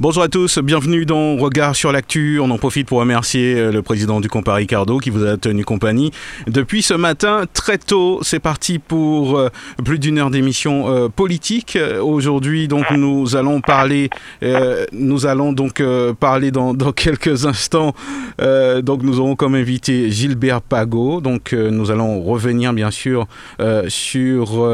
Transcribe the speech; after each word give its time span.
Bonjour 0.00 0.22
à 0.22 0.28
tous, 0.28 0.58
bienvenue 0.58 1.04
dans 1.04 1.36
Regard 1.36 1.76
sur 1.76 1.92
l'actu. 1.92 2.40
On 2.40 2.50
en 2.50 2.56
profite 2.56 2.88
pour 2.88 2.98
remercier 2.98 3.54
euh, 3.54 3.70
le 3.70 3.82
président 3.82 4.20
du 4.20 4.28
Compas 4.28 4.54
Ricardo 4.54 4.98
qui 4.98 5.10
vous 5.10 5.24
a 5.24 5.36
tenu 5.36 5.66
compagnie 5.66 6.10
depuis 6.46 6.82
ce 6.82 6.94
matin 6.94 7.44
très 7.52 7.76
tôt. 7.76 8.18
C'est 8.22 8.40
parti 8.40 8.78
pour 8.78 9.38
euh, 9.38 9.50
plus 9.84 9.98
d'une 9.98 10.18
heure 10.18 10.30
d'émission 10.30 10.88
euh, 10.88 11.08
politique. 11.08 11.78
Aujourd'hui, 12.00 12.68
donc, 12.68 12.90
nous 12.90 13.36
allons 13.36 13.60
parler, 13.60 14.08
nous 14.92 15.26
allons 15.26 15.52
donc 15.52 15.82
parler 16.18 16.50
dans, 16.50 16.72
dans, 16.74 16.92
quelques 17.02 17.44
instants. 17.44 17.94
donc, 18.38 19.02
nous 19.02 19.20
aurons 19.20 19.36
comme 19.36 19.54
invité 19.54 20.10
Gilbert 20.10 20.62
Pagot. 20.62 21.20
Donc, 21.20 21.52
nous 21.52 21.90
allons 21.90 22.22
revenir 22.22 22.72
bien 22.72 22.90
sûr 22.90 23.26
sur 23.88 24.68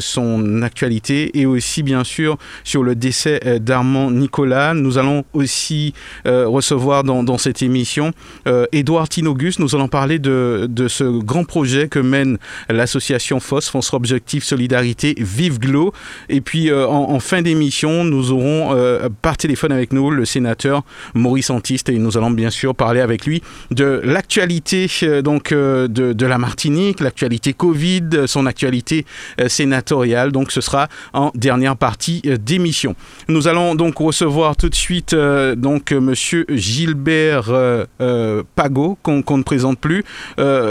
son 0.00 0.62
actualité 0.62 1.38
et 1.38 1.46
aussi 1.46 1.82
bien 1.82 2.04
sûr 2.04 2.36
sur 2.64 2.82
le 2.82 2.94
décès 2.94 3.60
d'Armand 3.60 4.10
Nicolas 4.10 4.55
nous 4.74 4.98
allons 4.98 5.24
aussi 5.32 5.92
euh, 6.26 6.46
recevoir 6.46 7.04
dans, 7.04 7.38
cette 7.38 7.62
émission 7.62 8.12
euh, 8.46 8.66
Tinogus. 9.08 9.58
Nous 9.58 9.74
allons 9.74 9.88
parler 9.88 10.18
de, 10.18 10.68
ce 10.88 11.04
grand 11.04 11.44
projet 11.44 11.88
que 11.88 11.98
mène 11.98 12.38
l'association 12.68 13.40
FOS, 13.40 13.68
France 13.68 13.92
Objectif 13.92 14.44
Solidarité 14.44 15.14
Vive 15.18 15.58
Glo. 15.58 15.92
Et 16.28 16.40
puis 16.40 16.70
euh, 16.70 16.86
en, 16.86 17.20
fin 17.20 17.42
d'émission, 17.42 18.04
nous 18.04 18.32
aurons 18.32 18.76
par 19.22 19.36
téléphone 19.36 19.72
avec 19.72 19.92
nous 19.92 20.10
le 20.10 20.24
sénateur 20.24 20.82
Maurice 21.14 21.50
Antiste 21.50 21.88
et 21.88 21.98
nous 21.98 22.16
allons 22.16 22.30
bien 22.30 22.50
sûr 22.50 22.74
parler 22.74 23.00
avec 23.00 23.26
lui 23.26 23.42
de 23.70 24.00
l'actualité 24.04 24.88
donc 25.22 25.52
de, 25.52 26.26
la 26.26 26.38
Martinique, 26.38 27.00
l'actualité 27.00 27.52
Covid, 27.52 28.26
son 28.26 28.46
actualité 28.46 29.04
sénatoriale. 29.48 30.32
Donc 30.32 30.52
ce 30.52 30.60
sera 30.60 30.88
en 31.12 31.30
dernière 31.34 31.76
partie 31.76 32.22
d'émission. 32.22 32.94
Nous 33.28 33.48
allons 33.48 33.74
donc 33.74 33.98
recevoir 33.98 34.45
tout 34.54 34.68
de 34.68 34.74
suite 34.74 35.14
euh, 35.14 35.56
donc 35.56 35.92
euh, 35.92 36.00
Monsieur 36.00 36.44
Gilbert 36.48 37.48
euh, 37.50 38.42
Pagot 38.54 38.96
qu'on 39.02 39.16
ne 39.18 39.42
présente 39.42 39.78
plus. 39.78 40.04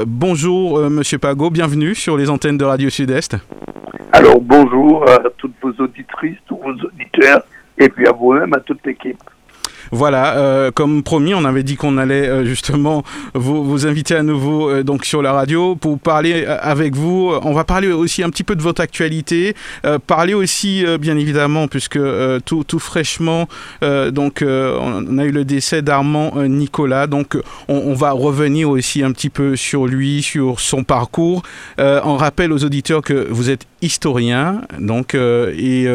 bonjour 0.08 0.90
Monsieur 0.90 1.18
Pagot, 1.18 1.50
bienvenue 1.50 1.96
sur 1.96 2.16
les 2.16 2.30
antennes 2.30 2.58
de 2.58 2.64
Radio 2.64 2.90
Sud-Est. 2.90 3.36
Alors 4.14 4.40
bonjour 4.40 5.09
à 5.09 5.20
toutes 5.38 5.56
vos 5.62 5.73
auditrices, 5.84 6.38
tous 6.48 6.58
vos 6.58 6.72
auditeurs 6.72 7.44
et 7.78 7.90
puis 7.90 8.08
à 8.08 8.12
vous-même, 8.14 8.53
à 8.53 8.59
toute 8.59 8.80
l'équipe. 8.86 9.22
Voilà, 9.91 10.38
euh, 10.38 10.72
comme 10.72 11.03
promis, 11.03 11.33
on 11.33 11.45
avait 11.45 11.64
dit 11.64 11.75
qu'on 11.75 11.97
allait 11.97 12.28
euh, 12.28 12.45
justement 12.45 13.03
vous, 13.33 13.86
inviter 13.86 14.16
à 14.16 14.23
nouveau 14.23 14.69
euh, 14.69 14.83
donc 14.83 15.05
sur 15.05 15.22
la 15.22 15.31
radio 15.31 15.75
pour 15.75 16.00
parler 16.00 16.45
avec 16.45 16.95
vous. 16.95 17.31
On 17.44 17.53
va 17.53 17.64
parler 17.64 17.91
aussi 17.91 18.23
un 18.23 18.30
petit 18.30 18.44
peu 18.44 18.56
de 18.56 18.61
votre 18.61 18.81
actualité, 18.81 19.56
parler 20.08 20.33
aussi 20.33 20.83
bien 21.00 21.17
évidemment 21.17 21.67
puisque 21.67 22.00
tout, 22.45 22.63
tout, 22.63 22.80
fraîchement 22.80 23.47
donc 23.81 24.44
on 24.44 25.17
a 25.17 25.25
eu 25.25 25.31
le 25.31 25.45
décès 25.45 25.81
d'Armand 25.81 26.33
Nicolas, 26.47 27.08
donc 27.08 27.38
on, 27.67 27.75
on, 27.75 27.94
va 27.94 28.11
revenir 28.11 28.69
aussi 28.69 29.03
un 29.03 29.11
petit 29.11 29.30
peu 29.30 29.56
sur 29.56 29.86
lui, 29.88 30.22
sur 30.22 30.59
son 30.59 30.83
parcours. 30.83 31.44
on 31.78 32.17
rappelle 32.17 32.52
aux 32.52 32.63
auditeurs 32.63 33.02
que 33.02 33.28
vous 33.30 33.50
êtes 33.50 33.66
historien, 33.86 34.61
donc 34.80 35.16
et 35.16 35.88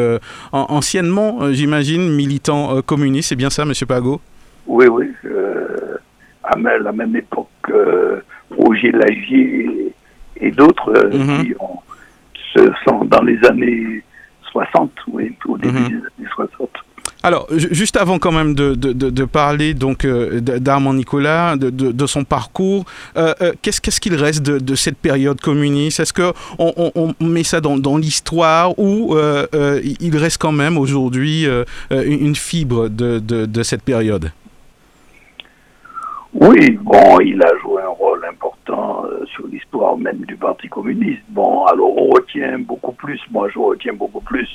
anciennement, 0.51 1.51
j'imagine, 1.51 2.09
militant 2.09 2.81
communiste. 2.81 3.29
C'est 3.29 3.35
bien 3.35 3.49
ça, 3.49 3.65
Monsieur 3.65 3.85
Pagot? 3.85 4.21
Oui, 4.67 4.87
oui. 4.87 5.11
Euh, 5.25 5.97
à 6.43 6.57
la 6.57 6.91
même 6.91 7.15
époque, 7.15 7.49
euh, 7.69 8.21
Roger 8.57 8.91
Lagier 8.91 9.93
et, 10.37 10.51
d'autres 10.51 10.89
euh, 10.89 11.17
mhm. 11.17 11.45
qui 11.45 11.53
ont, 11.59 11.79
se 12.53 12.71
sont 12.85 13.05
dans 13.05 13.21
les 13.21 13.37
années 13.45 14.03
60, 14.51 14.91
oui, 15.11 15.35
au 15.45 15.57
début 15.57 15.79
mhm. 15.79 15.87
des 15.87 15.95
années 15.95 16.29
60. 16.35 16.69
Alors, 17.23 17.47
juste 17.51 17.97
avant 17.97 18.17
quand 18.17 18.31
même 18.31 18.55
de, 18.55 19.25
parler 19.25 19.75
donc 19.75 20.07
d'Armand 20.07 20.93
Nicolas, 20.93 21.55
de, 21.55 22.05
son 22.07 22.23
parcours, 22.23 22.85
qu'est-ce 23.61 24.01
qu'il 24.01 24.15
reste 24.15 24.41
de, 24.41 24.75
cette 24.75 24.97
période 24.97 25.39
communiste? 25.39 25.99
Est-ce 25.99 26.13
qu'on 26.13 26.33
on, 26.59 27.13
met 27.23 27.43
ça 27.43 27.61
dans, 27.61 27.77
dans 27.77 27.97
l'histoire 27.97 28.77
ou 28.79 29.15
il 29.53 30.17
reste 30.17 30.39
quand 30.39 30.51
même 30.51 30.77
aujourd'hui 30.77 31.45
une 31.91 32.35
fibre 32.35 32.89
de, 32.89 33.63
cette 33.63 33.83
période? 33.83 34.31
Oui, 36.33 36.71
bon, 36.81 37.19
il 37.19 37.41
a 37.43 37.51
joué 37.61 37.81
un 37.83 37.89
rôle 37.89 38.25
important 38.25 39.03
sur 39.35 39.45
l'histoire 39.47 39.97
même 39.97 40.19
du 40.19 40.37
Parti 40.37 40.69
communiste. 40.69 41.21
Bon, 41.29 41.65
alors 41.65 41.95
on 41.97 42.09
retient 42.09 42.57
beaucoup 42.59 42.93
plus, 42.93 43.19
moi 43.31 43.49
je 43.53 43.59
retiens 43.59 43.93
beaucoup 43.93 44.21
plus 44.21 44.47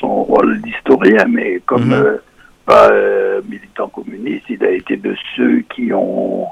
son 0.00 0.22
rôle 0.24 0.60
d'historien, 0.62 1.24
mais 1.28 1.60
comme 1.66 1.86
mhm. 1.86 1.92
euh, 1.92 2.16
euh, 2.70 3.42
militant 3.48 3.88
communiste, 3.88 4.44
il 4.48 4.64
a 4.64 4.70
été 4.70 4.96
de 4.96 5.14
ceux 5.36 5.60
qui 5.74 5.92
ont 5.92 6.46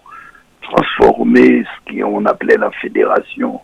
transformé 0.63 1.65
ce 1.65 1.93
qu'on 1.93 2.25
appelait 2.25 2.57
la 2.57 2.71
fédération 2.71 3.61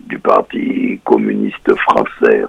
du 0.00 0.18
Parti 0.18 1.00
communiste 1.04 1.74
français, 1.76 2.44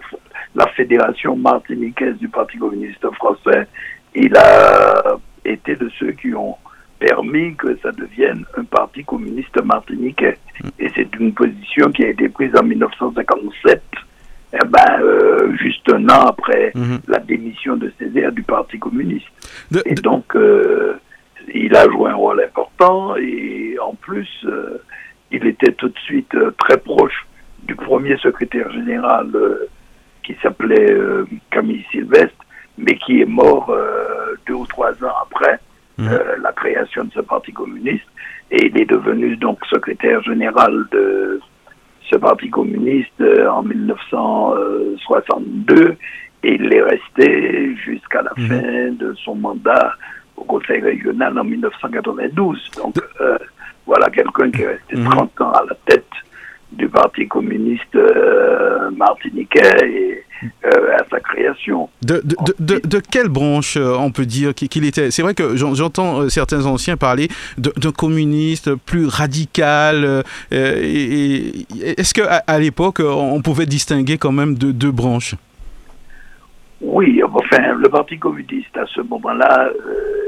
la 0.55 0.67
fédération 0.67 1.35
martiniquaise 1.35 2.17
du 2.17 2.29
Parti 2.29 2.57
communiste 2.57 3.05
français. 3.15 3.67
Il 4.15 4.35
a 4.35 5.17
été 5.45 5.75
de 5.75 5.89
ceux 5.99 6.11
qui 6.11 6.33
ont 6.33 6.55
permis 6.99 7.55
que 7.55 7.77
ça 7.81 7.91
devienne 7.91 8.45
un 8.57 8.63
parti 8.63 9.03
communiste 9.03 9.61
martiniquais. 9.63 10.37
Mhm. 10.63 10.69
Et 10.79 10.89
c'est 10.95 11.15
une 11.19 11.33
position 11.33 11.91
qui 11.91 12.05
a 12.05 12.09
été 12.09 12.29
prise 12.29 12.55
en 12.55 12.63
1957 12.63 13.81
eh 14.53 14.65
ben, 14.67 15.01
euh, 15.01 15.55
juste 15.57 15.89
un 15.93 16.09
an 16.09 16.25
après 16.27 16.71
mhm. 16.75 16.99
la 17.07 17.19
démission 17.19 17.77
de 17.77 17.91
Césaire 17.97 18.31
du 18.31 18.43
Parti 18.43 18.77
communiste. 18.79 19.27
et 19.85 19.95
donc, 19.95 20.35
euh, 20.35 20.99
il 21.53 21.75
a 21.75 21.85
joué 21.85 22.09
un 22.09 22.15
rôle 22.15 22.41
important 22.43 23.15
et 23.15 23.77
en 23.81 23.95
plus, 23.95 24.29
euh, 24.45 24.81
il 25.31 25.45
était 25.47 25.71
tout 25.71 25.87
de 25.87 25.99
suite 25.99 26.35
très 26.57 26.77
proche 26.77 27.25
du 27.63 27.75
premier 27.75 28.17
secrétaire 28.17 28.69
général 28.71 29.31
qui 30.23 30.35
s'appelait 30.41 30.93
Camille 31.49 31.85
Sylvestre, 31.91 32.45
mais 32.77 32.95
qui 32.95 33.21
est 33.21 33.25
mort 33.25 33.73
deux 34.45 34.55
ou 34.55 34.65
trois 34.65 34.91
ans 35.03 35.13
après 35.23 35.59
mhm. 35.97 36.19
la 36.41 36.51
création 36.51 37.05
de 37.05 37.11
ce 37.13 37.21
Parti 37.21 37.53
communiste. 37.53 38.05
Et 38.51 38.65
il 38.65 38.77
est 38.77 38.89
devenu 38.89 39.37
donc 39.37 39.65
secrétaire 39.67 40.21
général 40.23 40.85
de 40.91 41.39
ce 42.09 42.15
parti 42.17 42.49
communiste 42.49 43.21
euh, 43.21 43.47
en 43.49 43.63
1962 43.63 45.95
et 46.43 46.55
il 46.55 46.73
est 46.73 46.81
resté 46.81 47.75
jusqu'à 47.75 48.23
la 48.23 48.31
mhm. 48.35 48.47
fin 48.47 48.89
de 48.91 49.13
son 49.23 49.35
mandat 49.35 49.93
au 50.35 50.43
Conseil 50.43 50.81
régional 50.81 51.37
en 51.37 51.43
1992. 51.43 52.71
Donc 52.77 52.95
euh, 53.21 53.37
voilà 53.85 54.09
quelqu'un 54.09 54.49
qui 54.51 54.63
est 54.63 54.67
resté 54.67 54.95
30 54.95 55.31
mhm. 55.39 55.45
ans 55.45 55.51
à 55.51 55.63
la 55.69 55.75
tête 55.85 56.09
du 56.71 56.87
Parti 56.87 57.27
communiste 57.27 57.95
euh, 57.95 58.89
martiniquais 58.91 59.59
et 59.83 60.23
euh, 60.65 60.95
à 60.97 61.03
sa 61.09 61.19
création. 61.19 61.89
De, 62.01 62.21
de, 62.23 62.81
de, 62.83 62.99
quelle 62.99 63.27
branche 63.27 63.77
euh, 63.77 63.93
on 63.97 64.11
peut 64.11 64.25
dire 64.25 64.53
qu'il 64.55 64.85
était? 64.85 65.11
C'est 65.11 65.21
vrai 65.21 65.33
que 65.33 65.55
j'entends 65.55 66.29
certains 66.29 66.65
anciens 66.65 66.97
parler 66.97 67.27
d'un 67.57 67.91
communiste 67.91 68.75
plus 68.75 69.05
radical. 69.07 70.23
Est-ce 70.51 72.13
qu'à 72.13 72.41
à, 72.47 72.59
l'époque, 72.59 73.01
on 73.03 73.41
pouvait 73.41 73.65
distinguer 73.65 74.17
quand 74.17 74.31
même 74.31 74.57
de 74.57 74.71
deux 74.71 74.91
branches? 74.91 75.35
Oui, 76.81 77.21
enfin, 77.23 77.73
le 77.73 77.89
Parti 77.89 78.17
communiste 78.17 78.75
à 78.75 78.85
ce 78.87 79.01
moment-là 79.01 79.69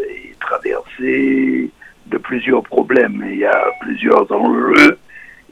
est 0.09 0.39
traversé 0.39 1.71
de 2.07 2.17
plusieurs 2.17 2.63
problèmes. 2.63 3.23
Il 3.31 3.39
y 3.39 3.45
a 3.45 3.65
plusieurs 3.81 4.31
enjeux 4.31 4.97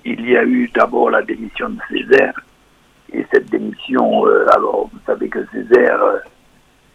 il 0.05 0.29
y 0.29 0.35
a 0.37 0.43
eu 0.43 0.69
d'abord 0.73 1.09
la 1.09 1.21
démission 1.21 1.69
de 1.69 1.79
Césaire. 1.89 2.39
Et 3.13 3.25
cette 3.31 3.49
démission, 3.49 4.25
euh, 4.25 4.45
alors 4.55 4.89
vous 4.91 4.99
savez 5.05 5.29
que 5.29 5.45
Césaire, 5.51 6.01
euh, 6.01 6.19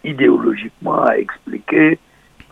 idéologiquement, 0.03 1.03
a 1.03 1.17
expliqué 1.17 1.99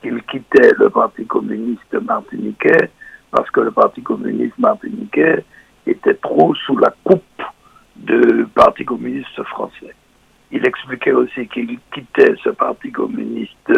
qu'il 0.02 0.22
quittait 0.24 0.72
le 0.78 0.90
Parti 0.90 1.26
communiste 1.26 1.94
martiniquais 2.02 2.90
parce 3.32 3.50
que 3.50 3.62
le 3.62 3.72
Parti 3.72 4.02
communiste 4.02 4.58
martiniquais 4.60 5.44
était 5.88 6.14
trop 6.16 6.54
sous 6.56 6.78
la 6.78 6.94
coupe 7.04 7.42
du 7.96 8.46
Parti 8.54 8.86
communiste 8.86 9.44
français. 9.44 9.96
Il 10.52 10.66
expliquait 10.66 11.12
aussi 11.12 11.48
qu'il 11.48 11.80
quittait 11.92 12.36
ce 12.44 12.50
Parti 12.50 12.92
communiste 12.92 13.72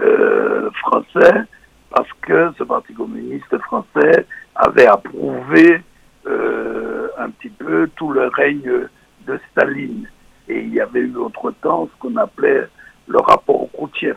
euh, 0.00 0.70
français 0.82 1.44
parce 1.90 2.08
que 2.22 2.52
ce 2.56 2.64
Parti 2.64 2.94
communiste 2.94 3.58
français 3.58 4.26
avait 4.54 4.86
approuvé 4.86 5.82
un 6.26 7.30
petit 7.30 7.50
peu 7.50 7.88
tout 7.96 8.12
le 8.12 8.28
règne 8.28 8.88
de 9.26 9.40
Staline. 9.50 10.08
Et 10.48 10.60
il 10.60 10.74
y 10.74 10.80
avait 10.80 11.00
eu 11.00 11.16
autre 11.16 11.52
temps 11.62 11.88
ce 11.92 11.98
qu'on 12.00 12.16
appelait 12.16 12.66
le 13.08 13.18
rapport 13.18 13.68
Khrouchtchev. 13.72 14.16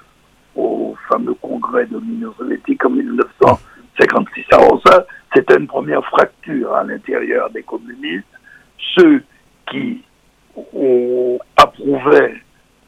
au 0.56 0.96
fameux 1.10 1.34
congrès 1.36 1.86
de 1.86 1.98
l'Union 1.98 2.34
soviétique 2.38 2.86
en 2.86 2.92
1956. 2.92 4.46
Alors 4.52 4.82
ça, 4.86 5.06
c'était 5.34 5.58
une 5.58 5.68
première 5.68 6.04
fracture 6.06 6.74
à 6.74 6.84
l'intérieur 6.84 7.50
des 7.50 7.64
communistes. 7.64 8.26
Ceux 8.96 9.24
qui 9.70 10.04
ont 10.74 11.40
approuvé 11.58 12.36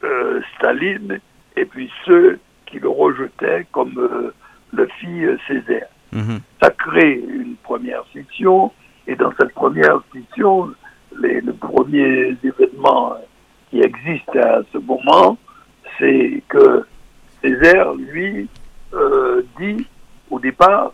euh, 0.04 0.40
Staline 0.56 1.18
et 1.56 1.64
puis 1.64 1.90
ceux 2.04 2.38
qui 2.66 2.78
le 2.78 2.88
rejetaient 2.88 3.66
comme 3.72 3.98
euh, 3.98 4.32
le 4.72 4.86
fit 4.98 5.24
euh, 5.24 5.36
Césaire. 5.48 5.88
Mhm. 6.12 6.40
Ça 6.62 6.70
crée 6.70 7.22
une 7.28 7.56
première 7.62 8.04
scission 8.10 8.72
et 9.06 9.16
dans 9.16 9.32
cette 9.38 9.52
première 9.52 10.00
scission, 10.10 10.72
les, 11.20 11.40
les 11.40 11.52
premiers 11.52 12.36
événements 12.42 13.14
qui 13.70 13.80
existent 13.80 14.38
à 14.40 14.60
ce 14.72 14.78
moment, 14.78 15.38
c'est 15.98 16.42
que 16.48 16.84
Césaire, 17.42 17.92
lui, 17.94 18.48
euh, 18.94 19.42
dit 19.58 19.86
au 20.30 20.38
départ 20.38 20.92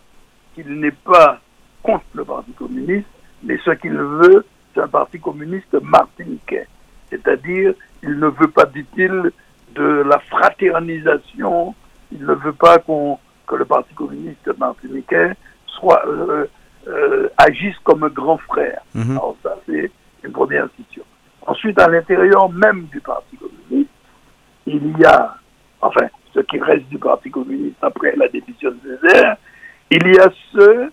qu'il 0.53 0.79
n'est 0.79 0.91
pas 0.91 1.39
contre 1.81 2.03
le 2.13 2.23
Parti 2.23 2.51
communiste, 2.51 3.07
mais 3.43 3.57
ce 3.65 3.71
qu'il 3.71 3.93
veut, 3.93 4.45
c'est 4.73 4.81
un 4.81 4.87
Parti 4.87 5.19
communiste 5.19 5.73
martiniquais. 5.81 6.67
C'est-à-dire, 7.09 7.73
il 8.03 8.19
ne 8.19 8.27
veut 8.27 8.47
pas, 8.47 8.65
dit-il, 8.65 9.31
de 9.75 10.03
la 10.07 10.19
fraternisation, 10.19 11.73
il 12.11 12.23
ne 12.25 12.33
veut 12.33 12.53
pas 12.53 12.77
qu'on 12.77 13.17
que 13.47 13.55
le 13.55 13.65
Parti 13.65 13.93
communiste 13.93 14.57
martiniquais 14.57 15.31
soit, 15.65 16.03
euh, 16.07 16.45
euh, 16.87 17.29
agisse 17.37 17.77
comme 17.83 18.03
un 18.03 18.09
grand 18.09 18.37
frère. 18.37 18.81
Mhm. 18.93 19.11
Alors 19.11 19.35
ça, 19.43 19.57
c'est 19.65 19.91
une 20.23 20.31
première 20.31 20.67
situation. 20.75 21.03
Ensuite, 21.45 21.79
à 21.79 21.87
l'intérieur 21.89 22.49
même 22.51 22.85
du 22.85 23.01
Parti 23.01 23.37
communiste, 23.37 23.89
il 24.65 24.97
y 24.97 25.05
a, 25.05 25.35
enfin, 25.81 26.07
ce 26.33 26.39
qui 26.41 26.59
reste 26.59 26.87
du 26.87 26.97
Parti 26.97 27.29
communiste 27.29 27.77
après 27.81 28.15
la 28.15 28.27
démission 28.29 28.71
de 28.71 28.97
Césaire, 29.01 29.37
il 29.91 30.07
y 30.07 30.17
a 30.19 30.29
ceux 30.53 30.91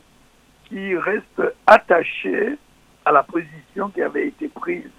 qui 0.68 0.96
restent 0.96 1.54
attachés 1.66 2.58
à 3.04 3.12
la 3.12 3.22
position 3.22 3.88
qui 3.90 4.02
avait 4.02 4.28
été 4.28 4.48
prise 4.48 4.90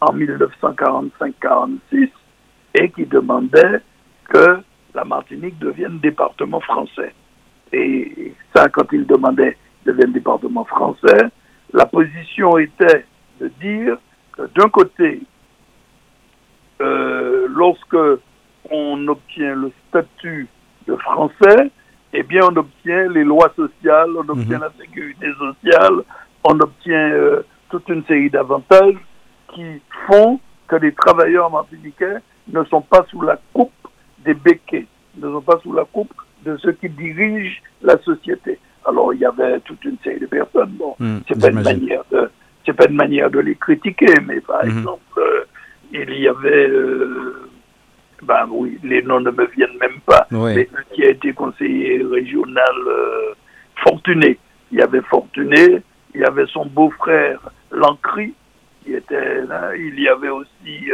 en 0.00 0.14
1945-46 0.14 2.10
et 2.74 2.90
qui 2.90 3.06
demandaient 3.06 3.80
que 4.28 4.58
la 4.94 5.04
Martinique 5.04 5.58
devienne 5.58 5.98
département 5.98 6.60
français. 6.60 7.14
Et 7.72 8.34
ça, 8.54 8.68
quand 8.68 8.92
ils 8.92 9.06
demandaient 9.06 9.56
de 9.86 9.92
devienne 9.92 10.12
département 10.12 10.64
français, 10.64 11.30
la 11.72 11.86
position 11.86 12.58
était 12.58 13.04
de 13.40 13.48
dire 13.60 13.96
que 14.32 14.42
d'un 14.54 14.68
côté, 14.68 15.22
euh, 16.80 17.46
lorsque 17.48 17.96
on 18.70 19.08
obtient 19.08 19.54
le 19.54 19.72
statut 19.88 20.48
de 20.86 20.96
français, 20.96 21.70
eh 22.12 22.22
bien, 22.22 22.42
on 22.44 22.56
obtient 22.56 23.08
les 23.08 23.24
lois 23.24 23.52
sociales, 23.56 24.10
on 24.16 24.28
obtient 24.28 24.58
Mhm. 24.58 24.62
la 24.62 24.72
sécurité 24.78 25.26
sociale, 25.38 26.02
on 26.44 26.60
obtient 26.60 27.10
euh, 27.12 27.42
toute 27.70 27.88
une 27.88 28.04
série 28.04 28.30
d'avantages 28.30 28.96
qui 29.54 29.80
font 30.06 30.40
que 30.68 30.76
les 30.76 30.92
travailleurs 30.92 31.50
martiniquais 31.50 32.16
ne 32.48 32.64
sont 32.64 32.82
pas 32.82 33.04
sous 33.10 33.22
la 33.22 33.38
coupe 33.52 33.72
des 34.24 34.34
béquets, 34.34 34.86
ne 35.16 35.30
sont 35.30 35.42
pas 35.42 35.58
sous 35.62 35.72
la 35.72 35.84
coupe 35.84 36.12
de 36.44 36.56
ceux 36.58 36.72
qui 36.72 36.88
dirigent 36.88 37.60
la 37.82 37.98
société. 37.98 38.58
Alors, 38.88 39.12
il 39.14 39.20
y 39.20 39.24
avait 39.24 39.60
toute 39.60 39.84
une 39.84 39.96
série 40.04 40.20
de 40.20 40.26
personnes. 40.26 40.70
Bon, 40.78 40.94
Mm, 40.98 41.18
c'est 41.28 41.40
pas 41.40 41.48
une 41.50 41.62
manière 41.62 42.02
de, 42.12 42.30
c'est 42.64 42.72
pas 42.72 42.86
une 42.88 42.96
manière 42.96 43.30
de 43.30 43.40
les 43.40 43.54
critiquer, 43.56 44.14
mais 44.26 44.40
par 44.40 44.64
Mhm. 44.64 44.70
exemple, 44.78 45.18
euh, 45.18 45.44
il 45.92 46.10
y 46.18 46.28
avait, 46.28 46.68
euh, 46.68 47.48
ben 48.22 48.46
oui, 48.50 48.78
les 48.82 49.02
noms 49.02 49.20
ne 49.20 49.30
me 49.30 49.46
viennent 49.46 49.78
même 49.80 50.00
pas, 50.04 50.26
Ouais. 50.32 50.54
mais 50.54 50.68
un 50.78 50.82
qui 50.94 51.04
a 51.04 51.10
été 51.10 51.32
conseiller 51.32 52.02
régional 52.10 52.74
euh, 52.88 53.34
Fortuné. 53.82 54.38
Il 54.72 54.78
y 54.78 54.82
avait 54.82 55.02
Fortuné, 55.02 55.82
il 56.14 56.20
y 56.20 56.24
avait 56.24 56.46
son 56.46 56.66
beau-frère 56.66 57.40
Lancry, 57.70 58.34
qui 58.84 58.94
était 58.94 59.42
là, 59.42 59.74
il 59.76 59.98
y 60.00 60.08
avait 60.08 60.28
aussi 60.30 60.90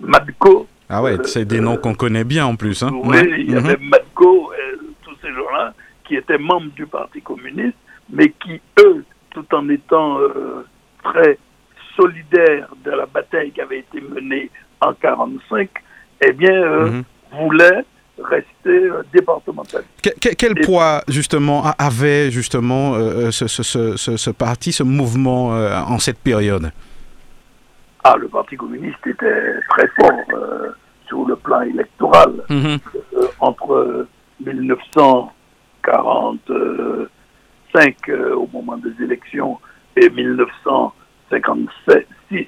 Madko. 0.00 0.66
Ah 0.88 1.02
ouais, 1.02 1.16
c'est 1.24 1.44
des 1.44 1.60
noms 1.60 1.76
qu'on 1.76 1.94
connaît 1.94 2.24
bien 2.24 2.46
en 2.46 2.56
plus. 2.56 2.82
Hein. 2.82 2.90
Oui, 3.04 3.16
il 3.38 3.50
y 3.50 3.54
Mhm. 3.54 3.58
avait 3.66 3.76
Madko, 3.78 4.52
euh, 4.52 4.76
tous 5.04 5.14
ces 5.20 5.28
gens-là, 5.32 5.74
qui 6.08 6.16
étaient 6.16 6.38
membres 6.38 6.72
du 6.74 6.86
Parti 6.86 7.20
communiste, 7.20 7.76
mais 8.10 8.30
qui, 8.30 8.60
eux, 8.80 9.04
tout 9.30 9.44
en 9.54 9.68
étant 9.68 10.18
euh, 10.20 10.64
très 11.04 11.38
solidaires 11.96 12.68
de 12.84 12.90
la 12.90 13.06
bataille 13.06 13.52
qui 13.52 13.60
avait 13.60 13.80
été 13.80 14.00
menée 14.00 14.50
en 14.80 14.94
45, 14.94 15.68
eh 16.26 16.32
bien, 16.32 16.52
euh, 16.52 16.90
Mhm. 16.90 17.04
voulaient 17.40 17.84
rester 18.22 18.48
euh, 18.90 19.02
départementalistes. 19.12 19.90
Que- 20.02 20.18
que- 20.28 20.34
quel 20.34 20.58
Et- 20.58 20.62
poids 20.62 21.02
justement 21.08 21.64
avait 21.78 22.30
justement 22.30 22.94
euh, 22.94 23.30
ce, 23.30 23.46
ce- 23.46 23.62
ce- 23.62 23.96
ce- 23.96 24.16
ce 24.16 24.30
parti, 24.30 24.72
ce 24.72 24.82
mouvement 24.82 25.54
euh, 25.54 25.76
en 25.78 25.98
cette 25.98 26.18
période? 26.18 26.72
Ah, 28.02 28.16
le 28.16 28.28
Parti 28.28 28.56
communiste 28.56 29.04
était 29.06 29.60
très 29.68 29.88
fort 30.00 30.20
euh, 30.34 30.68
sur 31.06 31.26
le 31.26 31.36
plan 31.36 31.60
électoral. 31.62 32.32
Mhm. 32.48 32.78
euh, 33.16 33.26
entre 33.40 34.06
1945 35.88 37.96
euh, 38.08 38.34
au 38.34 38.48
moment 38.52 38.76
des 38.78 38.92
élections 39.04 39.58
et 39.96 40.10
1956 40.10 42.46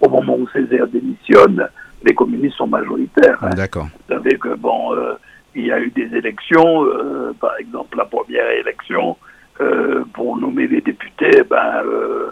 au 0.00 0.08
moment 0.08 0.36
où 0.38 0.48
Césaire 0.48 0.86
démissionne, 0.88 1.68
les 2.04 2.14
communistes 2.14 2.56
sont 2.56 2.66
majoritaires. 2.66 3.36
hein. 3.42 3.50
D'accord. 3.50 3.88
Vous 4.08 4.14
savez 4.14 4.38
que 4.38 4.54
bon, 4.54 4.94
euh, 4.94 5.12
il 5.54 5.66
y 5.66 5.72
a 5.72 5.78
eu 5.80 5.90
des 5.90 6.08
élections, 6.16 6.84
euh, 6.86 7.34
par 7.38 7.54
exemple 7.58 7.98
la 7.98 8.06
première 8.06 8.48
élection 8.50 9.18
euh, 9.60 10.04
pour 10.14 10.38
nommer 10.38 10.66
les 10.68 10.80
députés, 10.80 11.42
ben 11.50 11.82
euh, 11.84 12.30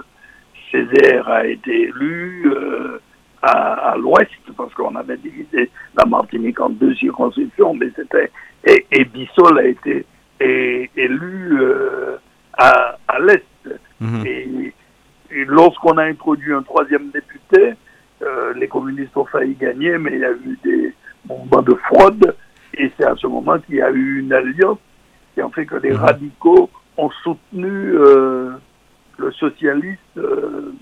Césaire 0.72 1.28
a 1.28 1.44
été 1.46 1.82
élu 1.88 2.50
euh, 2.54 2.98
à, 3.42 3.90
à 3.92 3.96
l'ouest 3.98 4.30
parce 4.56 4.72
qu'on 4.74 4.94
avait 4.96 5.18
divisé 5.18 5.70
la 5.96 6.06
Martinique 6.06 6.58
en 6.60 6.70
deux 6.70 6.94
circonscriptions, 6.94 7.74
mais 7.74 7.90
c'était 7.96 8.30
et, 8.64 8.86
et 8.92 9.04
Bissol 9.04 9.58
a 9.58 9.66
été 9.66 10.06
é- 10.40 10.90
élu 10.96 11.58
euh, 11.60 12.16
à, 12.54 12.96
à 13.08 13.18
l'est. 13.20 13.44
Mhm. 14.00 14.26
Et, 14.26 14.74
et 15.30 15.44
lorsqu'on 15.44 15.96
a 15.98 16.04
introduit 16.04 16.52
un 16.52 16.62
troisième 16.62 17.10
député, 17.10 17.74
euh, 18.22 18.52
les 18.54 18.68
communistes 18.68 19.16
ont 19.16 19.24
failli 19.26 19.54
gagner, 19.54 19.96
mais 19.98 20.12
il 20.14 20.20
y 20.20 20.24
a 20.24 20.32
eu 20.32 20.58
des 20.64 20.94
mouvements 21.28 21.62
de 21.62 21.74
fraude. 21.74 22.34
Et 22.74 22.90
c'est 22.96 23.06
à 23.06 23.14
ce 23.16 23.26
moment 23.26 23.58
qu'il 23.60 23.76
y 23.76 23.82
a 23.82 23.90
eu 23.90 24.20
une 24.20 24.32
alliance 24.32 24.78
qui 25.34 25.40
a 25.40 25.48
fait 25.50 25.66
que 25.66 25.76
les 25.76 25.90
Mhm. 25.90 25.96
radicaux 25.96 26.70
ont 26.96 27.10
soutenu 27.22 27.68
euh, 27.94 28.50
le 29.18 29.32
socialiste 29.32 30.00
euh, 30.16 30.72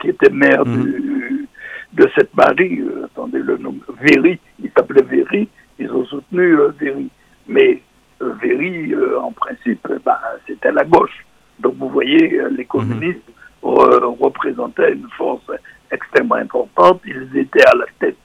qui 0.00 0.08
était 0.08 0.30
maire 0.30 0.64
du- 0.64 1.48
de 1.94 2.08
cette 2.16 2.34
Marie, 2.36 2.82
attendez 3.04 3.38
le 3.38 3.56
nom, 3.56 3.74
Véry, 4.00 4.38
il 4.62 4.70
s'appelait 4.76 5.02
Véry, 5.02 5.48
ils 5.78 5.90
ont 5.92 6.04
soutenu 6.06 6.56
Véry. 6.80 7.08
Mais 7.46 7.82
Véry, 8.20 8.92
euh, 8.94 9.18
en 9.20 9.32
principe, 9.32 9.86
bah, 10.04 10.20
c'était 10.46 10.72
la 10.72 10.84
gauche. 10.84 11.24
Donc 11.60 11.74
vous 11.76 11.88
voyez, 11.88 12.40
euh, 12.40 12.48
les 12.50 12.64
communistes 12.64 13.22
re- 13.62 14.16
représentaient 14.20 14.92
une 14.92 15.08
force 15.16 15.50
extrêmement 15.90 16.36
importante. 16.36 17.00
Ils 17.06 17.36
étaient 17.36 17.66
à 17.66 17.74
la 17.76 17.86
tête 17.98 18.16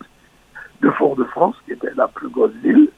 de 0.82 0.90
Fort-de-France, 0.92 1.56
qui 1.66 1.74
était 1.74 1.92
la 1.96 2.08
plus 2.08 2.30
grosse 2.30 2.54
ville. 2.64 2.90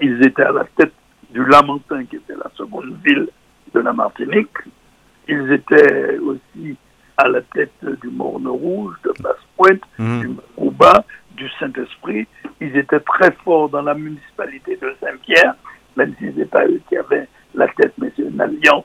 Ils 0.00 0.24
étaient 0.26 0.42
à 0.44 0.52
la 0.52 0.64
tête 0.76 0.92
du 1.30 1.44
Lamentin, 1.44 2.04
qui 2.04 2.16
était 2.16 2.34
la 2.36 2.50
seconde 2.54 2.96
ville 3.04 3.28
de 3.74 3.80
la 3.80 3.92
Martinique. 3.92 4.56
Ils 5.28 5.52
étaient 5.52 6.18
aussi 6.18 6.76
à 7.16 7.28
la 7.28 7.42
tête 7.42 7.72
du 8.02 8.08
Morne 8.08 8.46
Rouge, 8.48 8.94
de 9.04 9.12
Basse-Pointe, 9.22 9.82
Mhm. 9.98 10.20
du 10.20 10.28
Macouba, 10.28 11.04
du 11.32 11.48
Saint-Esprit. 11.60 12.26
Ils 12.60 12.76
étaient 12.76 13.00
très 13.00 13.32
forts 13.44 13.68
dans 13.68 13.82
la 13.82 13.94
municipalité 13.94 14.76
de 14.76 14.94
Saint-Pierre, 15.00 15.54
même 15.98 16.14
si 16.18 16.26
ce 16.32 16.38
n'est 16.38 16.44
pas 16.56 16.64
eux 16.64 16.80
qui 16.88 16.96
avaient 16.96 17.26
la 17.54 17.66
tête, 17.76 17.92
mais 18.00 18.10
c'est 18.16 18.22
une 18.22 18.40
alliance 18.40 18.84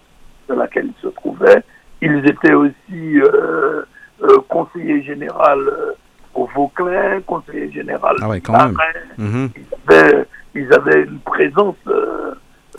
de 0.49 0.55
laquelle 0.55 0.87
ils 0.87 1.01
se 1.01 1.07
trouvaient. 1.19 1.61
Ils 2.01 2.21
étaient 2.27 2.53
aussi 2.53 3.01
euh, 3.21 3.83
euh, 4.23 4.37
conseiller 4.49 5.01
général 5.03 5.59
euh, 5.59 5.91
au 6.33 6.45
Vauclin, 6.55 7.21
conseiller 7.25 7.71
général 7.71 8.15
Ah 8.21 8.27
ouais, 8.29 8.41
quand 8.41 8.53
même. 8.53 8.75
Mhm. 9.17 9.49
Ils 9.55 9.93
avaient, 9.93 10.25
ils 10.55 10.73
avaient 10.73 11.03
une 11.03 11.19
présence 11.19 11.75
euh, 11.87 12.33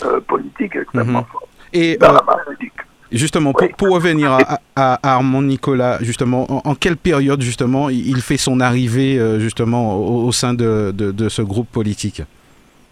euh, 0.04 0.20
politique 0.32 0.74
extrêmement 0.76 1.20
Mhm. 1.20 1.32
forte 1.32 1.48
Et 1.72 1.96
dans 1.96 2.12
la 2.12 2.22
Martinique. 2.22 2.72
justement, 3.12 3.52
pour, 3.52 3.68
pour 3.78 3.90
revenir 3.94 4.36
à, 4.76 4.98
Armand 5.14 5.42
Nicolas, 5.42 5.98
justement, 6.02 6.42
en, 6.50 6.60
en 6.70 6.74
quelle 6.74 6.96
période 6.96 7.40
justement 7.40 7.88
il 7.90 8.20
fait 8.20 8.36
son 8.36 8.58
arrivée 8.60 9.12
justement 9.38 9.94
au, 9.96 10.26
au 10.26 10.32
sein 10.32 10.52
de, 10.54 10.92
de- 10.92 11.12
de 11.12 11.28
ce 11.28 11.42
groupe 11.42 11.68
politique? 11.70 12.22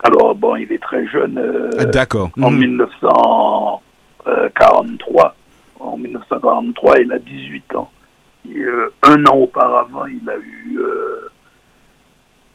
Alors, 0.02 0.34
bon, 0.34 0.56
il 0.56 0.70
est 0.72 0.82
très 0.82 1.06
jeune. 1.06 1.38
euh, 1.38 1.70
Ah, 1.78 1.84
D'accord. 1.84 2.30
en 2.40 2.50
Mhm. 2.50 2.58
1943. 2.58 5.34
En 5.80 5.96
1943, 5.96 6.98
il 7.00 7.12
a 7.12 7.18
18 7.18 7.74
ans. 7.74 7.90
Et, 8.48 8.58
euh, 8.58 8.92
un 9.02 9.24
an 9.26 9.36
auparavant, 9.36 10.06
il 10.06 10.28
a 10.28 10.36
eu, 10.36 10.78
euh, 10.78 11.28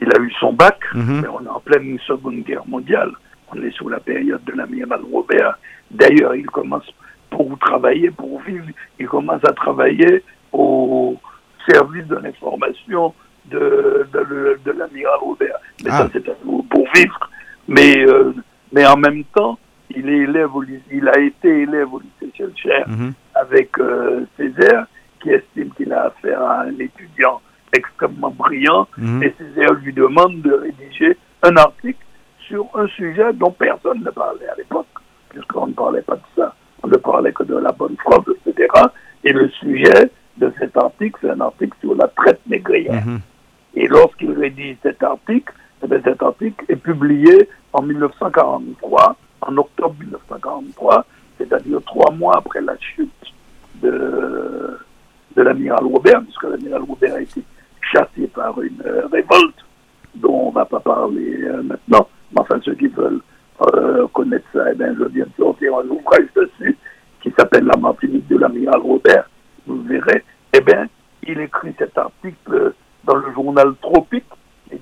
il 0.01 0.09
a 0.13 0.19
eu 0.19 0.31
son 0.39 0.53
bac, 0.53 0.79
Mhm. 0.93 1.21
mais 1.21 1.27
on 1.29 1.43
est 1.45 1.49
en 1.49 1.59
pleine 1.59 1.97
Seconde 2.05 2.43
Guerre 2.43 2.67
mondiale. 2.67 3.11
On 3.53 3.61
est 3.61 3.71
sous 3.71 3.87
la 3.89 3.99
période 4.01 4.43
de 4.43 4.51
l'amiral 4.53 5.01
Robert. 5.11 5.57
D'ailleurs, 5.91 6.35
il 6.35 6.45
commence 6.47 6.83
pour 7.29 7.57
travailler, 7.59 8.11
pour 8.11 8.41
vivre, 8.41 8.65
il 8.99 9.07
commence 9.07 9.43
à 9.45 9.53
travailler 9.53 10.23
au 10.51 11.15
service 11.69 12.05
de 12.07 12.15
l'information 12.17 13.13
de, 13.45 14.05
de, 14.13 14.71
l'amiral 14.71 15.17
Robert. 15.21 15.55
Mais 15.83 15.89
Ah. 15.93 15.99
ça, 15.99 16.09
c'est 16.11 16.25
pour 16.41 16.65
pour 16.67 16.85
vivre. 16.93 17.29
Mais, 17.67 17.97
euh, 18.05 18.33
mais 18.71 18.85
en 18.85 18.97
même 18.97 19.23
temps, 19.35 19.57
il, 19.95 20.07
est 20.09 20.17
élève 20.19 20.55
au 20.55 20.61
lycée- 20.61 20.83
il 20.91 21.07
a 21.07 21.19
été 21.19 21.47
élève 21.63 21.93
au 21.93 21.99
lycée 21.99 22.31
Schellcher 22.35 22.83
Mhm. 22.87 23.13
avec 23.35 23.77
euh, 23.79 24.25
Césaire, 24.37 24.85
qui 25.21 25.29
estime 25.31 25.69
qu'il 25.71 25.91
a 25.93 26.05
affaire 26.05 26.41
à 26.41 26.61
un 26.63 26.77
étudiant 26.79 27.41
extrêmement 27.73 28.31
brillant, 28.31 28.87
Mhm. 28.97 29.23
et 29.23 29.33
Césaire 29.37 29.73
lui 29.73 29.93
demande 29.93 30.41
de 30.41 30.53
rédiger 30.53 31.17
un 31.43 31.55
article 31.57 31.99
sur 32.47 32.65
un 32.75 32.87
sujet 32.87 33.33
dont 33.33 33.51
personne 33.51 34.01
ne 34.03 34.09
parlait 34.11 34.47
à 34.47 34.55
l'époque, 34.57 34.87
puisqu'on 35.29 35.67
ne 35.67 35.73
parlait 35.73 36.01
pas 36.01 36.15
de 36.15 36.21
ça, 36.35 36.55
on 36.83 36.87
ne 36.87 36.95
parlait 36.97 37.33
que 37.33 37.43
de 37.43 37.57
la 37.57 37.71
bonne 37.73 37.97
France, 37.97 38.25
etc. 38.45 38.67
Et 39.23 39.33
le 39.33 39.49
sujet 39.49 40.11
de 40.37 40.51
cet 40.59 40.77
article, 40.77 41.17
c'est 41.21 41.29
un 41.31 41.41
article 41.41 41.75
sur 41.81 41.95
la 41.95 42.07
traite 42.07 42.39
négrière. 42.47 43.05
Mhm. 43.05 43.19
Et 43.75 43.87
lorsqu'il 43.87 44.31
rédige 44.31 44.77
cet 44.83 45.03
article, 45.03 45.53
cet 45.81 46.23
article 46.23 46.65
est 46.69 46.75
publié 46.75 47.49
en 47.73 47.81
1943, 47.81 49.15
en 49.41 49.57
octobre 49.57 49.95
1943, 49.99 51.05
c'est-à-dire 51.37 51.79
trois 51.85 52.11
mois 52.11 52.37
après 52.37 52.61
la 52.61 52.77
chute 52.79 53.11
de, 53.81 54.77
de 55.35 55.41
l'amiral 55.41 55.85
Robert, 55.85 56.21
puisque 56.23 56.43
l'amiral 56.43 56.81
Robert 56.83 57.15
a 57.15 57.21
été 57.21 57.43
chassé 57.81 58.27
par 58.33 58.59
une 58.61 58.81
euh, 58.85 59.07
révolte 59.11 59.65
dont 60.15 60.47
on 60.47 60.49
ne 60.49 60.55
va 60.55 60.65
pas 60.65 60.79
parler 60.79 61.43
euh, 61.43 61.61
maintenant. 61.63 62.07
Mais 62.31 62.41
enfin, 62.41 62.59
ceux 62.63 62.75
qui 62.75 62.87
veulent 62.87 63.21
euh, 63.73 64.07
connaître 64.13 64.45
ça, 64.53 64.71
eh 64.71 64.75
bien, 64.75 64.93
je 64.97 65.05
viens 65.05 65.25
de 65.25 65.43
sortir 65.43 65.77
un 65.77 65.87
ouvrage 65.87 66.27
dessus 66.35 66.77
qui 67.21 67.31
s'appelle 67.37 67.65
La 67.65 67.77
Martinique 67.77 68.27
de 68.27 68.37
l'amiral 68.37 68.81
Robert. 68.81 69.29
Vous 69.65 69.81
verrez, 69.83 70.23
eh 70.53 70.61
bien, 70.61 70.87
il 71.23 71.39
écrit 71.39 71.73
cet 71.77 71.97
article 71.97 72.73
dans 73.03 73.15
le 73.15 73.31
journal 73.33 73.73
Tropique, 73.81 74.25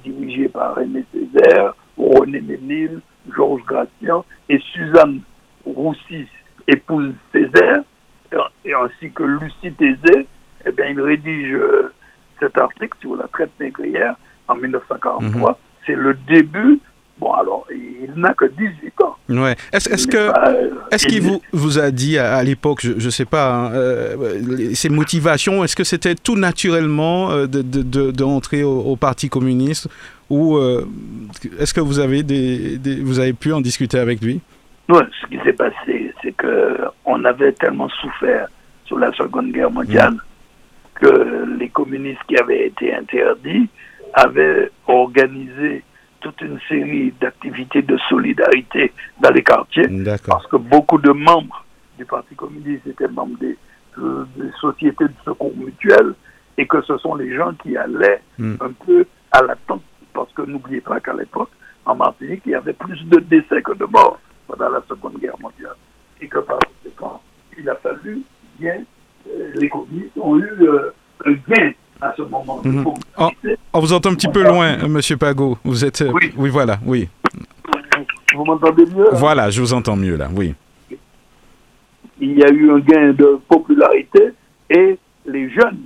dirigé 0.03 0.47
par 0.49 0.75
René 0.75 1.03
Césaire, 1.13 1.75
René 1.97 2.41
Ménil, 2.41 3.01
Georges 3.35 3.63
Gratian 3.65 4.25
et 4.49 4.59
Suzanne 4.73 5.21
Roussis, 5.65 6.27
épouse 6.67 7.13
Césaire, 7.31 7.83
et 8.63 8.73
ainsi 8.73 9.11
que 9.11 9.23
Lucie 9.23 9.73
Thésée, 9.73 10.27
eh 10.65 10.71
bien, 10.71 10.87
il 10.87 10.99
rédige 10.99 11.53
euh, 11.53 11.93
cet 12.39 12.57
article 12.57 12.97
sur 12.99 13.15
la 13.15 13.27
traite 13.27 13.51
négrière 13.59 14.15
en 14.47 14.55
1943. 14.55 15.59
C'est 15.85 15.95
le 15.95 16.15
début. 16.27 16.79
Bon, 17.17 17.31
alors, 17.31 17.65
il 17.71 18.11
n'a 18.17 18.33
que 18.33 18.45
18 18.45 19.01
ans. 19.01 19.15
Ouais. 19.29 19.55
Est-ce 19.71 20.05
que 20.07 20.31
pas, 20.31 20.49
euh, 20.49 20.69
il 20.91 20.97
qu'il 20.97 21.21
vous, 21.21 21.41
vous 21.53 21.79
a 21.79 21.89
dit 21.91 22.17
à, 22.17 22.35
à 22.35 22.43
l'époque, 22.43 22.81
je 22.81 22.93
ne 22.93 23.09
sais 23.09 23.23
pas, 23.25 23.53
hein, 23.53 23.71
euh, 23.73 24.73
ses 24.73 24.89
motivations, 24.89 25.63
est-ce 25.63 25.75
que 25.77 25.85
c'était 25.85 26.15
tout 26.15 26.35
naturellement 26.35 27.31
euh, 27.31 27.47
de, 27.47 27.61
de, 27.61 27.81
de, 27.83 28.11
de 28.11 28.23
entrer 28.25 28.63
au, 28.63 28.79
au 28.81 28.95
Parti 28.97 29.29
communiste 29.29 29.87
ou 30.29 30.57
euh, 30.57 30.85
est-ce 31.59 31.73
que 31.73 31.79
vous 31.81 31.99
avez, 31.99 32.21
des, 32.23 32.77
des- 32.77 32.99
vous 32.99 33.19
avez 33.19 33.33
pu 33.33 33.53
en 33.53 33.61
discuter 33.61 33.97
avec 33.97 34.21
lui? 34.21 34.41
Non, 34.89 34.99
ce 35.21 35.27
qui 35.27 35.41
s'est 35.43 35.53
passé, 35.53 36.13
c'est 36.21 36.33
que 36.33 36.77
on 37.05 37.23
avait 37.23 37.53
tellement 37.53 37.87
souffert 37.89 38.47
sur 38.83 38.99
la 38.99 39.11
Seconde 39.13 39.51
Guerre 39.53 39.71
mondiale 39.71 40.15
que 40.95 41.45
les 41.59 41.69
communistes 41.69 42.19
qui 42.27 42.37
avaient 42.37 42.67
été 42.67 42.93
interdits 42.93 43.67
avaient 44.13 44.69
organisé 44.87 45.83
toute 46.25 46.41
une 46.41 46.59
série 46.67 47.13
d'activités 47.21 47.83
de 47.83 47.97
solidarité 48.09 48.91
dans 49.21 49.29
les 49.29 49.43
quartiers 49.43 49.87
parce 50.31 50.47
que 50.47 50.57
beaucoup 50.57 50.97
de 50.97 51.11
membres 51.11 51.63
du 51.99 52.05
Parti 52.05 52.33
communiste 52.35 52.87
étaient 52.87 53.07
membres 53.07 53.37
des, 53.39 53.55
euh, 53.99 54.25
des 54.35 54.49
sociétés 54.59 55.05
de 55.05 55.13
secours 55.23 55.53
mutuels 55.55 56.15
et 56.57 56.65
que 56.65 56.81
ce 56.81 56.97
sont 56.97 57.13
les 57.15 57.35
gens 57.35 57.53
qui 57.61 57.77
allaient 57.77 58.21
Mm. 58.39 58.55
un 58.59 58.71
peu 58.85 59.05
à 59.31 59.41
l'attente. 59.43 59.83
Parce 60.13 60.31
que 60.33 60.41
n'oubliez 60.41 60.81
pas 60.81 60.99
qu'à 60.99 61.13
l'époque, 61.13 61.51
en 61.85 61.95
Martinique, 61.95 62.41
il 62.47 62.53
y 62.53 62.55
avait 62.55 62.73
plus 62.73 63.01
de 63.05 63.19
décès 63.19 63.61
que 63.61 63.73
de 63.73 63.85
morts 63.85 64.19
pendant 64.47 64.69
la 64.69 64.81
Seconde 64.89 65.19
Guerre 65.19 65.39
mondiale. 65.39 65.75
Et 66.21 66.27
que 66.27 66.39
par 66.39 66.57
conséquent, 66.59 67.21
il 67.57 67.69
a 67.69 67.75
fallu 67.75 68.21
bien, 68.59 68.77
euh, 69.29 69.51
les 69.55 69.69
communistes 69.69 70.17
ont 70.19 70.37
eu 70.39 70.49
euh, 70.61 70.91
un 71.25 71.33
gain 71.47 71.71
à 72.01 72.13
ce 72.17 72.23
moment. 72.23 72.61
Pour- 72.83 72.97
Oh. 73.17 73.29
On 73.77 73.81
vous 73.81 73.91
entend 73.91 74.11
un 74.11 74.15
petit 74.15 74.29
peu 74.29 74.41
loin, 74.41 74.77
euh, 74.81 74.87
Monsieur 74.87 75.17
Pago. 75.17 75.57
Vous 75.65 75.83
êtes, 75.83 76.01
euh, 76.01 76.11
Oui. 76.13 76.31
oui, 76.37 76.49
voilà, 76.49 76.79
oui, 76.85 77.09
Vous 78.33 78.45
m'entendez 78.45 78.85
mieux 78.85 79.09
voilà, 79.11 79.49
je 79.49 79.59
vous 79.59 79.73
entends 79.73 79.97
mieux 79.97 80.15
là, 80.15 80.29
oui. 80.33 80.55
il 82.21 82.39
y 82.39 82.43
a 82.45 82.49
eu 82.51 82.71
un 82.71 82.79
gain 82.79 83.11
de 83.11 83.37
popularité 83.49 84.29
et 84.69 84.97
les 85.25 85.49
jeunes 85.49 85.81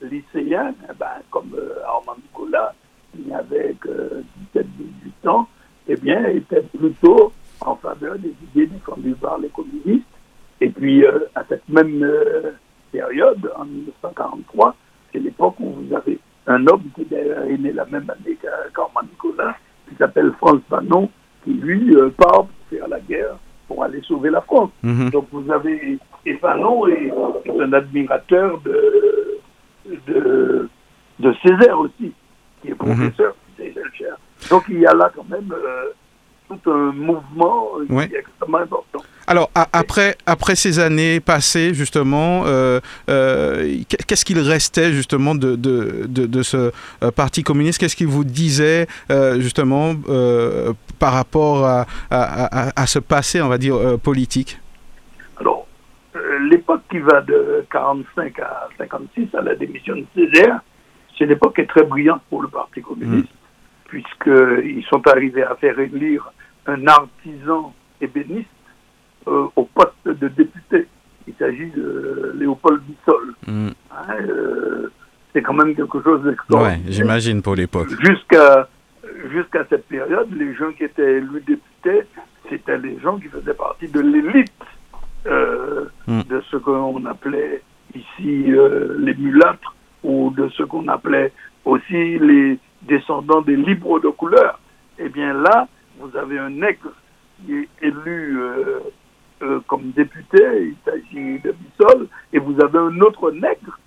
lycéens, 0.00 0.72
eh 0.88 0.92
ben, 0.98 1.06
comme 1.30 1.54
euh, 1.54 1.84
Armand 1.86 2.16
Nicolas, 2.16 2.72
qui 3.14 3.28
n'avait 3.28 3.76
que 3.78 4.22
17-18 4.56 5.28
ans, 5.28 5.46
eh 5.86 5.96
bien, 5.96 6.24
étaient 6.28 6.62
plutôt 6.62 7.30
en 7.60 7.76
faveur 7.76 8.18
des 8.20 8.32
idées 8.54 8.68
défendues 8.68 9.16
par 9.20 9.36
les 9.36 9.50
communistes. 9.50 10.06
Et 10.62 10.70
puis, 10.70 11.04
euh, 11.04 11.18
à 11.34 11.44
cette 11.46 11.68
même 11.68 12.02
euh, 12.02 12.52
période, 12.90 13.52
en 13.58 13.66
1943, 13.66 14.74
c'est 15.12 15.18
l'époque 15.18 15.56
où 15.60 15.72
vous 15.72 15.94
avez 15.94 16.18
un 16.46 16.66
homme 16.66 16.82
qui 16.94 17.04
d'ailleurs 17.04 17.44
est 17.44 17.58
né 17.58 17.72
la 17.72 17.84
même 17.86 18.08
année 18.10 18.36
qu'a- 18.40 18.68
qu'Armand 18.74 19.08
Nicolas, 19.10 19.56
qui 19.88 19.96
s'appelle 19.96 20.32
Franz 20.38 20.60
Fanon, 20.68 21.10
qui 21.44 21.54
lui 21.54 21.94
euh, 21.96 22.10
part 22.10 22.44
pour 22.46 22.50
faire 22.70 22.88
la 22.88 23.00
guerre, 23.00 23.36
pour 23.68 23.82
aller 23.84 24.00
sauver 24.02 24.30
la 24.30 24.40
France. 24.42 24.70
Mhm. 24.82 25.10
Donc 25.10 25.28
vous 25.32 25.50
avez 25.50 25.98
et 26.26 26.34
Fanon 26.36 26.86
est 26.88 27.12
est 27.44 27.60
un 27.60 27.72
admirateur 27.72 28.60
de, 28.60 29.38
de, 30.06 30.68
de 31.20 31.34
Césaire 31.44 31.78
aussi, 31.78 32.12
qui 32.62 32.68
est 32.68 32.74
professeur 32.74 33.34
de 33.58 33.64
Césaire. 33.64 34.16
Donc 34.50 34.64
il 34.68 34.80
y 34.80 34.86
a 34.86 34.94
là 34.94 35.10
quand 35.14 35.28
même 35.28 35.52
euh, 35.52 35.92
tout 36.48 36.70
un 36.70 36.92
mouvement 36.92 37.68
qui 37.88 37.94
est 38.14 38.18
extrêmement 38.18 38.58
important. 38.58 39.00
Alors, 39.26 39.50
a- 39.54 39.68
après, 39.72 40.16
après 40.26 40.54
ces 40.54 40.78
années 40.78 41.18
passées, 41.20 41.72
justement, 41.72 42.42
euh, 42.44 42.80
euh, 43.08 43.78
qu'est-ce 44.06 44.24
qu'il 44.24 44.38
restait, 44.38 44.92
justement, 44.92 45.34
de, 45.34 45.56
de, 45.56 46.04
de, 46.06 46.26
de 46.26 46.42
ce 46.42 46.70
euh, 47.02 47.10
Parti 47.10 47.42
communiste? 47.42 47.78
Qu'est-ce 47.80 47.96
qu'il 47.96 48.08
vous 48.08 48.24
disait, 48.24 48.86
justement, 49.38 49.94
par 50.98 51.12
rapport 51.14 51.64
à, 51.64 51.86
à, 52.10 52.68
à- 52.68 52.82
à 52.82 52.86
ce 52.86 52.98
passé, 52.98 53.40
on 53.40 53.48
va 53.48 53.56
dire, 53.58 53.76
politique? 54.02 54.58
Alors, 55.40 55.66
l'époque 56.50 56.82
qui 56.90 56.98
va 56.98 57.22
de 57.22 57.64
45 57.72 58.38
à 58.40 58.68
56, 58.76 59.28
à 59.34 59.40
la 59.42 59.54
démission 59.54 59.96
de 59.96 60.04
Césaire, 60.14 60.60
c'est 61.16 61.24
une 61.24 61.30
époque 61.30 61.54
qui 61.54 61.62
est 61.62 61.66
très 61.66 61.84
brillante 61.84 62.20
pour 62.28 62.42
le 62.42 62.48
Parti 62.48 62.82
communiste, 62.82 63.28
puisqu'ils 63.88 64.84
sont 64.90 65.06
arrivés 65.08 65.42
à 65.44 65.54
faire 65.56 65.78
élire 65.78 66.30
un 66.66 66.86
artisan 66.86 67.72
ébéniste 68.00 68.48
euh, 69.28 69.46
au 69.56 69.64
poste 69.64 69.94
de 70.06 70.28
député. 70.28 70.86
Il 71.26 71.34
s'agit 71.38 71.70
de 71.70 72.32
Léopold 72.38 72.80
Bissol. 72.82 73.34
Mm. 73.46 73.68
Hein, 73.90 74.14
euh, 74.28 74.88
c'est 75.32 75.42
quand 75.42 75.54
même 75.54 75.74
quelque 75.74 76.02
chose 76.02 76.22
Ouais, 76.24 76.30
d'extraordinaire. 76.30 76.80
j'imagine, 76.88 77.42
pour 77.42 77.54
l'époque. 77.54 77.88
Jusqu'à 78.04 78.68
jusqu'à 79.32 79.64
cette 79.70 79.86
période, 79.86 80.28
les 80.36 80.54
gens 80.54 80.72
qui 80.72 80.84
étaient 80.84 81.18
élus 81.18 81.42
députés, 81.46 82.02
c'était 82.50 82.78
les 82.78 82.98
gens 83.00 83.16
qui 83.18 83.28
faisaient 83.28 83.54
partie 83.54 83.88
de 83.88 84.00
l'élite 84.00 84.52
euh, 85.26 85.84
Mm. 86.06 86.20
de 86.28 86.42
ce 86.50 86.56
qu'on 86.58 87.02
appelait 87.06 87.62
ici 87.94 88.44
les 88.98 89.14
mulâtres 89.14 89.74
ou 90.02 90.30
de 90.36 90.48
ce 90.50 90.62
qu'on 90.64 90.86
appelait 90.88 91.32
aussi 91.64 92.18
les 92.18 92.58
descendants 92.86 93.42
des 93.42 93.56
libres 93.56 94.00
de 94.00 94.08
couleur. 94.08 94.58
Eh 94.98 95.08
bien 95.08 95.32
là, 95.32 95.68
vous 95.98 96.16
avez 96.16 96.38
un 96.38 96.50
nègre 96.50 96.92
qui 97.44 97.54
est 97.54 97.68
élu 97.82 98.40
euh, 98.40 98.80
euh, 99.42 99.60
comme 99.66 99.90
député, 99.90 100.38
il 100.40 100.76
s'agit 100.84 101.38
de 101.40 101.52
Bissol, 101.52 102.08
et 102.32 102.38
vous 102.38 102.56
avez 102.62 102.78
un 102.78 103.00
autre 103.00 103.30
nègre, 103.32 103.78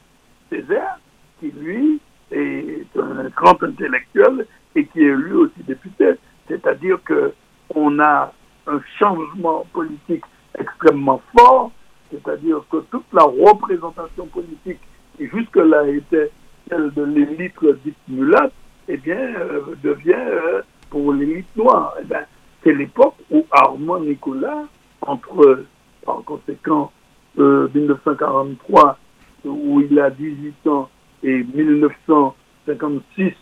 Césaire, 0.50 1.00
qui 1.40 1.52
lui 1.52 2.00
est 2.32 2.86
un 2.98 3.30
grand 3.36 3.62
intellectuel 3.64 4.46
et 4.76 4.86
qui 4.86 5.02
est 5.02 5.16
lui 5.16 5.34
aussi 5.34 5.64
député. 5.66 6.14
C'est-à-dire 6.48 7.00
que 7.04 7.34
on 7.76 8.00
a 8.00 8.34
un 8.68 8.80
changement 9.00 9.66
politique 9.74 10.24
extrêmement 10.58 11.22
fort, 11.38 11.72
c'est-à-dire 12.12 12.62
que 12.70 12.78
toute 12.92 13.06
la 13.14 13.24
représentation 13.24 14.28
politique 14.28 14.80
qui 15.18 15.28
jusque-là 15.28 15.88
était 15.88 16.32
celle 16.70 16.92
de 16.92 17.04
l'élite 17.04 17.56
dite 17.84 17.96
eh 18.88 18.98
bien, 18.98 19.18
euh, 19.20 19.62
devient 19.84 20.14
euh, 20.16 20.62
pour 20.90 21.14
l'élite 21.14 21.48
noire. 21.56 21.94
Eh 22.02 22.06
bien, 22.06 22.22
c'est 22.64 22.74
l'époque 22.74 23.16
où 23.32 23.46
Armand 23.52 24.00
Nicolas, 24.00 24.64
entre, 25.02 25.64
par 26.06 26.22
conséquent, 26.26 26.92
euh, 27.40 27.68
1943, 27.74 28.98
où 29.46 29.82
il 29.82 30.00
a 30.00 30.10
18 30.10 30.68
ans, 30.68 30.90
et 31.24 31.44
1956, 31.44 33.34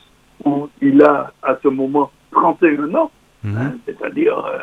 où 0.46 0.68
il 0.82 1.02
a 1.04 1.32
à 1.42 1.58
ce 1.62 1.68
moment 1.68 2.12
31 2.32 2.94
ans, 2.96 3.12
Mhm. 3.44 3.58
hein, 3.58 3.74
c'est-à-dire 3.86 4.38
euh, 4.46 4.60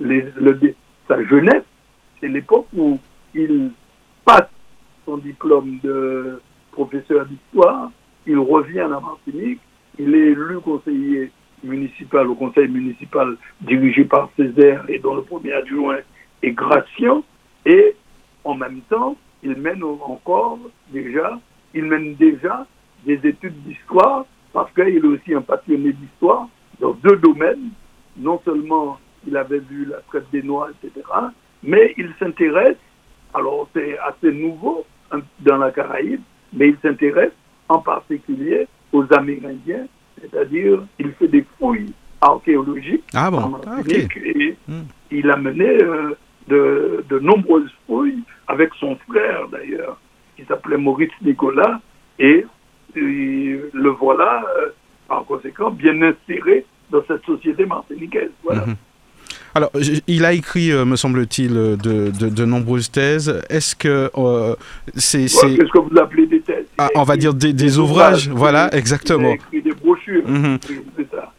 les- 0.00 0.26
le 0.36 0.74
sa 1.08 1.22
jeunesse, 1.24 1.64
c'est 2.20 2.28
l'époque 2.28 2.66
où 2.76 2.98
il 3.34 3.70
passe 4.24 4.48
son 5.04 5.18
diplôme 5.18 5.78
de 5.82 6.40
professeur 6.72 7.26
d'histoire, 7.26 7.90
il 8.26 8.38
revient 8.38 8.80
à 8.80 8.88
la 8.88 9.00
Martinique, 9.00 9.60
il 9.98 10.14
est 10.14 10.32
élu 10.32 10.60
conseiller 10.60 11.30
municipal 11.62 12.26
au 12.28 12.34
conseil 12.34 12.68
municipal 12.68 13.36
dirigé 13.62 14.04
par 14.04 14.28
Césaire 14.36 14.84
et 14.88 14.98
dont 14.98 15.14
le 15.14 15.22
premier 15.22 15.52
adjoint 15.52 15.98
est 16.42 16.50
Gratien, 16.50 17.22
et 17.64 17.96
en 18.44 18.54
même 18.54 18.80
temps, 18.90 19.16
il 19.42 19.56
mène 19.56 19.82
encore 19.82 20.58
déjà, 20.92 21.38
il 21.74 21.84
mène 21.84 22.14
déjà 22.14 22.66
des 23.06 23.18
études 23.24 23.62
d'histoire 23.64 24.26
parce 24.52 24.72
qu'il 24.72 24.96
est 24.96 25.04
aussi 25.04 25.34
un 25.34 25.42
passionné 25.42 25.92
d'histoire 25.92 26.48
dans 26.80 26.92
deux 26.92 27.16
domaines. 27.16 27.70
Non 28.16 28.40
seulement 28.44 28.98
il 29.26 29.36
avait 29.36 29.58
vu 29.58 29.86
la 29.86 29.98
traite 30.08 30.30
des 30.30 30.42
Noirs, 30.42 30.70
etc., 30.70 31.04
mais 31.62 31.94
il 31.96 32.12
s'intéresse, 32.18 32.76
alors 33.32 33.68
c'est 33.72 33.98
assez 33.98 34.30
nouveau 34.32 34.84
hein, 35.10 35.20
dans 35.40 35.56
la 35.56 35.70
Caraïbe, 35.72 36.20
mais 36.52 36.68
il 36.68 36.76
s'intéresse 36.82 37.32
en 37.68 37.78
particulier 37.78 38.68
aux 38.94 39.04
Amérindiens, 39.12 39.86
c'est-à-dire 40.20 40.82
il 40.98 41.10
fait 41.18 41.28
des 41.28 41.44
fouilles 41.58 41.92
archéologiques 42.20 43.04
Ah 43.12 43.30
en 43.30 43.60
ah, 43.66 43.80
et 43.86 44.56
Hmm. 44.66 44.84
il 45.10 45.30
a 45.30 45.36
mené 45.36 45.68
euh, 45.82 46.14
de, 46.48 47.04
de 47.10 47.18
nombreuses 47.18 47.70
fouilles 47.86 48.22
avec 48.48 48.70
son 48.80 48.96
frère 49.08 49.48
d'ailleurs, 49.52 49.98
qui 50.36 50.44
s'appelait 50.46 50.78
Maurice 50.78 51.10
Nicolas, 51.22 51.80
et, 52.18 52.46
et 52.96 53.60
le 53.72 53.90
voilà 53.90 54.42
euh, 54.58 54.68
par 55.08 55.24
conséquent 55.26 55.70
bien 55.70 56.00
inséré 56.00 56.64
dans 56.90 57.02
cette 57.06 57.24
société 57.26 57.66
martiniquaise. 57.66 58.30
Voilà. 58.42 58.64
Mhm. 58.66 58.74
Alors, 59.54 59.70
il 60.08 60.24
a 60.24 60.32
écrit, 60.32 60.72
euh, 60.72 60.84
me 60.84 60.96
semble-t-il, 60.96 61.56
euh, 61.56 61.76
de, 61.76 62.10
de- 62.10 62.28
de 62.28 62.44
nombreuses 62.44 62.90
thèses. 62.90 63.40
Est-ce 63.48 63.76
que 63.76 64.10
euh, 64.16 64.54
c'est... 64.96 65.22
Ouais, 65.44 65.56
Qu'est-ce 65.56 65.70
que 65.70 65.78
vous 65.78 65.96
appelez 65.98 66.26
des 66.26 66.40
thèses 66.40 66.64
ah, 66.76 66.88
on 66.96 67.04
va 67.04 67.16
dire 67.16 67.32
des, 67.34 67.52
des 67.52 67.64
des 67.66 67.78
ouvrages, 67.78 68.26
ouvrages, 68.26 68.36
voilà, 68.36 68.68
Il 68.72 68.74
a 68.74 68.78
exactement. 68.78 69.32
écrit 69.34 69.62
des 69.62 69.72
brochures. 69.72 70.26
Mhm. 70.28 70.58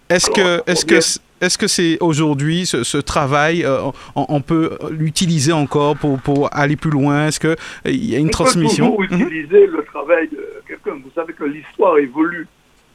Est-ce 0.09 0.29
que, 0.29 0.61
est-ce 0.65 0.85
que, 0.85 0.95
est-ce 1.41 1.57
que 1.57 1.67
c'est 1.67 1.97
aujourd'hui 1.99 2.65
ce, 2.65 2.83
ce 2.85 2.97
travail, 2.97 3.65
euh, 3.65 3.79
on, 4.15 4.25
on 4.29 4.39
peut 4.39 4.77
l'utiliser 4.91 5.51
encore 5.51 5.97
pour, 5.97 6.19
pour 6.21 6.49
aller 6.55 6.77
plus 6.77 6.91
loin? 6.91 7.27
Est-ce 7.27 7.41
que 7.41 7.47
euh, 7.49 7.55
il 7.85 8.05
y 8.05 8.15
a 8.15 8.19
une 8.19 8.27
On 8.27 8.29
transmission? 8.29 8.95
peut 8.95 9.07
toujours 9.07 9.19
Mhm. 9.27 9.27
utiliser 9.33 9.67
le 9.67 9.83
travail 9.83 10.29
de 10.29 10.39
quelqu'un. 10.65 10.91
Vous 11.03 11.11
savez 11.13 11.33
que 11.33 11.43
l'histoire 11.43 11.97
évolue. 11.97 12.47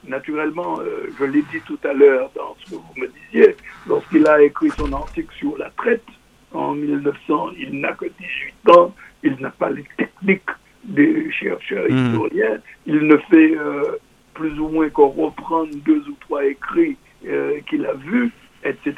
Naturellement, 0.09 0.81
euh, 0.81 1.11
je 1.19 1.25
l'ai 1.25 1.43
dit 1.43 1.61
tout 1.67 1.79
à 1.85 1.93
l'heure 1.93 2.31
dans 2.35 2.57
ce 2.61 2.71
que 2.71 2.75
vous 2.77 2.95
me 2.97 3.07
disiez, 3.09 3.57
lorsqu'il 3.87 4.27
a 4.27 4.43
écrit 4.43 4.73
son 4.77 4.93
article 4.93 5.33
sur 5.37 5.57
la 5.59 5.71
traite 5.71 6.05
en 6.53 6.73
1900, 6.75 7.51
il 7.59 7.81
n'a 7.81 7.93
que 7.93 8.07
18 8.07 8.77
ans, 8.77 8.95
il 9.23 9.37
n'a 9.41 9.51
pas 9.51 9.71
les 9.71 9.85
techniques 9.97 10.49
des 10.85 11.31
chercheurs 11.31 11.85
Mhm. 11.91 12.15
historiens, 12.15 12.59
il 12.87 13.07
ne 13.07 13.17
fait 13.31 13.55
euh, 13.57 13.99
plus 14.35 14.59
ou 14.59 14.69
moins 14.69 14.89
qu'en 14.89 15.09
reprendre 15.09 15.69
deux 15.85 16.03
ou 16.09 16.17
trois 16.21 16.45
écrits 16.45 16.97
euh, 17.27 17.61
qu'il 17.69 17.85
a 17.87 17.93
vus, 17.93 18.31
etc. 18.65 18.95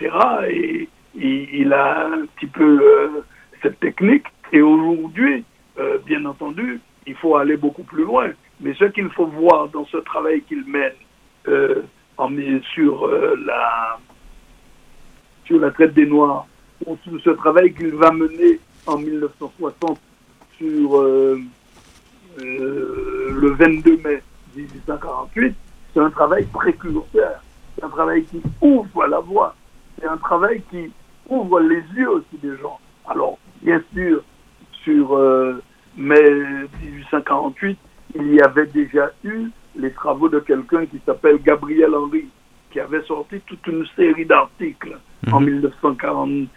Et 0.49 0.89
il, 1.17 1.49
il 1.55 1.73
a 1.73 2.07
un 2.07 2.27
petit 2.37 2.47
peu 2.47 2.81
euh, 2.81 3.09
cette 3.63 3.81
technique. 3.81 4.27
Et 4.53 4.63
aujourd'hui, 4.63 5.45
euh, 5.79 5.99
bien 6.07 6.25
entendu, 6.25 6.79
il 7.07 7.15
faut 7.17 7.35
aller 7.37 7.57
beaucoup 7.57 7.83
plus 7.83 8.05
loin. 8.05 8.31
Mais 8.63 8.75
ce 8.75 8.85
qu'il 8.85 9.11
faut 9.11 9.27
voir 9.27 9.69
dans 9.69 9.85
ce 9.87 9.97
travail 9.99 10.41
qu'il 10.43 10.65
mène 10.65 10.93
euh, 11.49 11.83
en, 12.17 12.31
sur, 12.73 13.07
euh, 13.07 13.35
la, 13.45 13.99
sur 15.45 15.59
la 15.59 15.73
traite 15.73 15.95
des 15.95 16.07
Noirs, 16.07 16.47
ou 16.87 16.97
sur 17.03 17.21
ce 17.21 17.31
travail 17.31 17.75
qu'il 17.75 17.95
va 17.95 18.13
mener 18.13 18.61
en 18.87 18.99
1960 18.99 20.01
sur 20.59 20.97
euh, 20.97 21.41
le 22.39 23.55
22 23.59 23.97
mai 23.97 24.23
1848, 24.55 25.57
c'est 25.93 26.01
un 26.01 26.11
travail 26.11 26.45
précurseur. 26.47 27.43
C'est 27.75 27.85
un 27.85 27.89
travail 27.89 28.25
qui 28.27 28.41
ouvre 28.61 29.07
la 29.07 29.19
voie. 29.19 29.57
C'est 29.99 30.07
un 30.07 30.17
travail 30.19 30.63
qui 30.71 30.93
ouvre 31.29 31.61
les 31.61 31.83
yeux 31.97 32.11
aussi 32.11 32.37
des 32.41 32.57
gens. 32.59 32.79
Alors, 33.09 33.39
bien 33.61 33.83
sûr, 33.93 34.23
sur 34.85 35.19
mai 35.97 36.69
1848, 36.81 37.79
il 38.15 38.35
y 38.35 38.41
avait 38.41 38.67
déjà 38.67 39.11
eu 39.25 39.49
les 39.77 39.93
travaux 39.93 40.29
de 40.29 40.41
quelqu'un 40.41 40.87
qui 40.87 41.01
s'appelle 41.05 41.39
Gabriel 41.43 41.95
Henry, 41.95 42.27
qui 42.71 42.81
avait 42.81 43.03
sorti 43.03 43.41
toute 43.47 43.67
une 43.67 43.87
série 43.97 44.27
d'articles 44.27 44.99
en 45.31 45.41
1946-47 45.41 46.49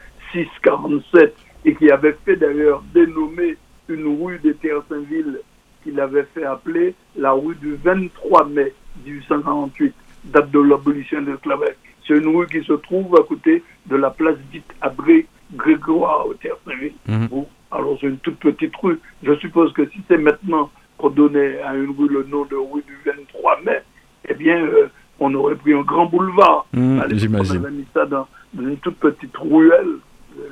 et 1.65 1.75
qui 1.75 1.91
avait 1.91 2.17
fait 2.25 2.35
d'ailleurs 2.35 2.83
dénommer 2.93 3.57
une 3.87 4.21
rue 4.21 4.39
des 4.39 4.53
Terres 4.55 4.83
Saint-Ville 4.89 5.39
qu'il 5.83 5.99
avait 5.99 6.25
fait 6.33 6.45
appeler 6.45 6.95
la 7.15 7.31
rue 7.31 7.55
du 7.55 7.75
23 7.75 8.45
mai 8.47 8.73
1848, 9.05 9.93
date 10.25 10.51
de 10.51 10.59
l'abolition 10.59 11.21
de 11.21 11.31
l'esclavage. 11.31 11.75
C'est 12.07 12.15
une 12.15 12.35
rue 12.35 12.47
qui 12.47 12.63
se 12.63 12.73
trouve 12.73 13.15
à 13.15 13.23
côté 13.23 13.63
de 13.85 13.95
la 13.95 14.09
place 14.09 14.37
dite 14.51 14.71
Abré 14.81 15.27
Grégoire 15.53 16.27
aux 16.27 16.33
Terres 16.33 16.57
Saint-Ville. 16.65 16.93
Mhm. 17.07 17.45
Alors 17.71 17.97
c'est 17.99 18.07
une 18.07 18.17
toute 18.17 18.37
petite 18.37 18.75
rue. 18.77 18.99
Je 19.23 19.35
suppose 19.35 19.73
que 19.73 19.87
si 19.89 20.01
c'est 20.07 20.17
maintenant 20.17 20.71
qu'on 20.97 21.09
donnait 21.09 21.61
à 21.61 21.73
une 21.75 21.95
rue 21.97 22.07
le 22.09 22.23
nom 22.23 22.45
de 22.45 22.55
rue 22.55 22.83
du 22.87 22.97
23 23.05 23.61
mai, 23.65 23.81
eh 24.29 24.33
bien, 24.33 24.57
euh, 24.57 24.87
on 25.19 25.33
aurait 25.35 25.55
pris 25.55 25.73
un 25.73 25.81
grand 25.81 26.05
boulevard. 26.07 26.65
L'époque, 26.73 27.13
j'imagine. 27.15 27.57
On 27.61 27.65
avait 27.65 27.71
mis 27.71 27.85
ça 27.93 28.05
dans, 28.05 28.27
dans 28.53 28.63
une 28.67 28.77
toute 28.77 28.97
petite 28.97 29.35
ruelle. 29.37 29.95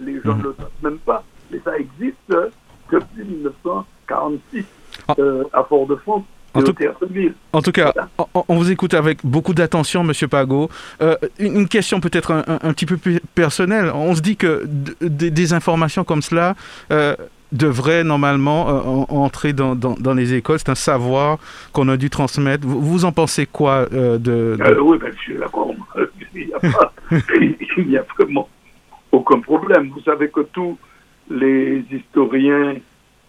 Les 0.01 0.21
gens 0.21 0.35
Mhm. 0.35 0.39
ne 0.39 0.43
le 0.43 0.55
savent 0.57 0.69
même 0.91 0.97
pas. 0.99 1.23
Mais 1.51 1.59
ça 1.63 1.77
existe 1.77 2.15
euh, 2.31 2.49
depuis 2.91 3.23
1946 3.25 4.65
Ah. 5.07 5.15
euh, 5.19 5.43
à 5.53 5.63
Fort-de-France 5.63 6.23
En 6.53 6.61
tout-. 6.61 6.75
En 7.51 7.61
tout 7.61 7.71
cas, 7.71 7.91
on, 8.47 8.55
vous 8.55 8.69
écoute 8.71 8.93
avec 8.93 9.19
beaucoup 9.25 9.53
d'attention, 9.55 10.03
Monsieur 10.03 10.27
Pago. 10.27 10.69
Euh, 11.01 11.15
une, 11.39 11.67
question 11.67 11.99
peut-être 11.99 12.31
un, 12.31 12.43
un- 12.47 12.59
un 12.61 12.73
petit 12.73 12.85
peu 12.85 12.97
plus 12.97 13.19
personnelle. 13.33 13.91
On 13.93 14.13
se 14.13 14.21
dit 14.21 14.37
que 14.37 14.63
des- 15.01 15.31
des 15.31 15.53
informations 15.53 16.03
comme 16.03 16.21
cela 16.21 16.55
euh, 16.91 17.15
devraient 17.53 18.03
normalement 18.03 18.69
euh, 18.69 18.81
en- 18.81 19.23
entrer 19.23 19.53
dans, 19.53 19.75
dans- 19.75 19.95
dans 19.99 20.13
les 20.13 20.33
écoles. 20.33 20.59
C'est 20.59 20.69
un 20.69 20.75
savoir 20.75 21.37
qu'on 21.71 21.87
a 21.89 21.97
dû 21.97 22.09
transmettre. 22.09 22.67
Vous, 22.67 22.81
vous 22.81 23.05
en 23.05 23.11
pensez 23.11 23.45
quoi 23.45 23.87
euh, 23.93 24.17
de, 24.17 24.57
de- 24.57 24.63
Euh, 24.63 24.79
oui, 24.81 24.97
ben, 24.99 25.11
je 25.15 25.19
suis 25.21 25.35
d'accord. 25.37 25.71
Il 26.35 26.47
n'y 26.47 26.53
a, 26.53 26.59
pas- 26.59 26.91
il 27.77 27.87
n'y 27.87 27.97
a 27.97 28.05
vraiment 28.17 28.49
aucun 29.11 29.39
problème. 29.39 29.89
Vous 29.93 30.01
savez 30.01 30.29
que 30.29 30.41
tous 30.51 30.77
les 31.29 31.83
historiens 31.91 32.75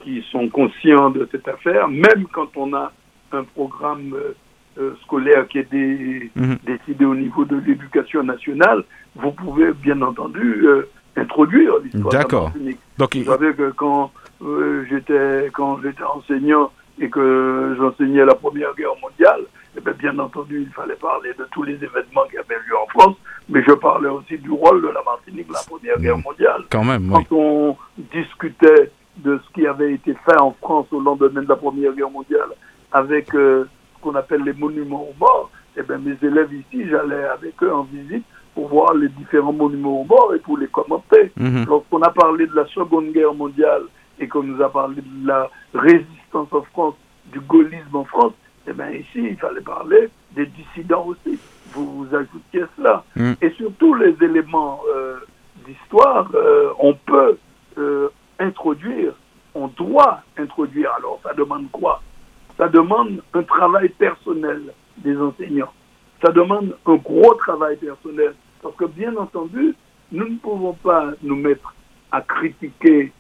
qui 0.03 0.25
sont 0.33 0.49
conscients 0.49 1.11
de 1.11 1.29
cette 1.31 1.47
affaire, 1.49 1.89
même 1.89 2.27
quand 2.33 2.49
on 2.57 2.75
a 2.75 2.93
un 3.33 3.45
programme 3.45 4.15
scolaire 5.03 5.47
qui 5.49 5.59
est 5.59 5.71
dé- 5.71 6.31
Mhm. 6.35 6.57
décidé 6.67 7.05
au 7.05 7.15
niveau 7.15 7.45
de 7.45 7.57
l'éducation 7.57 8.23
nationale, 8.25 8.83
vous 9.15 9.31
pouvez 9.31 9.73
bien 9.73 10.01
entendu 10.03 10.67
introduire 11.17 11.79
l'histoire 11.79 12.13
D'accord. 12.13 12.53
Donc, 12.99 13.17
Vous 13.17 13.25
savez 13.25 13.55
que 13.55 13.71
quand 13.71 14.11
euh, 14.43 14.85
j'étais 14.91 15.51
quand 15.53 15.81
j'étais 15.83 16.03
enseignant 16.03 16.71
et 17.01 17.09
que 17.09 17.75
j'enseignais 17.79 18.25
la 18.25 18.35
Première 18.35 18.75
Guerre 18.75 18.95
mondiale, 19.03 19.43
eh 19.77 19.81
bien, 19.81 19.93
bien 19.93 20.19
entendu, 20.19 20.63
il 20.63 20.73
fallait 20.73 20.95
parler 20.95 21.31
de 21.39 21.45
tous 21.51 21.65
les 21.65 21.75
événements 21.75 22.25
qui 22.31 22.37
avaient 22.39 22.61
lieu 22.69 22.77
en 22.81 22.87
France, 22.89 23.17
mais 23.49 23.63
je 23.67 23.73
parlais 23.73 24.09
aussi 24.09 24.39
du 24.39 24.51
rôle 24.51 24.83
de 24.83 24.89
la 24.89 25.03
Martinique 25.03 25.49
dans 25.49 25.55
la 25.55 25.65
Première 25.67 25.99
Guerre 25.99 26.19
mondiale. 26.19 26.63
quand 26.71 26.85
même, 26.85 27.13
oui. 27.13 27.25
Quand 27.29 27.37
on 27.37 27.77
discutait 28.13 28.93
de 29.17 29.41
ce 29.45 29.53
qui 29.53 29.67
avait 29.67 29.95
été 29.95 30.15
fait 30.25 30.41
en 30.41 30.53
France 30.53 30.87
au 30.93 31.01
lendemain 31.01 31.43
de 31.43 31.49
la 31.49 31.57
Première 31.57 31.93
Guerre 31.93 32.11
mondiale 32.11 32.49
avec 32.93 33.35
euh, 33.35 33.65
ce 33.97 34.03
qu'on 34.03 34.15
appelle 34.15 34.43
les 34.43 34.53
monuments 34.53 35.03
aux 35.03 35.15
morts, 35.19 35.51
eh 35.77 35.83
bien, 35.83 35.99
mes 35.99 36.17
élèves 36.23 36.53
ici, 36.53 36.89
j'allais 36.89 37.25
avec 37.25 37.61
eux 37.63 37.73
en 37.73 37.83
visite 37.83 38.25
pour 38.55 38.69
voir 38.69 38.95
les 38.95 39.09
différents 39.09 39.53
monuments 39.53 40.03
aux 40.03 40.05
morts 40.05 40.33
et 40.35 40.39
pour 40.39 40.59
les 40.59 40.69
commenter. 40.69 41.33
Mhm. 41.37 41.67
Lorsqu'on 41.69 42.03
a 42.03 42.11
parlé 42.11 42.47
de 42.47 42.55
la 42.55 42.67
Seconde 42.67 43.13
Guerre 43.13 43.35
mondiale 43.35 43.83
et 44.19 44.29
qu'on 44.29 44.43
nous 44.43 44.63
a 44.63 44.71
parlé 44.71 44.97
de 44.97 45.27
la 45.27 45.51
résistance 45.75 46.49
en 46.53 46.63
France, 46.63 46.95
du 47.33 47.41
gaullisme 47.41 47.97
en 47.97 48.05
France, 48.05 48.33
eh 48.67 48.73
bien 48.73 48.91
ici, 48.91 49.17
il 49.17 49.37
fallait 49.37 49.61
parler 49.61 50.09
des 50.33 50.47
dissidents 50.47 51.07
aussi. 51.07 51.39
Vous, 51.73 52.05
vous 52.05 52.15
ajoutiez 52.15 52.65
cela. 52.77 53.05
Mm. 53.17 53.33
Et 53.43 53.51
sur 53.51 53.73
tous 53.79 53.95
les 53.95 54.15
éléments 54.23 54.81
euh, 54.95 55.17
d'histoire, 55.67 56.31
euh, 56.35 56.71
on 56.79 56.95
peut 56.95 57.39
euh, 57.79 58.09
introduire, 58.39 59.13
on 59.55 59.69
doit 59.69 60.21
introduire. 60.39 60.93
Alors, 60.97 61.21
ça 61.23 61.35
demande 61.35 61.71
quoi? 61.73 62.01
Ça 62.57 62.69
demande 62.69 63.23
un 63.35 63.43
travail 63.43 63.89
personnel 63.91 64.63
des 64.99 65.17
enseignants. 65.17 65.73
Ça 66.25 66.31
demande 66.33 66.77
un 66.87 66.95
gros 66.95 67.35
travail 67.35 67.77
personnel. 67.77 68.35
Parce 68.65 68.77
que, 68.77 68.87
bien 68.87 69.15
entendu, 69.17 69.75
nous 70.11 70.27
ne 70.27 70.37
pouvons 70.39 70.73
pas 70.73 71.11
nous 71.23 71.37
mettre 71.37 71.75
à 72.11 72.23
critiquer 72.23 73.13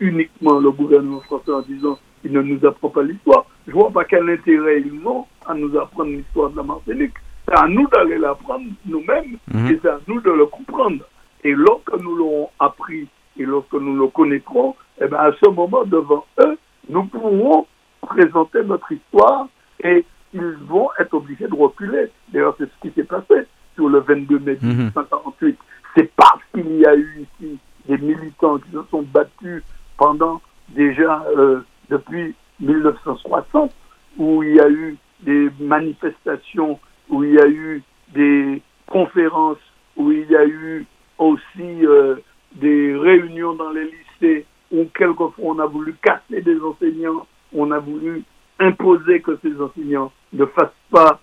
uniquement 0.00 0.58
le 0.58 0.70
gouvernement 0.70 1.20
français 1.20 1.52
en 1.52 1.60
disant 1.60 1.98
qu'il 2.22 2.32
ne 2.32 2.40
nous 2.40 2.64
apprend 2.66 2.88
pas 2.88 3.02
l'histoire. 3.02 3.44
Je 3.66 3.72
vois 3.72 3.90
pas 3.90 4.04
quel 4.04 4.28
intérêt 4.30 4.80
ils 4.80 5.06
ont 5.06 5.26
à 5.46 5.52
nous 5.52 5.76
apprendre 5.78 6.10
l'histoire 6.12 6.48
de 6.50 6.56
la 6.56 6.62
Martinique. 6.62 7.12
c'est 7.46 7.58
à 7.58 7.66
nous 7.68 7.86
d'aller 7.88 8.16
l'apprendre 8.18 8.64
nous-mêmes 8.86 9.36
Mhm. 9.52 9.66
et 9.70 9.78
c'est 9.82 9.88
à 9.88 9.98
nous 10.06 10.20
de 10.22 10.30
le 10.30 10.46
comprendre. 10.46 11.04
Et 11.44 11.52
lorsque 11.52 11.92
nous 12.00 12.14
l'aurons 12.16 12.48
appris 12.58 13.06
et 13.38 13.44
lorsque 13.44 13.74
nous 13.74 13.96
le 13.96 14.06
connaîtrons, 14.08 14.76
eh 15.00 15.08
ben 15.08 15.18
à 15.18 15.30
ce 15.42 15.48
moment, 15.50 15.84
devant 15.84 16.24
eux, 16.40 16.56
nous 16.88 17.04
pourrons 17.04 17.66
présenter 18.00 18.62
notre 18.64 18.90
histoire 18.92 19.46
et 19.84 20.04
ils 20.32 20.56
vont 20.68 20.88
être 20.98 21.12
obligés 21.14 21.48
de 21.48 21.54
reculer. 21.54 22.06
D'ailleurs, 22.32 22.54
c'est 22.58 22.64
ce 22.66 22.80
qui 22.88 22.94
s'est 22.94 23.04
passé 23.04 23.46
sur 23.80 23.88
le 23.88 24.00
22 24.00 24.38
mai 24.40 24.58
Mhm. 24.60 24.90
1948. 24.92 25.58
C'est 25.96 26.10
parce 26.14 26.42
qu'il 26.52 26.76
y 26.76 26.86
a 26.86 26.94
eu 26.94 27.22
ici 27.40 27.58
des 27.88 27.96
militants 27.96 28.58
qui 28.58 28.70
se 28.72 28.82
sont 28.90 29.02
battus 29.02 29.62
pendant 29.96 30.40
déjà 30.68 31.24
euh, 31.36 31.60
depuis 31.88 32.34
1960, 32.60 33.72
où 34.18 34.42
il 34.42 34.56
y 34.56 34.60
a 34.60 34.68
eu 34.68 34.96
des 35.22 35.48
manifestations, 35.58 36.78
où 37.08 37.24
il 37.24 37.34
y 37.34 37.40
a 37.40 37.48
eu 37.48 37.82
des 38.14 38.62
conférences, 38.86 39.58
où 39.96 40.12
il 40.12 40.30
y 40.30 40.36
a 40.36 40.44
eu 40.46 40.84
aussi 41.18 41.86
euh, 41.86 42.16
des 42.56 42.94
réunions 42.96 43.54
dans 43.54 43.70
les 43.70 43.84
lycées, 43.90 44.44
où 44.70 44.84
quelquefois 44.94 45.32
on 45.38 45.58
a 45.58 45.66
voulu 45.66 45.94
casser 46.02 46.42
des 46.42 46.60
enseignants, 46.60 47.26
on 47.54 47.70
a 47.72 47.78
voulu 47.78 48.22
imposer 48.58 49.20
que 49.20 49.38
ces 49.42 49.58
enseignants 49.60 50.12
ne 50.34 50.44
fassent 50.44 50.68
pas 50.90 51.18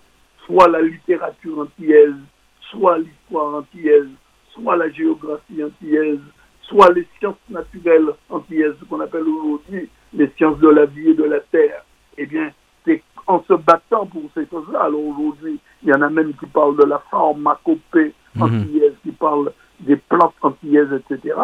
soit 0.46 0.67
la 0.70 0.82
littérature 0.82 1.60
antillaise, 1.60 2.15
soit 2.69 2.97
l'histoire 2.99 3.56
antillaise, 3.56 4.10
soit 4.53 4.75
la 4.75 4.89
géographie 4.89 5.63
antillaise, 5.63 6.19
soit 6.62 6.91
les 6.93 7.08
sciences 7.17 7.36
naturelles 7.49 8.10
antillaises, 8.30 8.73
ce 8.80 8.86
qu'on 8.86 8.99
appelle 8.99 9.23
aujourd'hui 9.27 9.89
les 10.13 10.30
sciences 10.38 10.60
de 10.60 10.69
la 10.69 10.86
vie 10.86 11.10
et 11.10 11.13
de 11.13 11.23
la 11.23 11.39
terre. 11.39 11.84
Eh 12.17 12.25
bien, 12.25 12.51
c'est 12.86 13.01
en 13.27 13.43
se 13.43 13.53
battant 13.53 14.06
pour 14.06 14.23
ces 14.34 14.45
choses-là. 14.47 14.84
Alors 14.84 15.06
aujourd'hui, 15.06 15.60
il 15.84 15.89
y 15.89 15.93
en 15.93 16.01
a 16.01 16.10
même 16.10 16.34
qui 16.36 16.45
parlent 16.47 16.77
de 16.77 16.86
la 16.86 16.99
pharmacopée 17.12 18.13
Mhm. 18.36 18.41
antillaise, 18.43 18.93
qui 19.03 19.12
parlent 19.12 19.51
des 19.80 19.95
plantes 19.97 20.34
antillaises, 20.41 20.91
etc. 20.93 21.36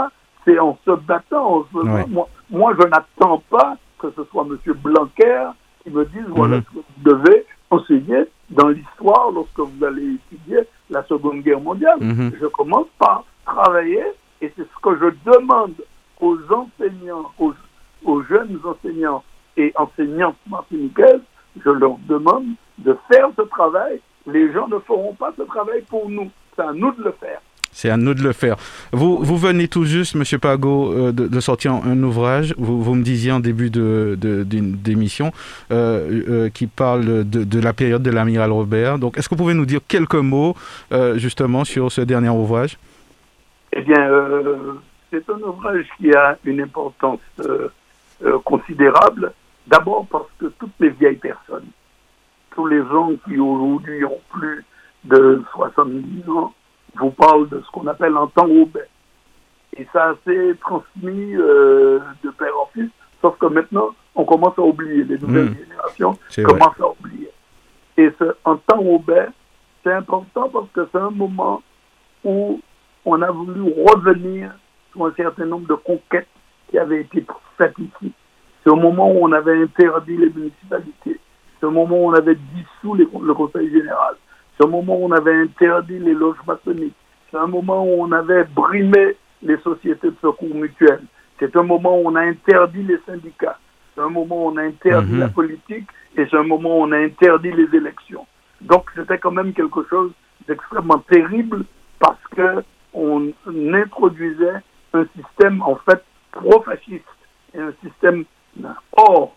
C'est 0.46 0.60
en 0.60 0.78
se 0.86 0.92
battant. 0.92 1.46
en 1.60 1.64
se- 1.72 1.78
Ouais. 1.88 2.06
moi, 2.08 2.28
moi, 2.50 2.74
je 2.80 2.88
n'attends 2.88 3.40
pas 3.50 3.78
que 4.00 4.12
ce 4.16 4.24
soit 4.26 4.46
M. 4.50 4.58
Blanquer 4.84 5.50
qui 5.84 5.90
me 5.90 6.06
dise 6.06 6.26
voilà 6.30 6.58
Mhm. 6.58 6.64
ce 6.64 6.70
que 6.70 6.76
vous 6.76 7.04
devez 7.16 7.46
enseigner 7.74 8.24
dans 8.50 8.70
l'histoire 8.70 9.32
lorsque 9.32 9.60
vous 9.60 9.84
allez 9.84 10.16
étudier 10.32 10.60
la 10.90 11.04
Seconde 11.04 11.42
Guerre 11.42 11.62
mondiale. 11.62 11.98
Mhm. 12.00 12.34
Je 12.40 12.48
commence 12.48 12.88
par 13.00 13.26
travailler 13.46 14.04
et 14.42 14.52
c'est 14.56 14.64
ce 14.64 14.82
que 14.82 14.96
je 14.98 15.32
demande 15.32 15.74
aux 16.20 16.38
enseignants, 16.52 17.32
aux, 17.40 17.54
aux 18.06 18.22
jeunes 18.24 18.60
enseignants 18.64 19.24
et 19.58 19.74
enseignantes 19.76 20.38
martiniquaises. 20.48 21.22
Je 21.64 21.70
leur 21.70 21.98
demande 22.08 22.46
de 22.80 22.98
faire 23.12 23.30
ce 23.36 23.44
travail. 23.44 24.00
Les 24.26 24.52
gens 24.54 24.68
ne 24.68 24.80
feront 24.80 25.14
pas 25.14 25.34
ce 25.38 25.44
travail 25.44 25.82
pour 25.84 26.10
nous. 26.10 26.30
C'est 26.56 26.64
à 26.64 26.74
nous 26.74 26.92
de 26.94 27.04
le 27.04 27.12
faire. 27.20 27.42
C'est 27.74 27.90
à 27.90 27.98
nous 27.98 28.14
de 28.14 28.22
le 28.22 28.34
faire. 28.34 28.56
Vous, 28.92 29.18
vous 29.18 29.38
venez 29.38 29.68
tout 29.68 29.84
juste, 29.84 30.16
Monsieur 30.16 30.38
Pago, 30.38 30.94
euh, 30.94 31.12
de, 31.12 31.40
sortir 31.40 31.74
un 31.74 32.02
ouvrage. 32.04 32.54
Vous, 32.58 32.82
vous 32.82 32.94
me 32.94 33.04
disiez 33.04 33.32
en 33.32 33.40
début 33.40 33.70
de, 33.70 34.16
d'émission 34.18 35.32
euh, 35.72 36.22
euh, 36.30 36.50
qui 36.50 36.68
parle 36.68 37.06
de, 37.06 37.44
de 37.44 37.60
la 37.60 37.74
période 37.74 38.04
de 38.04 38.12
l'amiral 38.12 38.52
Robert. 38.52 39.00
Donc, 39.00 39.18
est-ce 39.18 39.28
que 39.28 39.36
vous 39.36 39.42
pouvez 39.42 39.56
nous 39.56 39.66
dire 39.66 39.82
quelques 39.88 40.14
mots 40.14 40.56
justement 41.16 41.66
sur 41.66 41.92
ce 41.92 42.02
dernier 42.02 42.30
ouvrage? 42.30 42.78
Eh 43.76 43.82
bien, 43.82 44.08
c'est 45.12 45.28
un 45.30 45.40
ouvrage 45.40 45.86
qui 45.98 46.14
a 46.14 46.38
une 46.46 46.62
importance 46.62 47.20
considérable. 48.44 49.34
D'abord 49.66 50.06
parce 50.12 50.30
que 50.40 50.46
toutes 50.60 50.74
les 50.80 50.90
vieilles 50.90 51.16
personnes, 51.16 51.68
tous 52.52 52.68
les 52.68 52.84
gens 52.86 53.12
qui 53.26 53.40
aujourd'hui 53.40 54.06
ont 54.06 54.22
plus 54.30 54.64
de 55.06 55.42
70 55.54 56.30
ans, 56.30 56.54
vous 56.96 57.12
parlent 57.12 57.50
de 57.50 57.62
ce 57.62 57.72
qu'on 57.72 57.88
appelle 57.88 58.16
un 58.16 58.28
temps 58.28 58.48
Robert. 58.48 58.88
Et 59.78 59.88
ça 59.92 60.14
s'est 60.26 60.56
transmis 60.62 61.36
euh, 61.36 62.00
de 62.24 62.30
père 62.32 62.54
en 62.62 62.68
fils, 62.74 62.90
sauf 63.22 63.38
que 63.40 63.48
maintenant, 63.48 63.90
on 64.16 64.24
commence 64.26 64.58
à 64.60 64.62
oublier. 64.62 65.04
Les 65.04 65.18
nouvelles 65.18 65.50
Mhm. 65.50 65.58
générations 65.58 66.18
vrai. 66.38 66.44
commencent 66.44 66.80
à 66.80 66.88
oublier. 66.90 67.30
Et 67.98 68.12
ce, 68.20 68.26
en 68.46 68.58
temps 68.58 68.82
Robert, 68.82 69.32
c'est 69.84 69.94
important 69.94 70.50
parce 70.50 70.68
que 70.74 70.88
c'est 70.92 71.00
un 71.00 71.10
moment 71.10 71.62
où 72.24 72.60
on 73.06 73.22
a 73.22 73.32
voulu 73.32 73.62
revenir 73.88 74.52
sur 74.92 75.06
un 75.08 75.14
certain 75.14 75.46
nombre 75.46 75.68
de 75.68 75.74
conquêtes 75.76 76.28
qui 76.70 76.78
avaient 76.78 77.02
été 77.02 77.26
faites 77.58 77.78
ici. 77.80 78.12
C'est 78.64 78.70
au 78.70 78.76
moment 78.76 79.12
où 79.12 79.18
on 79.26 79.32
avait 79.32 79.62
interdit 79.64 80.16
les 80.18 80.30
municipalités. 80.30 81.20
C'est 81.60 81.66
au 81.66 81.72
moment 81.72 81.98
où 81.98 82.10
on 82.10 82.14
avait 82.14 82.36
dissous 82.54 82.94
les- 82.96 83.08
le 83.22 83.34
Conseil 83.34 83.70
général. 83.72 84.16
C'est 84.58 84.66
au 84.66 84.70
moment 84.70 84.96
où 84.98 85.06
on 85.06 85.12
avait 85.12 85.34
interdit 85.36 86.00
les 86.00 86.14
loges 86.14 86.38
maçonniques. 86.48 86.96
C'est 87.32 87.38
un 87.38 87.48
moment 87.48 87.84
où 87.86 88.04
on 88.04 88.12
avait 88.12 88.44
brimé 88.46 89.16
les 89.42 89.58
sociétés 89.58 90.10
de 90.10 90.16
secours 90.22 90.54
mutuels. 90.54 91.02
C'est 91.40 91.56
un 91.56 91.64
moment 91.64 91.98
où 92.00 92.08
on 92.08 92.16
a 92.16 92.22
interdit 92.22 92.84
les 92.84 93.00
syndicats. 93.06 93.58
C'est 93.96 94.02
un 94.02 94.10
moment 94.10 94.46
où 94.46 94.50
on 94.50 94.58
a 94.58 94.62
interdit 94.64 95.14
Mhm. 95.14 95.20
la 95.20 95.28
politique 95.30 95.88
et 96.16 96.26
c'est 96.30 96.38
un 96.38 96.44
moment 96.44 96.80
où 96.80 96.84
on 96.84 96.92
a 96.92 96.98
interdit 96.98 97.52
les 97.52 97.76
élections. 97.76 98.26
Donc 98.62 98.90
c'était 98.96 99.18
quand 99.18 99.32
même 99.32 99.54
quelque 99.54 99.84
chose 99.90 100.12
d'extrêmement 100.48 101.00
terrible 101.10 101.66
parce 102.00 102.22
que 102.36 102.64
on 102.94 103.32
introduisait 103.74 104.62
un 104.94 105.06
système 105.16 105.62
en 105.64 105.76
fait 105.78 106.04
pro-fasciste 106.32 107.04
et 107.56 107.60
un 107.60 107.74
système 107.84 108.24
or 108.96 109.36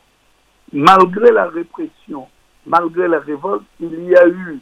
malgré 0.72 1.31
la 1.33 1.46
répression, 1.46 2.26
malgré 2.66 3.09
la 3.09 3.20
révolte, 3.20 3.64
il 3.81 4.05
y 4.05 4.16
a 4.16 4.26
eu 4.29 4.59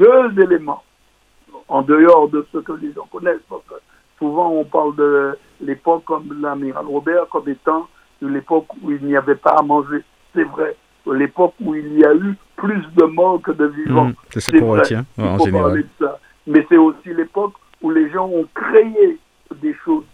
deux 0.00 0.42
éléments 0.42 0.82
en 1.68 1.82
dehors 1.82 2.28
de 2.28 2.44
ce 2.52 2.58
que 2.58 2.72
les 2.72 2.92
gens 2.92 3.06
connaissent. 3.12 3.44
Parce 3.48 3.62
que 3.68 3.74
souvent 4.18 4.50
on 4.50 4.64
parle 4.64 4.96
de 4.96 5.36
l'époque 5.60 6.04
comme 6.04 6.40
l'amiral 6.40 6.86
Robert 6.86 7.28
comme 7.30 7.48
étant 7.48 7.86
l'époque 8.22 8.66
où 8.82 8.90
il 8.90 9.04
n'y 9.04 9.16
avait 9.16 9.34
pas 9.36 9.56
à 9.58 9.62
manger. 9.62 10.02
C'est 10.34 10.44
vrai. 10.44 10.76
L'époque 11.06 11.54
où 11.60 11.74
il 11.74 11.98
y 11.98 12.04
a 12.04 12.14
eu 12.14 12.36
plus 12.56 12.84
de 12.96 13.04
morts 13.04 13.40
que 13.42 13.52
de 13.52 13.66
vivants. 13.66 14.06
Mhm. 14.06 14.14
C'est 14.30 14.40
ce 14.40 14.50
qu'on 14.52 14.66
vrai. 14.66 14.80
retient 14.80 15.04
en 15.18 15.38
général. 15.38 15.84
ça. 15.98 16.18
Mais 16.46 16.66
c'est 16.68 16.76
aussi 16.76 17.14
l'époque 17.14 17.54
où 17.82 17.90
les 17.90 18.10
gens 18.10 18.26
ont 18.28 18.46
créé 18.54 19.18
des 19.62 19.74
choses. 19.84 20.04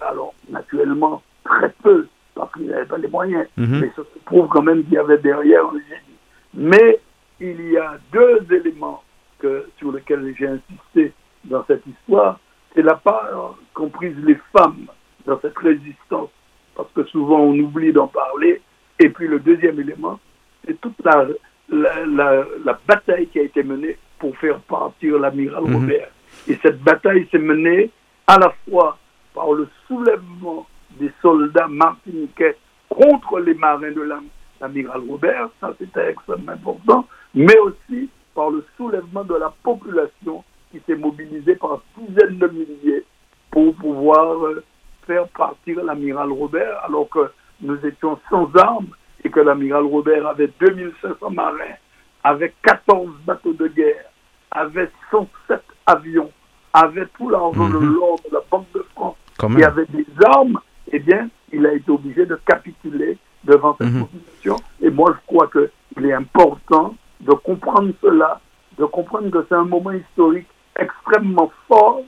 Alors, 0.00 0.32
naturellement, 0.48 1.22
très 1.44 1.70
peu, 1.82 2.06
parce 2.34 2.52
qu'ils 2.52 2.66
n'avaient 2.68 2.86
pas 2.86 2.98
les 2.98 3.08
moyens. 3.08 3.46
Mhm. 3.56 3.80
Mais 3.80 3.88
ça 3.96 4.02
se 4.02 4.18
prouve 4.24 4.46
quand 4.48 4.62
même 4.62 4.84
qu'il 4.84 4.94
y 4.94 4.98
avait 4.98 5.18
derrière 5.18 5.64
un 5.66 5.72
génie. 5.72 6.16
Mais 6.54 7.00
il 7.40 7.72
y 7.72 7.76
a 7.76 7.98
deux 8.12 8.46
éléments 8.54 9.02
que, 9.38 9.66
sur 9.78 9.92
lesquels 9.92 10.34
j'ai 10.38 10.48
insisté 10.48 11.12
dans 11.44 11.64
cette 11.66 11.86
histoire. 11.86 12.38
C'est 12.74 12.82
la 12.82 12.94
part 12.94 13.56
comprise 13.74 14.16
les 14.24 14.38
femmes 14.52 14.86
dans 15.26 15.40
cette 15.40 15.56
résistance, 15.58 16.30
parce 16.74 16.90
que 16.94 17.04
souvent 17.04 17.40
on 17.40 17.58
oublie 17.58 17.92
d'en 17.92 18.08
parler. 18.08 18.60
Et 18.98 19.08
puis 19.10 19.28
le 19.28 19.38
deuxième 19.38 19.78
élément, 19.80 20.18
c'est 20.66 20.80
toute 20.80 20.96
la, 21.04 21.26
la, 21.68 22.04
la- 22.06 22.44
la 22.64 22.78
bataille 22.86 23.28
qui 23.28 23.38
a 23.38 23.42
été 23.42 23.62
menée 23.62 23.96
pour 24.18 24.36
faire 24.38 24.58
partir 24.60 25.18
l'amiral 25.18 25.64
Mhm. 25.64 25.74
Robert. 25.74 26.08
Et 26.48 26.58
cette 26.62 26.80
bataille 26.82 27.26
s'est 27.30 27.38
menée 27.38 27.90
à 28.26 28.38
la 28.38 28.52
fois 28.68 28.98
par 29.34 29.52
le 29.52 29.68
soulèvement 29.86 30.66
des 30.98 31.10
soldats 31.22 31.68
martiniquais 31.68 32.56
contre 32.88 33.38
les 33.40 33.54
marins 33.54 33.92
de 33.92 34.00
l'am- 34.02 34.26
l'amiral 34.60 35.02
Robert, 35.08 35.48
ça 35.60 35.72
c'était 35.78 36.10
extrêmement 36.10 36.52
important, 36.52 37.06
mais 37.34 37.56
aussi 37.58 38.08
par 38.38 38.50
le 38.50 38.64
soulèvement 38.76 39.24
de 39.24 39.34
la 39.34 39.52
population 39.64 40.44
qui 40.70 40.80
s'est 40.86 40.94
mobilisée 40.94 41.56
par 41.56 41.80
dizaines 41.96 42.38
de 42.38 42.46
milliers 42.46 43.04
pour 43.50 43.74
pouvoir 43.74 44.44
euh, 44.46 44.62
faire 45.08 45.26
partir 45.36 45.82
l'amiral 45.82 46.30
Robert 46.30 46.78
alors 46.84 47.08
que 47.08 47.32
nous 47.62 47.76
étions 47.84 48.16
sans 48.30 48.48
armes 48.54 48.90
et 49.24 49.28
que 49.28 49.40
l'amiral 49.40 49.82
Robert 49.82 50.24
avait 50.28 50.50
2500 50.60 51.30
marins, 51.32 51.74
avait 52.22 52.54
14 52.62 53.08
bateaux 53.26 53.54
de 53.54 53.66
guerre, 53.66 54.04
avait 54.52 54.88
107 55.10 55.60
avions, 55.86 56.30
avait 56.72 57.06
tout 57.16 57.28
l'argent 57.30 57.68
de 57.68 57.78
Mhm. 57.78 57.92
l'or 57.94 58.20
de 58.24 58.34
la 58.34 58.42
Banque 58.48 58.70
de 58.72 58.86
France 58.94 59.16
qui 59.56 59.64
avait 59.64 59.86
des 59.86 60.06
armes, 60.36 60.60
eh 60.92 61.00
bien, 61.00 61.28
il 61.52 61.66
a 61.66 61.72
été 61.72 61.90
obligé 61.90 62.24
de 62.24 62.36
capituler 62.46 63.18
devant 63.42 63.74
cette 63.78 63.92
Mhm. 63.92 64.04
population. 64.06 64.56
Et 64.80 64.90
moi, 64.90 65.12
je 65.16 65.26
crois 65.26 65.48
qu'il 65.48 66.06
est 66.06 66.12
important 66.12 66.94
de 67.20 67.32
comprendre 67.32 67.90
cela, 68.02 68.40
de 68.78 68.84
comprendre 68.84 69.30
que 69.30 69.44
c'est 69.48 69.54
un 69.56 69.64
moment 69.64 69.92
historique 69.92 70.46
extrêmement 70.78 71.50
fort 71.66 72.02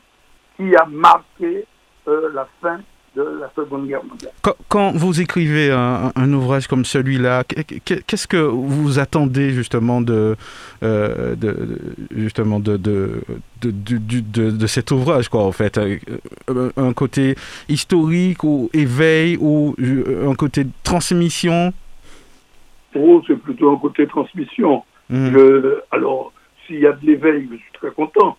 qui 0.57 0.75
a 0.77 0.87
marqué 0.87 1.64
euh, 2.09 2.31
la 2.35 2.46
fin 2.61 2.79
de 3.16 3.23
la 3.40 3.51
Seconde 3.57 3.88
Guerre 3.88 4.05
mondiale. 4.05 4.31
Quand, 4.68 4.92
vous 4.92 5.20
écrivez 5.20 5.73
un, 5.73 6.12
un 6.14 6.33
ouvrage 6.33 6.68
comme 6.68 6.85
celui-là, 6.85 7.42
qu- 7.42 7.81
qu- 7.85 8.03
qu'est-ce 8.07 8.29
que 8.29 8.37
vous 8.37 9.01
attendez 9.01 9.51
justement 9.51 10.01
de, 10.01 10.37
euh, 10.85 11.35
de 11.35 11.79
justement 12.14 12.61
de 12.61 12.77
de, 12.77 13.20
de, 13.62 14.51
de- 14.51 14.66
cet 14.68 14.92
ouvrage 14.92 15.29
quoi 15.29 15.42
en 15.44 15.51
fait? 15.51 15.77
Euh, 15.77 16.70
un 16.77 16.92
côté 16.92 17.35
historique 17.68 18.44
ou 18.44 18.70
éveil 18.73 19.37
ou 19.40 19.75
un 20.25 20.35
côté 20.37 20.64
transmission? 20.85 21.73
Oh, 22.94 23.23
c'est 23.27 23.37
plutôt 23.37 23.73
un 23.73 23.77
côté 23.79 24.07
transmission. 24.07 24.85
Mhm. 25.11 25.81
Alors, 25.90 26.33
s'il 26.66 26.81
y 26.81 26.87
a 26.87 26.92
de 26.92 27.05
l'éveil, 27.05 27.49
je 27.51 27.57
suis 27.57 27.73
très 27.73 27.90
content. 27.90 28.38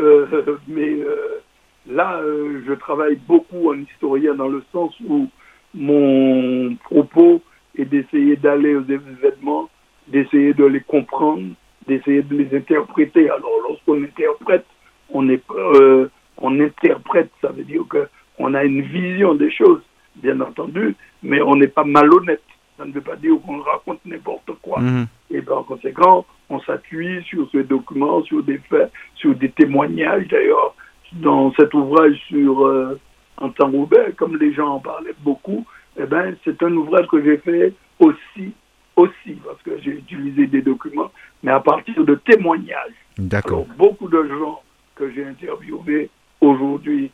Euh, 0.00 0.26
mais 0.66 1.00
euh, 1.00 1.40
là, 1.86 2.18
euh, 2.18 2.62
je 2.66 2.72
travaille 2.74 3.16
beaucoup 3.16 3.70
en 3.70 3.78
historien 3.78 4.34
dans 4.34 4.48
le 4.48 4.62
sens 4.72 4.94
où 5.06 5.28
mon 5.74 6.74
propos 6.84 7.42
est 7.78 7.84
d'essayer 7.84 8.36
d'aller 8.36 8.74
aux 8.74 8.84
événements, 8.84 9.68
d'essayer 10.08 10.54
de 10.54 10.64
les 10.64 10.80
comprendre, 10.80 11.48
d'essayer 11.86 12.22
de 12.22 12.36
les 12.36 12.56
interpréter. 12.56 13.28
Alors, 13.30 13.52
lorsqu'on 13.68 14.02
interprète, 14.02 14.66
on, 15.10 15.28
est, 15.28 15.42
on 16.38 16.60
interprète, 16.60 17.30
ça 17.40 17.48
veut 17.48 17.64
dire 17.64 17.82
qu'on 17.88 18.54
a 18.54 18.64
une 18.64 18.82
vision 18.82 19.34
des 19.34 19.50
choses, 19.50 19.82
bien 20.16 20.40
entendu, 20.40 20.96
mais 21.22 21.40
on 21.42 21.56
n'est 21.56 21.68
pas 21.68 21.84
malhonnête. 21.84 22.42
Ça 22.78 22.84
ne 22.84 22.92
veut 22.92 23.00
pas 23.00 23.16
dire 23.16 23.34
qu'on 23.44 23.60
raconte 23.60 24.00
n'importe 24.04 24.50
quoi. 24.62 24.80
Mhm. 24.80 25.06
Et 25.30 25.42
en 25.50 25.62
conséquent, 25.62 26.26
on 26.50 26.60
s'appuie 26.60 27.22
sur 27.24 27.50
ces 27.50 27.64
documents, 27.64 28.22
sur 28.22 28.42
des 28.42 28.58
faits, 28.58 28.92
sur 29.14 29.34
des 29.34 29.50
témoignages. 29.50 30.28
D'ailleurs, 30.28 30.74
dans 31.12 31.52
cet 31.54 31.72
ouvrage 31.74 32.16
sur 32.28 32.66
euh, 32.66 32.98
Antoine 33.38 33.72
Roubaix, 33.72 34.12
comme 34.16 34.36
les 34.36 34.52
gens 34.52 34.74
en 34.74 34.80
parlaient 34.80 35.14
beaucoup, 35.20 35.64
eh 35.98 36.04
ben, 36.04 36.36
c'est 36.44 36.62
un 36.62 36.72
ouvrage 36.72 37.06
que 37.06 37.22
j'ai 37.22 37.38
fait 37.38 37.72
aussi, 37.98 38.52
aussi, 38.96 39.32
parce 39.44 39.60
que 39.62 39.78
j'ai 39.80 39.92
utilisé 39.92 40.46
des 40.46 40.62
documents, 40.62 41.10
mais 41.42 41.52
à 41.52 41.60
partir 41.60 42.04
de 42.04 42.14
témoignages. 42.16 42.94
D'accord. 43.18 43.66
Beaucoup 43.78 44.08
de 44.08 44.22
gens 44.28 44.60
que 44.94 45.10
j'ai 45.12 45.24
interviewés 45.24 46.10
aujourd'hui 46.40 47.10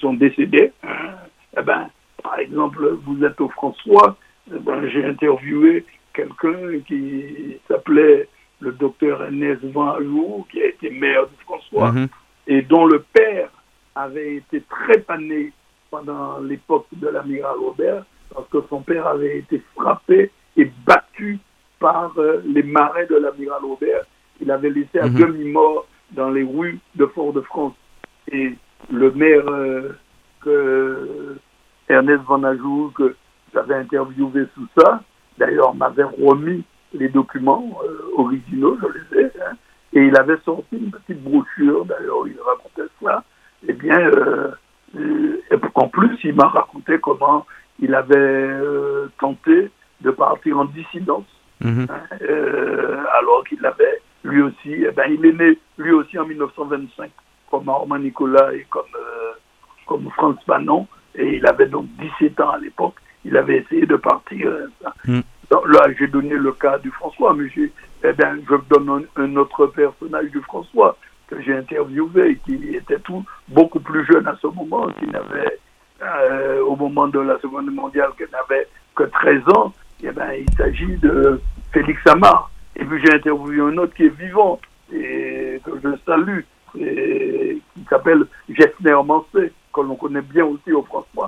sont 0.00 0.14
décédés. 0.14 0.72
hein. 0.82 1.14
Eh 1.58 1.62
ben, 1.62 1.88
par 2.22 2.38
exemple, 2.38 2.98
vous 3.04 3.24
êtes 3.24 3.40
au 3.40 3.48
François, 3.48 4.16
j'ai 4.92 5.04
interviewé 5.04 5.84
quelqu'un 6.12 6.80
qui 6.86 7.58
s'appelait 7.68 8.28
le 8.60 8.72
docteur 8.72 9.22
Ernest 9.22 9.64
Van 9.72 9.92
Ajour, 9.92 10.46
qui 10.50 10.60
a 10.60 10.66
été 10.66 10.90
maire 10.90 11.22
de 11.22 11.36
François, 11.44 11.92
Mhm. 11.92 12.08
et 12.46 12.62
dont 12.62 12.84
le 12.86 13.00
père 13.12 13.48
avait 13.94 14.36
été 14.36 14.62
trépané 14.68 15.52
pendant 15.90 16.38
l'époque 16.40 16.86
de 16.92 17.08
l'amiral 17.08 17.56
Robert, 17.58 18.04
parce 18.34 18.48
que 18.48 18.58
son 18.68 18.80
père 18.82 19.06
avait 19.06 19.38
été 19.38 19.62
frappé 19.74 20.30
et 20.56 20.70
battu 20.86 21.38
par 21.78 22.12
euh, 22.18 22.42
les 22.46 22.62
marais 22.62 23.06
de 23.06 23.16
l'amiral 23.16 23.60
Robert. 23.64 24.02
Il 24.40 24.50
avait 24.50 24.70
laissé 24.70 24.98
à 24.98 25.06
Mhm. 25.06 25.14
demi-mort 25.18 25.86
dans 26.12 26.30
les 26.30 26.42
rues 26.42 26.78
de 26.96 27.06
Fort-de-France. 27.06 27.74
Et 28.32 28.54
le 28.90 29.10
maire 29.12 29.48
euh, 29.48 29.92
que 30.42 31.36
Ernest 31.88 32.22
Van 32.24 32.42
Ajour, 32.44 32.92
que 32.92 33.16
j'avais 33.52 33.74
interviewé 33.74 34.46
sous 34.54 34.66
ça, 34.78 35.02
d'ailleurs 35.38 35.74
m'avait 35.74 36.04
remis 36.04 36.64
les 36.92 37.08
documents 37.08 37.78
euh, 37.84 38.20
originaux, 38.20 38.76
je 38.82 39.16
les 39.16 39.22
ai, 39.22 39.26
hein, 39.26 39.52
et 39.92 40.00
il 40.06 40.16
avait 40.16 40.38
sorti 40.44 40.76
une 40.76 40.90
petite 40.90 41.22
brochure, 41.22 41.84
d'ailleurs 41.84 42.26
il 42.26 42.36
racontait 42.40 42.90
ça, 43.02 43.22
eh 43.66 43.72
bien, 43.72 43.98
euh, 43.98 44.50
euh, 44.98 45.40
et 45.50 45.56
en 45.74 45.88
plus 45.88 46.18
il 46.24 46.34
m'a 46.34 46.48
raconté 46.48 46.98
comment 46.98 47.46
il 47.78 47.94
avait 47.94 48.16
euh, 48.16 49.08
tenté 49.18 49.70
de 50.00 50.10
partir 50.10 50.58
en 50.58 50.64
dissidence, 50.66 51.26
Mhm. 51.62 51.86
hein, 51.90 52.16
euh, 52.22 53.04
alors 53.18 53.44
qu'il 53.44 53.64
avait 53.66 54.00
lui 54.24 54.40
aussi, 54.42 54.72
eh 54.86 54.90
ben, 54.92 55.04
il 55.10 55.24
est 55.26 55.32
né 55.32 55.58
lui 55.76 55.92
aussi 55.92 56.18
en 56.18 56.24
1925, 56.24 57.10
comme 57.50 57.68
Armand 57.68 57.98
Nicolas 57.98 58.52
et 58.54 58.66
comme, 58.70 58.82
euh, 58.96 59.32
comme 59.86 60.08
Franz 60.12 60.38
Fanon, 60.46 60.86
et 61.14 61.36
il 61.36 61.46
avait 61.46 61.66
donc 61.66 61.86
17 61.98 62.40
ans 62.40 62.50
à 62.50 62.58
l'époque, 62.58 62.94
il 63.24 63.36
avait 63.36 63.58
essayé 63.58 63.86
de 63.86 63.96
partir. 63.96 64.48
euh. 64.48 64.66
Mm. 65.06 65.20
Donc 65.50 65.66
là, 65.68 65.86
j'ai 65.98 66.06
donné 66.06 66.34
le 66.34 66.52
cas 66.52 66.78
du 66.78 66.90
François, 66.90 67.34
mais 67.34 67.48
j'ai- 67.54 67.72
eh 68.04 68.12
ben, 68.12 68.40
je 68.48 68.54
donne 68.68 69.04
un, 69.16 69.22
un 69.22 69.36
autre 69.36 69.66
personnage 69.66 70.30
du 70.30 70.40
François 70.42 70.96
que 71.28 71.40
j'ai 71.42 71.54
interviewé, 71.56 72.38
qui 72.44 72.54
était 72.74 72.98
tout 73.00 73.24
beaucoup 73.48 73.80
plus 73.80 74.04
jeune 74.06 74.26
à 74.26 74.36
ce 74.40 74.46
moment, 74.48 74.88
qui 74.98 75.06
n'avait, 75.06 75.58
euh, 76.02 76.60
au 76.64 76.76
moment 76.76 77.08
de 77.08 77.18
la 77.20 77.38
Seconde 77.40 77.66
Guerre 77.66 77.74
mondiale, 77.74 78.10
qui 78.16 78.24
n'avait 78.32 78.66
que 78.96 79.04
13 79.04 79.42
ans. 79.56 79.72
Eh 80.02 80.10
ben, 80.12 80.30
il 80.32 80.50
s'agit 80.56 80.96
de 80.96 81.40
Félix 81.72 82.00
Amar. 82.06 82.50
Et 82.76 82.84
puis 82.84 83.00
j'ai 83.04 83.14
interviewé 83.14 83.60
un 83.60 83.76
autre 83.78 83.94
qui 83.94 84.06
est 84.06 84.16
vivant 84.18 84.58
et 84.92 85.60
que 85.64 85.70
je 85.82 85.88
salue, 86.06 86.40
et 86.78 87.60
qui 87.74 87.84
s'appelle 87.90 88.24
Gessner 88.48 88.96
Mancé, 89.04 89.52
que 89.74 89.80
l'on 89.82 89.96
connaît 89.96 90.22
bien 90.22 90.44
aussi 90.46 90.72
au 90.72 90.82
François. 90.82 91.26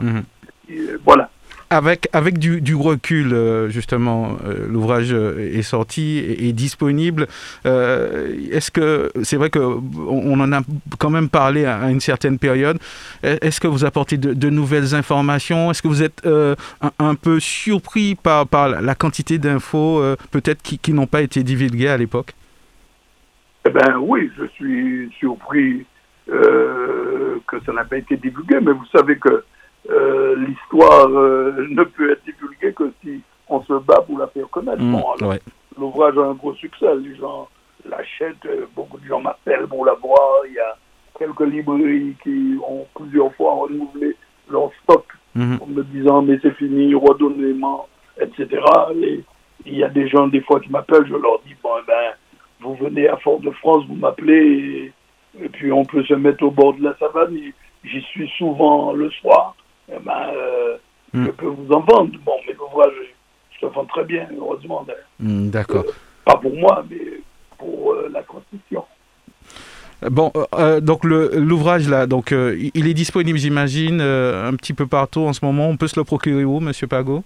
Et, 0.69 0.79
euh, 0.79 0.99
voilà. 1.05 1.29
Avec, 1.73 2.11
avec 2.13 2.39
du, 2.39 2.75
recul, 2.75 3.33
euh, 3.33 3.71
justement, 3.71 4.37
euh, 4.45 4.67
l'ouvrage 4.69 5.11
euh, 5.15 5.39
est 5.57 5.63
sorti 5.63 6.19
et 6.19 6.53
disponible. 6.53 7.29
Est-ce 7.65 8.71
que 8.71 9.11
c'est 9.23 9.39
vrai 9.39 9.49
que 9.49 9.59
on 9.59 10.39
en 10.39 10.53
a 10.53 10.61
quand 10.99 11.09
même 11.09 11.31
parlé 11.31 11.65
à, 11.65 11.89
une 11.91 12.01
certaine 12.01 12.39
période. 12.39 12.77
Est- 13.23 13.43
Est-ce 13.43 13.59
que 13.59 13.69
vous 13.69 13.87
apportez 13.87 14.19
de, 14.19 14.51
nouvelles 14.51 14.95
informations? 14.95 15.71
Est-ce 15.71 15.81
que 15.81 15.89
vous 15.89 16.03
êtes 16.03 16.27
un, 16.27 17.15
peu 17.15 17.41
surpris 17.41 18.17
par, 18.17 18.45
la- 18.69 18.95
quantité 18.95 19.39
d'infos 19.39 20.03
peut-être 20.31 20.61
qui, 20.61 20.93
n'ont 20.93 21.07
pas 21.07 21.23
été 21.23 21.43
divulguées 21.43 21.89
à 21.89 21.97
l'époque? 21.97 22.35
Eh 23.67 23.71
ben 23.71 23.97
oui, 23.99 24.31
je 24.37 24.45
suis 24.57 25.11
surpris 25.19 25.87
que 26.27 27.57
ça 27.65 27.73
n'a 27.73 27.85
pas 27.85 27.97
été 27.97 28.19
divulgué, 28.19 28.57
mais 28.61 28.73
vous 28.73 28.85
savez 28.95 29.17
que 29.17 29.43
euh, 29.91 30.37
l'histoire 30.37 31.09
euh, 31.09 31.67
ne 31.71 31.83
peut 31.85 32.13
être 32.13 32.25
divulguée 32.25 32.73
que 32.73 32.93
si 33.03 33.21
on 33.49 33.63
se 33.63 33.73
bat 33.81 34.01
pour 34.07 34.19
la 34.19 34.27
faire 34.29 34.49
connaître. 34.51 34.83
Mm, 34.83 34.93
Bon, 34.93 35.11
alors, 35.19 35.31
ouais. 35.33 35.41
L'ouvrage 35.79 36.17
a 36.19 36.23
un 36.23 36.35
gros 36.35 36.55
succès, 36.55 36.95
les 36.97 37.17
gens 37.17 37.49
l'achètent, 37.89 38.45
euh, 38.47 38.67
beaucoup 38.77 38.99
de 38.99 39.07
gens 39.07 39.21
m'appellent 39.21 39.67
pour 39.67 39.85
la 39.85 39.95
voir, 39.95 40.21
il 40.47 40.55
y 40.55 40.59
a 40.61 40.77
quelques 41.19 41.41
librairies 41.41 42.15
qui 42.23 42.57
ont 42.67 42.87
plusieurs 42.95 43.33
fois 43.35 43.55
renouvelé 43.55 44.17
leur 44.51 44.71
stock 44.83 45.05
Mhm. 45.35 45.59
en 45.63 45.67
me 45.67 45.83
disant 45.85 46.21
mais 46.23 46.39
c'est 46.43 46.55
fini, 46.57 46.95
redonnez-moi, 46.95 47.89
etc. 48.21 48.61
Et 49.03 49.25
il 49.65 49.77
y 49.79 49.83
a 49.83 49.89
des 49.89 50.07
gens 50.09 50.27
des 50.29 50.43
fois 50.43 50.61
qui 50.61 50.71
m'appellent, 50.71 51.07
je 51.07 51.15
leur 51.15 51.41
dis 51.47 51.55
bon 51.63 51.71
eh 51.81 51.87
ben 51.87 52.13
vous 52.61 52.75
venez 52.75 53.09
à 53.09 53.17
Fort-de-France, 53.17 53.85
vous 53.89 53.95
m'appelez 53.97 54.93
et, 55.41 55.45
et 55.45 55.49
puis 55.49 55.73
on 55.73 55.85
peut 55.87 56.05
se 56.05 56.13
mettre 56.15 56.45
au 56.45 56.51
bord 56.51 56.75
de 56.75 56.85
la 56.85 56.95
savane. 56.99 57.35
J'y 57.83 58.01
suis 58.03 58.29
souvent 58.37 58.93
le 58.93 59.11
soir. 59.11 59.57
Eh 59.95 59.99
ben 60.01 60.33
euh, 60.35 60.77
Mm. 61.15 61.27
je 61.27 61.31
peux 61.33 61.47
vous 61.47 61.71
en 61.73 61.81
vendre. 61.81 62.11
Bon, 62.25 62.33
mais 62.47 62.55
l'ouvrage 62.55 62.95
se 63.61 63.67
vend 63.67 63.85
très 63.85 64.05
bien, 64.05 64.27
heureusement. 64.37 64.83
d'ailleurs. 64.87 65.05
Mm, 65.21 65.51
D'accord. 65.51 65.85
Pas 66.25 66.37
pour 66.37 66.55
moi, 66.57 66.85
mais 66.91 67.21
pour 67.59 67.93
euh, 67.93 68.09
la 68.13 68.23
construction. 68.23 68.85
Bon, 70.11 70.33
euh, 70.37 70.45
euh, 70.55 70.81
donc 70.81 71.05
l'ouvrage 71.05 71.89
là, 71.89 72.07
donc 72.07 72.33
euh, 72.33 72.57
il 72.75 72.89
est 72.89 72.95
disponible, 72.95 73.39
j'imagine, 73.39 74.01
euh, 74.01 74.49
un 74.49 74.55
petit 74.55 74.73
peu 74.73 74.87
partout 74.87 75.21
en 75.21 75.33
ce 75.33 75.45
moment. 75.45 75.69
On 75.69 75.77
peut 75.77 75.87
se 75.87 76.01
le 76.01 76.05
procurer 76.05 76.45
où, 76.45 76.59
Monsieur 76.61 76.87
Pago 76.89 77.23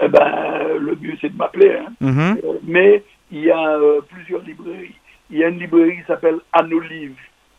Eh 0.00 0.08
ben 0.08 0.68
le 0.78 0.94
mieux 1.00 1.16
c'est 1.20 1.30
de 1.32 1.36
m'appeler. 1.36 1.72
Hein. 1.78 1.92
Mhm. 2.00 2.38
Euh, 2.44 2.52
mais 2.64 3.02
il 3.32 3.40
y 3.44 3.50
a 3.50 3.76
euh, 3.76 4.00
plusieurs 4.08 4.42
librairies. 4.42 4.94
Il 5.30 5.38
y 5.38 5.44
a 5.44 5.48
une 5.48 5.58
librairie 5.58 5.96
qui 5.96 6.06
s'appelle 6.06 6.36
Anne 6.52 6.72
Olive, 6.72 7.16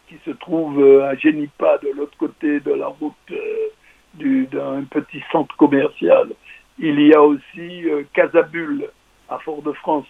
qui 0.07 0.15
se 0.23 0.31
trouve 0.31 0.79
euh, 0.81 1.09
à 1.09 1.15
Génipa, 1.15 1.77
de 1.79 1.89
l'autre 1.97 2.17
côté 2.17 2.59
de 2.61 2.73
la 2.73 2.87
route 2.87 3.13
euh, 3.31 3.35
d'un 4.15 4.83
petit 4.89 5.23
centre 5.31 5.55
commercial. 5.57 6.29
Il 6.79 6.99
y 7.01 7.13
a 7.13 7.21
aussi 7.21 7.89
euh, 7.89 8.03
Casabule, 8.13 8.89
à 9.29 9.37
Fort-de-France, 9.39 10.07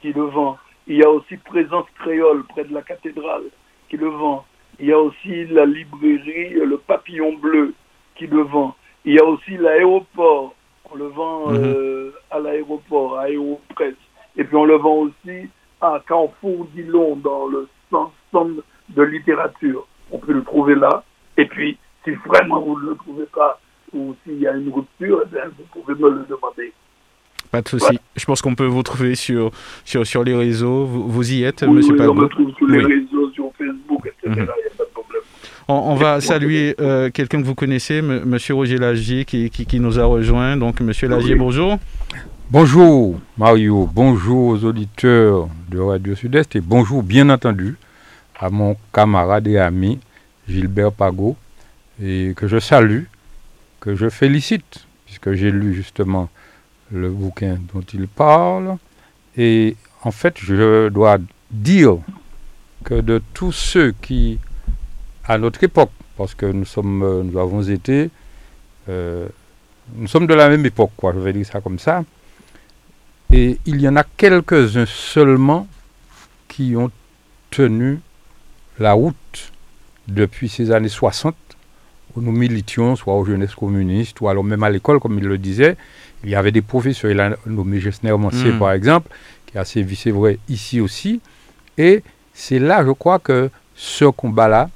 qui 0.00 0.12
le 0.12 0.22
vend. 0.22 0.58
Il 0.86 0.96
y 0.96 1.02
a 1.04 1.10
aussi 1.10 1.36
Présence 1.36 1.86
Créole, 2.00 2.44
près 2.44 2.64
de 2.64 2.72
la 2.74 2.82
cathédrale, 2.82 3.44
qui 3.88 3.96
le 3.96 4.08
vend. 4.08 4.44
Il 4.80 4.86
y 4.86 4.92
a 4.92 4.98
aussi 4.98 5.44
la 5.46 5.66
librairie 5.66 6.54
euh, 6.54 6.64
Le 6.64 6.78
Papillon 6.78 7.34
Bleu, 7.34 7.74
qui 8.16 8.26
le 8.26 8.42
vend. 8.42 8.74
Il 9.04 9.14
y 9.14 9.18
a 9.18 9.24
aussi 9.24 9.56
l'aéroport, 9.56 10.54
on 10.90 10.96
le 10.96 11.06
vend 11.06 11.50
Mhm. 11.50 11.56
euh, 11.64 12.10
à 12.30 12.38
l'aéroport, 12.38 13.18
à 13.18 13.22
Aéropresse. 13.22 13.94
Et 14.36 14.44
puis 14.44 14.56
on 14.56 14.64
le 14.64 14.76
vend 14.76 14.94
aussi 14.96 15.48
à 15.80 16.00
Carrefour 16.06 16.66
Dillon, 16.74 17.16
dans 17.16 17.46
le 17.48 17.68
centre 17.90 18.62
de 18.88 19.02
littérature. 19.02 19.86
On 20.10 20.18
peut 20.18 20.32
le 20.32 20.44
trouver 20.44 20.74
là. 20.74 21.02
Et 21.36 21.46
puis, 21.46 21.78
si 22.04 22.10
vraiment 22.26 22.60
vous 22.60 22.78
ne 22.80 22.90
le 22.90 22.96
trouvez 22.96 23.26
pas, 23.34 23.60
ou 23.94 24.14
s'il 24.24 24.40
y 24.40 24.46
a 24.46 24.52
une 24.52 24.72
rupture, 24.72 25.22
eh 25.24 25.28
bien, 25.34 25.42
vous 25.58 25.80
pouvez 25.80 25.94
me 26.00 26.08
le 26.10 26.24
demander. 26.28 26.72
Pas 27.50 27.60
de 27.60 27.68
souci. 27.68 27.84
Voilà. 27.84 27.98
Je 28.16 28.24
pense 28.24 28.40
qu'on 28.40 28.54
peut 28.54 28.64
vous 28.66 28.82
trouver 28.82 29.14
sur, 29.14 29.50
sur, 29.84 30.06
sur 30.06 30.24
les 30.24 30.34
réseaux. 30.34 30.84
Vous, 30.86 31.08
vous 31.08 31.32
y 31.32 31.44
êtes, 31.44 31.62
Oui, 31.68 31.74
Monsieur 31.74 31.94
oui, 31.94 32.06
on 32.08 32.14
me 32.14 32.26
trouve 32.28 32.50
sur 32.56 32.66
les 32.66 32.78
Oui. 32.84 32.94
réseaux, 32.94 33.30
sur 33.32 33.52
Facebook, 33.58 34.06
etc. 34.06 34.20
Il 34.24 34.32
n'y 34.34 34.40
a 34.40 34.44
pas 34.78 34.84
de 34.84 34.90
problème. 34.94 35.22
On, 35.68 35.74
on 35.74 35.94
va 35.94 36.20
saluer 36.22 36.74
euh, 36.80 37.10
quelqu'un 37.10 37.42
que 37.42 37.46
vous 37.46 37.54
connaissez, 37.54 37.98
M. 37.98 38.22
Monsieur 38.24 38.54
Roger 38.54 38.78
Lagier, 38.78 39.24
qui, 39.26 39.50
qui, 39.50 39.66
qui 39.66 39.80
nous 39.80 39.98
a 40.00 40.04
rejoint. 40.04 40.56
Donc, 40.56 40.80
Monsieur 40.80 41.08
Lagier, 41.08 41.34
bonjour. 41.34 41.78
Bonjour 42.50 43.18
Mario, 43.38 43.88
bonjour 43.92 44.48
aux 44.48 44.64
auditeurs 44.64 45.48
de 45.70 45.78
Radio 45.78 46.14
Sud-Est 46.14 46.54
et 46.56 46.60
bonjour 46.60 47.02
bien 47.02 47.30
entendu 47.30 47.76
à 48.38 48.50
mon 48.50 48.76
camarade 48.92 49.46
et 49.48 49.56
ami 49.58 49.98
Gilbert 50.46 50.92
Pagot 50.92 51.34
et 52.00 52.32
que 52.36 52.46
je 52.46 52.58
salue, 52.58 53.04
que 53.80 53.94
je 53.94 54.08
félicite 54.08 54.86
puisque 55.04 55.32
j'ai 55.32 55.50
lu 55.50 55.74
justement 55.74 56.30
le 56.90 57.10
bouquin 57.10 57.58
dont 57.72 57.82
il 57.92 58.08
parle. 58.08 58.76
Et 59.36 59.76
en 60.02 60.10
fait 60.10 60.38
je 60.38 60.88
dois 60.88 61.18
dire 61.50 61.98
que 62.84 63.00
de 63.00 63.20
tous 63.34 63.52
ceux 63.52 63.92
qui, 64.00 64.38
à 65.24 65.38
notre 65.38 65.62
époque, 65.64 65.90
parce 66.16 66.34
que 66.34 66.46
nous 66.46 66.64
sommes, 66.64 67.22
nous 67.24 67.38
avons 67.38 67.62
été, 67.62 68.10
euh, 68.88 69.28
nous 69.94 70.08
sommes 70.08 70.26
de 70.26 70.34
la 70.34 70.48
même 70.48 70.64
époque, 70.66 70.92
quoi, 70.96 71.12
je 71.14 71.20
vais 71.20 71.32
dire 71.32 71.46
ça 71.46 71.60
comme 71.60 71.78
ça, 71.78 72.04
et 73.32 73.58
il 73.64 73.80
y 73.80 73.88
en 73.88 73.96
a 73.96 74.04
quelques-uns 74.04 74.86
seulement 74.86 75.66
qui 76.48 76.76
ont 76.76 76.90
tenu 77.50 78.00
la 78.78 78.92
route 78.92 79.52
depuis 80.08 80.48
ces 80.48 80.70
années 80.70 80.88
60 80.88 81.34
où 82.16 82.20
nous 82.20 82.32
militions, 82.32 82.96
soit 82.96 83.14
aux 83.14 83.24
jeunesses 83.24 83.54
communistes, 83.54 84.20
ou 84.20 84.28
alors 84.28 84.44
même 84.44 84.62
à 84.62 84.70
l'école, 84.70 85.00
comme 85.00 85.18
il 85.18 85.24
le 85.24 85.38
disait. 85.38 85.76
Il 86.24 86.30
y 86.30 86.34
avait 86.34 86.52
des 86.52 86.62
professeurs, 86.62 87.10
il 87.10 87.20
a 87.20 87.36
nommé 87.46 87.80
Gessner 87.80 88.16
Mancier, 88.16 88.52
Mm. 88.52 88.58
par 88.58 88.72
exemple, 88.72 89.08
qui 89.46 89.58
a 89.58 89.64
sévi, 89.64 89.96
c'est 89.96 90.10
vrai, 90.10 90.38
ici 90.48 90.80
aussi. 90.80 91.20
Et 91.78 92.02
c'est 92.34 92.58
là, 92.58 92.84
je 92.84 92.92
crois, 92.92 93.18
que 93.18 93.50
ce 93.74 94.04
combat-là, 94.04 94.70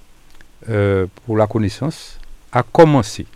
euh, 0.69 1.07
pour 1.25 1.37
la 1.37 1.47
connaissance, 1.47 2.19
a 2.53 2.63
commencé. 2.63 3.27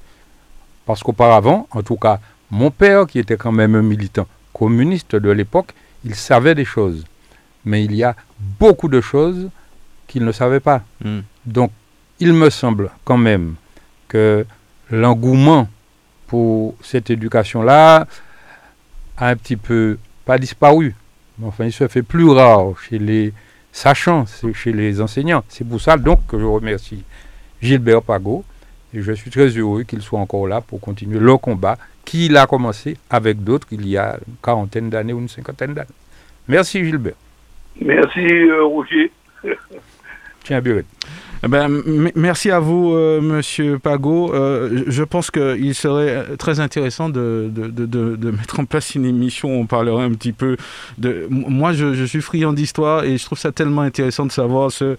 Parce 0.86 1.02
qu'auparavant, 1.02 1.68
en 1.70 1.82
tout 1.82 1.96
cas, 1.96 2.18
mon 2.50 2.70
père, 2.70 3.06
qui 3.06 3.18
était 3.18 3.36
quand 3.36 3.52
même 3.52 3.74
un 3.76 3.82
militant 3.82 4.26
communiste 4.52 5.14
de 5.14 5.30
l'époque, 5.30 5.72
il 6.04 6.14
savait 6.14 6.54
des 6.54 6.64
choses. 6.64 7.04
Mais 7.64 7.84
il 7.84 7.94
y 7.94 8.02
a 8.02 8.16
beaucoup 8.58 8.88
de 8.88 9.00
choses 9.00 9.50
qu'il 10.08 10.24
ne 10.24 10.32
savait 10.32 10.60
pas. 10.60 10.82
Mm. 11.04 11.20
Donc, 11.46 11.70
il 12.18 12.32
me 12.32 12.50
semble 12.50 12.90
quand 13.04 13.18
même 13.18 13.54
que 14.10 14.44
l'engouement 14.90 15.68
pour 16.26 16.74
cette 16.82 17.08
éducation-là 17.10 18.06
a 19.16 19.28
un 19.28 19.36
petit 19.36 19.56
peu, 19.56 19.98
pas 20.26 20.36
disparu, 20.36 20.94
mais 21.38 21.46
enfin, 21.46 21.64
il 21.64 21.72
se 21.72 21.88
fait 21.88 22.02
plus 22.02 22.28
rare 22.28 22.78
chez 22.88 22.98
les 22.98 23.32
sachants, 23.72 24.26
chez 24.52 24.72
les 24.72 25.00
enseignants. 25.00 25.44
C'est 25.48 25.66
pour 25.66 25.80
ça 25.80 25.96
donc 25.96 26.26
que 26.26 26.38
je 26.38 26.44
remercie 26.44 27.04
Gilbert 27.62 28.02
Pagot 28.02 28.44
et 28.92 29.00
je 29.00 29.12
suis 29.12 29.30
très 29.30 29.48
heureux 29.48 29.84
qu'il 29.84 30.02
soit 30.02 30.18
encore 30.18 30.46
là 30.48 30.60
pour 30.60 30.80
continuer 30.80 31.20
le 31.20 31.36
combat 31.36 31.78
qu'il 32.04 32.36
a 32.36 32.46
commencé 32.46 32.96
avec 33.08 33.44
d'autres 33.44 33.68
il 33.70 33.86
y 33.86 33.96
a 33.96 34.18
une 34.26 34.34
quarantaine 34.42 34.90
d'années 34.90 35.12
ou 35.12 35.20
une 35.20 35.28
cinquantaine 35.28 35.74
d'années. 35.74 35.88
Merci 36.48 36.84
Gilbert. 36.84 37.14
Merci, 37.80 38.26
euh, 38.26 38.64
Roger. 38.64 39.12
Tiens, 40.42 40.60
Biret. 40.60 40.84
Eh 41.42 41.48
Ben, 41.48 41.70
merci 42.16 42.50
à 42.50 42.60
vous, 42.60 42.92
euh, 42.92 43.22
Monsieur 43.22 43.78
Pagot. 43.78 44.34
Euh, 44.34 44.84
je 44.88 45.02
pense 45.02 45.30
qu'il 45.30 45.74
serait 45.74 46.36
très 46.36 46.60
intéressant 46.60 47.08
de, 47.08 47.50
de, 47.50 47.86
de, 47.86 48.30
mettre 48.30 48.60
en 48.60 48.66
place 48.66 48.94
une 48.94 49.06
émission 49.06 49.48
où 49.48 49.62
on 49.62 49.66
parlerait 49.66 50.04
un 50.04 50.12
petit 50.12 50.32
peu 50.32 50.58
de. 50.98 51.26
Moi, 51.30 51.72
je, 51.72 51.94
je 51.94 52.04
suis 52.04 52.20
friand 52.20 52.52
d'histoire 52.52 53.04
et 53.04 53.16
je 53.16 53.24
trouve 53.24 53.38
ça 53.38 53.52
tellement 53.52 53.80
intéressant 53.80 54.26
de 54.26 54.32
savoir 54.32 54.70
ce, 54.70 54.96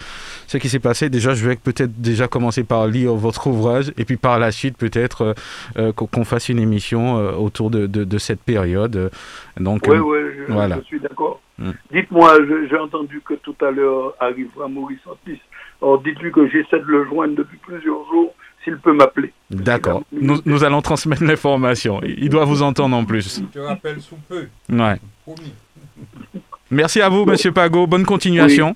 ce 0.47 0.58
qui 0.58 0.67
s'est 0.67 0.80
passé. 0.80 1.12
Déjà, 1.12 1.36
je 1.36 1.47
vais 1.47 1.58
peut-être 1.58 2.01
déjà 2.01 2.27
commencer 2.27 2.63
par 2.63 2.88
lire 2.88 3.13
votre 3.13 3.45
ouvrage 3.45 3.93
et 3.95 4.04
puis 4.06 4.17
par 4.17 4.39
la 4.39 4.51
suite, 4.51 4.77
peut-être 4.77 5.21
euh, 5.21 5.34
euh, 5.77 5.91
qu'on 5.91 6.25
fasse 6.25 6.49
une 6.49 6.60
émission 6.60 7.17
autour 7.38 7.69
de, 7.69 8.17
cette 8.17 8.41
période. 8.41 9.12
Donc, 9.60 9.84
Oui, 9.88 9.99
oui, 9.99 10.17
je, 10.47 10.51
voilà. 10.51 10.77
je 10.80 10.86
suis 10.86 10.99
d'accord. 10.99 11.39
Mm. 11.60 11.71
Dites-moi, 11.91 12.38
j'ai 12.67 12.77
entendu 12.80 13.21
que 13.23 13.36
tout 13.36 13.56
à 13.62 13.69
l'heure 13.69 14.15
arrivera 14.19 14.67
Maurice 14.67 14.99
Antis. 15.06 15.39
Alors 15.82 16.02
dites-lui 16.02 16.32
que 16.32 16.48
j'essaie 16.48 16.80
de 16.80 16.86
le 16.86 17.06
joindre 17.06 17.36
depuis 17.36 17.58
plusieurs 17.58 18.06
jours, 18.12 18.34
s'il 18.63 18.78
peut 18.78 18.94
m'appeler. 18.94 19.34
d'accord. 19.50 20.04
Nous, 20.12 20.38
nous 20.46 20.63
allons 20.63 20.82
transmettre 20.82 21.24
l'information. 21.24 22.00
Il 22.04 22.30
doit 22.30 22.46
vous 22.46 22.62
entendre 22.62 22.96
en 22.96 23.04
plus. 23.06 23.41
Je 23.54 23.60
te 23.60 23.65
rappelle 23.65 24.00
sous 24.00 24.17
peu, 24.30 24.48
Ouais. 24.70 24.98
promis. 25.24 25.54
Merci 26.70 27.02
à 27.02 27.10
vous, 27.10 27.26
Monsieur 27.26 27.52
Pagot. 27.52 27.88
Bonne 27.88 28.06
continuation. 28.06 28.76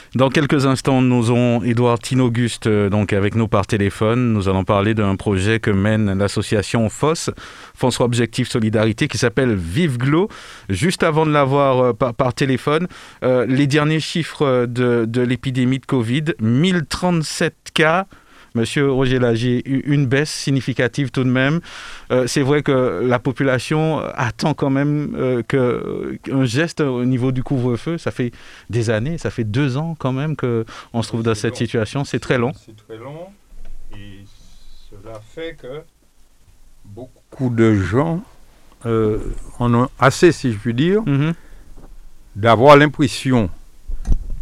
Dans 0.13 0.27
quelques 0.27 0.65
instants, 0.65 1.01
nous 1.01 1.31
aurons 1.31 1.63
Édouard 1.63 1.97
Tinauguste 1.97 2.67
euh, 2.67 2.89
donc 2.89 3.13
avec 3.13 3.33
nous 3.33 3.47
par 3.47 3.65
téléphone. 3.65 4.33
Nous 4.33 4.49
allons 4.49 4.65
parler 4.65 4.93
d'un 4.93 5.15
projet 5.15 5.61
que 5.61 5.71
mène 5.71 6.19
l'association 6.19 6.89
FOS, 6.89 7.29
François 7.73 8.07
Objectif 8.07 8.49
Solidarité, 8.49 9.07
qui 9.07 9.17
s'appelle 9.17 9.55
Vive 9.55 9.97
Glo. 9.97 10.27
Juste 10.67 11.03
avant 11.03 11.25
de 11.25 11.31
l'avoir 11.31 11.79
euh, 11.79 11.93
par, 11.93 12.13
par 12.13 12.33
téléphone, 12.33 12.87
euh, 13.23 13.45
les 13.45 13.67
derniers 13.67 14.01
chiffres 14.01 14.65
de, 14.65 15.05
de 15.07 15.21
l'épidémie 15.21 15.79
de 15.79 15.85
Covid 15.85 16.25
1037 16.41 17.55
cas. 17.73 18.05
Monsieur 18.53 18.91
Roger 18.91 19.17
Lagier, 19.19 19.61
une 19.65 20.05
baisse 20.07 20.29
significative 20.29 21.09
tout 21.11 21.23
de 21.23 21.29
même. 21.29 21.61
Euh, 22.11 22.27
c'est 22.27 22.41
vrai 22.41 22.63
que 22.63 23.01
la 23.05 23.17
population 23.17 23.99
attend 24.13 24.53
quand 24.53 24.69
même 24.69 25.15
euh, 25.17 25.41
que, 25.47 26.17
qu'un 26.23 26.43
geste 26.43 26.81
au 26.81 27.05
niveau 27.05 27.31
du 27.31 27.43
couvre-feu. 27.43 27.97
Ça 27.97 28.11
fait 28.11 28.31
des 28.69 28.89
années, 28.89 29.17
ça 29.17 29.29
fait 29.29 29.45
deux 29.45 29.77
ans 29.77 29.95
quand 29.97 30.11
même 30.11 30.35
qu'on 30.35 31.01
se 31.01 31.07
trouve 31.07 31.23
dans 31.23 31.35
cette 31.35 31.51
long. 31.53 31.57
situation. 31.57 32.03
C'est 32.03 32.19
très 32.19 32.37
long. 32.37 32.51
C'est 32.65 32.75
très 32.75 32.97
long 32.97 33.27
et 33.95 34.25
cela 34.89 35.19
fait 35.33 35.55
que 35.61 35.81
beaucoup 36.83 37.49
de 37.49 37.73
gens 37.75 38.21
euh, 38.85 39.19
en 39.59 39.73
ont 39.73 39.89
assez, 39.99 40.31
si 40.31 40.51
je 40.51 40.57
puis 40.57 40.73
dire, 40.73 41.03
Mhm. 41.05 41.33
d'avoir 42.35 42.75
l'impression 42.77 43.49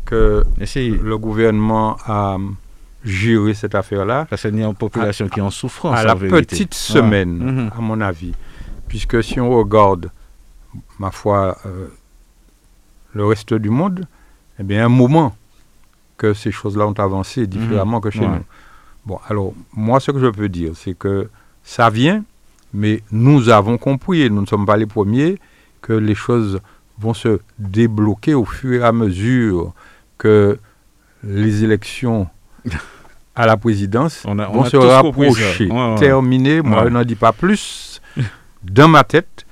que 0.06 0.44
le 0.58 1.18
gouvernement 1.18 1.98
a 2.06 2.38
géré 3.04 3.54
cette 3.54 3.76
affaire-là 3.76 4.26
parce 4.30 4.42
qu'il 4.42 4.58
y 4.60 4.64
a 4.64 4.68
une 4.68 4.76
population 4.76 5.28
qui 5.30 5.40
est 5.40 5.44
en 5.44 5.50
souffrance. 5.50 5.98
à 5.98 6.04
la 6.04 6.14
en 6.14 6.18
vérité. 6.18 6.46
petite 6.46 6.74
semaine, 6.74 7.38
Mhm. 7.38 7.72
à 7.78 7.82
mon 7.82 8.02
avis. 8.02 8.34
Puisque 8.88 9.24
si 9.24 9.40
on 9.40 9.50
regarde, 9.52 10.10
ma 11.00 11.12
foi, 11.12 11.58
euh, 11.66 11.88
le 13.14 13.26
reste 13.26 13.54
du 13.54 13.70
monde, 13.70 14.06
eh 14.60 14.64
bien, 14.64 14.86
un 14.86 14.90
moment 14.90 15.36
que 16.18 16.34
ces 16.34 16.52
choses-là 16.52 16.86
ont 16.88 16.94
avancé 17.00 17.48
différemment 17.48 18.02
que 18.02 18.10
chez 18.10 18.20
Ouais. 18.20 18.28
nous. 18.28 18.44
Bon, 19.06 19.20
alors, 19.30 19.54
moi, 19.74 20.00
ce 20.00 20.12
que 20.12 20.20
je 20.20 20.28
peux 20.28 20.50
dire, 20.50 20.74
c'est 20.76 20.94
que 20.98 21.30
ça 21.64 21.90
vient, 21.90 22.24
mais 22.74 23.02
nous 23.12 23.50
avons 23.50 23.78
compris, 23.78 24.22
et 24.24 24.30
nous 24.30 24.42
ne 24.42 24.46
sommes 24.46 24.66
pas 24.66 24.76
les 24.78 24.86
premiers, 24.86 25.40
que 25.82 25.94
les 25.94 26.16
choses 26.16 26.60
vont 27.00 27.14
se 27.14 27.40
débloquer 27.58 28.34
au 28.34 28.44
fur 28.44 28.82
et 28.82 28.86
à 28.86 28.92
mesure 28.92 29.72
que 30.18 30.60
les 31.24 31.64
élections 31.64 32.28
à 33.36 33.46
la 33.46 33.58
présidence 33.58 34.24
On 34.26 34.38
a- 34.40 34.50
on 34.50 34.54
vont 34.54 34.64
a 34.64 34.70
se 34.70 34.78
rapprocher, 34.78 35.68
Ouais, 35.70 35.72
ouais. 35.94 35.96
terminer. 35.96 36.62
Moi, 36.62 36.80
Ouais. 36.80 36.84
je 36.86 36.90
n'en 36.90 37.04
dis 37.04 37.16
pas 37.16 37.32
plus. 37.32 38.02
Dans 38.64 38.88
ma 38.90 39.04
tête, 39.04 39.46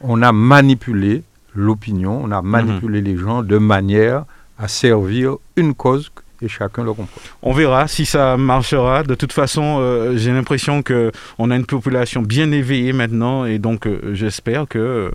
on 0.00 0.22
a 0.22 0.32
manipulé 0.32 1.22
l'opinion, 1.54 2.20
on 2.24 2.30
a 2.30 2.40
Mhm. 2.42 2.48
manipulé 2.48 3.00
les 3.02 3.16
gens 3.16 3.42
de 3.42 3.58
manière 3.58 4.24
à 4.58 4.68
servir 4.68 5.36
une 5.56 5.74
cause 5.74 6.10
et 6.42 6.48
chacun 6.48 6.84
le 6.84 6.92
comprend. 6.92 7.20
On 7.42 7.52
verra 7.52 7.88
si 7.88 8.06
ça 8.06 8.36
marchera. 8.36 9.02
De 9.02 9.14
toute 9.14 9.32
façon, 9.32 9.78
euh, 9.80 10.16
j'ai 10.16 10.32
l'impression 10.32 10.82
que 10.82 11.12
on 11.38 11.50
a 11.50 11.56
une 11.56 11.66
population 11.66 12.22
bien 12.22 12.50
éveillée 12.52 12.92
maintenant, 12.92 13.44
et 13.44 13.58
donc 13.58 13.86
euh, 13.86 14.10
j'espère 14.12 14.66
que 14.68 15.10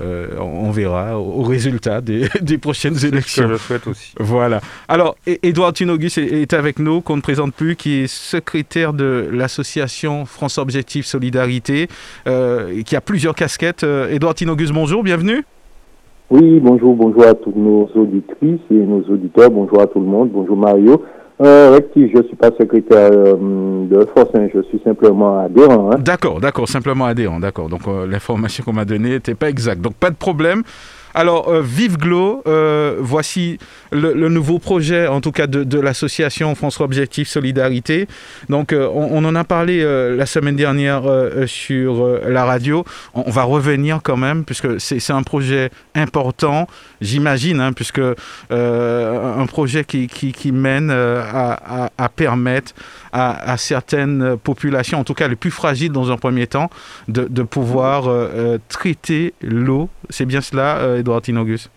euh, 0.00 0.28
on 0.38 0.70
verra 0.70 1.18
au 1.18 1.42
résultat 1.42 2.00
des, 2.00 2.28
des 2.40 2.58
prochaines 2.58 2.96
Ce 2.96 3.02
que 3.02 3.12
élections. 3.12 3.48
je 3.48 3.56
souhaite 3.56 3.86
aussi. 3.86 4.12
Voilà. 4.18 4.60
Alors, 4.88 5.16
Édouard 5.26 5.72
Tinogus 5.72 6.18
est, 6.18 6.52
avec 6.52 6.78
nous, 6.78 7.00
qu'on 7.00 7.16
ne 7.16 7.22
présente 7.22 7.54
plus, 7.54 7.76
qui 7.76 8.00
est 8.00 8.06
secrétaire 8.06 8.92
de 8.92 9.28
l'association 9.32 10.26
France 10.26 10.58
Objectif 10.58 11.06
Solidarité, 11.06 11.88
qui 12.24 12.96
a 12.96 13.00
plusieurs 13.00 13.34
casquettes. 13.34 13.84
Édouard 14.10 14.34
Tinogus, 14.34 14.70
bonjour, 14.70 15.02
bienvenue. 15.02 15.44
Oui, 16.34 16.58
bonjour, 16.58 16.96
bonjour 16.96 17.28
à 17.28 17.34
tous 17.34 17.52
nos 17.54 17.88
auditrices 17.94 18.58
et 18.68 18.74
nos 18.74 19.02
auditeurs, 19.02 19.52
bonjour 19.52 19.80
à 19.80 19.86
tout 19.86 20.00
le 20.00 20.06
monde, 20.06 20.30
bonjour 20.32 20.56
Mario. 20.56 21.00
Euh, 21.40 21.78
je 21.94 22.00
ne 22.00 22.22
suis 22.24 22.34
pas 22.34 22.50
secrétaire 22.58 23.10
euh, 23.12 23.86
de 23.86 24.04
force, 24.16 24.30
hein, 24.34 24.48
je 24.52 24.60
suis 24.62 24.80
simplement 24.82 25.38
adhérent. 25.38 25.92
Hein. 25.92 25.98
D'accord, 26.00 26.40
d'accord, 26.40 26.68
simplement 26.68 27.04
adhérent, 27.04 27.38
d'accord. 27.38 27.68
Donc 27.68 27.82
euh, 27.86 28.08
l'information 28.08 28.64
qu'on 28.64 28.72
m'a 28.72 28.84
donnée 28.84 29.10
n'était 29.10 29.36
pas 29.36 29.48
exacte. 29.48 29.80
Donc 29.80 29.94
pas 29.94 30.10
de 30.10 30.16
problème. 30.16 30.64
Alors, 31.16 31.48
euh, 31.48 31.62
Vive 31.62 31.96
Glo, 31.96 32.42
euh, 32.48 32.96
voici 32.98 33.58
le, 33.92 34.28
nouveau 34.28 34.58
projet, 34.58 35.06
en 35.06 35.20
tout 35.20 35.30
cas 35.30 35.46
de, 35.46 35.80
l'association 35.80 36.52
François 36.56 36.84
Objectif 36.84 37.28
Solidarité. 37.28 38.08
Donc, 38.48 38.72
euh, 38.72 38.88
on, 38.92 39.24
en 39.24 39.34
a 39.36 39.44
parlé 39.44 39.84
la 39.84 40.26
semaine 40.26 40.56
dernière 40.56 41.04
sur 41.46 42.18
la 42.26 42.44
radio. 42.44 42.84
On, 43.14 43.30
va 43.30 43.44
revenir 43.44 44.00
quand 44.02 44.16
même, 44.16 44.44
puisque 44.44 44.80
c'est 44.80 45.12
un 45.12 45.22
projet 45.22 45.70
important, 45.94 46.66
j'imagine, 47.00 47.60
hein, 47.60 47.72
puisque 47.72 48.02
un 48.50 49.46
projet 49.46 49.84
qui, 49.84 50.52
mène 50.52 50.90
à 50.90 52.08
permettre 52.14 52.72
à, 53.14 53.56
certaines 53.56 54.36
populations, 54.42 54.98
en 54.98 55.04
tout 55.04 55.14
cas 55.14 55.28
les 55.28 55.36
plus 55.36 55.52
fragiles 55.52 55.92
dans 55.92 56.10
un 56.10 56.16
premier 56.16 56.48
temps, 56.48 56.68
de, 57.08 57.42
pouvoir 57.42 58.08
euh, 58.08 58.28
euh, 58.34 58.58
traiter 58.68 59.34
l'eau. 59.40 59.88
C'est 60.10 60.26
bien 60.26 60.40
cela, 60.40 60.78
euh, 60.78 60.98
Edouard 60.98 61.22
Tinogus 61.22 61.70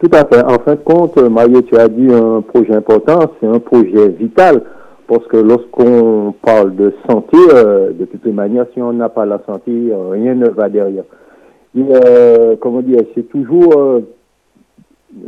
Tout 0.00 0.10
à 0.12 0.24
fait. 0.24 0.42
En 0.42 0.58
fin 0.58 0.74
de 0.74 0.80
compte, 0.80 1.18
Mario, 1.18 1.60
tu 1.62 1.76
as 1.76 1.88
dit 1.88 2.10
un 2.10 2.40
projet 2.40 2.74
important, 2.74 3.32
c'est 3.40 3.46
un 3.46 3.58
projet 3.58 4.08
vital. 4.08 4.62
Parce 5.08 5.26
que 5.26 5.36
lorsqu'on 5.36 6.32
parle 6.40 6.74
de 6.74 6.94
santé, 7.06 7.36
euh, 7.52 7.92
de 7.92 8.06
toutes 8.06 8.24
les 8.24 8.32
manières, 8.32 8.66
si 8.72 8.80
on 8.80 8.94
n'a 8.94 9.10
pas 9.10 9.26
la 9.26 9.42
santé, 9.44 9.70
euh, 9.70 10.08
rien 10.10 10.34
ne 10.34 10.48
va 10.48 10.70
derrière. 10.70 11.04
Et, 11.76 11.82
euh, 11.82 12.56
comment 12.58 12.80
dire, 12.80 13.00
c'est 13.14 13.28
toujours, 13.28 14.02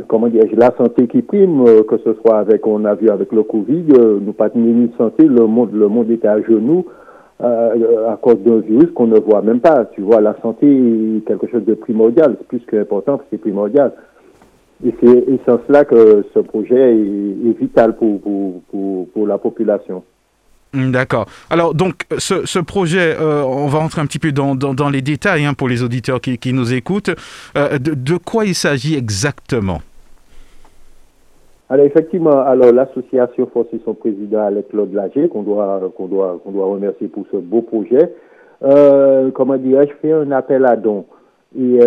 comment 0.07 0.27
dire, 0.27 0.43
la 0.55 0.73
santé 0.77 1.07
qui 1.07 1.21
prime, 1.21 1.63
que 1.87 1.97
ce 1.97 2.13
soit 2.15 2.37
avec, 2.39 2.65
on 2.67 2.85
a 2.85 2.95
vu 2.95 3.09
avec 3.09 3.31
le 3.31 3.43
Covid, 3.43 3.85
nous 4.21 4.33
pas 4.33 4.49
de 4.49 4.89
santé, 4.97 5.23
le 5.23 5.45
monde, 5.45 5.73
le 5.73 5.87
monde 5.87 6.09
était 6.09 6.27
à 6.27 6.41
genoux 6.41 6.85
à 7.39 8.17
cause 8.21 8.39
d'un 8.39 8.59
virus 8.59 8.91
qu'on 8.91 9.07
ne 9.07 9.19
voit 9.19 9.41
même 9.41 9.59
pas. 9.59 9.85
Tu 9.93 10.01
vois, 10.01 10.21
la 10.21 10.35
santé 10.41 10.67
est 10.67 11.25
quelque 11.25 11.47
chose 11.47 11.65
de 11.65 11.73
primordial, 11.73 12.35
c'est 12.37 12.47
plus 12.47 12.61
qu'important, 12.65 13.19
c'est 13.29 13.37
primordial. 13.37 13.91
Et 14.85 14.93
c'est 15.01 15.51
en 15.51 15.59
cela 15.67 15.85
que 15.85 16.25
ce 16.33 16.39
projet 16.39 16.93
est, 16.95 17.59
vital 17.59 17.95
pour, 17.95 18.19
pour, 18.19 19.07
pour, 19.07 19.27
la 19.27 19.37
population. 19.37 20.03
Hmm, 20.75 20.91
d'accord. 20.91 21.25
Alors, 21.49 21.73
donc, 21.73 22.03
ce, 22.17 22.59
projet, 22.59 23.15
euh, 23.17 23.43
on 23.43 23.67
va 23.67 23.79
rentrer 23.79 24.01
un 24.01 24.05
petit 24.05 24.19
peu 24.19 24.33
dans, 24.33 24.89
les 24.89 25.01
détails 25.01 25.45
hein, 25.45 25.53
pour 25.53 25.69
les 25.69 25.83
auditeurs 25.83 26.19
qui, 26.19 26.53
nous 26.53 26.73
écoutent. 26.73 27.11
Euh, 27.57 27.77
de, 27.79 28.17
quoi 28.17 28.45
il 28.45 28.55
s'agit 28.55 28.95
exactement? 28.95 29.79
Alors, 31.69 31.85
effectivement, 31.85 32.41
alors 32.41 32.73
l'association 32.73 33.49
Force 33.51 33.67
son 33.85 33.93
président, 33.93 34.45
Alex 34.45 34.69
Claude 34.69 34.93
Lager, 34.93 35.29
qu'on 35.29 35.43
doit, 35.43 35.91
qu'on 35.95 36.07
doit, 36.07 36.39
doit 36.45 36.65
remercier 36.65 37.07
pour 37.07 37.25
ce 37.31 37.37
beau 37.37 37.61
projet, 37.61 38.11
euh, 38.63 39.31
comment 39.31 39.57
dirais-je, 39.57 39.93
fait 40.01 40.11
un 40.11 40.31
appel 40.31 40.65
à 40.65 40.75
dons. 40.75 41.05
Et 41.57 41.79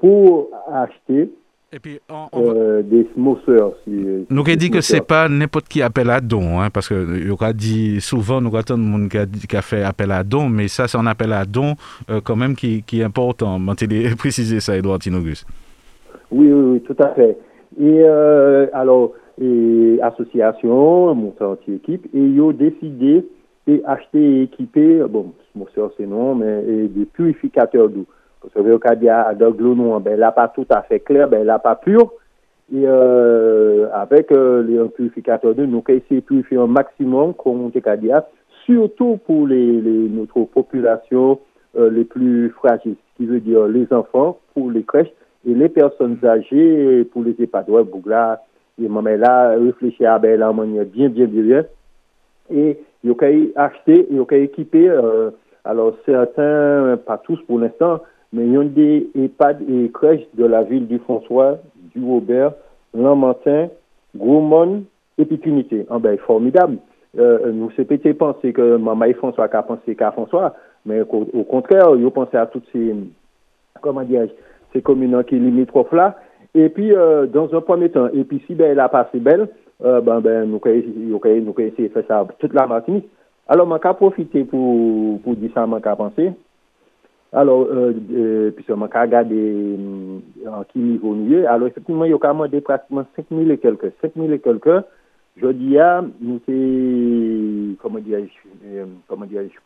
pour 0.00 0.48
acheter 0.72 1.30
et 1.70 1.80
puis, 1.80 2.00
euh, 2.34 2.82
des. 2.82 3.04
Si, 3.04 3.90
nous 4.30 4.40
avons 4.40 4.56
dit 4.56 4.70
que 4.70 4.80
ce 4.80 4.94
n'est 4.94 5.00
pas 5.02 5.28
n'importe 5.28 5.68
qui 5.68 5.82
appelle 5.82 6.08
à 6.08 6.18
don, 6.18 6.60
hein, 6.60 6.70
parce 6.72 6.88
que 6.88 6.94
il 6.94 7.44
a 7.44 7.52
dit 7.52 8.00
souvent, 8.00 8.40
nous 8.40 8.56
avons 8.56 8.78
monde 8.78 9.10
qui 9.10 9.56
a, 9.56 9.60
fait 9.60 9.82
appel 9.82 10.10
à 10.12 10.24
don, 10.24 10.48
mais 10.48 10.68
ça, 10.68 10.88
c'est 10.88 10.96
un 10.96 11.06
appel 11.06 11.30
à 11.30 11.44
don 11.44 11.74
euh, 12.08 12.22
quand 12.24 12.36
même 12.36 12.54
qui, 12.54 12.82
qui 12.84 13.00
est 13.00 13.04
important. 13.04 13.58
Je 13.78 14.14
préciser 14.14 14.60
ça, 14.60 14.78
Edouard 14.78 14.98
Tinogus. 14.98 15.44
Oui, 16.30 16.50
oui, 16.50 16.72
oui, 16.72 16.80
tout 16.80 16.96
à 17.02 17.08
fait. 17.08 17.36
Et 17.78 18.00
euh, 18.02 18.68
alors, 18.72 19.12
et, 19.38 19.98
association, 20.02 21.14
mon 21.14 21.34
anti-équipe, 21.38 22.06
et 22.14 22.18
ils 22.18 22.40
ont 22.40 22.52
décidé 22.52 23.26
d'acheter 23.66 24.18
et 24.22 24.42
équiper, 24.44 25.02
bon, 25.10 25.34
smokers 25.52 25.90
c'est 25.98 26.06
non, 26.06 26.34
mais 26.34 26.62
des 26.88 27.04
purificateurs 27.04 27.90
d'eau. 27.90 28.06
Parce 28.40 28.54
que 28.54 28.60
de 28.60 29.62
l'eau 29.62 30.00
ben, 30.00 30.18
là 30.18 30.32
pas 30.32 30.48
tout 30.48 30.66
à 30.70 30.82
fait 30.82 31.00
clair, 31.00 31.28
ben, 31.28 31.44
là 31.44 31.58
pas 31.58 31.76
pur. 31.76 32.12
Et 32.72 32.82
euh, 32.84 33.88
avec 33.92 34.30
euh, 34.30 34.62
les 34.62 34.88
purificateurs 34.90 35.54
d'eau, 35.54 35.66
nous 35.66 35.82
essayé 35.88 36.20
de 36.20 36.26
purifier 36.26 36.58
un 36.58 36.66
maximum, 36.66 37.32
comme 37.34 37.70
dit, 37.70 38.10
surtout 38.66 39.18
pour 39.26 39.46
les, 39.46 39.80
les, 39.80 40.08
notre 40.08 40.42
population 40.42 41.40
euh, 41.76 41.90
les 41.90 42.04
plus 42.04 42.50
fragiles, 42.50 42.96
ce 43.12 43.16
qui 43.16 43.26
veut 43.26 43.40
dire 43.40 43.66
les 43.66 43.90
enfants 43.92 44.38
pour 44.52 44.70
les 44.70 44.82
crèches 44.82 45.12
et 45.46 45.54
les 45.54 45.68
personnes 45.68 46.18
âgées 46.24 47.04
pour 47.04 47.22
les 47.22 47.34
EHPAD. 47.38 47.70
Ouais, 47.70 47.82
là, 48.06 48.42
et 48.80 48.88
maman 48.88 49.16
là, 49.16 49.56
réfléchir 49.56 50.12
à 50.12 50.18
ben, 50.18 50.38
la 50.38 50.52
manière 50.52 50.84
bien, 50.84 51.08
bien, 51.08 51.26
bien, 51.26 51.42
bien. 51.42 51.64
Et 52.50 52.78
ils 53.04 53.10
ont 53.10 53.16
acheté, 53.56 54.06
ils 54.10 54.20
ont 54.20 54.26
équipé, 54.30 54.88
euh, 54.88 55.30
alors 55.64 55.94
certains, 56.04 56.98
pas 57.06 57.18
tous 57.18 57.40
pour 57.42 57.58
l'instant, 57.58 58.00
men 58.36 58.52
yon 58.52 58.72
de 58.76 58.88
EHPAD 59.14 59.64
e 59.64 59.86
krej 59.96 60.26
de 60.38 60.48
la 60.48 60.62
vil 60.68 60.86
du 60.88 60.98
François, 61.06 61.58
du 61.94 62.04
Robert, 62.04 62.52
Lanmantin, 62.94 63.68
Groumon, 64.16 64.82
epi 65.18 65.38
Trinité. 65.38 65.84
An 65.88 65.98
ah 65.98 66.04
bè, 66.04 66.16
formidab. 66.26 66.76
Euh, 67.18 67.50
nou 67.56 67.72
se 67.72 67.82
pète 67.88 68.12
pense 68.20 68.52
ke 68.54 68.64
mamay 68.78 69.14
François 69.16 69.48
ka 69.48 69.62
pense 69.66 69.94
ka 69.96 70.10
François, 70.12 70.52
men 70.86 71.06
au 71.08 71.44
kontrèr, 71.48 71.94
yo 71.96 72.10
pense 72.14 72.34
a 72.36 72.44
tout 72.46 72.62
se, 72.72 72.82
koman 73.82 74.06
diaj, 74.08 74.28
se 74.74 74.82
komunan 74.84 75.24
ki 75.26 75.40
limitrof 75.40 75.90
la, 75.96 76.10
epi, 76.54 76.92
euh, 76.92 77.26
dans 77.26 77.48
un 77.56 77.62
premier 77.64 77.88
temps, 77.90 78.12
epi 78.12 78.42
si 78.46 78.54
bè 78.54 78.74
la 78.76 78.90
passe 78.92 79.16
bel, 79.16 79.46
euh, 79.84 80.02
ben, 80.04 80.20
ben, 80.20 80.44
nou 80.52 80.60
kè 80.60 80.76
esè 81.70 81.88
fè 81.94 82.04
sa 82.06 82.26
tout 82.38 82.52
la 82.52 82.66
Martinique. 82.68 83.08
Alors, 83.48 83.66
man 83.66 83.80
ka 83.80 83.94
profite 83.96 84.44
pou, 84.50 85.16
pou 85.24 85.34
di 85.40 85.48
sa 85.54 85.64
man 85.66 85.80
ka 85.80 85.96
pense, 85.96 86.28
Alors, 87.32 87.66
euh, 87.70 88.50
pise 88.56 88.72
man 88.72 88.88
ka 88.88 89.02
gade 89.06 89.36
an 90.48 90.62
ki 90.70 90.80
nivou 90.80 91.12
nouye, 91.12 91.42
alors 91.44 91.68
efektivman 91.68 92.08
yo 92.08 92.16
ka 92.22 92.30
mande 92.32 92.62
pratikman 92.64 93.04
5.000 93.18 93.52
et 93.52 93.60
kelke. 93.60 93.90
5.000 94.00 94.32
et 94.32 94.40
kelke, 94.40 94.78
jodi 95.36 95.74
ya, 95.74 96.00
nou 96.24 96.40
te, 96.46 96.56
koman 97.82 98.00
diya, 98.06 98.22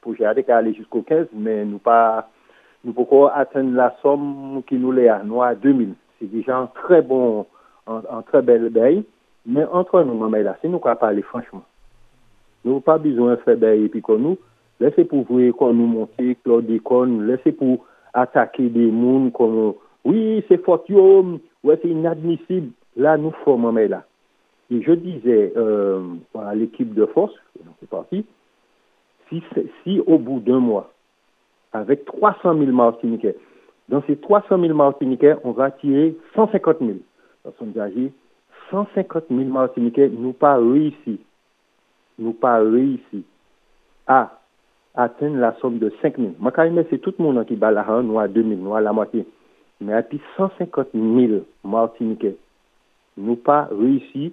pouje 0.02 0.26
ade 0.26 0.42
ka 0.42 0.58
ale 0.58 0.74
jiskou 0.74 1.06
15, 1.06 1.30
men 1.38 1.70
nou 1.70 1.78
pa, 1.86 2.26
nou 2.82 2.98
poko 2.98 3.28
aten 3.30 3.76
la 3.78 3.92
som 4.02 4.58
ki 4.66 4.80
nou 4.82 4.90
le 4.98 5.06
a, 5.14 5.20
nou 5.22 5.46
a 5.46 5.52
2.000. 5.54 5.94
Se 6.18 6.26
dijan 6.34 6.66
tre 6.82 6.98
bon, 7.06 7.44
an 7.86 8.26
tre 8.32 8.42
bel 8.42 8.72
bey, 8.74 9.04
men 9.46 9.70
an 9.70 9.86
tre 9.86 10.02
nou 10.02 10.18
man 10.18 10.34
bey 10.34 10.42
la, 10.48 10.58
se 10.58 10.66
nou 10.66 10.82
ka 10.82 10.98
pale 10.98 11.22
franchman. 11.30 11.62
Nou 12.66 12.82
pa 12.82 12.98
bizon 12.98 13.38
fè 13.46 13.54
bey 13.54 13.86
epi 13.86 14.02
kon 14.02 14.18
nou, 14.26 14.42
Laissez 14.82 15.04
pour 15.04 15.22
vous 15.22 15.52
qu'on 15.52 15.72
nous 15.74 15.86
monte, 15.86 16.10
Claude 16.42 16.66
Décon, 16.66 17.20
laissez 17.20 17.52
pour 17.52 17.86
attaquer 18.12 18.68
des 18.68 18.90
mondes 18.90 19.32
comme 19.32 19.74
oui, 20.04 20.44
c'est 20.48 20.60
fort, 20.64 20.84
ouais, 21.62 21.78
c'est 21.80 21.88
inadmissible. 21.88 22.72
Là, 22.96 23.16
nous 23.16 23.30
formons 23.44 23.70
là. 23.70 24.04
Et 24.72 24.82
je 24.82 24.90
disais 24.90 25.52
euh, 25.56 26.02
à 26.36 26.56
l'équipe 26.56 26.92
de 26.94 27.06
force, 27.06 27.32
c'est 27.78 27.88
parti, 27.88 28.26
si, 29.28 29.40
si 29.84 30.00
au 30.00 30.18
bout 30.18 30.40
d'un 30.40 30.58
mois, 30.58 30.90
avec 31.72 32.04
300 32.04 32.58
000 32.58 32.72
Martiniquais, 32.72 33.36
dans 33.88 34.02
ces 34.08 34.16
300 34.16 34.60
000 34.60 34.74
Martiniquais, 34.74 35.36
on 35.44 35.52
va 35.52 35.70
tirer 35.70 36.16
150 36.34 36.78
000. 36.80 36.90
Dans 37.44 37.52
son 37.60 37.72
150 38.72 39.24
000 39.30 39.44
Martiniquais, 39.44 40.08
nous 40.08 40.32
pas 40.32 40.56
réussi, 40.56 41.20
nous 42.18 42.32
pas 42.32 42.58
réussi 42.58 43.24
à 44.08 44.41
atteindre 44.94 45.38
la 45.38 45.54
somme 45.60 45.78
de 45.78 45.92
5 46.02 46.18
000. 46.18 46.32
Moi, 46.38 46.52
c'est 46.90 46.98
tout 46.98 47.14
le 47.18 47.24
monde 47.24 47.44
qui 47.46 47.56
bat 47.56 47.70
la 47.70 47.84
nous 48.02 48.18
à 48.18 48.28
2 48.28 48.42
000, 48.42 48.60
nous 48.60 48.74
à 48.74 48.80
la 48.80 48.92
moitié. 48.92 49.26
Mais 49.80 49.94
à 49.94 50.04
150 50.36 50.88
000 50.94 51.42
Martiniquais, 51.64 52.36
nous 53.16 53.36
pas 53.36 53.68
réussi 53.70 54.32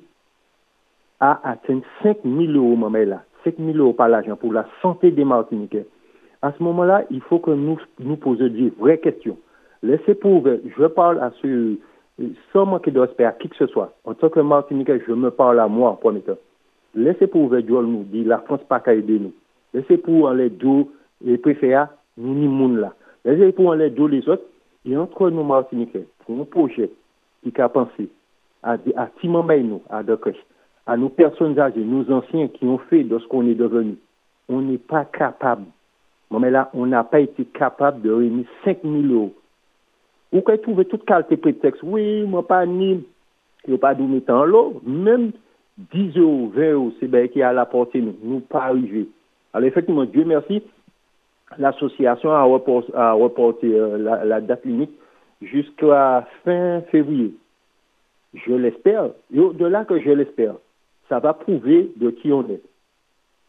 à 1.19 1.39
atteindre 1.49 1.83
5 2.03 2.17
000 2.23 2.51
euros, 2.53 2.75
maman, 2.75 3.05
là. 3.05 3.23
5 3.43 3.55
000 3.57 3.77
euros 3.77 3.93
par 3.93 4.09
l'argent 4.09 4.35
pour 4.35 4.53
la 4.53 4.65
santé 4.81 5.11
des 5.11 5.23
Martiniquais. 5.23 5.85
À 6.41 6.51
ce 6.51 6.63
moment-là, 6.63 7.05
il 7.09 7.21
faut 7.21 7.39
que 7.39 7.51
nous 7.51 7.77
nous 7.99 8.15
posions 8.17 8.47
des 8.47 8.69
vraies 8.77 8.97
questions. 8.97 9.37
Laissez 9.81 10.15
pour 10.15 10.45
je 10.45 10.85
parle 10.87 11.19
à 11.19 11.31
ceux, 11.41 11.79
sans 12.51 12.65
manquer 12.65 12.91
de 12.91 12.99
à 13.01 13.31
qui 13.31 13.47
que 13.49 13.55
ce 13.55 13.67
soit. 13.67 13.93
En 14.03 14.13
tant 14.13 14.29
que 14.29 14.41
Martiniquais, 14.41 15.01
je 15.07 15.13
me 15.13 15.31
parle 15.31 15.59
à 15.59 15.67
moi 15.67 15.91
en 15.91 15.95
premier 15.95 16.21
temps. 16.21 16.37
Laissez 16.95 17.27
pour 17.27 17.49
nous 17.49 18.03
dire 18.03 18.27
la 18.27 18.39
France 18.39 18.61
pas 18.67 18.79
qu'à 18.79 18.93
aider 18.93 19.19
nous. 19.19 19.33
Lè 19.75 19.83
se 19.87 19.99
pou 20.01 20.27
an 20.29 20.39
lè 20.39 20.49
do, 20.61 20.83
lè 21.25 21.37
prefea, 21.43 21.87
ni 22.19 22.35
ni 22.41 22.51
moun 22.51 22.79
la. 22.83 22.93
Lè 23.27 23.37
se 23.39 23.51
pou 23.57 23.73
an 23.73 23.81
lè 23.81 23.89
do 23.93 24.07
lè 24.09 24.21
zot, 24.25 24.45
yon 24.87 25.09
tro 25.13 25.29
nou 25.33 25.47
Martinique, 25.47 26.05
pou 26.25 26.37
nou 26.37 26.49
proje, 26.49 26.89
ki 27.43 27.53
ka 27.55 27.69
panse, 27.73 28.07
a, 28.63 28.75
a 28.75 29.09
ti 29.19 29.31
mambay 29.31 29.63
nou, 29.65 29.83
a 29.93 30.01
dokosh, 30.05 30.39
a 30.89 30.97
nou 30.97 31.13
person 31.13 31.53
zaje, 31.57 31.83
nou 31.85 32.07
ansyen 32.17 32.49
ki 32.55 32.65
yon 32.65 32.79
fe 32.89 33.03
dosko 33.07 33.43
on 33.43 33.51
e 33.51 33.57
devenu. 33.57 33.97
On 34.49 34.65
ne 34.65 34.79
pa 34.81 35.03
kapab. 35.05 35.61
Bon, 36.29 36.39
Mame 36.39 36.51
la, 36.53 36.69
on 36.73 36.89
n'a 36.89 37.03
pa 37.05 37.21
iti 37.21 37.45
kapab 37.57 38.01
de 38.01 38.11
remi 38.13 38.45
5.000 38.65 39.11
euro. 39.11 39.29
Ou 40.29 40.43
kwen 40.45 40.59
touve 40.61 40.85
tout 40.89 41.01
kalte 41.09 41.37
pretext, 41.41 41.81
oui, 41.81 42.23
mwen 42.29 42.45
pa 42.45 42.61
ni, 42.69 42.99
yo 43.69 43.79
pa 43.81 43.95
douni 43.97 44.21
tan 44.25 44.43
lo, 44.49 44.81
menm 44.85 45.31
10 45.93 46.19
euro, 46.21 46.49
20 46.53 46.67
euro, 46.67 46.91
se 46.99 47.09
bè 47.09 47.23
ki 47.33 47.41
a 47.45 47.53
la 47.53 47.65
porte 47.69 48.01
nou, 48.01 48.17
nou 48.21 48.45
pa 48.45 48.67
rive. 48.69 49.07
Alors 49.53 49.67
effectivement, 49.67 50.05
Dieu 50.05 50.25
merci, 50.25 50.61
l'association 51.57 52.31
a, 52.31 52.43
reporté, 52.43 53.67
euh, 53.73 53.97
la, 53.97 54.41
date 54.41 54.65
limite 54.65 54.91
jusqu'à 55.41 56.27
fin 56.43 56.81
février. 56.91 57.33
Je 58.33 58.53
l'espère, 58.53 59.09
et 59.33 59.39
au-delà 59.39 59.85
que 59.85 59.99
je 59.99 60.11
l'espère, 60.11 60.55
ça 61.07 61.19
va 61.19 61.33
prouver 61.33 61.91
de 61.95 62.11
qui 62.11 62.31
on 62.31 62.47
est. 62.49 62.61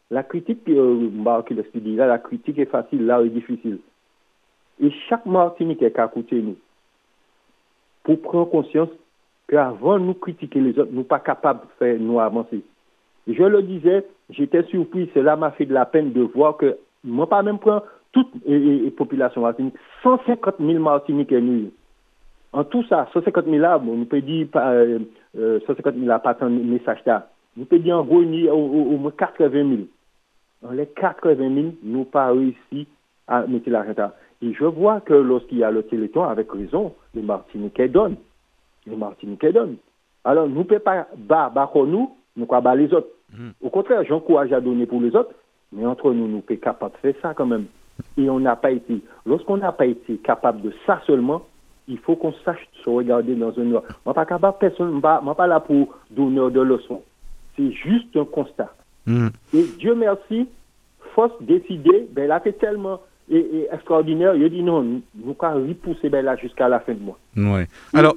La 0.09 0.23
critique, 0.23 0.67
euh, 0.67 1.09
bah, 1.11 1.45
là, 1.49 2.07
la 2.07 2.17
critique 2.17 2.57
est 2.57 2.65
facile, 2.65 3.05
là 3.05 3.21
est 3.21 3.29
difficile. 3.29 3.79
Et 4.81 4.89
chaque 5.07 5.25
Martinique 5.25 5.83
est 5.83 5.91
qu'à 5.91 6.07
côté 6.07 6.41
nous, 6.41 6.57
pour 8.03 8.19
prendre 8.21 8.49
conscience 8.49 8.89
qu'avant 9.47 9.99
nous 9.99 10.15
critiquer 10.15 10.59
les 10.59 10.77
autres, 10.79 10.91
nous 10.91 11.03
pas 11.03 11.19
capables 11.19 11.61
de 11.61 11.71
faire 11.77 11.99
nous 11.99 12.19
avancer. 12.19 12.61
Je 13.27 13.43
le 13.43 13.61
disais, 13.61 14.05
j'étais 14.31 14.63
surpris, 14.63 15.09
cela 15.13 15.35
m'a 15.35 15.51
fait 15.51 15.65
de 15.65 15.73
la 15.73 15.85
peine 15.85 16.11
de 16.11 16.21
voir 16.21 16.57
que, 16.57 16.77
moi 17.03 17.27
pas 17.27 17.43
même 17.43 17.59
prendre 17.59 17.83
toute 18.11 18.29
la 18.45 18.91
population 18.91 19.41
martinique, 19.41 19.75
150 20.03 20.55
000 20.59 20.79
Martiniquais 20.79 21.41
nous. 21.41 21.71
En 22.53 22.65
tout 22.65 22.83
ça, 22.89 23.07
150 23.13 23.45
000 23.45 23.57
là, 23.57 23.79
nous 23.81 24.05
peut 24.05 24.21
dire, 24.21 24.47
euh, 24.55 24.99
150 25.35 25.95
000 25.95 26.05
là, 26.05 26.19
pas 26.19 26.33
tant 26.33 26.49
de 26.49 26.55
message 26.55 26.99
là. 27.05 27.29
Nous 27.55 27.65
peut 27.65 27.79
dire 27.79 27.97
en 27.97 28.03
gros, 28.03 28.21
au, 28.21 28.97
moins 28.97 29.11
80 29.11 29.51
000. 29.51 29.81
Dans 30.61 30.71
les 30.71 30.87
80 30.87 31.35
000, 31.37 31.67
nous 31.83 32.03
pas 32.03 32.31
réussi 32.31 32.87
à 33.27 33.47
mettre 33.47 33.69
l'argent 33.69 34.11
Et 34.41 34.53
je 34.53 34.65
vois 34.65 35.01
que 35.01 35.13
lorsqu'il 35.13 35.59
y 35.59 35.63
a 35.63 35.71
le 35.71 35.83
téléthon, 35.83 36.23
avec 36.23 36.51
raison, 36.51 36.93
les 37.15 37.21
Martiniquais 37.21 37.87
donnent. 37.87 38.17
Les 38.85 38.95
Martiniquais 38.95 39.53
donnent. 39.53 39.77
Alors, 40.23 40.47
nous 40.47 40.59
ne 40.59 40.63
pouvons 40.63 40.79
pas 40.81 41.07
battre 41.17 41.85
nous, 41.85 42.11
nous 42.35 42.45
pas 42.45 42.61
battre 42.61 42.77
les 42.77 42.93
autres. 42.93 43.07
Au 43.61 43.69
contraire, 43.69 44.03
j'encourage 44.07 44.51
à 44.53 44.61
donner 44.61 44.85
pour 44.85 45.01
les 45.01 45.15
autres, 45.15 45.33
mais 45.71 45.85
entre 45.85 46.11
nous, 46.11 46.27
nous 46.27 46.43
sommes 46.47 46.57
capables 46.57 46.93
de 46.93 46.97
faire 46.97 47.21
ça 47.21 47.33
quand 47.33 47.45
même. 47.45 47.65
Et 48.17 48.29
on 48.29 48.39
n'a 48.39 48.55
pas 48.55 48.71
été, 48.71 49.01
lorsqu'on 49.25 49.57
n'a 49.57 49.71
pas 49.71 49.85
été 49.85 50.17
capable 50.17 50.61
de 50.61 50.73
ça 50.85 51.01
seulement, 51.05 51.43
il 51.87 51.97
faut 51.99 52.15
qu'on 52.15 52.33
sache 52.45 52.67
se 52.83 52.89
regarder 52.89 53.35
dans 53.35 53.57
un 53.59 53.63
noir. 53.63 53.83
Moi, 54.05 54.13
pas 54.13 54.25
capable, 54.25 54.57
personne, 54.59 54.91
moi, 54.91 55.35
pas 55.35 55.47
là 55.47 55.59
pour 55.59 55.95
donner 56.09 56.51
de 56.51 56.61
leçons. 56.61 57.01
C'est 57.55 57.71
juste 57.71 58.15
un 58.15 58.25
constat. 58.25 58.73
Mm. 59.05 59.27
Et 59.53 59.63
Dieu 59.77 59.95
merci, 59.95 60.47
force 61.13 61.33
décider, 61.41 62.07
ben 62.11 62.27
là, 62.27 62.39
c'est 62.43 62.57
tellement 62.57 63.01
et, 63.29 63.67
extraordinaire. 63.71 64.35
Il 64.35 64.49
dit 64.49 64.63
non, 64.63 64.83
nous 64.83 65.35
allons 65.41 65.67
repousser 65.67 66.09
ben 66.09 66.23
là 66.23 66.35
jusqu'à 66.35 66.69
la 66.69 66.79
fin 66.79 66.93
de 66.93 66.99
mois. 66.99 67.17
Ouais. 67.35 67.67
Alors, 67.93 68.15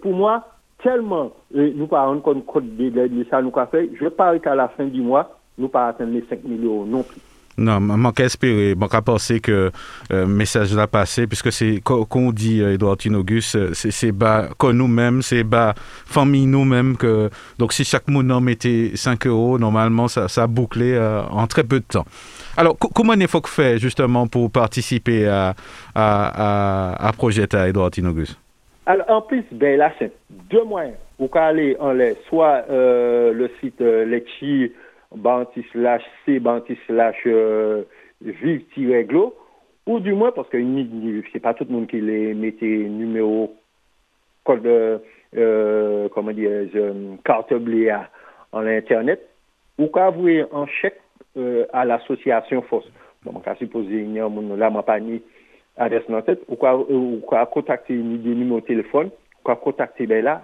pour 0.00 0.12
moi, 0.12 0.46
tellement 0.82 1.32
nous 1.52 1.86
pas 1.86 2.06
rendre 2.06 2.22
compte 2.22 2.44
de, 2.76 3.26
ça 3.30 3.42
nous 3.42 3.52
fait, 3.70 3.90
je 4.00 4.08
parie 4.08 4.40
qu'à 4.40 4.54
la 4.54 4.68
fin 4.68 4.84
du 4.86 5.00
mois, 5.00 5.38
nous 5.56 5.68
pas 5.68 5.88
atteindre 5.88 6.12
les 6.12 6.24
5 6.28 6.44
millions 6.44 6.84
non 6.84 7.02
plus. 7.02 7.20
Non, 7.58 7.80
je 7.80 8.22
espérer, 8.22 8.76
je 8.80 9.00
penser 9.00 9.40
que 9.40 9.72
euh, 10.12 10.26
message 10.26 10.72
va 10.74 10.86
passer, 10.86 11.26
puisque 11.26 11.50
c'est, 11.50 11.80
comme 11.82 12.32
dit 12.32 12.62
euh, 12.62 12.74
Edouard 12.74 12.96
Tinogus, 12.96 13.56
euh, 13.56 13.72
c'est 13.74 14.12
bas 14.12 14.48
que 14.56 14.68
nous-mêmes, 14.68 15.22
c'est 15.22 15.42
bas 15.42 15.74
famille 16.06 16.46
nous-mêmes. 16.46 16.96
Que, 16.96 17.28
donc 17.58 17.72
si 17.72 17.82
chaque 17.82 18.06
monde 18.06 18.32
mettait 18.40 18.92
5 18.94 19.26
euros, 19.26 19.58
normalement, 19.58 20.06
ça, 20.06 20.28
ça 20.28 20.44
a 20.44 20.46
bouclé 20.46 20.96
en 21.30 21.48
très 21.48 21.64
peu 21.64 21.80
de 21.80 21.84
temps. 21.84 22.06
Alors, 22.56 22.76
comment 22.78 23.14
il 23.14 23.26
faut 23.26 23.42
faire 23.44 23.78
justement 23.78 24.28
pour 24.28 24.52
participer 24.52 25.26
à, 25.26 25.56
à, 25.96 26.92
à, 26.94 27.08
à 27.08 27.12
Projet 27.12 27.52
à 27.56 27.68
Edouard 27.68 27.90
Tinogus 27.90 28.38
alors, 28.88 29.10
en 29.10 29.20
plus, 29.20 29.44
ben 29.52 29.76
là, 29.76 29.92
c'est 29.98 30.10
deux 30.30 30.64
moyens. 30.64 30.96
Vous 31.18 31.28
pouvez 31.28 31.40
aller 31.40 31.76
en 31.78 31.92
l'air, 31.92 32.16
soit 32.26 32.64
euh, 32.70 33.34
le 33.34 33.50
site 33.60 33.82
euh, 33.82 34.06
Lechi, 34.06 34.72
banti 35.14 35.62
slash 35.72 36.02
c, 36.24 36.40
banti 36.40 36.74
slash 36.86 37.18
euh, 37.26 37.82
vive-glo, 38.22 39.36
ou 39.86 40.00
du 40.00 40.14
moins, 40.14 40.32
parce 40.32 40.48
que 40.48 40.56
c'est 41.30 41.38
pas 41.38 41.52
tout 41.52 41.66
le 41.68 41.74
monde 41.74 41.86
qui 41.86 42.00
les 42.00 42.32
mettait 42.32 42.64
numéro, 42.64 43.54
code, 44.44 44.66
euh, 44.66 46.08
comment 46.14 46.32
dire, 46.32 46.50
euh, 46.74 47.14
carte 47.26 47.52
bleue 47.52 47.90
en 48.52 48.66
Internet, 48.66 49.20
ou 49.78 49.88
quand 49.88 50.12
vous 50.12 50.28
un 50.28 50.66
chèque 50.80 50.98
euh, 51.36 51.66
à 51.74 51.84
l'association 51.84 52.62
FOS. 52.62 52.84
Bon, 53.22 53.32
on 53.34 53.40
va 53.40 53.54
supposer, 53.56 54.00
il 54.00 54.14
y 54.14 54.18
a 54.18 54.30
là, 54.56 54.70
ma 54.70 54.82
panier, 54.82 55.22
adres 55.80 56.06
nan 56.10 56.24
tet, 56.26 56.42
ou 56.48 56.58
ka, 56.60 56.74
ou 56.78 57.20
ka 57.30 57.44
kontakte 57.52 57.94
ni 57.96 58.18
de 58.24 58.34
nimo 58.36 58.60
telefon, 58.66 59.12
ou 59.40 59.48
ka 59.48 59.58
kontakte 59.62 60.06
be 60.10 60.20
la, 60.24 60.40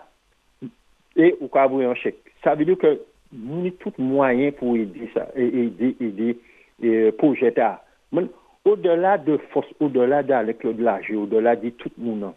e 1.15 1.33
ou 1.41 1.51
ka 1.53 1.67
abouye 1.67 1.89
an 1.91 1.99
chek. 2.01 2.19
Sa 2.45 2.55
bi 2.59 2.67
diyo 2.69 2.79
ke 2.81 2.95
mouni 3.35 3.75
tout 3.83 3.97
mwayen 3.99 4.55
pou 4.59 4.79
edi 4.79 5.11
sa, 5.15 5.27
e, 5.35 5.47
edi, 5.65 5.95
edi, 6.05 6.35
e, 6.81 6.95
pou 7.21 7.39
jeta. 7.39 7.75
Men, 8.15 8.31
ou 8.65 8.79
de 8.81 8.95
la 8.97 9.17
de 9.21 9.39
fos, 9.53 9.67
ou 9.81 9.91
de 9.93 10.07
la 10.09 10.23
de 10.27 10.37
alek 10.37 10.65
lo 10.65 10.73
de 10.77 10.85
la 10.87 11.01
je, 11.03 11.17
ou 11.19 11.27
de 11.31 11.41
la 11.43 11.57
de 11.57 11.71
tout 11.81 11.93
mounan. 11.99 12.35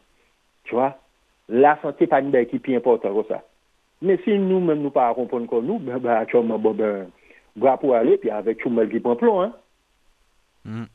Tu 0.68 0.76
wa? 0.76 0.92
La 1.48 1.78
sante 1.82 2.10
pa 2.12 2.20
ni 2.22 2.34
be 2.34 2.44
ki 2.50 2.60
pi 2.64 2.76
importan 2.76 3.16
ko 3.16 3.24
sa. 3.30 3.40
Men 4.04 4.20
si 4.26 4.36
nou 4.42 4.60
men 4.62 4.82
nou 4.84 4.94
pa 4.94 5.08
akompon 5.12 5.48
kon 5.50 5.64
nou, 5.66 5.80
be, 5.80 5.96
be, 6.04 6.12
a 6.12 6.28
chouman 6.30 6.62
bo, 6.62 6.74
be, 6.78 7.08
bra 7.58 7.78
pou 7.82 7.96
ale, 7.98 8.18
pi 8.22 8.30
avek 8.34 8.60
chouman 8.62 8.90
ki 8.92 9.02
pon 9.06 9.18
plon, 9.20 9.48
an. 9.48 9.56
Mm. 10.68 10.88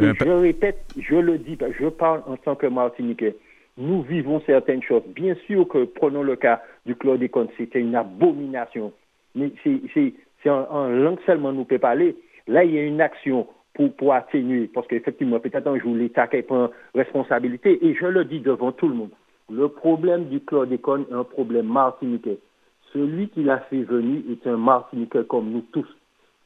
Euh, 0.00 0.12
je 0.18 0.28
répète, 0.28 0.84
je 0.98 1.14
le 1.14 1.38
dis, 1.38 1.56
je 1.78 1.88
parle 1.88 2.22
en 2.26 2.36
tant 2.36 2.56
que 2.56 2.66
Martiniquais. 2.66 3.36
Nous 3.76 4.02
vivons 4.02 4.40
certaines 4.46 4.82
choses. 4.82 5.02
Bien 5.14 5.34
sûr 5.46 5.68
que, 5.68 5.84
prenons 5.84 6.22
le 6.22 6.36
cas 6.36 6.62
du 6.86 6.94
chlordécone, 6.96 7.48
c'était 7.56 7.80
une 7.80 7.94
abomination. 7.94 8.92
Mais 9.34 9.52
c'est 9.64 10.50
en, 10.50 10.88
langue 10.88 11.18
seulement 11.26 11.52
nous 11.52 11.64
peut 11.64 11.78
parler. 11.78 12.16
Là, 12.46 12.64
il 12.64 12.74
y 12.74 12.78
a 12.78 12.82
une 12.82 13.00
action 13.00 13.46
pour, 13.74 13.92
pour 13.94 14.14
atténuer, 14.14 14.68
parce 14.72 14.86
qu'effectivement, 14.86 15.40
peut-être 15.40 15.66
un 15.66 15.78
jour, 15.78 15.94
l'État 15.94 16.26
qui 16.26 16.42
prend 16.42 16.70
responsabilité, 16.94 17.84
et 17.84 17.94
je 17.94 18.06
le 18.06 18.24
dis 18.24 18.40
devant 18.40 18.72
tout 18.72 18.88
le 18.88 18.94
monde. 18.94 19.10
Le 19.50 19.68
problème 19.68 20.26
du 20.26 20.40
chlordécone 20.40 21.04
est 21.10 21.14
un 21.14 21.24
problème 21.24 21.66
martiniquais. 21.66 22.38
Celui 22.92 23.28
qui 23.28 23.42
l'a 23.42 23.58
fait 23.58 23.82
venir 23.82 24.22
est 24.30 24.46
un 24.46 24.56
martiniquais 24.56 25.24
comme 25.28 25.50
nous 25.50 25.64
tous. 25.72 25.88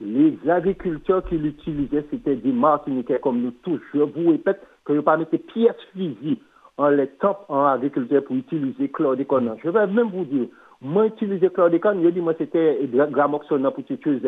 Les 0.00 0.38
agriculteurs 0.48 1.24
qui 1.24 1.36
l'utilisaient, 1.36 2.04
c'était 2.10 2.36
des 2.36 2.52
Martiniquais 2.52 3.18
comme 3.18 3.40
nous 3.42 3.50
tous. 3.62 3.80
Je 3.92 4.00
vous 4.00 4.30
répète 4.30 4.60
que 4.84 4.94
je 4.94 5.00
pas 5.00 5.16
mettre 5.16 5.36
pièces 5.36 5.74
physiques 5.92 6.42
en 6.76 6.88
les 6.90 7.08
top 7.08 7.44
en 7.48 7.64
agriculture 7.64 8.24
pour 8.24 8.36
utiliser 8.36 8.88
chlordécone. 8.88 9.56
Je 9.62 9.70
vais 9.70 9.86
même 9.88 10.10
vous 10.10 10.24
dire, 10.24 10.46
moi, 10.80 11.06
utiliser 11.06 11.50
chlordécone, 11.50 12.02
je 12.04 12.10
dis, 12.10 12.20
moi, 12.20 12.34
c'était 12.38 12.78
gramoxone 13.10 13.68
pour 13.72 13.84
tuer 13.84 14.20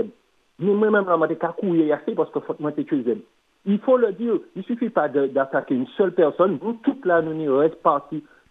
Mais 0.58 0.74
moi-même, 0.74 1.06
je 1.08 1.34
suis 1.34 1.54
courir 1.60 1.94
assez 1.94 2.14
parce 2.16 2.30
que 2.32 2.40
faut 2.40 2.54
tuer 2.72 3.18
Il 3.64 3.78
faut 3.78 3.96
le 3.96 4.12
dire, 4.12 4.34
il 4.56 4.58
ne 4.58 4.62
suffit 4.64 4.90
pas 4.90 5.08
d'attaquer 5.08 5.76
une 5.76 5.86
seule 5.96 6.12
personne. 6.12 6.58
Nous, 6.60 6.72
toute 6.82 7.06
là, 7.06 7.22
nous 7.22 7.34
n'y 7.34 7.48
reste. 7.48 7.78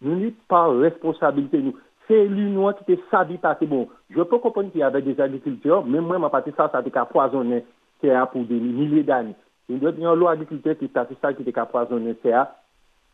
Nous 0.01 0.15
n'y 0.15 0.31
pas 0.47 0.69
responsabilité, 0.69 1.61
nous 1.61 1.75
c'est 2.09 2.25
lui 2.25 2.51
qui 2.73 2.91
était 2.91 3.03
sabi 3.11 3.37
parce 3.37 3.63
bon. 3.63 3.87
Je 4.09 4.21
peux 4.23 4.39
comprendre 4.39 4.71
qu'il 4.71 4.81
y 4.81 4.83
avait 4.83 5.03
des 5.03 5.21
agriculteurs, 5.21 5.85
mais 5.85 6.01
moi, 6.01 6.17
ma 6.17 6.29
partie 6.29 6.51
ça, 6.57 6.67
ça 6.71 6.79
a 6.79 6.81
été 6.81 6.91
poisonné 7.11 7.63
terre 8.01 8.27
pour 8.29 8.43
des 8.45 8.59
milliers 8.59 9.03
d'années. 9.03 9.35
Il 9.69 9.81
y 9.81 9.85
a 9.85 9.91
une 9.91 10.13
loi 10.15 10.31
agriculteur 10.31 10.75
qui 10.77 10.89
ça 10.93 11.33
qui 11.33 11.43
était 11.43 11.65
poisonné 11.65 12.15
terre 12.15 12.47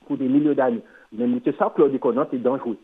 pour 0.07 0.17
des 0.17 0.29
milliers 0.29 0.55
d'années. 0.55 0.81
Mais 1.11 1.27
c'est 1.43 1.57
ça, 1.57 1.71
Claude 1.75 1.97
Conant, 1.99 2.25
c'est 2.31 2.41
dangereux. 2.41 2.77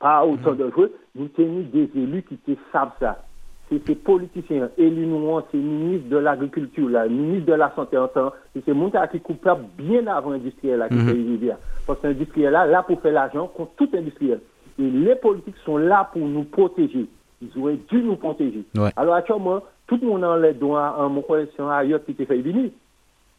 Pas 0.00 0.24
autant 0.24 0.52
mm-hmm. 0.52 0.56
dangereux, 0.56 0.92
nous 1.14 1.28
avons 1.38 1.64
des 1.72 1.90
élus 1.94 2.22
qui 2.22 2.38
te 2.38 2.52
savent 2.72 2.92
ça. 2.98 3.22
C'est 3.68 3.86
ces 3.86 3.94
politiciens 3.94 4.70
élus 4.78 5.06
nous, 5.06 5.40
c'est 5.50 5.58
ministre 5.58 6.08
de 6.08 6.16
l'agriculture, 6.16 6.88
le 6.88 7.08
ministre 7.08 7.46
de 7.46 7.54
la 7.54 7.72
santé 7.74 7.98
en 7.98 8.08
temps, 8.08 8.32
c'est 8.54 8.64
ces 8.64 8.72
gens 8.74 9.06
qui 9.10 9.20
coupent 9.20 9.48
bien 9.76 10.06
avant 10.06 10.30
l'industriel 10.30 10.86
qui 10.88 10.94
mm 10.94 11.08
-hmm. 11.10 11.56
Parce 11.86 12.00
que 12.00 12.06
l'industriel 12.06 12.52
là, 12.52 12.66
là 12.66 12.82
pour 12.82 13.00
faire 13.00 13.12
l'argent 13.12 13.46
contre 13.48 13.72
tout 13.76 13.90
industriel. 13.94 14.40
Et 14.78 14.90
les 14.90 15.14
politiques 15.16 15.56
sont 15.64 15.76
là 15.76 16.08
pour 16.12 16.26
nous 16.26 16.44
protéger. 16.44 17.06
Ils 17.42 17.60
auraient 17.60 17.78
dû 17.88 18.02
nous 18.02 18.16
protéger. 18.16 18.64
Alors 18.96 19.14
actuellement, 19.14 19.60
tout 19.86 19.98
le 20.00 20.08
monde 20.08 20.24
a 20.24 20.36
les 20.38 20.54
doigts 20.54 20.96
en 20.98 21.08
mon 21.08 21.22
collection 21.22 21.68
ailleurs 21.68 22.04
qui 22.04 22.14
te 22.14 22.24
fait 22.24 22.38
venir. 22.38 22.70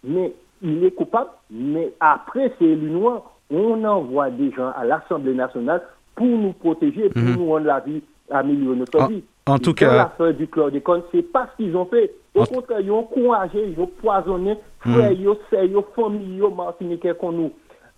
Mais 0.03 0.33
il 0.61 0.83
est 0.83 0.91
coupable. 0.91 1.29
Mais 1.49 1.91
après 1.99 2.53
c'est 2.59 2.65
élu 2.65 2.89
noir, 2.89 3.35
on 3.49 3.83
envoie 3.83 4.29
des 4.29 4.51
gens 4.51 4.71
à 4.75 4.85
l'Assemblée 4.85 5.33
nationale 5.33 5.81
pour 6.15 6.27
nous 6.27 6.53
protéger, 6.53 7.09
pour 7.09 7.21
mhm. 7.21 7.35
nous 7.35 7.49
rendre 7.51 7.65
la 7.65 7.79
vie, 7.79 8.01
améliorer 8.29 8.77
notre 8.77 9.07
vie. 9.07 9.23
En 9.47 9.59
tout 9.59 9.73
cas. 9.73 9.95
L'affaire 9.95 10.33
du 10.33 10.47
chlordécone, 10.47 11.03
c'est 11.11 11.21
pas 11.21 11.47
ce 11.51 11.63
qu'ils 11.63 11.75
ont 11.75 11.85
fait. 11.85 12.11
Au 12.33 12.45
contraire, 12.45 12.79
ils 12.81 12.91
ont 12.91 12.99
encouragé, 12.99 13.69
ils 13.69 13.79
ont 13.79 13.87
poisonné, 13.87 14.57
frères, 14.79 15.11
mmh. 15.11 15.81
familles, 15.95 16.41
martiniquais 16.55 17.13
comme 17.19 17.35
nous. 17.35 17.51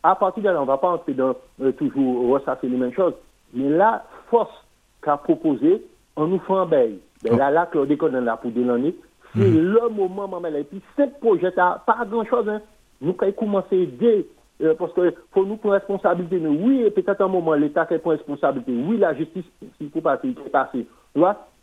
À 0.03 0.15
partir 0.15 0.43
de 0.43 0.49
là, 0.49 0.57
on 0.59 0.61
ne 0.61 0.67
va 0.67 0.77
pas 0.77 0.89
entrer 0.89 1.13
dans 1.13 1.35
euh, 1.61 1.71
toujours 1.71 2.29
ressasser 2.33 2.67
les 2.67 2.77
mêmes 2.77 2.93
choses. 2.93 3.13
Mais 3.57 3.69
la 3.69 4.03
force 4.29 4.53
qu'a 5.01 5.17
proposé, 5.17 5.83
on 6.15 6.27
nous 6.27 6.39
fait 6.39 6.53
un 6.53 6.65
bail. 6.65 6.99
Là, 7.23 7.49
là, 7.49 7.65
Claude 7.65 7.91
est 7.91 8.21
là 8.21 8.37
pour 8.37 8.51
l'année. 8.55 8.95
C'est 9.35 9.49
mm. 9.49 9.59
le 9.59 9.89
moment, 9.89 10.27
maman. 10.27 10.55
Et 10.55 10.63
puis, 10.63 10.81
ce 10.95 11.03
projet, 11.19 11.51
pas 11.51 11.81
grand-chose. 12.09 12.47
Hein. 12.47 12.61
Nous 13.01 13.15
avons 13.19 13.31
commencé 13.33 13.87
dès 13.87 14.25
euh, 14.61 14.73
parce 14.77 14.93
qu'il 14.93 15.13
faut 15.33 15.45
nous 15.45 15.57
prendre 15.57 15.75
responsabilité. 15.75 16.39
Nous. 16.39 16.67
Oui, 16.67 16.89
peut-être 16.91 17.21
un 17.21 17.27
moment, 17.27 17.53
l'État 17.53 17.85
qui 17.85 17.97
prend 17.97 18.11
responsabilité. 18.11 18.71
Oui, 18.71 18.97
la 18.97 19.13
justice, 19.15 19.45
s'il 19.77 19.89
faut 19.89 20.01
passer, 20.01 20.29
il 20.29 20.35
faut 20.35 20.49
passer. 20.49 20.85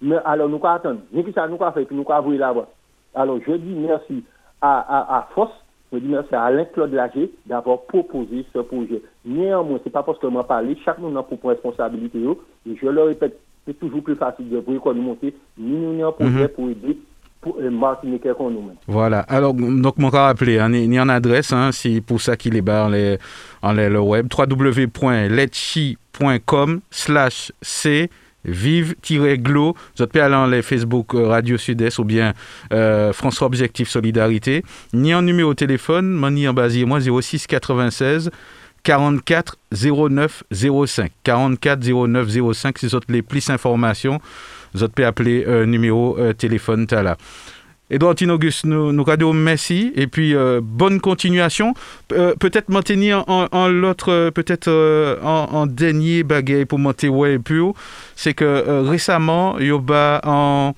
Mais 0.01 0.16
alors, 0.24 0.49
nous 0.49 0.61
attendre. 0.64 1.01
Nous 1.12 1.24
allons 1.36 1.59
faire, 1.59 1.72
puis 1.72 1.86
nous 1.90 2.05
allons 2.09 2.30
là-bas. 2.30 2.68
Alors, 3.14 3.38
je 3.47 3.53
dis 3.53 3.74
merci 3.74 4.24
à, 4.61 4.78
à, 4.80 5.18
à 5.18 5.28
Force 5.34 5.53
je 5.95 6.01
dis 6.01 6.09
merci 6.09 6.34
à 6.34 6.45
Alain-Claude 6.45 6.92
Lager 6.92 7.30
d'avoir 7.47 7.82
proposé 7.82 8.45
ce 8.53 8.59
projet. 8.59 9.01
Néanmoins, 9.24 9.78
ce 9.78 9.84
n'est 9.84 9.92
pas 9.92 10.03
parce 10.03 10.18
que 10.18 10.26
m'a 10.26 10.42
parlé, 10.45 10.76
chaque 10.84 10.99
monde 10.99 11.16
a 11.16 11.22
pour 11.22 11.38
responsabilité. 11.49 12.18
Et 12.66 12.76
je 12.80 12.86
le 12.86 13.03
répète, 13.03 13.38
c'est 13.66 13.78
toujours 13.78 14.03
plus 14.03 14.16
facile 14.16 14.51
de 14.51 14.61
monter. 15.01 15.34
Nous, 15.57 15.92
nous 15.92 16.03
avons 16.03 16.09
un 16.09 16.12
projet 16.12 16.49
pour 16.49 16.68
aider 16.68 16.99
pour 17.40 17.57
les 17.61 17.70
Martiniquais 17.70 18.32
qu'on. 18.36 18.53
Voilà. 18.88 19.20
Alors, 19.20 19.55
donc, 19.55 19.99
mon 19.99 20.11
cas 20.11 20.26
rappelé, 20.26 20.59
hein, 20.59 20.72
il 20.72 20.92
y 20.92 20.99
a 20.99 21.03
une 21.03 21.11
adresse, 21.11 21.53
hein, 21.53 21.70
c'est 21.72 22.01
pour 22.01 22.20
ça 22.20 22.36
qu'il 22.36 22.57
est 22.57 22.62
barre 22.62 22.88
les, 22.88 23.18
en 23.62 23.72
le 23.72 24.01
web, 24.01 24.26
www.letchi.com 24.36 25.20
slash 26.90 27.53
c 27.61 28.11
vive-glo. 28.45 29.74
Vous 29.97 30.05
êtes 30.05 30.16
aller 30.16 30.34
en 30.34 30.62
Facebook 30.62 31.14
euh, 31.14 31.28
Radio 31.28 31.57
Sud-Est 31.57 31.99
ou 31.99 32.05
bien 32.05 32.34
euh, 32.72 33.12
François 33.12 33.47
Objectif 33.47 33.88
Solidarité. 33.88 34.64
Ni 34.92 35.14
en 35.14 35.22
numéro 35.22 35.51
de 35.51 35.57
téléphone, 35.57 36.30
ni 36.30 36.47
en 36.49 36.55
basier 36.55 36.84
moi 36.84 37.01
06 37.01 37.47
96 37.47 38.30
44 38.84 39.57
09 39.72 40.45
05. 40.86 41.11
44 41.24 42.07
09 42.07 42.28
05, 42.53 42.78
si 42.78 42.86
vous 42.86 42.97
avez 42.97 43.22
plus 43.22 43.47
d'informations, 43.47 44.20
vous 44.74 44.88
pouvez 44.88 45.07
appeler 45.07 45.45
euh, 45.47 45.66
numéro 45.66 46.18
euh, 46.18 46.32
téléphone 46.32 46.86
là. 46.90 47.16
Edouard 47.91 48.14
Auguste, 48.28 48.64
nous, 48.64 48.93
nous 48.93 49.05
radio 49.05 49.32
merci 49.32 49.93
et 49.95 50.07
puis 50.07 50.35
euh, 50.35 50.61
bonne 50.62 51.01
continuation. 51.01 51.74
Euh, 52.12 52.35
peut-être 52.41 52.70
maintenir 52.70 53.24
en, 53.28 53.68
l'autre, 53.68 54.30
peut-être 54.30 54.68
en, 55.22 55.45
en, 55.53 55.66
dernier 55.66 56.22
bagaille 56.22 56.64
pour 56.64 56.78
monter 56.78 57.09
ouais 57.09 57.39
plus 57.39 57.62
c'est 58.16 58.32
que 58.35 58.80
récemment, 58.89 59.59
Yoba 59.59 60.20
en 60.24 60.74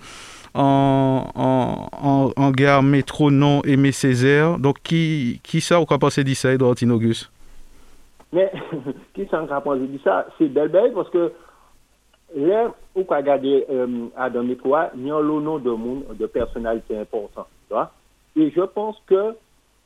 en, 0.57 1.31
en, 1.35 2.33
en, 2.35 2.51
gare 2.51 2.83
métro 2.83 3.31
non 3.31 3.63
Aimé 3.65 3.93
Césaire. 3.93 4.59
Donc, 4.59 4.79
qui, 4.83 5.41
qui 5.43 5.61
ça, 5.61 5.81
ou 5.81 5.85
quoi 5.85 5.99
penser 5.99 6.25
de 6.25 6.35
ça, 6.35 6.53
Edouard 6.53 6.75
Auguste 6.91 7.31
Mais, 8.33 8.51
qui 9.15 9.27
ça, 9.31 9.43
on 9.43 9.61
pensé 9.61 9.81
de 9.81 9.99
ça? 10.03 10.27
C'est 10.39 10.49
belle 10.49 10.93
parce 10.95 11.11
que 11.11 11.33
là, 12.35 12.75
où 12.95 13.05
qu'a 13.05 13.17
regardé 13.17 13.65
euh, 13.71 14.07
Adam 14.17 14.43
Métro, 14.43 14.75
il 14.97 15.07
y 15.07 15.11
a 15.11 15.21
le 15.21 15.41
nom 15.41 15.59
de 15.59 15.71
monde, 15.71 16.05
de 16.19 16.27
personnalité 16.27 16.99
important. 16.99 17.47
Et 18.37 18.51
je 18.51 18.63
pense 18.63 18.97
que 19.07 19.35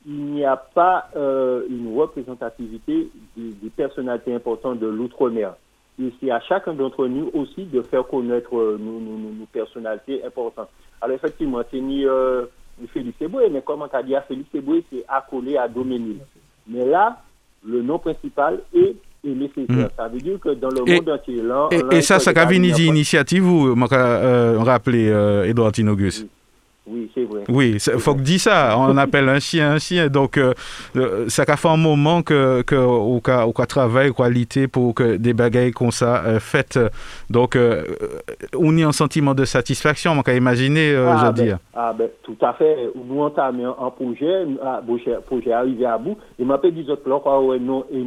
il 0.05 0.25
n'y 0.25 0.45
a 0.45 0.57
pas 0.57 1.09
euh, 1.15 1.63
une 1.69 1.95
représentativité 1.95 3.09
des, 3.37 3.69
personnalités 3.69 4.33
importantes 4.33 4.79
de 4.79 4.87
l'outre-mer. 4.87 5.53
Et 6.01 6.11
c'est 6.19 6.31
à 6.31 6.39
chacun 6.39 6.73
d'entre 6.73 7.05
nous 7.07 7.29
aussi 7.33 7.65
de 7.65 7.81
faire 7.83 8.07
connaître 8.07 8.57
euh, 8.57 8.77
nos, 8.79 9.45
personnalités 9.51 10.23
importantes. 10.23 10.69
Alors 11.01 11.15
effectivement, 11.15 11.61
c'est 11.69 11.79
ni 11.79 12.05
euh, 12.05 12.45
Félix 12.87 13.21
Eboué, 13.21 13.49
mais 13.49 13.61
comme 13.61 13.83
on 13.83 13.85
a 13.85 14.03
dit 14.03 14.15
à 14.15 14.21
Félix 14.21 14.49
Eboué, 14.55 14.83
c'est 14.91 15.05
accolé 15.07 15.57
à 15.57 15.67
Doménil. 15.67 16.19
Mais 16.67 16.85
là, 16.85 17.21
le 17.63 17.83
nom 17.83 17.99
principal 17.99 18.59
est 18.73 18.95
Aimé 19.23 19.51
Césaire. 19.53 19.85
Mm. 19.85 19.89
Ça 19.97 20.07
veut 20.07 20.19
dire 20.19 20.39
que 20.39 20.49
dans 20.49 20.69
le 20.69 20.89
et, 20.89 20.95
monde 20.95 21.09
entier, 21.09 21.41
là... 21.41 21.69
Et, 21.71 21.97
et 21.97 22.01
ça, 22.01 22.19
ça 22.19 22.31
a 22.35 22.53
une 22.53 22.65
initiative, 22.65 23.43
vous, 23.43 23.75
je 23.75 23.95
euh, 23.95 24.57
rappeler, 24.59 25.09
euh, 25.09 25.45
Edouard 25.45 25.71
Tinogus. 25.71 26.21
Oui. 26.21 26.29
Oui, 26.87 27.11
c'est 27.13 27.23
vrai. 27.23 27.43
Oui, 27.47 27.73
il 27.75 27.99
faut 27.99 28.15
que 28.15 28.21
dire 28.21 28.39
ça. 28.39 28.75
On 28.77 28.97
appelle 28.97 29.29
un 29.29 29.39
chien 29.39 29.73
un 29.73 29.77
chien. 29.77 30.07
Donc, 30.07 30.37
euh, 30.37 30.53
euh 30.95 31.29
ça 31.29 31.43
a 31.47 31.55
fait 31.55 31.67
un 31.67 31.77
moment 31.77 32.23
que, 32.23 32.63
que 32.63 32.75
au 32.75 33.21
cas 33.21 33.45
au 33.45 33.51
travail, 33.51 34.11
qualité 34.13 34.67
pour 34.67 34.95
que 34.95 35.17
des 35.17 35.33
bagailles 35.33 35.71
comme 35.71 35.91
ça 35.91 36.23
euh, 36.25 36.39
faites. 36.39 36.79
Donc, 37.29 37.55
euh, 37.55 37.83
on 38.57 38.75
y 38.75 38.83
a 38.83 38.87
un 38.87 38.91
sentiment 38.91 39.35
de 39.35 39.45
satisfaction, 39.45 40.13
on 40.17 40.23
peut 40.23 40.35
imaginer, 40.35 40.91
euh, 40.93 41.11
ah, 41.11 41.17
je 41.19 41.25
ben, 41.25 41.45
dire. 41.45 41.57
Ah, 41.75 41.93
ben, 41.97 42.09
tout 42.23 42.37
à 42.41 42.53
fait. 42.53 42.89
Nous 42.95 43.21
entamons 43.21 43.75
un, 43.79 43.85
un 43.85 43.89
projet, 43.91 44.43
un 44.63 44.81
projet, 44.81 45.17
projet 45.25 45.53
arrivé 45.53 45.85
à 45.85 45.99
bout. 45.99 46.17
Et 46.39 46.43
m'a 46.43 46.57
dit 46.57 46.85
autres 46.89 47.03
plans, 47.03 47.19
quoi, 47.19 47.39
ouais, 47.41 47.59
non, 47.59 47.85
et 47.91 48.01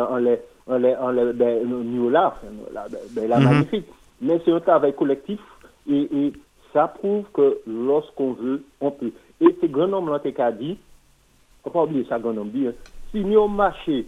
en 0.00 0.16
les, 0.16 0.40
en 0.66 0.78
les, 0.78 0.94
en 0.96 1.10
les, 1.10 1.32
ben, 1.32 1.64
nous 1.68 2.10
là, 2.10 2.36
ben, 2.42 3.00
ben, 3.10 3.28
Mhm. 3.38 3.44
magnifique. 3.44 3.86
Mais 4.20 4.40
c'est 4.44 4.52
un 4.52 4.60
travail 4.60 4.94
collectif 4.94 5.40
et, 5.88 6.08
et 6.12 6.32
ça 6.72 6.88
prouve 6.88 7.24
que 7.32 7.58
lorsqu'on 7.66 8.32
veut, 8.32 8.64
on 8.80 8.90
peut. 8.90 9.12
Et 9.40 9.56
ce 9.60 9.66
grand 9.66 9.92
homme 9.92 10.10
là 10.10 10.18
qui 10.18 10.40
a 10.40 10.50
dit, 10.52 10.78
faut 11.62 11.70
pas 11.70 11.82
oublier 11.82 12.04
ça, 12.08 12.18
grand 12.18 12.36
homme 12.36 12.50
dit, 12.50 12.66
hein, 12.66 12.72
si 13.10 13.24
nous 13.24 13.38
au 13.38 13.48
marché, 13.48 14.06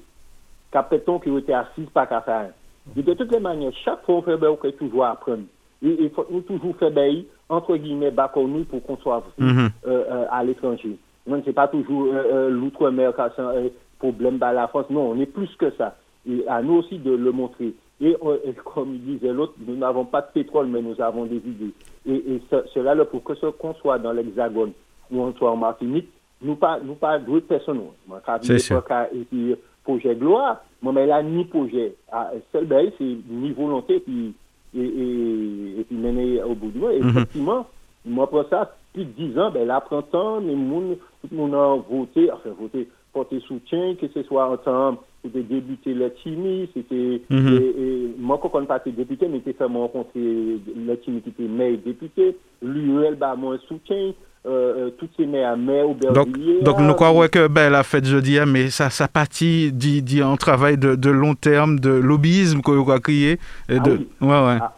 capéton 0.72 1.18
qui 1.18 1.34
était 1.36 1.52
assis 1.52 1.82
pas 1.92 2.06
qu'à 2.06 2.20
faire. 2.22 2.50
Et 2.96 3.02
de 3.02 3.14
toutes 3.14 3.30
les 3.32 3.40
manières, 3.40 3.72
chaque 3.84 4.02
fois 4.04 4.16
on 4.16 4.22
fait 4.22 4.36
ben, 4.36 4.48
on 4.48 4.56
peut 4.56 4.72
toujours 4.72 5.04
apprendre. 5.04 5.44
Et 5.82 5.96
il 6.04 6.10
faut 6.10 6.26
nous 6.30 6.40
toujours 6.40 6.74
faire 6.76 6.90
ben, 6.90 7.22
entre 7.48 7.76
guillemets, 7.76 8.10
bas 8.10 8.30
nous 8.36 8.64
pour 8.64 8.82
qu'on 8.82 8.96
soit 8.96 9.22
Mhm. 9.38 9.70
euh, 9.86 10.04
euh, 10.10 10.26
à 10.30 10.42
l'étranger. 10.42 10.96
Non, 11.26 11.40
c'est 11.44 11.52
pas 11.52 11.68
toujours 11.68 12.06
euh, 12.06 12.24
euh, 12.32 12.50
l'outre-mer 12.50 13.14
qui 13.14 13.20
a 13.20 13.32
un 13.38 13.54
euh, 13.56 13.68
problème 13.98 14.42
à 14.42 14.52
la 14.52 14.66
France. 14.68 14.86
Non, 14.90 15.10
on 15.10 15.20
est 15.20 15.26
plus 15.26 15.54
que 15.56 15.70
ça. 15.72 15.96
Et 16.26 16.46
à 16.48 16.62
nous 16.62 16.74
aussi 16.78 16.98
de 16.98 17.12
le 17.12 17.32
montrer. 17.32 17.74
Et, 18.00 18.16
euh, 18.24 18.36
et 18.44 18.52
comme 18.52 18.96
disait 18.98 19.32
l'autre, 19.32 19.54
nous 19.66 19.76
n'avons 19.76 20.04
pas 20.04 20.20
de 20.20 20.28
pétrole, 20.32 20.66
mais 20.68 20.80
nous 20.82 21.00
avons 21.00 21.26
des 21.26 21.36
idées. 21.36 21.72
Et, 22.06 22.14
et 22.14 22.42
ce- 22.50 22.66
cela, 22.74 22.94
là, 22.94 23.04
pour 23.04 23.22
que 23.24 23.34
ce 23.34 23.46
qu'on 23.46 23.74
soit 23.74 23.98
dans 23.98 24.12
l'Hexagone 24.12 24.72
ou 25.10 25.20
on 25.20 25.32
soit 25.34 25.50
en 25.50 25.56
Martinique, 25.56 26.08
nous 26.42 26.54
pas, 26.54 26.78
nous 26.80 26.94
pas 26.94 27.18
d'autres 27.18 27.46
personnes. 27.46 27.80
Moi, 28.06 28.20
quand 28.24 28.38
C'est 28.42 28.58
sûr. 28.58 28.82
Et 29.12 29.24
puis, 29.24 29.54
projet 29.82 30.14
gloire, 30.14 30.62
moi, 30.82 30.92
mais 30.92 31.06
là, 31.06 31.22
ni 31.22 31.44
projet. 31.46 31.94
Ah, 32.12 32.30
seul, 32.52 32.66
ben, 32.66 32.90
c'est 32.98 33.16
ni 33.28 33.50
volonté, 33.52 34.00
puis, 34.00 34.34
et, 34.76 34.80
et, 34.80 35.80
et 35.80 35.84
puis 35.84 35.96
mener 35.96 36.42
au 36.42 36.54
bout 36.54 36.68
du 36.70 36.78
mois. 36.78 36.92
Et 36.94 37.00
Mhm. 37.00 37.08
effectivement, 37.08 37.66
moi, 38.04 38.28
pour 38.28 38.44
ça, 38.48 38.76
plus 38.92 39.04
de 39.06 39.10
10 39.12 39.38
ans, 39.38 39.50
ben 39.50 39.66
là, 39.66 39.80
les 40.40 40.54
tout 41.22 41.28
le 41.32 41.36
monde 41.36 41.54
a 41.54 41.76
voté, 41.90 42.30
enfin, 42.30 42.50
voté, 42.60 42.86
porté 43.12 43.40
soutien, 43.40 43.96
que 43.96 44.06
ce 44.08 44.22
soit 44.22 44.48
en 44.48 44.56
temps, 44.58 44.98
c'était 45.24 45.42
débuté 45.42 45.94
le 45.94 46.12
Chimi, 46.22 46.68
c'était, 46.74 47.22
Mhm. 47.30 47.48
et, 47.48 47.82
et 47.82 48.14
moi, 48.18 48.38
quand 48.40 48.50
on 48.54 48.64
député, 48.92 49.26
mais 49.28 49.40
c'était 49.44 49.64
fait 49.64 49.68
me 49.68 49.78
rencontrer 49.78 50.20
le 50.20 50.98
Chimi 51.04 51.20
qui 51.22 51.30
était 51.30 51.42
maire 51.48 51.76
député, 51.84 52.36
l'UL, 52.62 53.16
bah, 53.18 53.34
moi, 53.36 53.54
un 53.54 53.58
soutien, 53.68 54.12
euh, 54.46 54.86
euh, 54.86 54.90
toutes 54.96 55.10
ces 55.16 55.26
maires, 55.26 55.56
maire, 55.56 55.86
Donc, 55.88 56.06
Aubervilliers. 56.28 56.62
donc 56.62 56.78
nous 56.80 56.94
croyons 56.94 57.26
que 57.28 57.48
ben, 57.48 57.70
la 57.70 57.82
fête 57.82 58.04
jeudi, 58.04 58.38
hein, 58.38 58.46
mais 58.46 58.70
ça, 58.70 58.88
ça 58.90 59.08
partit 59.08 59.72
dit, 59.72 60.00
dit 60.00 60.22
un 60.22 60.36
travail 60.36 60.78
de, 60.78 60.94
de 60.94 61.10
long 61.10 61.34
terme, 61.34 61.80
de 61.80 61.90
lobbyisme 61.90 62.60
qu'on 62.62 62.82
va 62.84 63.00
crier. 63.00 63.32
et 63.68 63.76
Ah 63.76 63.78
de... 63.80 63.90
oui. 63.90 64.08
Ouais, 64.20 64.28
ouais. 64.28 64.58
Ah. 64.60 64.74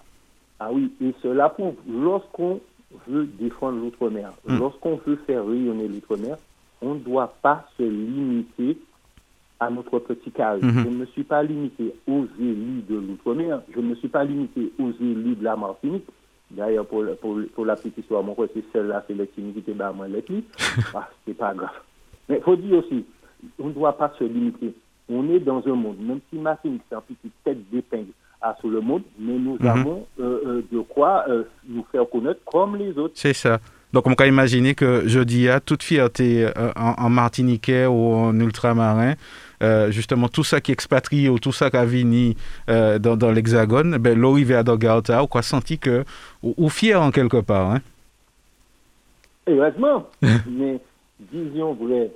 Ah 0.62 0.68
oui, 0.72 0.91
et 1.03 1.14
cela 1.22 1.49
prouve, 1.51 1.74
lorsqu'on 1.91 2.61
veut 3.09 3.26
défendre 3.38 3.78
l'outre-mer, 3.80 4.30
Mm. 4.47 4.59
lorsqu'on 4.59 5.01
veut 5.07 5.18
faire 5.26 5.47
rayonner 5.47 5.88
l'outre-mer, 5.88 6.36
on 6.82 6.95
ne 6.95 7.01
doit 7.01 7.34
pas 7.43 7.66
se 7.78 7.82
limiter 7.82 8.76
à 9.61 9.69
notre 9.71 9.99
petit 9.99 10.31
carré. 10.31 10.61
Mhm. 10.63 10.85
Je 10.85 10.89
ne 10.89 10.97
me 10.97 11.07
suis 11.07 11.23
pas 11.25 11.43
limité 11.43 11.95
aux 12.09 12.25
élus 12.39 12.83
de 12.89 12.97
l'outre-mer, 12.97 13.61
je 13.75 13.81
ne 13.81 13.89
me 13.91 13.95
suis 13.97 14.09
pas 14.09 14.25
limité 14.25 14.73
aux 14.79 14.91
élus 15.01 15.37
de 15.37 15.45
la 15.45 15.55
Martinique. 15.57 16.07
D'ailleurs, 16.51 16.87
pour, 16.87 17.05
la 17.05 17.77
petite 17.77 17.99
histoire, 17.99 18.25
mon 18.25 18.35
c'est 18.53 18.65
celle-là, 18.73 19.05
c'est 19.07 19.15
l'activité 19.15 19.73
bas, 19.73 19.93
moi, 19.93 20.07
ah, 20.95 21.09
c'est 21.25 21.35
pas 21.37 21.55
grave. 21.55 21.71
Mais 22.29 22.39
il 22.39 22.43
faut 22.43 22.57
dire 22.57 22.79
aussi, 22.79 23.05
on 23.61 23.69
ne 23.69 23.73
doit 23.73 23.97
pas 23.97 24.13
se 24.19 24.25
limiter. 24.25 24.75
On 25.09 25.29
est 25.31 25.39
dans 25.41 25.63
un 25.67 25.75
monde, 25.75 25.99
même 26.01 26.21
si 26.31 26.39
Martinique, 26.39 26.83
c'est 26.89 26.97
un 26.97 27.03
petit 27.03 27.31
tête 27.45 27.59
d'épingle 27.71 28.11
à 28.41 28.57
sur 28.59 28.69
le 28.69 28.81
monde, 28.81 29.03
mais 29.19 29.35
nous 29.35 29.59
Mhm. 29.61 29.67
avons 29.69 30.07
euh, 30.19 30.41
euh, 30.47 30.63
de 30.73 30.81
quoi 30.81 31.25
euh, 31.29 31.45
nous 31.69 31.85
faire 31.93 32.09
connaître 32.11 32.41
comme 32.45 32.77
les 32.77 32.97
autres. 32.99 33.15
C'est 33.15 33.35
ça. 33.35 33.61
Donc, 33.93 34.07
on 34.07 34.15
peut 34.15 34.27
imaginer 34.27 34.75
que 34.75 35.07
jeudi, 35.07 35.49
à 35.49 35.61
toute 35.61 35.83
fierté 35.83 36.49
en, 36.77 36.95
en 37.05 37.11
Martiniquais 37.11 37.87
ou 37.87 38.15
en 38.15 38.39
ultramarin, 38.39 39.15
euh, 39.63 39.91
justement, 39.91 40.29
tout 40.29 40.45
ça 40.45 40.61
qui 40.61 40.73
expatrie 40.73 41.29
ou 41.29 41.39
tout 41.39 41.53
ça 41.53 41.71
qui 41.71 41.77
a 41.77 41.85
venu 41.85 42.35
euh, 42.69 42.99
dans, 42.99 43.17
dans 43.17 43.31
l'Hexagone, 43.31 43.99
ben, 43.99 44.19
l'arrivée 44.21 44.55
à 44.57 44.63
Dogarta, 44.63 45.23
on 45.23 45.39
a 45.39 45.43
senti 45.43 45.79
que, 45.79 46.05
ou, 46.43 46.55
ou 46.57 46.69
fier 46.69 47.01
en 47.01 47.11
quelque 47.11 47.41
part. 47.41 47.71
Hein? 47.73 47.81
Heureusement, 49.47 50.07
mais 50.23 50.79
disons 51.33 51.75
vrai, 51.75 52.11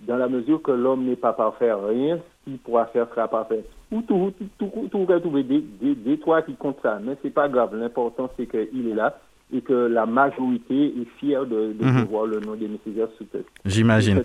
dans 0.00 0.16
la 0.16 0.28
mesure 0.28 0.62
que 0.62 0.70
l'homme 0.72 1.04
n'est 1.04 1.16
pas 1.16 1.32
parfait, 1.32 1.72
rien 1.72 2.16
ce 2.18 2.50
qu'il 2.50 2.58
pourra 2.58 2.86
faire 2.86 3.06
sera 3.14 3.28
parfait. 3.28 3.64
Ou 3.90 4.02
tout, 4.02 4.32
tout, 4.38 4.46
tout, 4.58 4.66
tout, 4.74 4.88
tout 4.90 5.04
va 5.06 5.20
trouver 5.20 5.42
des, 5.42 5.60
des, 5.80 5.94
des 5.94 6.18
trois 6.18 6.42
qui 6.42 6.54
comptent 6.54 6.80
ça, 6.82 6.98
mais 7.02 7.16
c'est 7.22 7.30
pas 7.32 7.48
grave. 7.48 7.74
L'important 7.76 8.30
c'est 8.36 8.46
qu'il 8.46 8.88
est 8.90 8.94
là 8.94 9.18
et 9.54 9.60
que 9.60 9.72
la 9.72 10.06
majorité 10.06 10.86
est 10.86 11.08
fière 11.20 11.46
de, 11.46 11.72
de 11.72 11.84
Mhm. 11.84 12.04
voir 12.10 12.26
le 12.26 12.40
nom 12.40 12.54
des 12.56 12.68
nécessaires 12.68 13.08
sous 13.16 13.24
cette 13.32 13.46
J'imagine. 13.64 14.22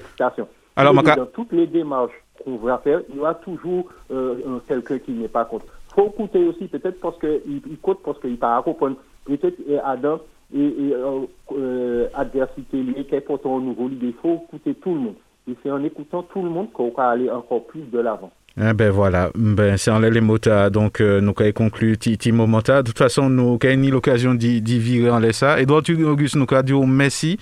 Alors, 0.75 0.93
Et 0.93 0.95
Maka- 0.95 1.15
dans 1.15 1.25
toutes 1.27 1.51
les 1.51 1.67
démarches 1.67 2.13
qu'on 2.43 2.57
va 2.57 2.77
faire, 2.79 3.01
il 3.09 3.15
y 3.15 3.19
aura 3.19 3.35
toujours 3.35 3.85
euh, 4.11 4.35
un- 4.47 4.59
quelqu'un 4.67 4.99
qui 4.99 5.11
n'est 5.11 5.27
pas 5.27 5.45
contre. 5.45 5.65
faut 5.95 6.07
écouter 6.07 6.45
aussi, 6.47 6.67
peut-être 6.67 6.99
parce 6.99 7.17
qu'il 7.19 7.41
il 7.69 7.77
compte, 7.79 8.01
parce 8.03 8.19
qu'il 8.19 8.37
part 8.37 8.63
comprendre. 8.63 8.95
Peut-être 9.25 9.59
euh, 9.69 9.79
Adam 9.83 10.19
et, 10.53 10.59
et 10.65 10.93
euh, 10.93 12.07
adversité 12.13 12.77
liée 12.81 13.05
qui 13.05 13.15
est 13.15 13.21
pourtant 13.21 13.55
au 13.55 13.61
nouveau. 13.61 13.89
Il 13.89 14.13
faut 14.13 14.41
écouter 14.47 14.73
tout 14.75 14.93
le 14.93 14.99
monde. 14.99 15.15
Et 15.49 15.53
c'est 15.63 15.71
en 15.71 15.83
écoutant 15.83 16.23
tout 16.23 16.41
le 16.41 16.49
monde 16.49 16.71
qu'on 16.71 16.89
va 16.91 17.09
aller 17.09 17.29
encore 17.29 17.63
plus 17.65 17.81
de 17.91 17.99
l'avant. 17.99 18.31
Eh 18.59 18.73
ben 18.73 18.91
voilà, 18.91 19.31
ben, 19.33 19.77
c'est 19.77 19.91
en 19.91 19.99
les 19.99 20.19
mots 20.19 20.37
donc 20.37 20.99
euh, 20.99 21.21
nous 21.21 21.33
avons 21.39 21.51
conclu 21.53 21.97
ti, 21.97 22.17
ti 22.17 22.33
moment 22.33 22.59
De 22.59 22.81
toute 22.81 22.97
façon, 22.97 23.29
nous 23.29 23.57
avons 23.63 23.83
eu 23.83 23.91
l'occasion 23.91 24.33
d'y 24.33 24.59
virer 24.61 25.09
en 25.09 25.19
laissant. 25.19 25.55
Edouard 25.55 25.83
Auguste, 26.05 26.35
nous 26.35 26.45
avons 26.51 26.61
dit 26.61 26.73
merci. 26.73 27.37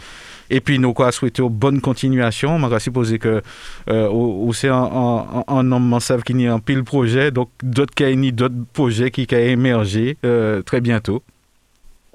Et 0.52 0.62
puis 0.62 0.78
nous 0.78 0.94
avons 0.98 1.12
souhaité 1.12 1.42
bonne 1.50 1.82
continuation. 1.82 2.56
On 2.56 2.68
va 2.68 2.80
que 3.18 3.42
euh, 3.90 4.52
c'est 4.54 4.70
un, 4.70 5.72
homme 5.72 6.00
savent 6.00 6.24
qu'il 6.24 6.40
y 6.42 6.48
a 6.48 6.54
un 6.54 6.60
pile 6.60 6.84
projet, 6.84 7.32
donc 7.32 7.50
d'autres 7.64 7.94
qui 7.94 8.32
d'autres 8.32 8.56
projets 8.74 9.10
qui 9.10 9.28
ont 9.32 9.38
émergé 9.38 10.18
euh, 10.26 10.62
très 10.62 10.82
bientôt. 10.82 11.24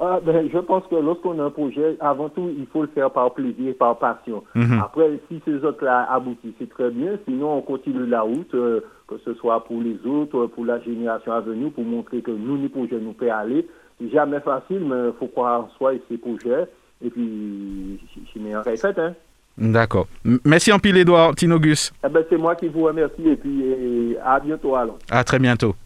Ah, 0.06 0.20
ben, 0.22 0.50
je 0.52 0.58
pense 0.58 0.84
que 0.90 0.96
lorsqu'on 0.96 1.38
a 1.38 1.44
un 1.44 1.50
projet, 1.50 1.96
avant 1.98 2.28
tout, 2.28 2.50
il 2.58 2.66
faut 2.66 2.82
le 2.82 2.88
faire 2.88 3.10
par 3.10 3.32
plaisir, 3.32 3.74
par 3.78 3.98
passion. 3.98 4.44
Mhm. 4.54 4.78
Après, 4.84 5.18
si 5.28 5.40
ces 5.46 5.64
autres-là 5.64 6.06
aboutissent, 6.10 6.52
c'est 6.58 6.68
très 6.68 6.90
bien. 6.90 7.12
Sinon, 7.26 7.56
on 7.56 7.62
continue 7.62 8.04
la 8.06 8.20
route, 8.20 8.54
euh, 8.54 8.80
que 9.08 9.14
ce 9.24 9.32
soit 9.34 9.64
pour 9.64 9.80
les 9.80 9.96
autres, 10.06 10.36
euh, 10.44 10.46
pour 10.48 10.66
la 10.66 10.78
génération 10.80 11.32
à 11.32 11.40
venir, 11.40 11.70
pour 11.72 11.84
montrer 11.84 12.20
que 12.20 12.30
nous, 12.32 12.60
les 12.60 12.68
projets, 12.68 12.98
nous 13.00 13.12
pouvons 13.12 13.32
aller. 13.32 13.66
C'est 13.98 14.10
jamais 14.10 14.40
facile, 14.40 14.80
mais 14.80 15.06
il 15.06 15.12
faut 15.18 15.28
croire 15.28 15.62
en 15.62 15.68
soi 15.78 15.94
et 15.94 16.02
ses 16.10 16.18
projets. 16.18 16.66
Et 17.02 17.08
puis, 17.08 17.98
je 18.34 18.40
mets 18.40 18.52
un 18.52 18.62
fait, 18.62 18.98
hein. 18.98 19.14
D'accord. 19.56 20.06
Merci 20.44 20.72
en 20.72 20.78
pile, 20.80 20.98
Edouard. 20.98 21.34
Tinogus. 21.34 21.92
Eh 22.04 22.08
ben, 22.10 22.24
c'est 22.28 22.36
moi 22.36 22.56
qui 22.56 22.68
vous 22.68 22.82
remercie 22.82 23.28
et 23.28 23.36
puis 23.36 24.16
à 24.22 24.40
bientôt 24.40 24.74
alors. 24.74 24.98
À 25.10 25.22
très 25.22 25.38
bientôt. 25.38 25.76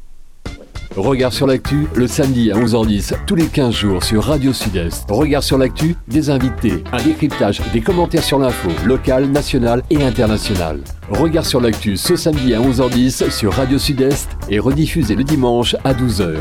Regard 0.96 1.32
sur 1.32 1.46
l'actu, 1.46 1.86
le 1.94 2.06
samedi 2.06 2.50
à 2.50 2.56
11h10, 2.56 3.14
tous 3.26 3.34
les 3.34 3.46
15 3.46 3.72
jours 3.72 4.02
sur 4.02 4.24
Radio 4.24 4.52
Sud-Est. 4.52 5.08
Regard 5.10 5.42
sur 5.42 5.58
l'actu, 5.58 5.94
des 6.08 6.30
invités, 6.30 6.82
un 6.92 7.02
décryptage, 7.02 7.60
des 7.72 7.80
commentaires 7.80 8.24
sur 8.24 8.38
l'info, 8.38 8.70
locale, 8.84 9.26
nationale 9.26 9.82
et 9.90 10.02
internationale. 10.02 10.80
Regard 11.10 11.46
sur 11.46 11.60
l'actu 11.60 11.96
ce 11.96 12.16
samedi 12.16 12.54
à 12.54 12.60
11h10 12.60 13.30
sur 13.30 13.52
Radio 13.52 13.78
Sud-Est 13.78 14.28
et 14.48 14.58
rediffusé 14.58 15.14
le 15.14 15.24
dimanche 15.24 15.76
à 15.84 15.94
12h. 15.94 16.38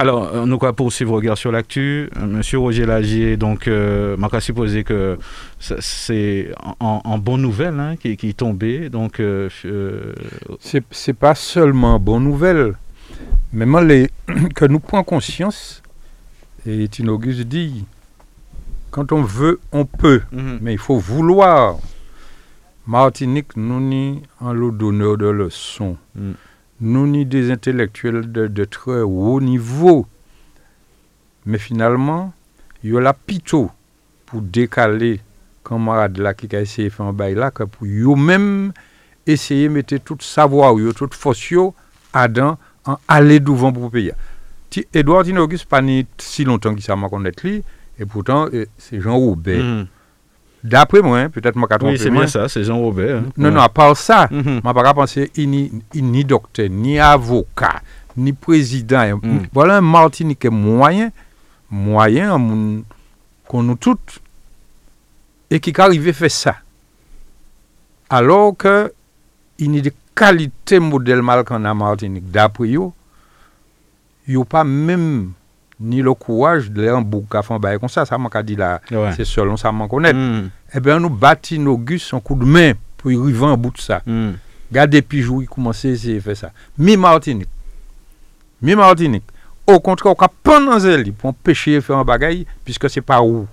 Alors, 0.00 0.30
euh, 0.34 0.46
nous 0.46 0.56
quoi 0.56 0.72
poursuivre 0.72 1.12
regard 1.12 1.36
sur 1.36 1.52
l'actu? 1.52 2.08
Euh, 2.16 2.26
Monsieur 2.26 2.58
Roger 2.58 2.86
Lagier, 2.86 3.36
donc, 3.36 3.68
euh, 3.68 4.16
m'a 4.16 4.40
supposé 4.40 4.82
que 4.82 5.18
c'est 5.58 6.52
en, 6.80 7.18
bonne 7.18 7.42
nouvelle 7.42 7.78
hein, 7.78 7.96
qui, 8.00 8.16
qui, 8.16 8.30
est 8.30 8.38
tombé. 8.38 8.88
Donc, 8.88 9.20
euh, 9.20 9.50
c'est 10.58 11.12
pas 11.12 11.34
seulement 11.34 12.00
bonne 12.00 12.24
nouvelle, 12.24 12.76
mais 13.52 13.66
moi, 13.66 13.82
les, 13.82 14.10
que 14.54 14.64
nous 14.64 14.80
prenons 14.80 15.04
conscience. 15.04 15.82
Et 16.66 16.88
Tinogus 16.88 17.46
dit, 17.46 17.84
quand 18.90 19.12
on 19.12 19.22
veut, 19.22 19.60
on 19.72 19.86
peut, 19.86 20.22
mhm. 20.32 20.58
mais 20.60 20.72
il 20.74 20.78
faut 20.78 20.98
vouloir. 20.98 21.78
Martinique, 22.86 23.56
nous 23.56 23.80
ni 23.80 24.22
en 24.40 24.52
lot 24.52 24.72
d'honneur 24.72 25.16
de 25.16 25.26
leçons. 25.26 25.96
Mhm 26.14 26.34
nous 26.80 27.06
ni 27.06 27.26
des 27.26 27.50
intellectuels 27.50 28.30
de, 28.32 28.64
très 28.64 29.00
haut 29.00 29.40
niveau. 29.40 30.06
Mais 31.46 31.58
finalement, 31.58 32.32
il 32.82 32.92
y 32.92 32.96
a 32.96 33.00
la 33.00 33.12
pito 33.12 33.70
pour 34.26 34.40
décaler 34.40 35.20
camarade 35.64 36.18
là 36.18 36.34
qui 36.34 36.54
a 36.54 36.60
essayé 36.60 36.88
de 36.88 36.92
faire 36.94 37.06
un 37.06 37.12
bail 37.12 37.34
là, 37.34 37.50
que 37.50 37.64
pour 37.64 37.86
eux-mêmes 37.86 38.72
essayer 39.26 39.68
de 39.68 39.74
mettre 39.74 39.96
tout 39.98 40.16
savoir, 40.20 40.74
ou 40.74 40.92
toute 40.92 41.14
force 41.14 41.52
à 42.12 42.28
aller 43.08 43.40
devant 43.40 43.72
pour 43.72 43.90
payer. 43.90 44.12
Edouard 44.94 45.24
Tinogus, 45.24 45.64
pas 45.64 45.82
si 46.18 46.44
longtemps 46.44 46.74
qu'il 46.74 46.82
s'est 46.82 46.92
connaître 47.10 47.46
lui, 47.46 47.62
et 47.98 48.06
pourtant, 48.06 48.46
eh, 48.52 48.68
c'est 48.78 49.00
Jean 49.00 49.18
Robert. 49.18 49.62
Mm-hmm. 49.62 49.86
D'après 50.62 51.00
moi, 51.00 51.18
hein, 51.18 51.30
peut-être 51.30 51.56
moi 51.56 51.68
Oui, 51.82 51.98
c'est 51.98 52.10
bien 52.10 52.26
ça, 52.26 52.48
c'est 52.48 52.64
Jean 52.64 52.78
Robert. 52.78 53.18
Hein. 53.18 53.32
Non, 53.36 53.50
non, 53.50 53.60
à 53.60 53.68
part 53.68 53.96
ça, 53.96 54.28
je 54.30 54.36
ne 54.36 54.60
pas 54.60 54.94
penser 54.94 55.30
ni, 55.36 55.72
ni 55.94 56.24
docteur, 56.24 56.68
ni 56.68 56.98
avocat, 56.98 57.80
ni 58.16 58.32
président. 58.32 59.18
Mm. 59.22 59.46
Voilà 59.52 59.78
un 59.78 59.80
Martinique 59.80 60.44
moyen, 60.46 61.10
moyen, 61.70 62.38
qu'on 63.48 63.62
nous 63.62 63.76
toutes, 63.76 64.20
et 65.50 65.60
qui 65.60 65.72
arrive 65.78 66.08
à 66.08 66.12
faire 66.12 66.30
ça. 66.30 66.56
Alors 68.10 68.56
que 68.56 68.92
il 69.58 69.76
y 69.76 69.88
a 69.88 69.90
des 70.20 70.26
qualités 70.26 70.78
modèles 70.78 71.22
mal 71.22 71.44
qu'on 71.44 71.64
a 71.64 71.74
Martinique. 71.74 72.30
D'après 72.30 72.74
eux, 72.74 72.90
il 74.26 74.36
n'y 74.36 74.40
a 74.40 74.44
pas 74.44 74.64
même 74.64 75.32
ni 75.80 76.02
le 76.02 76.12
courage 76.12 76.70
de 76.70 76.88
un 76.88 77.00
bouc 77.00 77.24
faire 77.42 77.58
bail 77.58 77.78
comme 77.80 77.88
ça, 77.88 78.04
ça 78.04 78.18
m'a 78.18 78.42
dit 78.42 78.56
là, 78.56 78.80
c'est 79.16 79.24
selon 79.24 79.56
ça 79.56 79.72
m'a 79.72 79.88
connaît. 79.88 80.12
Mm. 80.12 80.50
Eh 80.74 80.80
bien, 80.80 81.00
nous 81.00 81.08
bâtis 81.08 81.58
nos 81.58 81.78
gus 81.78 82.12
en 82.12 82.20
coup 82.20 82.34
de 82.34 82.44
main 82.44 82.72
pour 82.98 83.10
y 83.10 83.16
arriver 83.16 83.46
en 83.46 83.56
bout 83.56 83.70
de 83.70 83.78
ça. 83.80 84.02
Mm. 84.04 84.32
Regardez 84.70 85.02
puis 85.02 85.22
jouer, 85.22 85.46
commencer 85.46 85.94
à 85.94 86.20
faire 86.20 86.36
ça. 86.36 86.52
Mi 86.78 86.96
Martinique. 86.96 87.48
Mi 88.60 88.74
Martinique. 88.74 89.24
Au 89.66 89.80
contraire, 89.80 90.14
on 90.18 90.28
prendre 90.42 90.78
dans 90.78 91.12
pour 91.12 91.30
empêcher 91.30 91.80
faire 91.80 91.96
un 91.96 92.04
bagaille, 92.04 92.46
puisque 92.64 92.90
c'est 92.90 93.00
pas 93.00 93.22
où. 93.22 93.46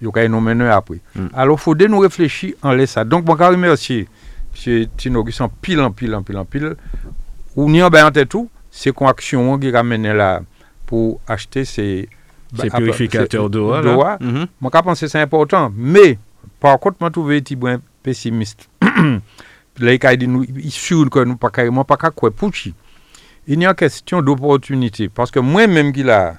Il 0.00 0.08
y 0.14 0.18
a 0.18 0.28
mener 0.28 0.68
après. 0.68 1.00
Mm. 1.14 1.26
Alors, 1.32 1.58
il 1.58 1.62
faut 1.62 1.74
nous 1.74 1.98
réfléchir 2.00 2.54
en 2.62 2.72
laisse 2.72 2.90
ça. 2.90 3.04
Donc, 3.04 3.24
je 3.26 3.32
remercier 3.32 4.06
M. 4.66 4.86
Tinogus 4.96 5.40
en 5.40 5.48
pile, 5.48 5.80
en 5.80 5.90
pile, 5.90 6.14
en 6.14 6.22
pile, 6.22 6.38
en 6.38 6.44
pile. 6.44 6.76
Ou 7.56 7.70
ni 7.70 7.82
en 7.82 7.90
tout, 8.28 8.48
c'est 8.70 8.92
qu'on 8.92 9.06
action 9.06 9.58
qui 9.58 9.70
ramène 9.70 10.12
là 10.12 10.42
pour 10.86 11.20
acheter 11.26 11.64
ces, 11.64 12.08
ces 12.58 12.70
purificateurs 12.70 13.48
d'eau. 13.48 13.68
Moi, 13.68 14.18
je 14.20 14.80
pense 14.80 15.00
que 15.00 15.06
c'est 15.06 15.20
important. 15.20 15.72
Mais, 15.74 16.18
par 16.60 16.78
contre, 16.78 16.96
je 17.00 17.06
trouve 17.08 17.30
un 17.30 17.38
petit 17.38 17.56
peu 17.56 17.78
pessimiste. 18.02 18.68
Là, 19.80 20.12
il 20.12 20.18
dit, 20.18 20.28
nous, 20.28 20.44
il 20.44 20.70
sûr 20.70 21.10
que 21.10 21.24
nous 21.24 21.36
pas 21.36 21.50
carrément 21.50 21.84
pas 21.84 21.96
quoi 21.96 22.30
pouchi. 22.30 22.74
Il 23.46 23.60
y 23.60 23.66
a 23.66 23.70
une 23.70 23.74
question 23.74 24.22
d'opportunité. 24.22 25.08
Parce 25.08 25.32
que 25.32 25.40
moi-même, 25.40 25.92
qui 25.92 26.04
là, 26.04 26.36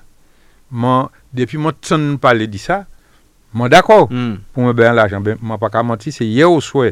depuis 1.34 1.58
mon 1.58 1.72
temps 1.72 2.18
parler 2.18 2.48
de 2.48 2.58
ça, 2.58 2.86
je 3.54 3.68
d'accord 3.68 4.12
mm. 4.12 4.36
pour 4.54 4.64
me 4.64 4.74
bien 4.74 4.94
l'argent. 4.94 5.22
Je 5.26 5.32
ne 5.32 5.58
pas 5.58 5.84
mentir, 5.84 6.14
c'est 6.14 6.26
hier 6.26 6.50
au 6.50 6.62
soir, 6.62 6.88
un 6.88 6.92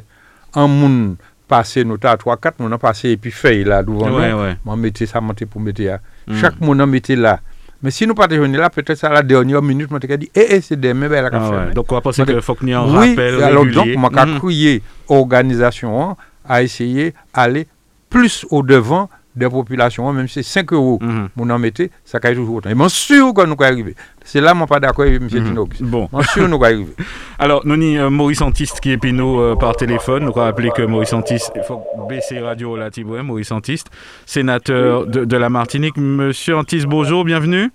monde 0.56 1.16
passé, 1.48 1.84
nous 1.84 1.98
à 2.04 2.18
3 2.18 2.38
4 2.38 2.56
on 2.60 2.72
a 2.72 2.78
passé 2.78 3.10
et 3.10 3.18
puis 3.18 3.32
fait 3.32 3.64
là 3.64 3.84
devant 3.84 4.12
ouais, 4.12 4.32
nous. 4.32 4.42
Ouais. 4.42 4.58
Moi 4.66 4.76
mettais 4.76 5.06
ça 5.06 5.22
monter 5.22 5.46
pour 5.46 5.62
mettre 5.62 5.82
là. 5.82 6.00
Mm. 6.28 6.36
Chaque 6.40 6.60
monde 6.62 6.82
a 6.82 6.86
mettait 6.86 7.16
là. 7.16 7.40
Mais 7.84 7.92
si 7.92 8.08
nous 8.08 8.16
partons 8.16 8.42
là, 8.42 8.70
peut-être 8.70 9.04
à 9.04 9.10
la 9.10 9.22
dernière 9.22 9.62
minute, 9.62 9.90
je 9.90 9.94
me 9.94 10.18
dit, 10.18 10.32
eh, 10.34 10.46
eh, 10.52 10.62
c'est 10.62 10.80
demain, 10.80 11.10
ben, 11.10 11.22
la 11.22 11.30
ah 11.34 11.66
Donc, 11.76 11.92
on 11.92 11.96
va 11.96 12.02
penser 12.02 12.24
qu'il 12.24 12.42
faut 12.42 12.56
qu'il 12.56 12.70
y 12.70 12.72
ait 12.72 12.76
un 12.76 12.86
oui, 12.86 13.10
rappel 13.10 13.74
donc, 13.74 13.88
moi, 13.98 14.10
mm. 14.10 14.40
crié 14.40 14.82
organisation 15.10 16.16
à 16.48 16.64
essayer 16.64 17.14
d'aller 17.36 17.68
plus 18.10 18.46
au-devant 18.52 19.10
des 19.36 19.50
populations, 19.50 20.12
même 20.14 20.28
si 20.28 20.44
c'est 20.44 20.44
5 20.44 20.74
euros, 20.74 21.00
mm 21.02 21.28
-hmm. 21.38 21.52
en 21.52 21.60
mettez, 21.60 21.90
ça 22.06 22.20
caille 22.20 22.36
toujours 22.36 22.56
autant. 22.58 22.70
Et 22.70 22.76
je 22.76 22.88
suis 22.90 23.16
sûr 23.16 23.34
que 23.34 23.42
nous 23.42 23.54
allons 23.54 23.62
arriver. 23.62 23.96
C'est 24.24 24.42
là 24.42 24.52
que 24.52 24.58
je 24.58 24.62
ne 24.62 24.66
suis 24.66 24.70
pas 24.74 24.80
d'accord 24.80 25.06
avec 25.06 25.22
M. 25.22 25.28
Mm 25.28 25.30
-hmm. 25.30 25.84
Bon. 25.94 26.10
Je 26.14 26.28
sûr 26.28 26.44
que 26.44 26.48
nous 26.48 26.56
allons 26.56 26.64
arriver. 26.64 26.94
Alors, 27.40 27.62
nous 27.66 27.74
avons 27.74 28.06
euh, 28.06 28.10
Maurice 28.10 28.42
Antiste 28.42 28.80
qui 28.82 28.92
est 28.92 28.98
pinot 28.98 29.40
euh, 29.40 29.56
par 29.56 29.76
téléphone. 29.76 30.24
Nous 30.26 30.32
allons 30.36 30.46
rappeler 30.50 30.70
que 30.78 30.84
Maurice 30.84 31.14
Antiste, 31.14 31.52
il 31.56 31.64
faut 31.64 31.82
baisser 32.10 32.40
radio 32.40 32.78
là, 32.78 32.90
Maurice 33.24 33.52
Antiste, 33.52 33.88
sénateur 34.26 35.06
de, 35.08 35.26
de, 35.26 35.38
la 35.44 35.50
Martinique. 35.50 35.98
Monsieur 35.98 36.56
Antiste, 36.62 36.88
bonjour, 36.98 37.22
bienvenue. 37.32 37.66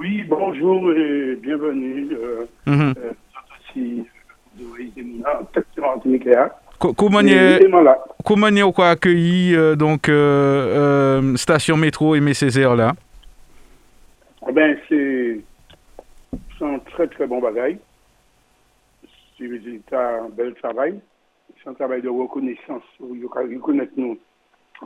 Oui, 0.00 0.12
bonjour 0.36 0.80
et 0.92 1.36
bienvenue. 1.46 2.08
Euh, 2.12 2.70
mm 2.70 2.76
-hmm. 2.78 2.92
euh, 2.98 3.12
aussi, 3.56 3.86
de. 4.58 4.64
Comment 6.92 7.18
avez 7.18 8.90
accueilli 8.90 9.54
euh, 9.54 9.74
donc, 9.74 10.08
euh, 10.08 10.12
euh, 11.22 11.36
station 11.36 11.76
métro 11.76 12.14
Aimé 12.14 12.34
Césaire 12.34 12.74
là 12.76 12.92
eh 14.48 14.52
ben, 14.52 14.76
C'est 14.88 15.40
un 16.60 16.78
très 16.78 17.06
très 17.08 17.26
bon 17.26 17.40
bagage. 17.40 17.76
C'est 19.38 19.94
un 19.94 20.28
bel 20.28 20.54
travail. 20.54 21.00
C'est 21.62 21.70
un 21.70 21.74
travail 21.74 22.02
de 22.02 22.08
reconnaissance. 22.08 22.82
Vous 23.00 23.28
reconnaître 23.32 23.92
nous 23.96 24.18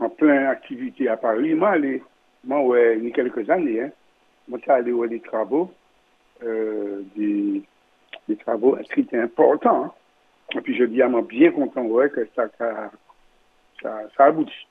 en 0.00 0.08
plein 0.08 0.48
activité 0.48 1.08
à 1.08 1.16
Paris. 1.16 1.54
Moi, 1.54 1.70
allez, 1.70 2.02
moi 2.44 2.60
ouais, 2.62 2.98
il 2.98 3.08
y 3.08 3.08
a 3.08 3.14
quelques 3.14 3.48
années, 3.50 3.82
hein, 3.82 3.90
moi, 4.48 4.58
j'ai 4.64 4.70
allé 4.70 4.92
voir 4.92 5.08
des 5.08 5.20
travaux, 5.20 5.70
euh, 6.42 7.02
des, 7.16 7.62
des 8.28 8.36
travaux 8.36 8.76
très 8.88 9.20
importants. 9.20 9.84
Hein. 9.84 9.92
Et 10.54 10.60
puis 10.60 10.76
je 10.76 10.84
dis 10.84 11.02
à 11.02 11.08
moi 11.08 11.22
bien 11.22 11.50
content 11.50 11.82
ouais, 11.82 12.08
que 12.10 12.26
ça, 12.34 12.48
ça, 12.58 12.90
ça, 13.82 14.02
ça 14.16 14.24
aboutit. 14.24 14.66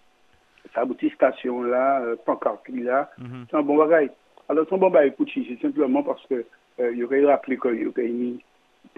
Ça 0.73 0.82
aboutit, 0.82 1.09
station 1.11 1.63
là, 1.63 2.01
euh, 2.01 2.15
pancarte 2.25 2.67
là, 2.69 3.09
mm-hmm. 3.19 3.45
c'est 3.49 3.57
un 3.57 3.61
bon 3.61 3.78
bagage. 3.78 4.09
Alors, 4.49 4.65
c'est 4.67 4.75
un 4.75 4.80
bon 4.80 4.89
bagage, 4.89 5.13
c'est 5.34 5.61
simplement 5.61 6.03
parce 6.03 6.25
que 6.28 6.45
euh, 6.80 7.25
rappelé 7.25 7.57
qu'il 7.57 7.82
y 7.82 7.86
aurait 7.86 8.05
une, 8.05 8.39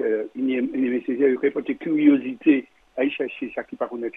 euh, 0.02 0.26
une, 0.36 0.50
une, 0.50 1.02
il 1.08 1.20
y 1.20 1.36
aurait 1.36 1.52
peut-être 1.52 1.80
curiosité 1.80 2.68
à 2.98 3.04
y 3.04 3.12
chercher 3.12 3.52
ça 3.56 3.64
qui 3.64 3.76
par 3.76 3.90
contre 3.90 4.08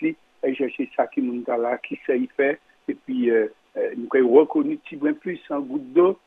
à 0.43 0.49
y 0.49 0.55
chercher 0.55 0.91
ça 0.97 1.07
qui 1.07 1.21
monte 1.21 1.47
là, 1.47 1.79
qui 1.79 1.99
sait 2.07 2.19
y 2.19 2.27
faire, 2.29 2.57
et 2.89 2.95
puis 2.95 3.31
euh, 3.31 3.47
euh, 3.77 3.91
nous 3.97 4.09
avons 4.15 4.33
reconnu 4.41 4.77
petit 4.79 4.97
peu 4.97 5.15
plus 5.15 5.41
en 5.51 5.61
goutte 5.61 5.93
d'eau, 5.93 6.19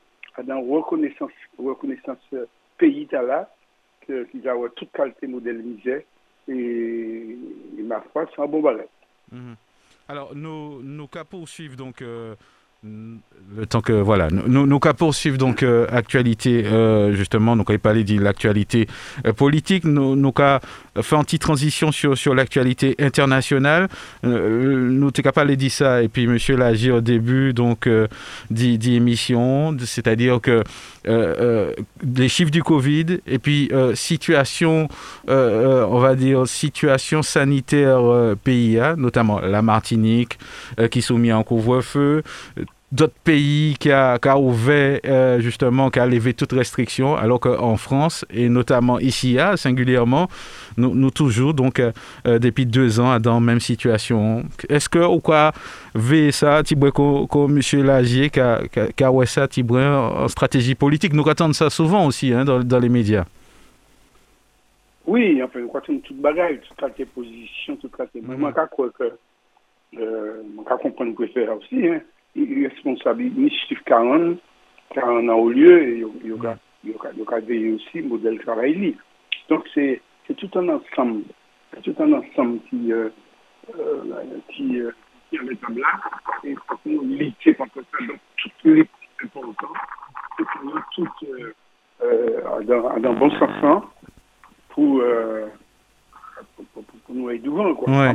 dans 0.44 0.62
reconnaissance, 0.62 1.32
reconnaissance 1.58 2.18
euh, 2.34 2.46
pays 2.78 3.08
là, 3.12 3.50
qu'ils 4.06 4.50
ont 4.50 4.68
toute 4.76 4.92
qualité 4.92 5.28
et, 6.48 7.38
ma 7.84 8.02
foi, 8.14 8.26
c'est 8.36 8.42
un 8.42 8.48
bon 8.48 8.62
balai. 8.62 8.88
Mhm. 9.32 9.56
Alors, 10.08 10.36
nos, 10.36 10.82
nos 10.84 11.08
cas 11.08 11.24
poursuivent 11.24 11.76
donc 11.76 12.02
euh, 12.02 12.36
le 13.58 13.66
que 13.82 13.94
voilà. 13.94 14.30
Nous 14.30 14.66
nous 14.66 14.80
poursuivre 14.80 15.38
donc 15.38 15.64
euh, 15.64 15.88
actualité 15.92 16.66
euh, 16.66 17.14
justement. 17.14 17.56
Donc 17.56 17.70
on 17.70 17.78
parlé 17.78 18.04
de 18.04 18.20
l'actualité 18.20 18.88
euh, 19.26 19.34
politique. 19.34 19.86
Nous 19.86 20.16
nous 20.16 20.32
cas 20.32 20.60
fait 21.02 21.16
une 21.16 21.40
transition 21.40 21.92
sur 21.92 22.18
sur 22.18 22.34
l'actualité 22.34 22.96
internationale. 23.00 23.88
Nous 24.24 25.12
t'es 25.12 25.22
capable 25.22 25.52
de 25.52 25.56
dire 25.56 25.72
ça. 25.72 26.02
Et 26.02 26.08
puis 26.08 26.28
monsieur 26.28 26.58
l'a 26.58 26.74
dit 26.74 26.92
au 26.92 27.02
début 27.02 27.54
donc 27.54 27.90
dit, 28.50 28.80
c'est-à-dire 29.86 30.40
que 30.42 30.64
les 31.06 32.30
chiffres 32.30 32.52
du 32.52 32.64
Covid 32.64 33.20
et 33.28 33.40
puis 33.40 33.72
situation 33.94 34.88
on 35.28 36.00
va 36.00 36.16
dire 36.16 36.48
situation 36.48 37.22
sanitaire 37.22 38.36
pays 38.44 38.80
notamment 38.98 39.40
la 39.40 39.62
Martinique 39.62 40.40
qui 40.92 41.02
sont 41.02 41.18
mis 41.18 41.32
en 41.32 41.44
couvre-feu 41.44 42.24
d'autres 42.96 43.20
pays 43.24 43.76
qui 43.80 43.92
a, 43.92 44.18
qui 44.18 44.30
a 44.30 44.38
ouvert 44.38 45.00
euh, 45.06 45.40
justement, 45.40 45.90
qui 45.90 46.00
a 46.00 46.06
levé 46.06 46.34
toutes 46.34 46.54
restrictions, 46.54 47.16
alors 47.16 47.40
qu'en 47.40 47.78
France, 47.78 48.26
et 48.30 48.48
notamment 48.50 49.00
ici, 49.00 49.38
à, 49.38 49.58
singulièrement, 49.58 50.28
nous, 50.78 50.96
nous 50.96 51.12
toujours, 51.12 51.54
donc, 51.54 51.80
euh, 51.80 51.92
euh, 52.26 52.40
depuis 52.40 52.66
deux 52.66 53.00
ans, 53.00 53.20
dans 53.20 53.36
la 53.36 53.40
même 53.40 53.60
situation. 53.60 54.44
Est-ce 54.70 54.88
que, 54.88 55.00
ou 55.00 55.20
quoi, 55.20 55.52
vu 55.94 56.32
ça, 56.32 56.64
Tiboué, 56.64 56.92
comme 56.92 57.60
M. 57.60 57.84
Lagier, 57.84 58.30
qui 58.30 58.40
a, 58.40 58.62
qui 58.96 59.04
a, 59.04 59.12
ouais 59.12 59.26
ça, 59.26 59.48
Tiboué, 59.48 59.84
en 59.86 60.28
stratégie 60.28 60.76
politique, 60.76 61.14
nous 61.14 61.28
attendons 61.30 61.54
ça 61.54 61.70
souvent 61.70 62.06
aussi 62.06 62.34
hein, 62.34 62.46
dans, 62.46 62.64
dans 62.64 62.80
les 62.80 62.90
médias. 62.90 63.26
Oui, 65.08 65.42
enfin, 65.44 65.60
nous 65.60 65.68
croyons 65.68 66.00
toute 66.00 66.20
bagaille, 66.20 66.60
toute 66.68 66.82
la 66.82 67.06
position, 67.06 67.76
toute 67.76 67.98
la... 68.00 68.06
Mhm. 68.16 68.40
Moi, 68.40 68.52
je 68.56 68.66
crois 68.72 68.90
que, 68.90 69.04
euh, 70.00 70.42
je 70.58 70.76
comprends 70.82 71.14
que 71.14 71.28
faire 71.28 71.56
aussi, 71.58 71.88
hein. 71.88 72.02
Responsable, 72.36 73.24
chiffre 73.50 73.82
40, 73.86 74.38
40 74.94 75.30
ans 75.30 75.36
au 75.40 75.50
lieu, 75.50 75.82
et 75.84 76.04
il 76.24 76.30
y 76.30 76.34
a, 76.46 77.40
veillé 77.40 77.72
aussi 77.74 78.02
le 78.02 78.08
modèle 78.10 78.40
travail. 78.40 78.74
li. 78.76 78.96
Donc, 79.50 79.66
c'est 79.74 80.02
tout 80.38 80.50
un 80.56 80.70
ensemble, 80.70 81.24
c'est 81.74 81.82
tout 81.82 81.96
un 82.04 82.12
ensemble 82.14 82.60
qui, 82.70 82.92
euh, 82.92 83.10
euh, 83.80 84.04
qui, 84.50 84.80
euh, 84.80 84.92
qui 85.30 85.38
est 85.38 85.40
là, 85.80 85.88
et 86.44 86.52
il 86.52 86.58
faut 86.68 86.78
qu'on 86.84 87.02
lutter 87.06 87.54
contre 87.56 87.76
ça. 87.76 88.06
Donc, 88.06 88.20
toutes 88.44 88.64
les 88.66 88.82
a 88.82 88.86
toutes, 90.94 91.08
euh, 91.30 91.54
euh, 92.04 92.64
dans, 92.64 93.00
dans 93.00 93.14
bon 93.14 93.30
sens, 93.32 93.50
hein, 93.64 93.84
pour, 94.70 95.00
euh, 95.00 95.46
pour, 96.58 96.66
pour, 96.66 96.84
pour 96.84 97.16
nous 97.16 97.30
aller 97.30 97.40
devant, 97.40 97.74
quoi. 97.76 97.92
Ouais. 97.94 98.14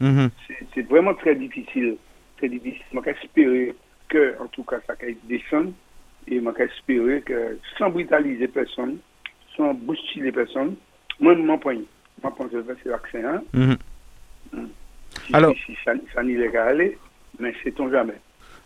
Mhm. 0.00 0.30
C'est- 0.46 0.66
C'est 0.74 0.82
vraiment 0.88 1.14
très 1.14 1.34
difficile, 1.34 1.96
très 2.36 2.48
difficile. 2.48 2.82
Moi, 2.92 3.02
j'espère 3.04 3.74
que, 4.08 4.36
en 4.40 4.46
tout 4.48 4.64
cas, 4.64 4.78
ça 4.86 4.94
va 4.94 5.06
descendre, 5.24 5.72
et 6.28 6.40
moi, 6.40 6.54
j'espère 6.56 7.24
que, 7.24 7.58
sans 7.78 7.90
brutaliser 7.90 8.48
personne, 8.48 8.98
sans 9.56 9.74
bousculer 9.74 10.32
personne, 10.32 10.76
moi, 11.20 11.34
mon 11.34 11.58
point, 11.58 11.74
moi, 11.74 11.84
je 12.24 12.28
pense 12.42 12.50
que 12.50 12.76
c'est 12.82 12.88
l'accès, 12.88 13.22
hein. 13.24 13.42
Mhm. 13.52 13.76
Si, 15.26 15.34
Alors- 15.34 15.54
si, 15.54 15.72
si 15.72 15.76
ça, 15.84 15.92
ça 16.14 16.22
n'y 16.22 16.34
est 16.34 16.50
qu'à 16.50 16.66
aller, 16.66 16.98
mais 17.38 17.54
sait-on 17.62 17.90
jamais. 17.90 18.20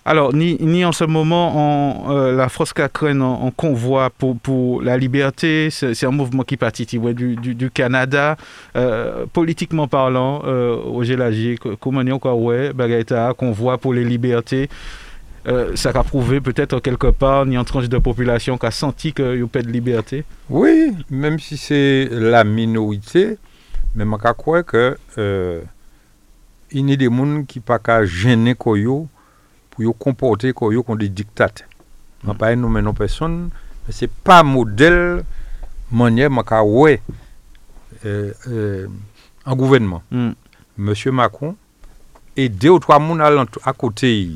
Alors, 0.05 0.35
ni, 0.35 0.57
ni 0.61 0.85
en 0.85 0.93
ce 0.93 1.05
moment, 1.05 2.07
en, 2.07 2.11
euh, 2.17 2.35
la 2.35 2.49
France 2.49 2.73
Cacrène 2.73 3.21
en, 3.21 3.43
en 3.45 3.51
convoi 3.51 4.11
pour, 4.11 4.37
pour 4.37 4.83
la 4.83 4.97
liberté, 4.97 5.69
c'est 5.71 6.05
un 6.05 6.11
mouvement 6.11 6.43
qui 6.43 6.57
partit 6.57 6.97
ouais, 6.99 7.13
du, 7.15 7.37
du, 7.37 7.55
du 7.55 7.71
Canada. 7.71 8.37
Euh, 8.77 9.27
politiquement 9.33 9.89
parlant, 9.89 10.43
euh, 10.47 10.75
au 10.77 11.05
Gélagier, 11.05 11.59
co- 11.59 11.77
comment 11.77 12.03
dire 12.03 12.15
encore, 12.17 12.41
ouais, 12.41 12.73
Bagaïta, 12.73 13.35
convoi 13.37 13.77
pour 13.77 13.93
les 13.93 14.05
libertés. 14.05 14.71
Euh, 15.47 15.77
ça 15.77 15.91
a 15.91 16.03
prouvé 16.03 16.41
peut-être 16.41 16.81
quelque 16.81 17.09
part, 17.09 17.47
ni 17.47 17.57
en 17.59 17.65
tranche 17.65 17.89
de 17.89 17.99
population 17.99 18.59
qui 18.59 18.67
a 18.67 18.71
senti 18.71 19.13
qu'il 19.13 19.39
y 19.39 19.43
a 19.43 19.47
pas 19.47 19.63
de 19.63 19.71
liberté. 19.71 20.25
Oui, 20.49 20.93
même 21.11 21.39
si 21.39 21.57
c'est 21.57 22.09
la 22.11 22.45
minorité, 22.45 23.37
mais 23.95 24.05
je 24.05 24.33
crois 24.33 24.63
que 24.63 24.97
il 26.73 26.89
y 26.89 26.93
a 26.93 26.97
des 26.97 27.05
gens 27.07 27.43
qui 27.47 27.59
ne 27.59 27.63
pas 27.65 27.79
qu'à 27.79 28.05
gêner 28.05 28.55
koyo 28.55 29.09
pour 29.71 29.85
yo 29.85 29.93
comporter 29.93 30.53
comme 30.53 30.99
des 30.99 31.09
dictates. 31.09 31.65
Je 32.23 32.29
ne 32.29 32.35
pas 32.35 32.55
nommer 32.55 32.83
non 32.83 32.93
personne, 32.93 33.51
mais 33.87 33.93
c'est 33.93 34.11
pas 34.11 34.43
modèle 34.43 35.25
manière 35.91 36.31
maka 36.31 36.63
ouais 36.63 37.01
euh, 38.05 38.33
euh, 38.49 38.87
en 39.45 39.57
gouvernement. 39.57 40.03
Mm. 40.11 40.31
Monsieur 40.77 41.13
Macron 41.13 41.57
et 42.37 42.49
deux 42.49 42.71
ou 42.71 42.79
trois 42.79 42.99
moun 42.99 43.21
à 43.21 43.73
côté. 43.73 44.31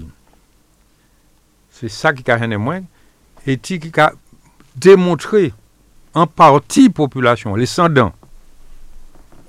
C'est 1.71 1.89
ça 1.89 2.13
qui 2.13 2.29
a 2.31 2.39
gêné 2.39 2.57
moins 2.57 2.83
et 3.47 3.59
qui 3.59 3.81
a 3.99 4.13
démontré 4.77 5.53
en 6.15 6.27
partie 6.27 6.91
population, 6.91 7.57
les 7.57 7.67
sans-dents. 7.67 8.13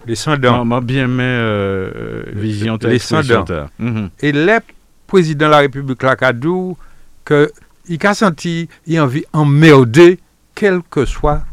Les 0.08 0.16
sans-dents. 0.16 0.66
Bien 0.82 1.08
mis 1.08 1.22
euh, 1.22 1.92
euh, 1.96 2.24
vision 2.34 2.78
Les 2.82 3.00
sans-dents. 3.00 3.46
Mhm. 3.80 4.10
Et 4.22 4.32
le 4.32 4.60
président 5.08 5.47
de 5.47 5.51
la 5.51 5.58
République, 5.60 6.01
dit 6.34 6.78
que 7.24 7.51
il 7.88 8.06
a 8.06 8.14
senti 8.14 8.68
il 8.88 8.97
a 8.97 9.03
envie 9.03 9.26
emmerder, 9.34 10.20
quel 10.53 10.82
que 10.89 11.06
soit 11.06 11.43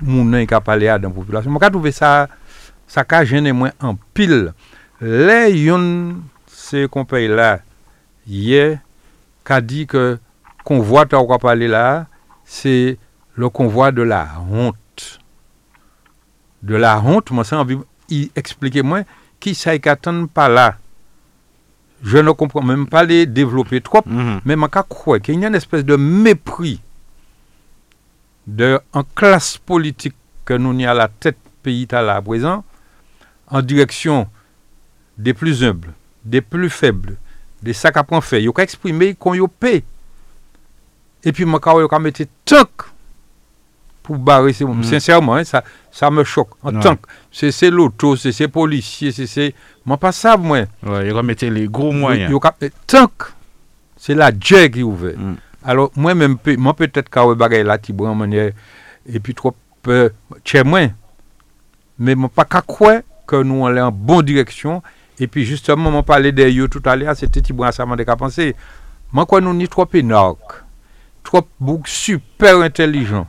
mon 0.00 0.46
qui 0.46 0.54
a 0.54 0.60
parlé 0.60 0.88
à 0.88 0.98
la 0.98 1.10
population. 1.10 1.52
Je 1.60 1.68
trouve 1.68 1.90
ça, 1.90 2.28
ça 2.86 3.04
a 3.08 3.24
gêné 3.24 3.52
moins 3.52 3.72
en 3.80 3.96
pile. 4.14 4.52
Les 5.00 5.50
yon, 5.58 6.16
ces 6.46 6.86
compagnies 6.88 7.28
là, 7.28 7.60
hier, 8.26 8.78
qu'a 9.44 9.60
dit 9.60 9.86
que 9.86 10.18
convoi 10.64 11.06
t'as 11.06 11.22
quoi 11.24 11.38
parler 11.38 11.68
là, 11.68 12.06
c'est 12.44 12.98
le 13.34 13.48
convoi 13.48 13.90
de 13.90 14.02
la 14.02 14.28
honte. 14.50 15.20
De 16.62 16.76
la 16.76 17.00
honte, 17.00 17.30
moi, 17.32 17.44
ça 17.44 17.58
envie, 17.58 17.78
il 18.08 18.30
expliquez-moi 18.36 19.02
qui 19.40 19.54
ça 19.56 19.76
qu'attend 19.78 20.26
pas 20.26 20.48
là. 20.48 20.76
Je 22.02 22.18
ne 22.18 22.30
comprends 22.32 22.62
même 22.62 22.86
pas 22.88 23.04
les 23.04 23.26
développer 23.26 23.80
trop, 23.80 24.02
Mhm. 24.06 24.40
mais 24.44 24.56
je 24.56 24.80
crois 24.88 25.20
qu'il 25.20 25.38
y 25.40 25.44
a 25.44 25.48
une 25.48 25.54
espèce 25.54 25.84
de 25.84 25.96
mépris 25.96 26.80
de 28.46 28.80
en 28.92 29.04
classe 29.04 29.56
politique 29.58 30.14
que 30.44 30.54
nous 30.54 30.74
n'y 30.74 30.84
à 30.86 30.94
la 30.94 31.08
tête 31.08 31.36
pays 31.62 31.86
à 31.92 32.02
la 32.02 32.20
présent 32.20 32.64
en 33.48 33.62
direction 33.62 34.28
des 35.16 35.32
plus 35.32 35.62
humbles, 35.62 35.92
des 36.24 36.40
plus 36.40 36.70
faibles, 36.70 37.16
des 37.62 37.72
sacs 37.72 37.96
à 37.96 38.02
point 38.02 38.20
fait. 38.20 38.42
Ils 38.42 38.48
ont 38.48 38.54
exprimé 38.54 39.14
qu'on 39.14 39.34
y 39.34 39.40
paie. 39.46 39.84
Et 41.22 41.30
puis, 41.30 41.44
moi, 41.44 41.60
quand 41.60 41.78
je 41.78 42.02
mettre 42.02 42.22
tank 42.44 42.68
pour 44.02 44.16
barrer 44.18 44.52
ces 44.52 44.64
Mhm. 44.64 44.82
Sincèrement, 44.82 45.36
hein, 45.36 45.44
ça, 45.44 45.62
ça 45.90 46.10
me 46.10 46.24
choque. 46.24 46.50
En 46.62 46.74
Ouais. 46.74 46.80
tank, 46.82 47.00
c'est 47.30 47.50
c'est 47.52 47.70
l'auto, 47.70 48.16
c'est 48.16 48.32
ces 48.32 48.48
policiers, 48.48 49.12
c'est. 49.12 49.54
Moi, 49.84 49.96
pas 49.96 50.12
ça, 50.12 50.36
moi. 50.36 50.58
Ouais, 50.82 51.06
il 51.06 51.12
remettait 51.12 51.50
les 51.50 51.66
gros 51.68 51.92
moyens. 51.92 52.32
Eh, 52.60 52.70
Tank, 52.86 53.12
c'est 53.96 54.14
la 54.14 54.30
Dieu 54.32 54.68
qui 54.68 54.82
ouvert. 54.82 55.18
Mm. 55.18 55.34
Alors, 55.64 55.90
moi-même, 55.96 56.36
moi 56.58 56.74
peut-être 56.74 57.08
je 57.14 57.34
bagaille 57.34 57.62
là, 57.64 57.78
en 58.00 58.14
manière, 58.14 58.52
et 59.06 59.20
puis 59.20 59.34
trop, 59.34 59.54
euh, 59.88 60.08
chez 60.44 60.64
moi. 60.64 60.88
Mais 61.98 62.14
moi 62.14 62.28
pas 62.28 62.44
qu'à 62.44 62.62
croire 62.62 63.00
que 63.26 63.36
nous 63.42 63.66
allons 63.66 63.86
en 63.86 63.92
bonne 63.92 64.24
direction. 64.26 64.82
Et 65.20 65.26
puis 65.28 65.44
justement, 65.44 65.90
on 65.90 66.02
parlait 66.02 66.32
de 66.32 66.48
yo 66.48 66.66
tout 66.66 66.82
à 66.84 66.96
l'heure, 66.96 67.14
c'était 67.16 67.40
Tibouan 67.40 67.70
Saman 67.70 67.96
de 67.96 68.02
penser. 68.04 68.56
Moi, 69.12 69.26
quoi, 69.26 69.40
nous 69.40 69.54
ni 69.54 69.68
trop 69.68 69.86
énorques, 69.92 70.64
trop 71.22 71.46
bouc 71.60 71.86
super 71.86 72.56
intelligents, 72.60 73.28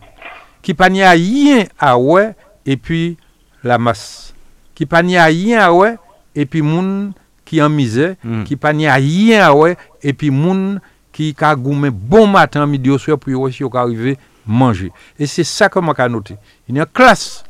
ki 0.63 0.73
pa 0.77 0.89
ni 0.89 1.03
a 1.03 1.13
yin 1.19 1.67
a 1.77 1.93
we, 1.99 2.29
epi 2.65 3.17
la 3.63 3.77
mas. 3.77 4.33
Ki 4.73 4.87
pa 4.89 5.03
ni 5.03 5.19
a 5.19 5.27
yin 5.31 5.59
a 5.59 5.69
we, 5.75 5.93
epi 6.35 6.63
moun 6.65 7.11
ki 7.45 7.59
an 7.61 7.73
mize, 7.75 8.13
mm. 8.23 8.45
ki 8.47 8.57
pa 8.57 8.71
ni 8.73 8.87
a 8.89 8.97
yin 9.03 9.43
a 9.43 9.51
we, 9.55 9.75
epi 10.01 10.31
moun 10.33 10.79
ki 11.13 11.33
ka 11.37 11.53
goumen 11.59 11.93
bon 11.93 12.31
matan 12.31 12.65
mi 12.69 12.79
diyo 12.81 12.97
swe 13.01 13.17
pou 13.19 13.33
yo 13.33 13.51
si 13.53 13.61
yo 13.63 13.69
ka 13.73 13.83
arrive 13.83 14.15
manje. 14.47 14.89
E 15.19 15.27
se 15.29 15.45
sa 15.47 15.69
koman 15.69 15.95
ka 15.97 16.09
note. 16.09 16.39
Il 16.67 16.75
y 16.75 16.81
a 16.81 16.87
klas 16.87 17.43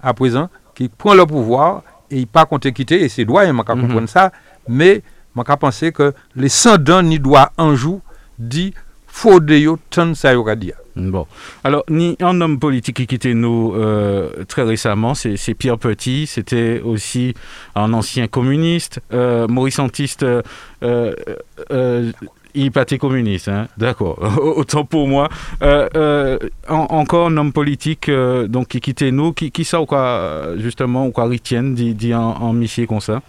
a 0.00 0.14
prezan 0.14 0.50
ki 0.76 0.88
pon 0.88 1.16
le 1.16 1.26
pouvoir 1.26 1.82
e 2.10 2.22
y 2.22 2.28
pa 2.28 2.44
konte 2.46 2.70
kite, 2.76 3.00
e 3.00 3.08
se 3.10 3.24
doyen 3.26 3.56
man 3.56 3.66
ka 3.66 3.74
hmm. 3.74 3.88
kompon 3.88 4.06
sa, 4.10 4.30
me 4.68 5.00
man 5.34 5.48
ka 5.48 5.58
pense 5.58 5.90
ke 5.96 6.12
le 6.36 6.52
sandan 6.52 7.08
ni 7.08 7.18
doyen 7.18 7.50
anjou 7.58 8.00
di 8.38 8.70
fode 9.08 9.58
yo 9.58 9.78
ton 9.90 10.14
sa 10.18 10.36
yo 10.36 10.46
ka 10.46 10.54
diya. 10.58 10.83
Bon. 10.96 11.26
Alors, 11.64 11.84
un 12.20 12.40
homme 12.40 12.58
politique 12.58 12.96
qui 12.96 13.06
quittait 13.06 13.34
nous 13.34 13.72
euh, 13.74 14.44
très 14.46 14.62
récemment, 14.62 15.14
c'est 15.14 15.54
Pierre 15.54 15.78
Petit. 15.78 16.26
C'était 16.26 16.80
aussi 16.84 17.34
un 17.74 17.92
ancien 17.92 18.28
communiste, 18.28 19.00
euh, 19.12 19.48
Maurice 19.48 19.78
Antiste. 19.80 20.22
Euh, 20.22 20.42
euh, 20.82 21.12
euh, 21.72 22.12
il 22.54 22.70
communiste, 22.98 23.48
hein 23.48 23.66
d'accord. 23.76 24.16
Autant 24.56 24.84
pour 24.84 25.08
moi. 25.08 25.28
En- 25.60 26.86
encore 26.90 27.26
un 27.26 27.36
homme 27.36 27.52
politique 27.52 28.08
donc 28.08 28.68
qui 28.68 28.80
quittait 28.80 29.10
nous, 29.10 29.32
qui, 29.32 29.50
qui 29.50 29.64
ça 29.64 29.80
ou 29.80 29.86
quoi 29.86 30.54
justement 30.58 31.06
ou 31.08 31.10
quoi 31.10 31.24
retienne 31.24 31.74
dit, 31.74 31.94
dit 31.94 32.14
en, 32.14 32.22
en 32.22 32.52
michier 32.52 32.86
comme 32.86 33.00
ça? 33.00 33.20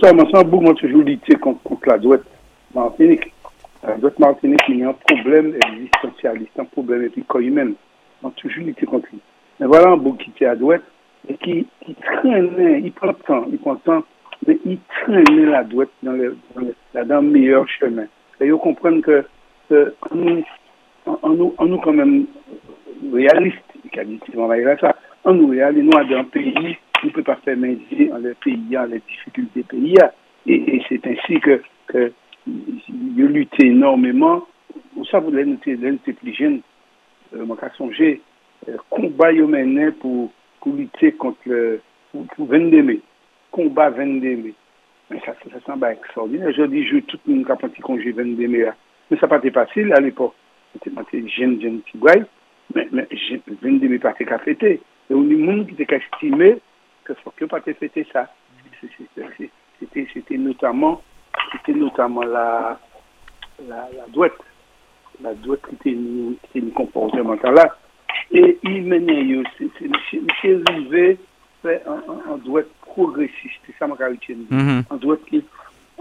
Ça, 0.00 0.12
moi, 0.12 0.24
ça, 0.32 0.42
beaucoup, 0.42 0.64
moi, 0.64 0.74
toujours 0.74 1.02
lutter 1.02 1.34
contre, 1.36 1.60
la 1.86 1.98
droite 1.98 2.22
Martinique. 2.74 3.32
La 3.86 3.96
droite 3.98 4.18
Martinique, 4.18 4.62
il 4.68 4.78
y 4.78 4.82
a 4.82 4.88
un 4.88 4.92
problème 4.94 5.54
existentialiste, 5.54 6.58
un 6.58 6.64
problème 6.64 7.04
éthique 7.04 7.32
humaine. 7.34 7.74
On 8.22 8.28
a 8.28 8.30
toujours 8.32 8.64
lutté 8.64 8.84
contre 8.84 9.06
lui. 9.12 9.20
Mais 9.60 9.66
voilà 9.66 9.90
un 9.90 9.96
beau 9.96 10.14
qui 10.14 10.30
était 10.30 10.46
à 10.46 10.56
droite 10.56 10.82
et 11.28 11.36
qui, 11.36 11.66
qui 11.84 11.94
traînait, 11.94 12.80
il 12.80 12.92
prend 12.92 13.08
le 13.08 13.14
temps, 13.14 13.46
il 13.50 13.58
prend 13.58 13.74
le 13.74 13.78
temps, 13.78 14.04
mais 14.46 14.58
il 14.64 14.78
traînait 15.02 15.46
la 15.46 15.62
droite 15.62 15.90
dans 16.02 16.12
le, 16.12 16.36
dans 16.54 16.62
le, 16.62 17.04
dans 17.04 17.20
le 17.20 17.28
meilleur 17.28 17.68
chemin. 17.68 18.06
Et 18.40 18.46
ils 18.46 18.52
comprennent 18.54 19.02
que, 19.02 19.24
que 19.68 19.94
en 20.10 20.16
nous, 20.16 20.44
en, 21.06 21.18
en 21.22 21.30
nous, 21.30 21.54
en 21.56 21.78
quand 21.78 21.92
même 21.92 22.26
réalistes, 23.12 23.62
qui 23.82 23.90
ça, 24.80 24.96
en 25.24 25.32
nous 25.32 25.48
réalistes, 25.48 25.84
nous, 25.84 25.90
dans 25.92 26.16
un 26.16 26.24
pays, 26.24 26.76
on 27.04 27.06
ne 27.06 27.12
peut 27.12 27.22
pas 27.22 27.36
faire 27.36 27.56
manger 27.56 28.08
dans 28.10 28.18
les 28.18 28.34
pays, 28.34 28.64
dans 28.70 28.90
les 28.90 29.00
difficultés 29.08 29.62
pays. 29.62 29.94
Et, 30.46 30.82
c'est 30.88 31.06
ainsi 31.06 31.40
que 31.40 31.60
il 32.46 33.24
lutté 33.24 33.66
énormément. 33.66 34.46
Vous 34.94 35.04
noté, 35.12 35.76
plus 36.12 36.34
jeune. 36.34 36.60
Euh, 37.34 37.44
euh, 38.68 38.76
combat 38.88 39.32
yo 39.32 39.46
mené 39.46 39.90
pour, 39.90 40.30
lutter 40.64 41.12
contre 41.12 41.38
le, 41.46 41.80
pour, 42.12 42.24
pour 42.26 42.46
22 42.46 42.82
mai. 42.82 43.00
Combat 43.50 43.90
22 43.90 44.36
mai. 44.36 44.54
Mais 45.10 45.20
ça, 45.20 45.34
ça, 45.52 45.60
semble 45.66 45.86
extraordinaire. 45.86 46.52
Je 46.52 46.62
dis, 46.62 46.84
je 46.86 46.98
tout 46.98 47.18
le 47.26 47.34
monde 47.34 47.46
qui 47.46 47.52
a 47.52 47.56
parti 47.56 47.80
congé 47.80 48.12
22 48.12 48.48
mai. 48.48 48.66
Mais 49.10 49.16
ça 49.18 49.26
n'a 49.26 49.28
pas 49.28 49.38
été 49.38 49.50
facile 49.50 49.92
à 49.92 50.00
l'époque. 50.00 50.34
C'était 50.72 51.28
jeune, 51.28 51.60
jeune 51.60 51.80
petit 51.80 51.98
boy. 51.98 52.24
Mais, 52.74 52.88
mais 52.90 53.06
22 53.62 53.88
mai 53.88 53.98
pas 53.98 54.14
été. 54.46 54.80
Et 55.10 55.14
on 55.14 55.22
des 55.22 55.44
gens 55.44 55.64
qui 55.64 55.80
étaient 55.80 55.96
estimé 55.96 56.56
que 57.04 57.12
que 57.36 57.44
pas 57.44 57.60
fêté 57.60 58.06
ça. 58.12 58.28
C'était 59.78 60.36
notamment, 60.36 61.02
c'était 61.58 61.78
notamment 61.78 62.22
la, 62.22 62.78
la, 63.68 63.88
la 63.96 64.06
douette. 64.12 64.32
La 65.22 65.34
douette 65.34 65.62
qui 65.68 65.74
était 65.74 65.98
une, 66.54 66.70
comportemental 66.72 67.54
là. 67.54 67.76
Et 68.30 68.58
il 68.62 68.82
menait, 68.84 69.42
c'est 69.58 69.84
M. 69.84 70.62
Rivet 70.68 71.18
fait 71.62 71.82
un, 71.86 72.36
douette 72.38 72.68
progressiste. 72.82 73.60
C'est 73.66 73.74
ça, 73.78 73.86
ma 73.86 73.96
caractère. 73.96 74.36
Mhm. 74.50 74.84
Un 74.90 74.96
douette 74.96 75.24
qui, 75.26 75.44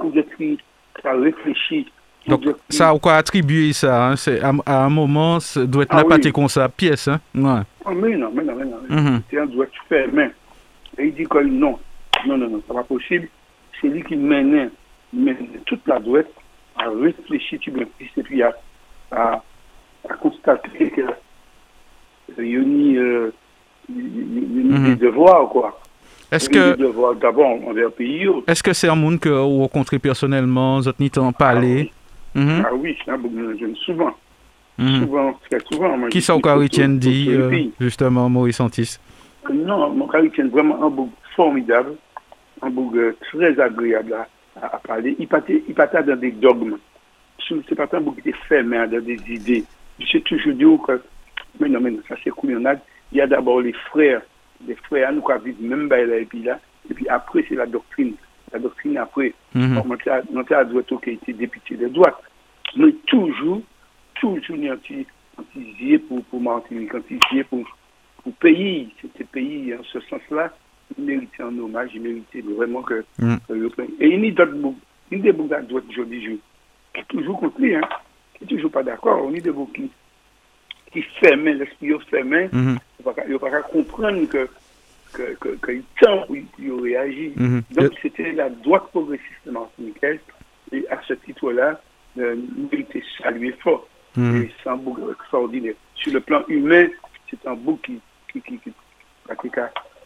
un 0.02 0.06
douette 0.06 0.36
qui 0.38 0.58
a 1.04 1.14
réfléchi. 1.14 1.88
Donc, 2.28 2.42
ça, 2.70 2.94
on 2.94 2.98
quoi 3.00 3.16
attribuer 3.16 3.72
ça 3.72 4.08
hein? 4.08 4.16
C'est 4.16 4.42
à, 4.42 4.52
à 4.66 4.86
un 4.86 4.90
moment, 4.90 5.40
ça 5.40 5.66
doit 5.66 5.84
être 5.84 5.92
Ah 5.92 5.98
n'a 5.98 6.04
pas 6.06 6.16
oui. 6.16 6.22
été 6.22 6.32
comme 6.32 6.48
ça, 6.48 6.68
pièce. 6.70 7.08
Hein? 7.08 7.20
Ouais. 7.36 7.62
Ah, 7.86 7.92
mais 7.94 8.16
non, 8.18 8.32
mais 8.34 8.44
non, 8.44 8.56
mais 8.56 8.66
non. 8.66 8.78
Mhm. 8.90 9.22
C'est 9.30 9.40
un 9.40 9.46
douette 9.46 9.72
fermé. 9.88 10.30
Et 10.98 11.06
il 11.08 11.14
dit 11.14 11.26
que 11.26 11.38
non, 11.40 11.78
non, 12.26 12.38
non, 12.38 12.50
non, 12.50 12.62
c'est 12.68 12.74
pas 12.74 12.84
possible. 12.84 13.28
C'est 13.80 13.88
lui 13.88 14.04
qui 14.04 14.16
menait, 14.16 14.70
menait 15.14 15.50
toute 15.66 15.86
la 15.88 16.00
douette 16.00 16.32
à 16.78 16.90
réfléchir 16.90 17.60
tu 17.62 17.72
bien 17.72 17.86
plus 17.98 18.10
et 18.18 18.24
puis 18.24 18.42
à, 18.44 18.54
à, 19.12 19.42
à 20.10 20.14
constater 20.16 20.90
que 20.92 21.02
il 22.38 22.48
y 22.52 22.56
a 22.58 22.60
ni, 22.60 22.98
euh, 22.98 23.32
a 23.90 23.92
ni 23.94 24.64
Mhm. 24.80 24.96
des 24.96 25.06
devoirs, 25.06 25.48
quoi. 25.50 25.80
Est-ce 26.32 26.50
a 26.50 26.54
que 26.76 27.20
d'abord 27.22 27.48
envers 27.68 27.86
le 27.86 27.90
pays. 27.92 28.28
est-ce 28.48 28.64
que 28.64 28.74
c'est 28.74 28.90
un 28.90 28.96
monde 28.96 29.20
que 29.20 29.30
vous 29.30 29.60
rencontrez 29.62 30.00
personnellement, 30.00 30.82
vous 30.82 30.92
n'y 31.00 31.10
temps 31.12 31.32
parlé? 31.32 31.92
Ah 32.36 32.74
oui, 32.74 32.98
c'est 33.06 33.12
un 33.12 33.18
beaucoup 33.18 33.36
de 33.36 33.56
jeunes, 33.58 33.76
souvent. 33.78 34.12
Mhm. 34.78 35.02
Souvent, 35.06 35.40
très 35.50 35.60
souvent. 35.72 35.96
Moi, 35.98 36.10
Qui 36.10 36.20
je 36.20 36.26
ça 36.26 36.38
Caritienne 36.42 36.98
autour 36.98 37.10
dit, 37.12 37.28
euh, 37.30 37.64
justement, 37.80 38.28
Maurice 38.30 38.58
Santis? 38.58 38.98
Non, 39.54 39.90
mon 39.94 40.08
tient 40.32 40.48
vraiment 40.48 40.84
un 40.84 40.90
bouc 40.90 41.12
formidable, 41.36 41.94
un 42.62 42.70
bouc 42.72 42.94
euh, 42.96 43.16
très 43.32 43.58
agréable 43.62 44.16
à 44.62 44.80
parler. 44.80 45.16
Il 45.20 45.28
partait 45.28 46.04
dans 46.04 46.16
des 46.16 46.32
dogmes. 46.32 46.78
C'est 47.48 47.76
pas 47.76 47.88
un 47.92 48.02
bouc 48.02 48.16
qui 48.16 48.30
était 48.30 48.38
fermé 48.48 48.78
dans 48.88 49.04
des 49.04 49.20
idées. 49.28 49.64
J'ai 50.00 50.22
toujours 50.22 50.54
dit 50.54 50.66
que, 50.86 51.02
mais 51.60 51.70
non, 51.70 51.80
mais 51.80 51.92
non, 51.92 52.00
ça 52.08 52.16
c'est 52.24 52.32
couillonnade. 52.32 52.80
Il 53.12 53.20
y 53.20 53.22
a 53.22 53.28
d'abord 53.28 53.62
les 53.62 53.74
frères, 53.74 54.22
les 54.66 54.76
frères, 54.76 55.12
nous 55.12 55.22
qui 55.22 55.46
vivent 55.46 55.64
même 55.64 55.88
là, 55.88 56.18
et 56.18 56.26
puis 56.26 56.44
là, 56.44 56.60
et 56.90 56.94
puis 56.94 57.08
après 57.08 57.46
c'est 57.48 57.56
la 57.56 57.66
doctrine. 57.66 58.16
La 58.52 58.60
doctrine 58.60 58.98
après, 58.98 59.34
à, 60.10 60.22
était 60.42 60.56
à 60.56 60.64
droite 60.64 60.86
qui 61.04 61.10
a 61.10 61.14
été 61.14 61.34
député 61.34 61.76
de 61.76 61.88
droite. 61.88 62.16
Mais 62.78 62.92
toujours, 63.08 63.62
toujours, 64.16 64.58
a 64.70 64.74
un 64.74 64.78
petit 64.78 65.06
zier 65.78 66.00
pour, 66.00 66.24
pour 66.26 66.42
Martinique, 66.42 66.92
zier 67.32 67.44
pour, 67.44 67.66
pour 68.24 68.34
pays. 68.34 68.94
C'était 69.02 69.24
pays, 69.24 69.74
en 69.74 69.84
ce 69.84 70.00
sens-là, 70.02 70.54
il 70.98 71.04
méritait 71.06 71.44
un 71.44 71.58
hommage, 71.58 71.92
il 71.94 72.02
méritait 72.02 72.42
vraiment 72.42 72.82
que, 72.82 73.04
Mm. 73.20 73.36
que 73.48 73.54
le 73.54 73.70
peuple- 73.70 73.92
Et 74.00 74.08
il 74.10 74.26
y 74.26 74.28
a 74.30 74.32
d'autres 74.32 74.54
boucs, 74.58 74.78
il 75.12 75.18
y 75.18 75.22
a 75.22 75.24
des 75.24 75.32
boucs 75.34 75.52
à 75.52 75.62
droite, 75.62 75.84
je, 75.96 76.02
qui 76.04 77.00
est 77.02 77.04
toujours 77.08 77.40
contre 77.40 77.60
lui, 77.60 77.76
hein, 77.76 77.82
qui 78.36 78.44
est 78.44 78.48
toujours 78.48 78.72
pas 78.72 78.84
d'accord. 78.84 79.24
On 79.26 79.32
y 79.32 79.38
a 79.38 79.42
des 79.42 79.52
boucs 79.52 79.74
qui, 79.74 79.90
qui 80.92 81.02
fermaient, 81.20 81.54
l'esprit 81.54 81.92
fermé, 82.10 82.50
Mhm. 82.52 82.78
il 83.00 83.02
ne 83.34 83.38
pas 83.38 83.62
comprendre 83.64 84.26
que, 84.28 84.48
que, 85.14 85.36
que, 85.40 85.50
que 85.58 85.72
temps 86.02 86.26
où 86.30 86.36
il, 86.36 86.46
réagit. 86.82 87.34
Mhm. 87.36 87.62
Donc, 87.72 87.92
c'était 88.02 88.32
la 88.34 88.50
droite 88.50 88.88
progressiste 88.92 89.46
martiniquaise. 89.46 90.20
Et 90.72 90.86
à 90.90 91.00
ce 91.08 91.14
titre-là, 91.14 91.80
euh, 92.18 92.36
il 92.72 92.80
était 92.80 93.04
salué 93.22 93.52
fort. 93.64 93.88
Mhm. 94.18 94.42
Et 94.44 94.52
c'est 94.64 94.70
un 94.70 94.78
bouc 94.78 94.98
extraordinaire. 95.12 95.74
Sur 95.96 96.14
le 96.14 96.20
plan 96.22 96.44
humain, 96.48 96.88
c'est 97.30 97.46
un 97.48 97.54
bouc 97.56 97.82
qui, 97.84 98.00
qui, 98.32 98.42
qui, 98.42 98.58
qui, 98.60 98.72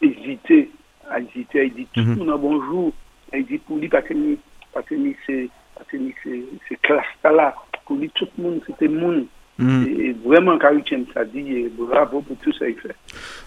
hésité, 0.02 0.70
a 1.10 1.20
hésité, 1.20 1.66
il 1.66 1.74
dit 1.74 1.86
tout 1.92 2.00
Mhm. 2.00 2.10
le 2.10 2.16
monde 2.16 2.30
a 2.30 2.36
bonjour. 2.36 2.92
Il 3.34 3.46
dit 3.46 3.58
pour 3.58 3.78
lui, 3.78 3.88
pas 3.88 4.02
tenir, 4.02 4.36
pas 4.74 4.82
tenir 4.82 5.14
ces, 5.26 5.48
pas 5.76 5.84
tenir 5.90 6.12
ces, 6.24 6.44
ces 6.68 6.76
classes-là. 6.76 7.54
Pour 7.86 7.96
lui, 7.96 8.10
tout 8.14 8.26
le 8.38 8.44
monde, 8.44 8.60
c'était 8.66 8.88
monde. 8.88 9.24
Mhm. 9.58 9.86
Et 10.00 10.16
vraiment, 10.24 10.56
Caritienne, 10.58 11.04
ça 11.12 11.22
dit, 11.24 11.66
bravo 11.78 12.22
pour 12.22 12.36
tout 12.38 12.52
ça 12.54 12.64
qu'il 12.66 12.78
fait. 12.78 12.94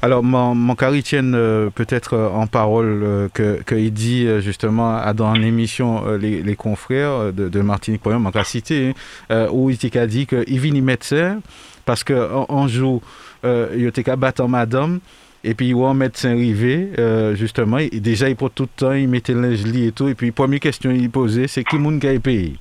Alors, 0.01 0.21
mon, 0.23 0.53
mon 0.53 0.75
cari 0.75 1.01
tienne 1.01 1.33
euh, 1.33 1.69
peut-être 1.71 2.13
euh, 2.13 2.29
en 2.29 2.45
parole 2.45 3.01
euh, 3.03 3.29
que 3.33 3.63
qu'il 3.63 3.91
dit 3.91 4.27
euh, 4.27 4.39
justement 4.39 4.95
à, 4.95 5.11
dans 5.13 5.33
une 5.33 5.43
émission 5.43 6.05
euh, 6.05 6.17
les, 6.19 6.43
les 6.43 6.55
confrères 6.55 7.33
de, 7.33 7.49
de 7.49 7.61
Martinique 7.61 8.05
mon 8.19 8.29
cas 8.31 8.43
cité, 8.43 8.93
hein, 9.31 9.47
où 9.51 9.71
il 9.71 9.77
a 9.97 10.05
dit 10.05 10.27
qu'il 10.27 10.59
vient 10.59 10.75
y 10.75 10.81
médecin 10.81 11.39
parce 11.85 12.03
que 12.03 12.13
en, 12.13 12.45
en 12.47 12.67
jour, 12.67 13.01
il 13.43 13.85
était 13.87 14.03
qu'à 14.03 14.15
battre 14.15 14.43
en 14.43 14.47
madame. 14.47 14.99
Et 15.45 15.53
puis, 15.55 15.69
il 15.69 15.75
un 15.75 15.93
médecin 15.93 16.31
arrivé, 16.31 16.89
euh, 16.99 17.35
justement, 17.35 17.77
et 17.77 17.89
déjà, 17.99 18.29
il 18.29 18.35
prend 18.35 18.47
tout 18.49 18.63
le 18.63 18.69
temps, 18.77 18.93
il 18.93 19.09
mettait 19.09 19.33
le 19.33 19.41
linge 19.41 19.63
lit 19.65 19.87
et 19.87 19.91
tout. 19.91 20.07
Et 20.07 20.15
puis, 20.15 20.31
première 20.31 20.61
question 20.61 20.91
qu'il 20.93 21.09
posait, 21.09 21.47
c'est 21.47 21.63
qui 21.65 21.77
moun 21.77 21.99
qui 21.99 22.07
a 22.07 22.17
payé? 22.19 22.55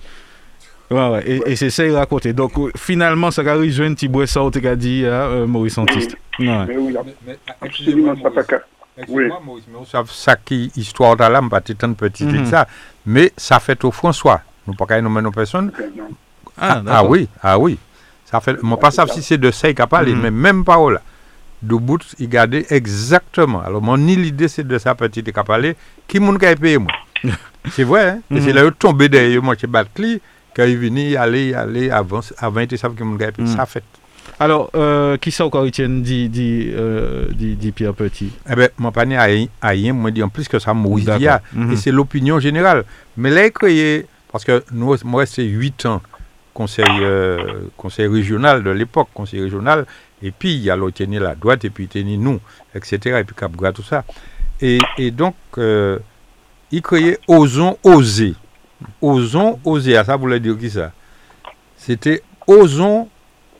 Ouais, 0.90 1.08
ouais. 1.10 1.22
Et, 1.24 1.52
et 1.52 1.56
c'est 1.56 1.70
ça 1.70 1.84
qu'il 1.84 1.94
racontait. 1.94 2.32
Donc, 2.32 2.58
euh, 2.58 2.70
finalement, 2.76 3.30
ça 3.30 3.42
a 3.42 3.54
rejoint 3.54 3.86
un 3.86 3.94
petit 3.94 4.08
bois 4.08 4.26
ça, 4.26 4.40
qu'il 4.52 4.66
a 4.66 4.74
dit 4.76 5.06
à 5.06 5.26
euh, 5.26 5.46
Maurice 5.46 5.78
Antiste. 5.78 6.16
Ouais. 6.40 6.46
Mais 6.66 6.76
oui, 6.76 6.92
Mais- 6.92 7.14
mais, 7.26 7.38
absolument, 7.60 8.12
excusez-moi, 8.12 8.14
ça 8.22 8.30
fait 8.30 8.52
Maurice. 8.52 8.62
Excusez-moi, 8.98 9.40
Maurice, 9.46 9.64
mais 9.70 9.78
on 9.80 9.84
sait 9.84 9.98
ça 10.12 10.36
qui 10.36 10.70
histoire 10.76 11.16
de 11.16 11.22
là, 11.22 11.40
pas 11.48 11.60
tant 11.60 11.92
petit 11.94 12.24
Mhm. 12.24 12.46
ça, 12.46 12.66
mais 13.06 13.32
ça 13.36 13.58
fait 13.60 13.82
au 13.84 13.90
François. 13.92 14.42
Nous 14.66 14.74
pas 14.74 14.86
qu'à 14.86 15.00
nommer 15.00 15.22
nos 15.22 15.30
personnes. 15.30 15.72
non. 15.96 16.04
Ah, 16.58 16.74
Ah, 16.78 16.80
d'accord. 16.80 17.10
oui, 17.10 17.28
ah 17.42 17.58
oui. 17.58 17.78
Ça 18.26 18.40
fait, 18.40 18.60
moi 18.62 18.76
pas 18.78 18.90
ça. 18.90 19.06
si 19.06 19.22
c'est 19.22 19.38
de 19.38 19.50
ça 19.50 19.68
qu'il 19.72 19.80
a 19.80 19.86
parlé, 19.86 20.12
Mhm. 20.14 20.20
mais 20.20 20.30
même 20.30 20.64
parole. 20.64 21.00
De 21.62 21.76
bout, 21.76 22.00
il 22.18 22.28
gardait 22.28 22.66
exactement. 22.70 23.60
Alors, 23.62 23.80
mon 23.82 23.94
l'idée, 23.94 24.48
c'est 24.48 24.66
de 24.66 24.78
ça 24.78 24.94
petit 24.94 25.22
qu'il 25.22 25.32
a 25.38 25.44
parlé. 25.44 25.76
Qui 26.08 26.18
moun 26.18 26.38
qui 26.38 26.46
a 26.46 26.56
payé, 26.56 26.78
moi 26.78 26.90
C'est 27.70 27.84
vrai, 27.84 28.08
hein? 28.10 28.20
Et 28.30 28.34
Mhm. 28.34 28.40
c'est 28.42 28.52
là 28.52 28.66
où 28.66 28.70
tombé 28.72 29.08
derrière 29.08 29.42
moi, 29.42 29.54
qui 29.54 29.66
bat 29.68 29.84
cli, 29.84 30.20
quand 30.56 30.64
il 30.64 30.76
venait, 30.76 31.14
aller, 31.16 31.54
aller, 31.54 31.88
avant, 31.90 32.20
avant, 32.38 32.60
il 32.60 32.66
que 32.68 33.04
moun 33.04 33.16
qui 33.16 33.24
a 33.24 33.30
payé. 33.32 33.48
Mhm. 33.48 33.56
Ça 33.56 33.64
fait. 33.66 33.84
Alors, 34.40 34.70
euh, 34.74 35.16
qui 35.18 35.30
ça 35.30 35.44
encore 35.46 35.64
Etienne 35.64 36.02
dit, 36.02 36.28
dit, 36.28 36.70
euh, 36.74 37.26
dit, 37.32 37.54
dit 37.54 37.70
Pierre 37.70 37.94
Petit? 37.94 38.32
Eh 38.50 38.56
bien, 38.56 38.68
mon 38.78 38.90
panier 38.90 39.16
a 39.16 39.68
rien- 39.68 39.92
moi, 39.92 40.10
dit 40.10 40.22
en 40.22 40.28
plus 40.28 40.48
que 40.48 40.58
ça, 40.58 40.74
D'accord. 41.04 41.18
Dia. 41.20 41.42
Mhm. 41.52 41.72
Et 41.72 41.76
c'est 41.76 41.92
l'opinion 41.92 42.40
générale. 42.40 42.84
Mais 43.16 43.30
là, 43.30 43.46
il 43.46 43.52
créé, 43.52 44.06
parce 44.32 44.44
que 44.44 44.64
nous, 44.72 44.96
moi, 45.04 45.26
c'est 45.26 45.44
8 45.44 45.86
ans 45.86 46.02
conseil, 46.54 46.84
euh, 47.00 47.68
conseil 47.76 48.06
régional 48.08 48.62
de 48.64 48.70
l'époque, 48.70 49.08
conseil 49.14 49.40
régional, 49.42 49.86
et 50.22 50.30
puis 50.30 50.54
il 50.54 50.60
y 50.62 50.70
a 50.70 50.76
l'autre 50.76 51.02
la 51.04 51.34
droite, 51.34 51.64
et 51.64 51.70
puis 51.70 51.88
tenir 51.88 52.18
nous, 52.18 52.40
etc., 52.74 53.18
et 53.20 53.24
puis 53.24 53.34
Capgras, 53.34 53.72
tout 53.72 53.82
ça. 53.82 54.04
Et, 54.60 54.78
et 54.98 55.10
donc, 55.10 55.34
euh, 55.58 55.98
il 56.70 56.80
créait 56.82 57.18
Osons 57.26 57.76
oser. 57.82 58.34
Osons 59.00 59.58
oser, 59.64 59.96
à 59.96 60.04
ça 60.04 60.16
voulait 60.16 60.40
dire 60.40 60.56
qui 60.58 60.70
ça? 60.70 60.92
C'était 61.76 62.22
Osons 62.46 63.08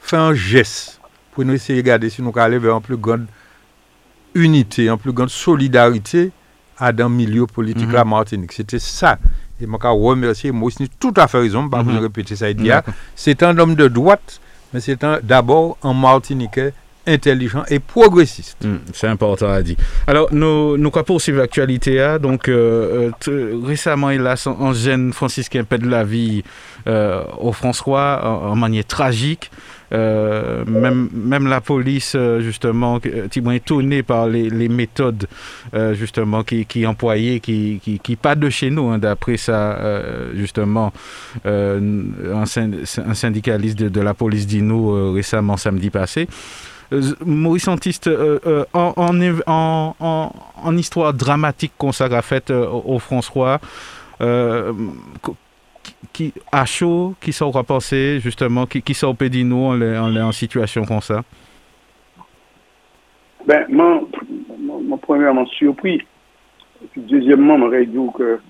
faire 0.01 0.21
un 0.21 0.35
geste 0.35 1.01
pour 1.33 1.45
nous 1.45 1.55
essayer 1.55 1.83
de 1.83 1.87
regarder 1.89 2.11
si 2.11 2.23
nous 2.23 2.29
allons 2.31 2.43
aller 2.43 2.59
vers 2.59 2.75
une 2.77 2.83
plus 2.83 2.97
grande 2.97 3.27
unité, 4.35 4.89
une 4.89 4.99
plus 4.99 5.13
grande 5.13 5.31
solidarité 5.31 6.31
à 6.79 6.93
dans 6.93 7.09
le 7.09 7.15
milieu 7.15 7.47
politique 7.47 7.87
Mhm. 7.87 7.93
la 7.93 8.05
Martinique. 8.05 8.53
C'était 8.53 8.79
ça. 8.79 9.19
Et 9.61 9.65
je 9.67 9.87
remercier 9.87 10.51
Maurice 10.51 10.81
Ni, 10.81 10.89
tout 10.89 11.15
à 11.17 11.29
fait 11.29 11.39
raison, 11.39 11.69
pas 11.69 11.83
vous 11.83 11.91
Mhm. 11.93 11.99
répéter 11.99 12.35
ça. 12.35 12.51
Il 12.51 12.57
dit, 12.57 12.69
D'accord. 12.69 12.95
c'est 13.15 13.43
un 13.43 13.57
homme 13.59 13.75
de 13.77 13.87
droite, 13.89 14.41
mais 14.73 14.81
c'est 14.81 14.99
d'abord 15.23 15.77
un 15.83 15.95
Martiniquais 15.95 16.73
intelligent 17.07 17.65
et 17.69 17.79
progressiste. 17.79 18.65
Mm, 18.65 18.77
c'est 18.93 19.09
important 19.09 19.51
à 19.51 19.63
dire. 19.63 19.77
Alors, 20.07 20.29
nous, 20.33 20.77
nous 20.77 20.91
quoi 20.91 21.05
poursuivre 21.05 21.39
l'actualité. 21.39 22.01
hein? 22.01 22.19
Donc, 22.19 22.49
euh, 22.49 23.11
euh, 23.29 23.61
récemment, 23.65 24.11
il 24.11 24.27
a 24.27 24.35
un 24.47 24.73
jeune 24.73 25.13
franciscain 25.13 25.65
perd 25.65 25.85
la 25.85 26.05
vie 26.05 26.45
euh, 26.87 27.25
au 27.39 27.53
François 27.53 28.23
en 28.25 28.57
manière 28.57 28.85
tragique. 28.85 29.51
Euh, 29.93 30.65
même, 30.65 31.47
la 31.47 31.61
police, 31.61 32.15
euh, 32.17 32.41
justement, 32.41 32.99
euh, 33.07 33.29
petit 33.29 33.43
peu 33.43 33.55
étonné 33.55 34.03
par 34.03 34.27
les, 34.27 34.69
méthodes, 34.69 35.27
justement, 35.93 36.43
qui, 36.45 36.65
qui 36.67 36.87
employaient, 36.87 37.41
qui, 37.41 37.81
qui, 38.03 38.17
pas 38.17 38.35
de 38.35 38.49
chez 38.49 38.71
nous, 38.71 38.89
hein, 38.89 38.99
d'après 38.99 39.37
ça, 39.37 39.79
justement, 40.35 40.93
un, 41.45 42.47
syn- 42.47 42.85
un 43.07 43.15
syndicaliste 43.15 43.79
de, 43.79 44.01
la 44.01 44.15
police 44.15 44.47
dit 44.47 44.63
nous 44.63 45.13
récemment, 45.13 45.57
samedi 45.57 45.91
passé. 45.91 46.27
Maurice 47.25 47.69
Antiste, 47.69 48.11
en, 48.75 50.77
histoire 50.77 51.15
dramatique 51.15 51.73
qu'on 51.79 51.93
s'est 51.93 52.23
faite 52.23 52.51
euh, 52.51 52.67
au 52.69 52.99
François, 52.99 53.61
qui, 56.13 56.33
à 56.51 56.65
chaud, 56.65 57.15
qui 57.21 57.33
sont 57.33 57.51
repensés, 57.51 58.21
justement, 58.21 58.67
qui, 58.67 58.83
qui 58.83 58.95
sont 58.95 59.17
nous 59.45 59.57
on 59.57 59.81
est, 59.81 60.21
en 60.21 60.33
situation 60.33 60.85
comme 60.85 61.01
ça? 61.01 61.23
Ben, 63.47 63.67
moi, 63.69 64.03
premièrement 65.01 65.47
surpris. 65.47 66.01
Et 66.83 66.87
puis, 66.93 67.01
deuxièmement, 67.03 67.59
je 67.59 67.85
dit 67.85 67.99
que 68.17 68.41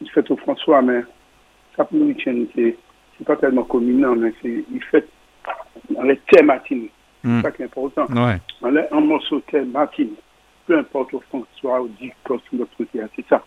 il 0.00 0.10
fait 0.10 0.30
au 0.30 0.36
François, 0.36 0.82
mais 0.82 1.02
ça 1.76 1.84
pour 1.84 1.98
nous, 1.98 2.14
c'est 2.24 3.24
pas 3.24 3.36
tellement 3.36 3.64
commun, 3.64 4.14
mais 4.16 4.32
c'est, 4.42 4.64
il 4.72 4.82
fait 4.90 5.08
dans 5.90 6.02
les 6.02 6.20
matinés. 6.42 6.90
C'est 7.22 7.28
hmm. 7.28 7.42
ça 7.42 7.50
qui 7.50 7.62
est 7.62 7.64
important. 7.64 8.06
Ouais. 8.10 8.38
Dans 8.60 8.70
les, 8.70 8.82
un 8.92 9.00
morceau 9.00 9.40
thème 9.50 9.70
matinés, 9.70 10.10
peu 10.66 10.78
importe 10.78 11.14
au 11.14 11.22
François 11.28 11.80
ou 11.82 11.88
dit 12.00 12.12
sur 12.26 12.40
notre 12.52 12.76
côté, 12.76 13.00
c'est 13.14 13.26
ça. 13.28 13.42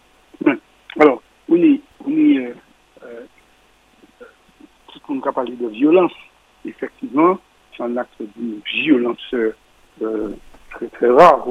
Alors, 0.99 1.21
on 1.49 1.55
est, 1.55 1.81
on 2.05 2.11
est, 2.11 2.37
euh, 2.37 2.53
monde 5.13 5.27
a 5.27 5.31
parlé 5.31 5.55
de 5.55 5.67
violence. 5.67 6.13
Effectivement, 6.65 7.37
c'est 7.75 7.83
un 7.83 7.97
acte 7.97 8.19
de 8.19 8.59
violence 8.83 9.33
euh, 9.33 10.31
très, 10.71 10.87
très 10.87 11.09
rare. 11.09 11.47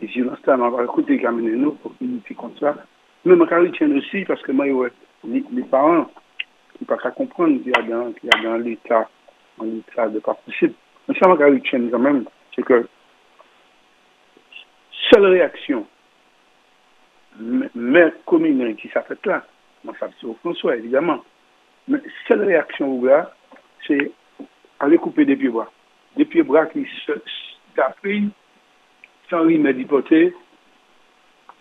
Et 0.00 0.06
violence, 0.06 0.38
ça 0.44 0.56
m'a 0.56 0.70
écouté 0.84 1.18
qui 1.18 1.26
nous 1.26 1.72
pour 1.72 1.92
unité 2.00 2.34
comme 2.34 2.56
ça. 2.58 2.74
Même 3.24 3.46
quand 3.46 3.70
tient 3.72 3.90
aussi, 3.96 4.24
parce 4.24 4.42
que 4.42 4.52
moi, 4.52 4.66
les, 5.24 5.44
les 5.50 5.62
parents, 5.62 6.06
ils 6.80 6.82
ne 6.82 6.86
peuvent 6.86 6.98
pas 7.02 7.10
comprendre 7.10 7.58
qu'il 7.62 7.72
y 7.72 7.78
a 7.78 7.82
dans, 7.82 8.12
qu'il 8.12 8.30
y 8.30 8.46
a 8.46 8.58
l'état, 8.58 9.08
l'état 9.62 10.08
de 10.08 10.18
pas 10.18 10.34
possible. 10.34 10.74
Mais 11.08 11.14
ça 11.18 11.28
m'a 11.28 11.36
tient 11.60 11.88
quand 11.90 11.98
même, 11.98 12.24
c'est 12.54 12.62
que 12.62 12.86
seule 15.10 15.26
réaction, 15.26 15.86
mais 17.38 18.12
commune 18.24 18.74
qui 18.76 18.88
faite 19.02 19.24
là, 19.24 19.44
moi 19.84 19.94
ça 20.00 20.08
c'est 20.20 20.26
au 20.26 20.34
François 20.34 20.76
évidemment, 20.76 21.22
mais 21.88 21.98
seule 22.28 22.44
réaction 22.44 23.02
là, 23.04 23.32
c'est 23.86 24.10
aller 24.80 24.98
couper 24.98 25.24
des 25.24 25.36
pieds 25.36 25.48
bras. 25.48 25.70
Des 26.16 26.24
pieds 26.24 26.42
bras 26.42 26.66
qui 26.66 26.86
se 27.06 27.12
pris 28.02 28.28
sans 29.28 29.40
remède 29.40 29.78
hypothèse, 29.78 30.32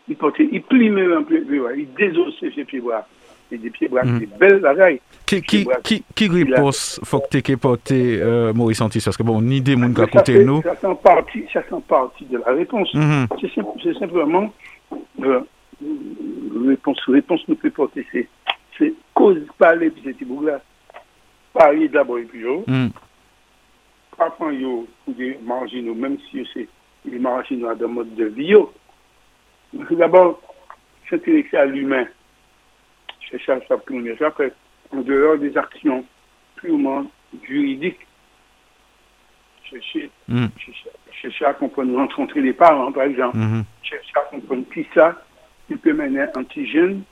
hypothèse, 0.07 0.47
il 0.51 0.61
plie 0.63 0.89
même 0.89 1.11
un 1.11 1.23
peu, 1.23 1.43
il 1.77 1.93
désosse 1.93 2.39
ses 2.39 2.63
pieds 2.63 2.79
bras. 2.79 3.07
Et 3.51 3.59
des 3.59 3.69
pieds 3.69 3.87
bras, 3.87 4.03
mm. 4.03 4.19
des 4.19 4.25
belles 4.25 4.59
bagailles. 4.59 4.99
Qui, 5.27 5.41
qui, 5.41 5.67
qui, 5.83 6.03
qui 6.15 6.27
réponse 6.27 6.99
faut 7.03 7.19
que 7.19 7.37
tu 7.37 7.51
aies 7.51 7.57
porté, 7.57 8.19
euh, 8.19 8.53
Maurice 8.53 8.81
Antis 8.81 9.01
Parce 9.05 9.17
que 9.17 9.23
bon, 9.23 9.39
ni 9.39 9.61
des 9.61 9.73
gens 9.77 9.93
qui 9.93 10.39
nous. 10.39 10.63
Ça 10.63 10.75
sent 10.75 10.97
partie, 11.03 11.45
ça 11.53 11.61
partie 11.87 12.25
de 12.25 12.39
la 12.39 12.53
réponse. 12.53 12.91
Mm 12.95 13.27
-hmm. 13.27 13.79
C'est 13.83 13.99
simplement 13.99 14.51
euh, 15.23 15.41
réponse, 16.67 16.99
réponse 17.07 17.41
nous 17.47 17.55
peut 17.55 17.69
porter. 17.69 18.05
C'est 18.11 18.27
cause 19.13 19.41
parler 19.57 19.89
puis 19.89 20.03
c'est 20.03 20.43
là 20.43 20.61
Parler 21.53 21.87
d'abord 21.87 22.19
et 22.19 22.23
puis 22.23 22.41
yo. 22.41 22.63
Mm. 22.67 22.87
Parfois 24.17 24.53
yo 24.53 24.87
pour 25.03 25.13
des 25.13 25.37
marginaux, 25.43 25.95
même 25.95 26.17
si 26.29 26.45
c'est 26.53 26.67
les 27.05 27.19
marginaux 27.19 27.73
dans 27.75 27.87
mode 27.87 28.13
de 28.15 28.25
vie 28.25 28.47
yo. 28.47 28.73
D'abord, 29.91 30.41
s'intéresser 31.09 31.57
à 31.57 31.65
l'humain. 31.65 32.05
Chercher 33.19 33.53
à 33.53 33.59
sa 33.67 33.77
première. 33.77 34.21
Après, 34.21 34.53
en 34.91 35.01
dehors 35.01 35.37
des 35.37 35.57
actions 35.57 36.05
purement 36.55 37.05
juridiques, 37.43 38.05
chercher, 39.69 40.09
mm. 40.27 40.45
chercher, 40.57 40.89
chercher, 41.21 41.45
à 41.45 41.53
comprendre, 41.53 41.95
rencontrer 41.97 42.41
les 42.41 42.53
parents, 42.53 42.91
par 42.91 43.03
exemple, 43.03 43.37
mm 43.37 43.61
-hmm. 43.61 43.63
chercher 43.83 44.13
à 44.15 44.21
comprendre 44.31 44.63
qui 44.73 44.85
ça, 44.93 45.15
il 45.69 45.77
peut 45.77 45.93
mener 45.93 46.21
un 46.21 46.43
petit 46.43 46.67
jeune 46.67 47.03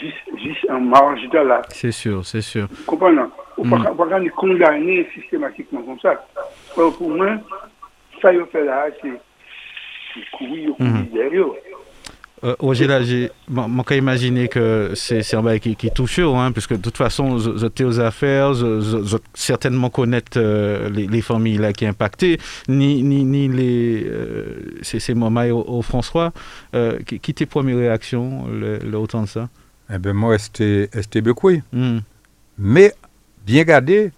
juste, 0.00 0.70
en 0.70 0.80
marge 0.80 1.28
de 1.28 1.38
là. 1.38 1.62
C'est 1.70 1.92
sûr, 1.92 2.24
c'est 2.24 2.40
sûr. 2.40 2.68
Comprenez? 2.86 3.22
On 3.58 3.64
ne 3.64 3.70
peut 3.70 4.08
pas 4.08 4.20
condamner 4.36 5.08
systématiquement 5.14 5.82
comme 5.82 6.00
ça. 6.00 6.26
pour 6.74 7.10
moi, 7.10 7.36
ça, 8.20 8.32
il 8.32 8.44
fait 8.46 8.64
là, 8.64 8.86
c'est 9.00 10.20
courir, 10.32 10.74
courir 10.76 11.06
derrière. 11.12 11.46
Euh, 12.46 12.54
Roger, 12.60 12.86
là, 12.86 13.02
j'ai 13.02 13.30
imaginé 13.90 14.46
que 14.46 14.92
c'est 14.94 15.34
un 15.34 15.42
bail 15.42 15.58
qui, 15.58 15.74
qui 15.74 15.90
touche, 15.90 16.20
hein, 16.20 16.52
puisque 16.52 16.74
de 16.74 16.80
toute 16.80 16.96
façon, 16.96 17.38
j'étais 17.56 17.82
aux 17.82 17.98
affaires, 17.98 18.54
je, 18.54 19.16
certainement 19.34 19.90
connaître 19.90 20.32
euh, 20.36 20.88
les, 20.88 21.08
les, 21.08 21.22
familles 21.22 21.58
là 21.58 21.72
qui 21.72 21.86
impactées, 21.86 22.38
ni, 22.68 23.02
ni, 23.02 23.24
ni 23.24 23.48
les 23.48 24.04
euh, 24.06 24.78
ces 24.82 25.14
moments 25.14 25.44
au, 25.46 25.78
au, 25.78 25.82
François. 25.82 26.32
Euh, 26.74 27.00
qui, 27.04 27.18
qui 27.18 27.34
tes 27.34 27.46
premières 27.46 27.78
réactions, 27.78 28.46
le, 28.46 28.78
le 28.78 28.98
autant 28.98 29.22
de 29.22 29.28
ça? 29.28 29.48
Eh 29.92 29.98
bien, 29.98 30.12
moi, 30.12 30.38
c'était 30.38 31.20
beaucoup. 31.22 31.50
Mm. 31.72 31.98
Mais, 32.58 32.94
bien 33.44 33.64
gardé, 33.64 34.12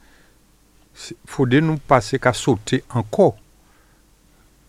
il 1.11 1.16
faudrait 1.24 1.62
nous 1.62 1.79
passer 1.79 2.18
qu'à 2.18 2.35
sauter 2.35 2.85
encore. 2.91 3.37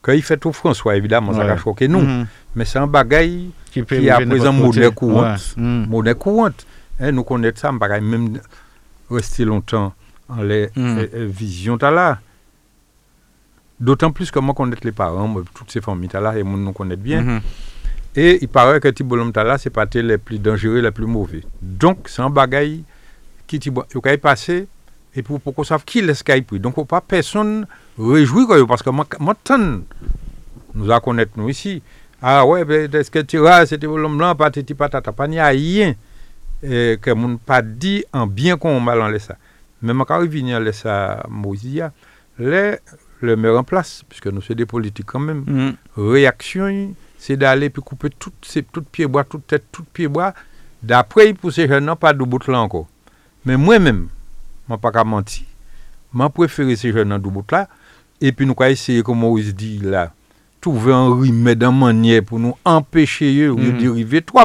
Quand 0.02 0.14
il 0.14 0.24
fait 0.24 0.46
au 0.46 0.54
François, 0.54 0.96
évidemment, 0.96 1.32
ouais. 1.32 1.38
ça 1.46 1.54
a 1.54 1.58
choqué 1.58 1.88
nous. 1.88 2.02
Mm 2.02 2.22
-hmm 2.22 2.26
mais 2.56 2.66
c'est 2.66 2.80
un 2.80 2.88
bagage 2.88 3.30
qui, 3.72 3.84
qui 3.84 3.96
est 3.96 4.10
à 4.10 4.20
présent 4.20 4.54
modèle 4.54 4.92
courante. 4.92 5.54
Ouais. 5.58 5.64
Mm. 5.64 5.86
Modèle 5.88 6.16
courante. 6.16 6.66
Eh, 7.00 7.12
nous 7.12 7.24
connaissons 7.24 7.56
ça, 7.58 7.70
un 7.70 7.74
bagage 7.74 8.02
même 8.02 8.40
rester 9.10 9.46
longtemps 9.46 9.94
en 10.28 10.42
les 10.42 10.70
mm. 10.76 10.98
eh, 11.00 11.10
eh, 11.14 11.26
visions 11.26 11.78
là. 11.82 12.20
D'autant 13.80 14.12
plus 14.12 14.30
que 14.30 14.40
moi 14.40 14.54
connais 14.54 14.76
les 14.84 14.92
parents, 14.92 15.34
toutes 15.54 15.72
ces 15.72 15.80
familles 15.80 16.10
là, 16.14 16.38
et 16.38 16.44
nous 16.44 16.74
connaissons 16.74 17.02
bien. 17.02 17.22
Mm 17.22 17.38
-hmm. 17.38 17.42
Et 18.16 18.40
il 18.42 18.48
paraît 18.50 18.80
que 18.82 18.90
Tibolom 18.90 19.32
là, 19.36 19.58
c'est 19.58 19.70
pas 19.70 19.86
les 19.94 20.18
plus 20.18 20.40
dangereux, 20.40 20.82
les 20.82 20.92
plus 20.92 21.06
mauvais. 21.06 21.44
Donc, 21.62 21.98
c'est 22.10 22.22
un 22.24 22.30
bagage 22.30 22.80
qui 23.48 23.58
est 23.58 24.18
passé 24.18 24.68
et 25.16 25.24
pour, 25.24 25.40
pour 25.42 25.56
qu'on 25.56 25.64
sache 25.64 25.84
qui 25.86 26.02
laisse 26.02 26.24
qu'il 26.24 26.44
pris. 26.44 26.60
Donc, 26.60 26.86
pas 26.88 27.02
personne 27.02 27.66
réjouir 27.98 28.66
parce 28.68 28.84
que 28.84 28.90
moi, 28.90 29.08
moi 29.20 29.36
nous 30.76 30.92
à 30.92 31.00
connaître 31.00 31.32
nous 31.36 31.50
ici. 31.50 31.82
Ah 32.22 32.46
ouais, 32.46 32.66
est-ce 32.94 33.10
que 33.10 33.20
tu 33.20 33.38
vois, 33.38 33.66
c'était 33.66 33.88
l'homme 33.88 34.18
blanc, 34.18 34.36
patati 34.36 34.74
patata, 34.74 35.12
pas 35.12 35.28
n'y 35.28 35.40
a 35.40 35.48
rien 35.48 35.96
que 36.62 37.14
mon 37.14 37.38
pas 37.38 37.62
dit 37.62 38.04
en 38.12 38.28
bien 38.28 38.58
qu'on 38.58 38.80
mal 38.80 39.02
en 39.02 39.20
ça. 39.20 39.38
Mais 39.82 39.94
quand 40.06 40.22
il 40.22 40.30
vient 40.30 40.60
laisser 40.60 40.82
ça, 40.84 41.24
Moïse, 41.30 41.90
les 42.38 42.78
le 43.22 43.36
mettre 43.36 43.58
en 43.58 43.64
place, 43.64 44.04
puisque 44.08 44.28
nous 44.28 44.42
sommes 44.42 44.56
des 44.56 44.66
politiques 44.66 45.06
quand 45.06 45.20
même. 45.20 45.44
Mm. 45.46 45.74
Réaction, 45.98 46.94
c'est 47.18 47.36
d'aller 47.36 47.70
puis 47.70 47.82
couper 47.82 48.10
toutes 48.18 48.46
ces 48.46 48.64
toutes 48.64 48.88
pieds 48.88 49.08
bois, 49.08 49.24
toutes 49.24 49.48
têtes, 49.48 49.66
toutes 49.72 49.90
pieds 49.90 50.08
bois. 50.08 50.34
D'après, 50.82 51.34
pour 51.34 51.52
ces 51.52 51.68
jeunes, 51.68 51.94
pas 52.00 52.14
de 52.14 52.24
bout 52.24 52.46
là 52.48 52.62
encore. 52.62 52.88
Mais 53.46 53.58
moi-même, 53.58 54.08
je 54.70 54.74
ne 54.74 54.78
pas 54.78 54.92
qu'à 54.92 55.04
mentir. 55.04 55.46
Je 56.14 56.28
préfère 56.28 56.78
ces 56.78 56.92
jeunes 56.92 57.12
en 57.12 57.20
bout 57.20 57.44
là. 57.52 57.68
Et 58.22 58.32
puis, 58.32 58.46
nous 58.46 58.56
allons 58.60 58.70
essayer, 58.70 59.02
comme 59.02 59.20
Moïse 59.20 59.56
dit 59.56 59.80
là, 59.80 60.12
trouver 60.62 60.94
un 60.94 61.08
remède 61.10 61.64
en 61.64 61.72
manière 61.72 62.24
pour 62.24 62.40
nous 62.40 62.56
empêcher 62.66 63.48
de 63.48 63.72
dériver 63.72 64.22
trop. 64.22 64.42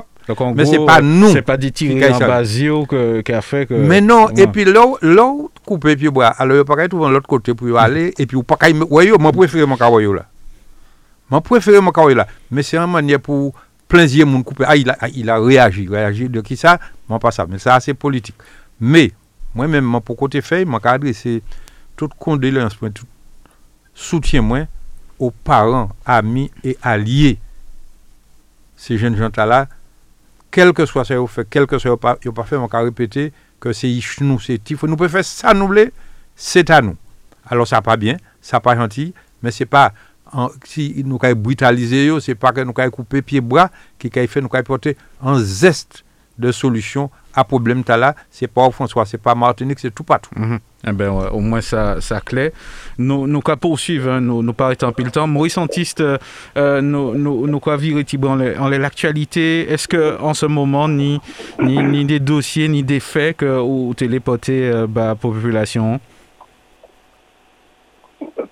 mais 0.55 0.65
c'est 0.65 0.85
pas 0.85 1.01
nous. 1.03 1.31
C'est 1.31 1.43
pas 1.43 1.57
des 1.57 1.71
tirs 1.71 2.15
en 2.15 2.19
basio 2.19 2.87
qui 2.87 3.33
a 3.33 3.41
fait 3.43 3.67
que. 3.67 3.75
Mais 3.75 4.01
non, 4.01 4.29
et 4.31 4.47
puis 4.47 4.65
l'autre 4.65 5.61
couper 5.67 5.97
puis 5.97 6.09
bois. 6.09 6.29
Alors, 6.29 6.59
il 6.59 6.65
pas 6.65 6.89
trouver 6.89 7.11
l'autre 7.11 7.27
côté 7.27 7.55
pour 7.55 7.79
aller 7.79 8.15
et 8.19 8.27
puis 8.27 8.41
pas 8.43 8.57
ouais 8.91 9.11
moi 9.19 9.33
préfère 9.33 9.67
mon 9.67 9.77
kawayo 9.77 10.15
là. 10.15 10.27
Moi 11.31 11.41
préfère 11.41 11.83
mon 11.83 11.91
là, 12.09 12.27
mais 12.51 12.63
c'est 12.63 12.77
une 12.77 12.91
manière 12.91 13.21
pour 13.21 13.55
plaisir 13.89 14.27
mon 14.27 14.43
couper. 14.43 14.65
Ah 14.67 14.77
il 14.77 14.89
a 14.89 14.97
il 15.15 15.29
a 15.29 15.39
réagi, 15.39 15.89
réagi 15.89 16.29
de 16.29 16.41
qui 16.41 16.57
ça? 16.57 16.79
Moi 17.09 17.19
pas 17.19 17.31
ça, 17.31 17.47
mais 17.49 17.59
ça 17.59 17.81
c'est 17.81 17.95
politique. 17.95 18.37
Mais 18.81 19.11
moi 19.55 19.67
même 19.69 20.01
pour 20.01 20.17
côté 20.17 20.41
fait, 20.43 20.65
moi 20.65 20.81
adresser 20.83 21.43
toute 21.97 22.15
condoléance, 22.15 22.77
tout 22.77 23.07
soutien 23.95 24.67
aux 25.19 25.31
parents, 25.31 25.91
amis 26.05 26.51
et 26.63 26.77
alliés. 26.83 27.39
Ces 28.77 28.99
jeunes 28.99 29.17
gens-là, 29.17 29.69
quel 30.51 30.73
que 30.73 30.85
soit 30.85 31.05
ce 31.05 31.15
qu'ils 31.15 31.29
fait, 31.29 31.47
quel 31.49 31.67
que 31.67 31.79
soit 31.79 31.99
ce 32.03 32.21
qu'ils 32.21 32.33
pas 32.33 32.45
fait, 32.45 32.57
va 32.57 32.67
répéter 32.81 33.33
que 33.61 33.73
c'est 33.73 34.01
nous, 34.21 34.41
c'est 34.41 34.61
faut 34.77 34.87
Nous 34.87 34.97
pouvons 34.97 35.09
faire 35.09 35.25
ça, 35.25 35.55
nous 35.55 35.73
c'est 36.37 36.69
à 36.71 36.83
nous. 36.83 36.97
Alors, 37.47 37.69
ça 37.69 37.81
pas 37.81 37.97
bien, 37.97 38.17
ça 38.41 38.61
pas 38.61 38.75
gentil, 38.77 39.15
mais 39.43 39.51
c'est 39.51 39.67
pas 39.67 39.93
si 40.65 41.03
nous 41.05 41.19
avons 41.23 41.41
brutalisé, 41.41 42.11
c'est 42.21 42.35
pas 42.35 42.53
que 42.53 42.61
nous 42.61 42.73
avons 42.77 42.91
coupé 42.91 43.23
pieds 43.23 43.41
bras 43.41 43.71
qui 43.99 44.11
fait 44.11 44.41
nous 44.41 44.49
avons 44.53 44.65
porter 44.65 44.97
un 45.23 45.39
zeste 45.39 46.05
de 46.39 46.51
solution 46.51 47.11
à 47.35 47.45
problème 47.45 47.83
là, 47.97 48.15
c'est 48.31 48.47
pas 48.53 48.63
au 48.67 48.71
François, 48.71 49.05
c'est 49.05 49.21
pas 49.23 49.35
Martinique, 49.35 49.79
c'est 49.81 49.95
tout 49.95 50.05
partout. 50.05 50.31
Mm 50.37 50.45
-hmm. 50.45 50.59
Eh 50.87 50.93
ben, 50.93 51.09
ouais, 51.11 51.29
au 51.33 51.41
moins 51.41 51.63
ça, 51.63 52.01
ça 52.01 52.21
clair. 52.21 52.51
Nous, 52.99 53.27
nous 53.27 53.41
qu'à 53.41 53.57
poursuivre, 53.57 54.11
hein, 54.11 54.21
nous, 54.21 54.43
nous 54.43 54.53
pas 54.53 54.69
en 54.83 54.93
pile 54.93 55.11
temps. 55.11 55.27
Maurice 55.27 55.57
Antiste, 55.57 56.03
euh, 56.03 56.81
nous, 56.83 57.15
nous, 57.15 57.47
nous 57.47 57.61
quoi 57.61 57.77
virer 57.79 58.05
en 58.59 58.69
l'actualité. 58.69 59.47
Est-ce 59.73 59.89
que 59.89 60.21
en 60.21 60.35
ce 60.35 60.47
moment, 60.47 60.87
ni, 60.89 61.19
ni, 61.61 61.83
ni 61.83 62.05
des 62.05 62.21
dossiers, 62.21 62.69
ni 62.69 62.83
des 62.83 63.01
faits 63.01 63.39
que 63.39 63.61
ou 63.61 63.95
téléporter 63.95 64.61
euh, 64.71 64.87
bah, 64.87 65.15
population? 65.15 66.01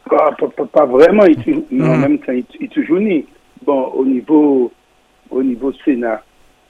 Pas, 0.08 0.30
pas, 0.38 0.66
pas 0.78 0.86
vraiment, 0.86 1.24
il, 1.26 1.38
mm 1.38 1.62
-hmm. 1.70 1.90
en 1.94 1.98
même 2.04 2.18
temps, 2.18 2.32
il, 2.40 2.44
il 2.60 2.68
toujours 2.68 3.00
ni. 3.00 3.18
Bon, 3.66 3.80
au 4.00 4.04
niveau, 4.04 4.72
au 5.30 5.42
niveau 5.42 5.70
Sénat, 5.84 6.20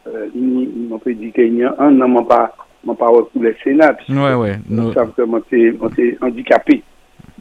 on 0.06 0.98
peut 0.98 1.14
dire 1.14 1.32
qu'il 1.32 1.54
y 1.56 1.64
a 1.64 1.74
je 1.78 2.22
pas 2.22 3.06
pour 3.06 3.28
le 3.40 3.54
Sénat. 3.62 3.96
Savons 4.08 5.40
que 5.40 5.76
on 5.80 5.88
était 5.88 6.18
handicapé. 6.20 6.82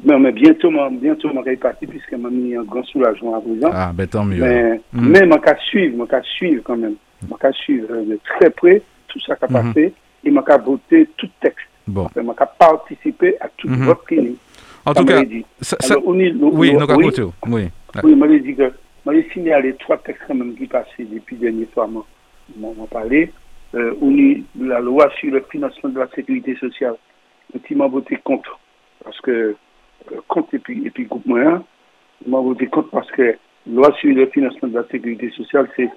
Mais, 0.03 0.31
bientôt, 0.31 0.71
je 0.71 1.43
vais 1.43 1.55
partir 1.57 1.89
puisque 1.89 2.11
je 2.11 2.17
mis 2.17 2.55
un 2.55 2.63
grand 2.63 2.83
soulagement 2.83 3.35
à 3.35 3.41
présent. 3.41 3.69
Ah, 3.73 3.91
ben 3.93 4.07
tant 4.07 4.25
mieux. 4.25 4.39
Mais, 4.41 4.81
mm. 4.93 5.15
je 5.15 5.29
vais 5.29 5.55
suivre, 5.69 6.05
je 6.09 6.15
vais 6.15 6.21
suivre 6.23 6.63
quand 6.63 6.77
même. 6.77 6.95
Je 7.21 7.27
vais 7.27 7.53
suivre 7.53 7.87
de 7.87 8.19
très 8.23 8.49
près 8.49 8.81
tout 9.07 9.19
ça 9.19 9.35
qui 9.35 9.45
a 9.45 9.47
mm-hmm. 9.47 9.73
passé 9.73 9.93
et 10.23 10.29
je 10.29 10.33
vais 10.33 10.63
voter 10.63 11.09
tout 11.17 11.27
texte. 11.39 11.65
Bon. 11.87 12.07
Je 12.15 12.21
vais 12.21 12.27
participer 12.59 13.35
à 13.39 13.49
tout 13.57 13.67
Mhm. 13.67 13.85
votre 13.85 14.03
clinique. 14.05 14.39
En 14.85 14.93
tout 14.93 15.05
cas, 15.05 15.21
ça- 15.61 15.77
ça- 15.79 15.97
oui, 16.03 16.33
oui, 16.39 16.75
à 16.75 16.97
oui. 16.97 17.69
oui, 18.03 18.41
dit 18.41 18.55
que, 18.55 18.71
moi, 19.05 19.13
j'ai 19.13 19.27
signalé 19.33 19.75
trois 19.79 19.97
textes 19.97 20.23
qui 20.57 20.65
passaient 20.65 21.05
depuis 21.05 21.35
le 21.35 21.41
dernier 21.41 21.67
soir, 21.73 21.87
m'en 22.57 22.87
parlé. 22.87 23.31
Euh, 23.73 23.93
on 24.01 24.17
est 24.17 24.43
la 24.59 24.79
loi 24.79 25.09
sur 25.19 25.31
le 25.31 25.41
financement 25.49 25.89
de 25.89 25.99
la 25.99 26.07
sécurité 26.09 26.55
sociale. 26.55 26.95
Je 27.53 27.75
m'a 27.75 27.87
voté 27.87 28.17
contre. 28.17 28.59
Parce 29.03 29.19
que, 29.21 29.55
euh, 30.11 30.41
et 30.53 30.59
puis, 30.59 30.85
et 30.85 30.89
puis 30.89 31.05
groupe 31.05 31.25
moyen, 31.25 31.63
je 32.25 32.31
voté 32.31 32.67
contre 32.67 32.89
parce 32.89 33.09
que 33.11 33.37
loi 33.67 33.93
sur 33.99 34.13
le 34.13 34.25
financement 34.27 34.69
de 34.69 34.75
la 34.75 34.87
sécurité 34.87 35.29
sociale, 35.31 35.69
c'est, 35.75 35.89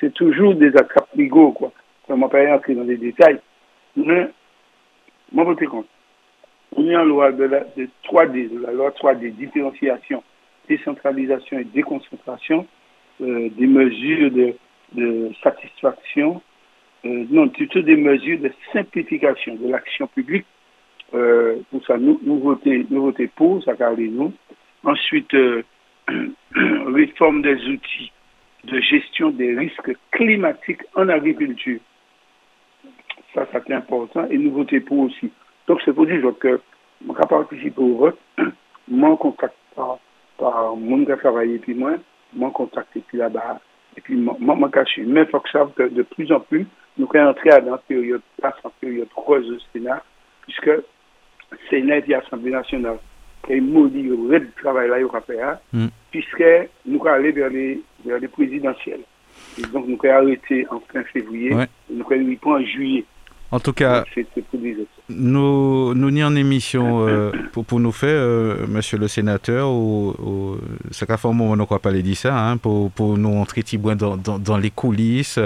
c'est, 0.00 0.14
toujours 0.14 0.54
des 0.54 0.76
attrapes 0.76 1.08
légaux, 1.14 1.52
quoi. 1.52 1.72
Ça 2.06 2.16
m'a 2.16 2.28
pas 2.28 2.54
entrer 2.54 2.74
dans 2.74 2.84
les 2.84 2.96
détails. 2.96 3.40
Mais, 3.96 4.28
je 5.34 5.40
voté 5.40 5.66
contre. 5.66 5.88
On 6.76 6.86
est 6.88 6.96
en 6.96 7.04
loi 7.04 7.32
de, 7.32 7.44
la, 7.44 7.60
de 7.76 7.88
3D, 8.04 8.52
de 8.52 8.60
la 8.60 8.72
loi 8.72 8.90
3D, 8.90 9.32
différenciation, 9.32 10.22
décentralisation 10.68 11.58
et 11.58 11.64
déconcentration, 11.64 12.66
euh, 13.20 13.48
des 13.50 13.66
mesures 13.66 14.30
de, 14.30 14.54
de 14.94 15.30
satisfaction, 15.42 16.40
euh, 17.04 17.24
non, 17.30 17.48
plutôt 17.48 17.82
des 17.82 17.96
mesures 17.96 18.38
de 18.38 18.50
simplification 18.72 19.56
de 19.56 19.68
l'action 19.68 20.06
publique. 20.06 20.46
Euh, 21.12 21.58
pour 21.70 21.84
ça, 21.86 21.98
nous, 21.98 22.18
nous 22.22 22.40
pour, 23.36 23.62
ça 23.62 23.72
nous. 23.98 24.32
Ensuite, 24.82 25.32
euh, 25.34 25.62
réforme 26.86 27.42
des 27.42 27.56
outils 27.68 28.10
de 28.64 28.80
gestion 28.80 29.30
des 29.30 29.56
risques 29.56 29.92
climatiques 30.10 30.82
en 30.94 31.08
agriculture. 31.08 31.80
Ça, 33.34 33.46
ça 33.52 33.60
c'est 33.66 33.74
important. 33.74 34.26
Et 34.30 34.38
nous 34.38 34.64
pour 34.80 34.98
aussi. 34.98 35.30
Donc, 35.68 35.80
c'est 35.84 35.92
pour 35.92 36.06
dire 36.06 36.22
que 36.38 36.60
je 37.02 37.12
vais 37.12 37.26
participer 37.28 37.82
au 37.82 37.96
vote. 37.96 38.18
Moi, 38.88 39.18
par, 40.38 40.76
mon 40.76 41.04
qui 41.04 41.12
a 41.12 41.16
travaillé, 41.16 41.58
puis 41.58 41.74
moi, 41.74 41.94
moi, 42.34 42.48
en 42.48 42.52
contact, 42.52 42.96
et 42.96 43.00
puis 43.00 43.18
là-bas. 43.18 43.60
Et 43.96 44.00
puis, 44.00 44.16
moi, 44.16 44.36
moi, 44.40 44.54
moi, 44.54 44.70
caché. 44.70 45.02
Mais 45.04 45.22
il 45.22 45.26
faut 45.28 45.40
que 45.40 45.50
ça 45.50 45.60
sache 45.64 45.74
que 45.76 45.88
de 45.88 46.02
plus 46.02 46.30
en 46.32 46.40
plus, 46.40 46.66
nous 46.98 47.08
allons 47.14 47.30
entrer 47.30 47.50
dans 47.62 47.72
la 47.72 47.78
période, 47.78 48.22
place 48.40 48.54
en 48.64 48.70
période 48.80 49.08
rose 49.14 49.50
au 49.50 49.58
Sénat, 49.72 50.02
puisque 50.42 50.66
le 50.66 50.84
Sénat 51.70 51.98
et 51.98 52.04
l'Assemblée 52.08 52.50
nationale, 52.50 52.98
qui 53.46 53.52
est 53.54 53.60
maudit 53.60 54.02
le 54.02 54.50
travail 54.60 54.88
là, 54.88 55.20
faire, 55.26 55.58
Mm. 55.72 55.86
puisque 56.10 56.44
nous 56.86 57.00
allons 57.06 57.14
aller 57.14 57.32
vers 57.32 57.50
les, 57.50 57.80
vers 58.04 58.18
les 58.18 58.28
présidentielles. 58.28 59.00
Et 59.58 59.62
donc, 59.72 59.86
nous 59.86 59.98
allons 60.02 60.14
arrêter 60.26 60.66
en 60.70 60.80
fin 60.80 61.02
février, 61.04 61.54
Ouais. 61.54 61.64
et 61.90 61.94
nous 61.94 62.04
allons 62.10 62.28
y 62.28 62.36
prendre 62.36 62.60
en 62.62 62.64
juillet. 62.64 63.04
En 63.50 63.60
tout 63.60 63.72
cas, 63.72 63.98
Donc, 64.00 64.08
C'est 64.14 64.26
c'est 64.34 64.44
pour 64.46 64.58
dire 64.60 64.76
ça. 64.78 65.02
Nous, 65.10 65.92
nous 65.94 66.10
ni 66.10 66.24
en 66.24 66.34
émission 66.34 67.06
euh, 67.06 67.30
pour, 67.52 67.66
pour 67.66 67.78
nous 67.78 67.92
faire, 67.92 68.08
euh, 68.10 68.66
monsieur 68.66 68.96
le 68.96 69.06
sénateur, 69.06 69.70
ou, 69.70 70.56
ça 70.92 71.04
fait 71.04 71.28
un 71.28 71.32
moment, 71.32 71.62
on 71.68 71.78
pas 71.78 71.92
dit 71.92 72.14
ça, 72.14 72.38
hein, 72.38 72.56
pour, 72.56 72.90
pour 72.90 73.18
nous 73.18 73.36
entrer 73.36 73.62
dans, 73.96 74.16
dans, 74.16 74.38
dans 74.38 74.56
les 74.56 74.70
coulisses, 74.70 75.38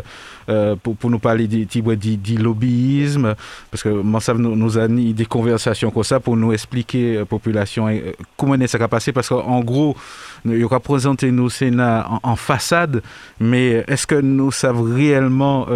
euh, 0.48 0.76
pour, 0.80 0.94
pour 0.97 1.10
nous 1.10 1.18
parler 1.18 1.48
du 1.48 2.39
lobbyisme, 2.39 3.35
parce 3.70 3.82
que 3.82 4.02
ça 4.20 4.35
nous, 4.35 4.55
nous 4.55 4.78
a 4.78 4.86
des 4.86 5.26
conversations 5.26 5.90
comme 5.90 6.05
ça 6.05 6.20
pour 6.20 6.36
nous 6.36 6.52
expliquer, 6.52 7.16
euh, 7.16 7.24
population, 7.24 7.89
comment 8.36 8.55
est 8.55 8.68
ça 8.68 8.78
qu'a 8.78 8.86
passé, 8.86 9.12
parce 9.12 9.28
qu'en 9.28 9.60
gros, 9.60 9.97
il 10.44 10.60
y 10.60 10.80
présenté 10.80 11.32
nos 11.32 11.48
Sénat 11.48 12.09
en, 12.22 12.36
façade, 12.36 13.02
mais 13.40 13.85
est-ce 13.89 14.06
que 14.06 14.14
nous 14.14 14.52
savons 14.52 14.94
réellement 14.94 15.66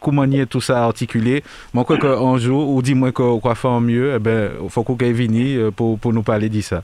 comment 0.00 0.24
y 0.24 0.40
est 0.40 0.46
tout 0.46 0.60
ça 0.60 0.84
articulé? 0.84 1.42
Moi, 1.72 1.84
quoi 1.84 1.96
qu'un 1.96 2.36
jour, 2.36 2.68
ou 2.68 2.82
dis-moi 2.82 3.05
qu'on 3.12 3.38
va 3.38 3.54
faire 3.54 3.80
mieux, 3.80 4.14
eh 4.14 4.18
ben, 4.18 4.50
il 4.62 4.70
faut 4.70 4.82
qu'on 4.82 4.94
vienne 4.94 5.58
euh, 5.58 5.70
pour, 5.70 5.98
pour 5.98 6.12
nous 6.12 6.22
parler 6.22 6.48
de 6.48 6.60
ça. 6.60 6.82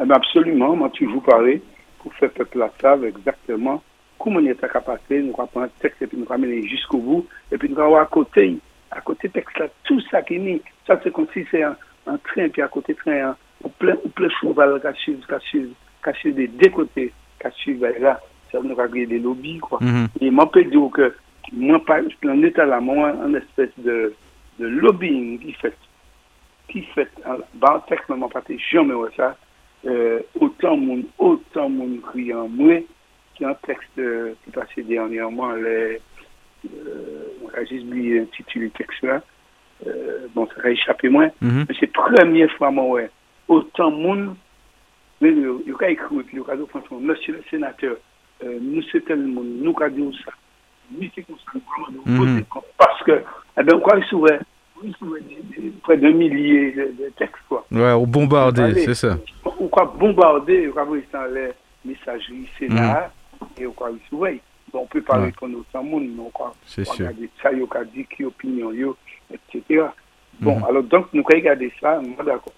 Eh 0.00 0.06
ben 0.06 0.14
absolument, 0.14 0.74
moi 0.74 0.90
toujours 0.90 1.22
parlé 1.22 1.62
pour 1.98 2.12
faire 2.14 2.30
peuple 2.30 2.58
là 2.58 2.70
savent 2.80 3.04
exactement 3.04 3.82
comment 4.18 4.40
il 4.40 4.48
est 4.48 4.60
capacité, 4.60 5.20
nous 5.20 5.34
allons 5.36 5.48
prendre 5.48 5.66
un 5.66 5.80
texte 5.80 6.02
et 6.02 6.06
puis 6.06 6.16
nous 6.16 6.26
allons 6.30 6.42
mener 6.42 6.66
jusqu'au 6.66 6.98
bout, 6.98 7.26
et 7.50 7.58
puis 7.58 7.68
nous 7.68 7.76
allons 7.76 7.86
avoir 7.86 8.02
à 8.02 8.06
côté, 8.06 8.56
à 8.90 9.00
côté 9.00 9.28
texte 9.28 9.58
là, 9.58 9.66
tout 9.84 10.00
ça 10.10 10.22
qui 10.22 10.36
est 10.36 10.38
mis, 10.38 10.62
ça 10.86 10.98
c'est 11.02 11.12
comme 11.12 11.26
si 11.32 11.44
c'est 11.50 11.62
un, 11.62 11.76
un 12.06 12.18
train, 12.18 12.48
puis 12.48 12.62
à 12.62 12.68
côté 12.68 12.94
train, 12.94 13.30
un, 13.30 13.36
ou 13.64 13.68
plein, 13.68 13.96
ou 14.04 14.08
plein 14.10 14.28
cheval 14.40 14.80
suivent 16.14 16.34
des 16.34 16.46
deux 16.46 16.70
côtés, 16.70 17.12
qui 17.40 17.60
suivent 17.60 17.86
là, 18.00 18.20
ça 18.50 18.58
nous 18.62 18.74
va 18.74 18.86
des 18.86 19.18
lobbies, 19.18 19.58
quoi. 19.58 19.78
Mhm. 19.80 20.08
Et 20.20 20.30
moi, 20.30 20.48
je 20.54 20.60
peux 20.60 20.70
dire 20.70 20.90
que 20.92 21.14
moi, 21.52 21.80
par 21.84 21.98
état 22.44 22.64
là, 22.64 22.80
moi, 22.80 23.14
une 23.26 23.36
espèce 23.36 23.70
de, 23.78 24.14
de 24.58 24.66
lobbying 24.66 25.38
qui 25.40 25.52
fait, 25.54 25.76
qui 26.68 26.82
fait, 26.94 27.08
dans 27.54 27.74
le 27.74 27.80
texte, 27.88 28.08
moi, 28.08 28.28
pas 28.28 28.42
jamais 28.70 28.94
ouais, 28.94 29.10
ça, 29.16 29.36
euh, 29.86 30.20
autant 30.38 30.76
mon, 30.76 31.02
autant 31.18 31.68
mon 31.68 31.96
crie 31.98 32.32
en 32.32 32.48
moi, 32.48 32.80
qui 33.34 33.44
un 33.44 33.54
texte 33.66 33.98
euh, 33.98 34.34
qui 34.44 34.50
passait 34.50 34.82
dernièrement, 34.82 35.52
les, 35.52 36.00
euh, 36.66 37.24
on 37.42 37.48
a 37.58 37.64
juste 37.64 37.84
oublié 37.86 38.20
l'intitulé 38.20 38.66
du 38.66 38.70
texte 38.72 39.02
là, 39.02 39.22
euh, 39.86 40.26
bon, 40.34 40.46
ça 40.54 40.62
a 40.64 40.70
échappé 40.70 41.08
moins, 41.08 41.30
Mhm. 41.40 41.64
mais 41.68 41.74
c'est 41.80 41.90
la 41.96 42.02
première 42.02 42.50
fois, 42.52 42.70
moi, 42.70 42.84
ouais, 42.86 43.10
autant 43.48 43.90
mon, 43.90 44.36
mais 45.20 45.30
il 45.30 45.38
y 45.66 45.84
a 45.84 45.90
écrit, 45.90 46.16
il 46.32 46.38
y 46.38 46.50
a 46.50 46.56
dit, 46.56 46.62
franchement, 46.68 47.00
monsieur 47.00 47.34
le 47.34 47.42
sénateur, 47.50 47.96
euh, 48.44 48.58
nous 48.60 48.82
c'est 48.92 49.04
tel 49.04 49.20
monde, 49.26 49.46
nous 49.60 49.74
avons 49.80 50.10
dit 50.10 50.18
ça, 50.24 50.32
nous 50.90 51.08
c'est 51.14 51.22
comme 51.22 51.36
ça, 51.38 51.52
nous 51.56 52.02
Mhm. 52.06 52.16
voter 52.18 52.44
contre. 52.48 52.66
Eh 53.58 53.62
bien, 53.62 53.76
des- 55.20 55.60
des- 55.62 55.70
près 55.82 55.96
d'un 55.96 56.12
millier 56.12 56.72
de, 56.72 56.82
de 57.04 57.12
textes, 57.16 57.34
quoi. 57.48 57.64
Ouais, 57.70 57.92
au 57.92 58.06
bombardé, 58.06 58.62
Allez. 58.62 58.84
c'est 58.84 58.94
ça. 58.94 59.16
On 59.60 59.68
croit 59.68 59.94
bombarder, 59.98 60.68
on 60.68 60.72
croit 60.72 60.84
dans 61.12 61.24
les 61.34 61.50
messageries 61.84 62.48
Sénat, 62.58 63.12
et 63.58 63.66
on 63.66 63.72
croit. 63.72 63.90
Bon, 64.72 64.80
on 64.82 64.86
peut 64.86 65.02
parler 65.02 65.32
pour 65.32 65.48
nous 65.48 65.64
sans 65.70 65.82
monde, 65.82 66.04
mais 66.16 66.22
on 66.26 66.30
croit 66.30 66.54
C'est 66.64 66.84
sûr. 66.84 66.94
regarder 67.06 67.28
ça, 67.42 67.50
il 67.52 67.62
a 67.62 67.84
dit 67.84 68.06
qui 68.06 68.24
opinion, 68.24 68.72
etc. 69.30 69.84
Bon, 70.40 70.56
Mhm. 70.58 70.64
alors 70.64 70.82
donc, 70.84 71.06
nous 71.12 71.22
regarder 71.22 71.70
ça, 71.80 72.00
moi 72.00 72.24
d'accord. 72.24 72.52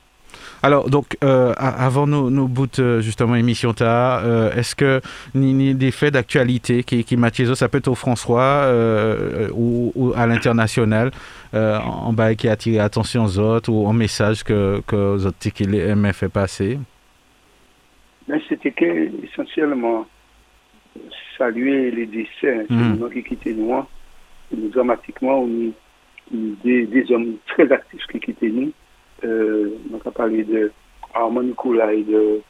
Alors, 0.63 0.89
donc, 0.89 1.17
euh, 1.23 1.53
avant 1.59 2.07
nos, 2.07 2.31
nos 2.31 2.49
bouts, 2.49 2.67
euh, 2.79 3.01
justement, 3.01 3.35
émission 3.35 3.73
ta, 3.75 4.21
euh, 4.21 4.53
est-ce 4.55 4.75
que 4.75 5.01
ni, 5.35 5.75
des 5.75 5.91
faits 5.91 6.15
d'actualité 6.15 6.83
qui, 6.83 7.05
qui 7.05 7.17
m'attirent, 7.17 7.57
ça 7.57 7.69
peut 7.69 7.79
être 7.79 7.89
au 7.89 7.95
François 7.95 8.41
euh, 8.43 9.49
ou, 9.53 9.93
ou 9.95 10.13
à 10.17 10.27
l'international, 10.27 11.11
en 11.53 12.13
bas 12.13 12.35
qui 12.35 12.49
a 12.49 12.53
attiré 12.53 12.79
l'attention 12.79 13.25
aux 13.25 13.39
autres 13.39 13.71
ou 13.71 13.87
un 13.89 13.93
message 13.93 14.43
que, 14.43 14.83
que 14.87 14.97
aux 14.97 15.27
autres 15.27 15.39
qui 15.39 15.65
aiment 15.65 16.13
fait 16.13 16.29
passer? 16.29 16.79
Mais 18.27 18.41
c'était 18.49 18.73
que, 18.73 19.11
essentiellement, 19.25 20.07
saluer 21.37 21.91
les 21.91 22.07
décès, 22.07 22.67
nous 22.71 23.09
qui 23.11 23.23
quittent 23.23 23.57
nous, 23.57 23.73
hein. 23.75 23.87
Nous, 24.57 24.69
dramatiquement, 24.69 25.41
on 25.41 25.73
des, 26.31 26.87
des 26.87 27.13
hommes 27.13 27.35
très 27.47 27.71
actifs 27.71 28.07
qui 28.11 28.21
quittent 28.21 28.43
nous. 28.43 28.73
Euh, 29.25 29.71
on 29.93 30.09
a 30.09 30.11
parlé 30.11 30.45
de 30.45 30.71
Armand 31.15 31.43
Nicolas 31.43 31.93
et 31.93 32.03
de, 32.03 32.41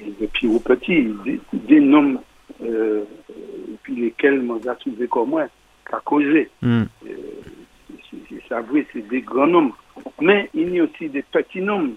et 0.00 0.10
de 0.20 0.26
Pierrot 0.26 0.58
Petit, 0.60 1.08
des, 1.24 1.40
des 1.52 1.80
noms, 1.80 2.20
euh, 2.62 3.04
et 3.38 3.76
puis 3.82 3.94
lesquels 3.96 4.40
moi 4.42 4.58
j'ai 4.62 4.90
trouvé 4.90 5.06
comme 5.08 5.30
moi, 5.30 5.46
qu'à 5.88 6.00
causer. 6.04 6.50
Hmm. 6.62 6.84
C'est- 7.02 8.16
c'est 8.48 8.84
c'est 8.92 9.08
des 9.08 9.20
grands 9.22 9.46
noms. 9.46 9.72
Mais 10.20 10.50
il 10.54 10.74
y 10.74 10.80
a 10.80 10.84
aussi 10.84 11.08
des 11.08 11.22
petits 11.22 11.60
noms, 11.60 11.94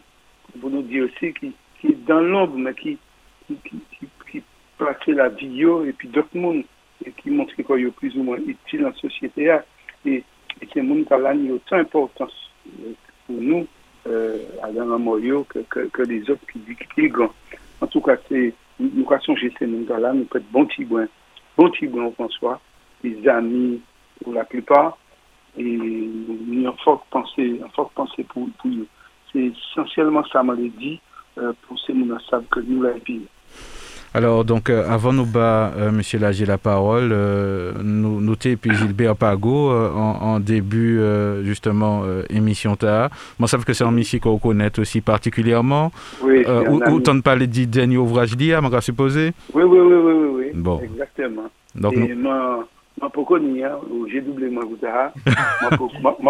pour 0.59 0.69
nous 0.69 0.81
dire 0.84 1.05
aussi, 1.05 1.34
qui, 1.34 1.51
qui 1.79 1.88
est 1.88 2.05
dans 2.07 2.21
l'ombre, 2.21 2.57
mais 2.57 2.73
qui, 2.73 2.97
qui, 3.47 3.55
qui, 3.65 3.77
qui, 3.99 4.07
qui 4.31 4.41
plaçait 4.77 5.13
la 5.13 5.29
vie 5.29 5.47
yo, 5.47 5.84
et 5.85 5.93
puis 5.93 6.07
d'autres 6.07 6.35
mondes, 6.35 6.63
et 7.05 7.11
qui 7.11 7.29
montrent 7.29 7.53
qu'ils 7.55 7.65
sont 7.65 7.91
plus 7.91 8.15
ou 8.17 8.23
moins 8.23 8.38
utiles 8.38 8.81
dans 8.81 8.89
la 8.89 8.95
société. 8.95 9.55
Et, 10.05 10.23
et 10.61 10.67
ces 10.73 10.81
mondes 10.81 11.05
là 11.09 11.34
ont 11.34 11.51
autant 11.51 11.77
d'importance 11.77 12.51
euh, 12.67 12.93
pour 13.25 13.35
nous, 13.41 13.67
euh, 14.07 14.38
à 14.63 14.71
dans 14.71 14.85
la 14.85 14.97
mort 14.97 15.19
yo, 15.19 15.45
que, 15.45 16.01
les 16.03 16.29
autres 16.29 16.45
qui 16.51 16.59
disent 16.59 16.77
qu'ils 16.93 17.11
sont 17.11 17.17
grands. 17.17 17.34
En 17.81 17.88
tout 17.88 18.01
cas, 18.01 18.15
c'est, 18.29 18.53
nous, 18.79 18.91
nous 18.93 19.11
avons 19.11 19.21
songé 19.21 19.53
ces 19.57 19.67
mondes 19.67 19.88
là 19.88 20.13
nous 20.13 20.23
être 20.23 20.51
bon 20.51 20.65
petit 20.65 20.85
bon, 20.85 21.07
bon 21.88 22.11
François, 22.11 22.59
des 23.03 23.27
amis 23.27 23.81
pour 24.23 24.34
la 24.34 24.45
plupart, 24.45 24.97
et 25.57 25.63
nous 25.63 26.67
avons 26.67 26.77
fort 26.77 27.05
pensé, 27.09 27.59
fort 27.75 27.91
pensé 27.91 28.23
pour, 28.23 28.47
pour 28.59 28.71
eux. 28.71 28.88
C'est 29.31 29.51
essentiellement 29.73 30.23
ça, 30.31 30.43
m'a 30.43 30.55
dit, 30.55 30.99
euh, 31.38 31.53
pour 31.67 31.79
ces 31.79 31.93
gens 31.93 32.19
savent 32.29 32.45
que 32.49 32.61
nous 32.61 32.81
l'avons 32.81 32.99
Alors, 34.18 34.44
donc, 34.44 34.72
euh, 34.72 34.84
avant 34.89 35.14
nous 35.14 35.27
bas, 35.27 35.72
euh, 35.77 35.91
monsieur 35.91 36.18
Lagier, 36.18 36.48
la 36.48 36.57
parole, 36.57 37.11
euh, 37.11 37.72
nous, 37.84 38.19
nous 38.19 38.34
et 38.45 38.56
puis 38.56 38.73
Gilbert 38.73 39.15
Pago 39.15 39.69
en, 39.72 40.15
en 40.31 40.39
début, 40.39 40.99
justement, 41.44 42.02
émission 42.31 42.76
ta. 42.76 43.11
Moi, 43.38 43.48
ça 43.48 43.57
que 43.65 43.73
c'est 43.73 43.84
un 43.84 43.91
monsieur 43.91 44.19
qu'on 44.19 44.39
connaît 44.39 44.72
aussi 44.80 45.02
particulièrement. 45.02 45.91
Oui, 46.23 46.44
ou, 46.68 46.81
ou 46.94 46.99
t'en 46.99 47.22
parler 47.22 47.45
du 47.45 47.68
dernier 47.68 47.98
ouvrage 47.98 48.35
d'hier, 48.35 48.60
on 48.64 48.69
va 48.69 48.81
supposer? 48.81 49.34
Oui, 49.53 49.61
oui, 49.64 49.80
oui, 49.80 49.94
oui, 50.03 50.30
oui. 50.38 50.45
Bon. 50.56 50.81
Exactement. 50.81 51.49
Donc, 51.76 51.94
Et 51.94 52.15
nous- 52.15 52.22
moi, 52.23 52.68
ma 52.99 53.10
pokoni, 53.10 53.64
hein, 53.64 53.73
ou 53.91 54.07
j'ai 54.10 54.22
doublé 54.22 54.49
ma 54.49 54.61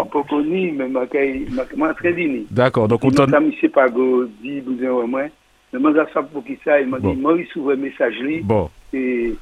pokoni, 0.04 0.72
mais 0.72 0.88
ma 0.88 1.06
kay, 1.06 1.46
ma 1.52 1.62
ma 1.74 1.94
très 1.94 2.12
d'accord. 2.50 2.86
Donc, 2.86 3.02
on 3.02 3.10
t'en. 3.10 3.26
mis 3.40 3.56
Pago, 3.72 4.26
dit, 4.42 4.60
bousin 4.60 4.90
au 4.90 5.06
Mais 5.72 5.78
moi, 5.78 5.92
ça 6.14 6.22
pour 6.22 6.44
qui 6.44 6.58
ça, 6.64 6.80
il 6.80 6.88
m'a 6.88 6.98
dit, 6.98 7.14
Maurice 7.14 7.54
ouvre 7.56 7.74
messagerie, 7.74 8.40
Bon, 8.40 8.70
et, 8.92 9.34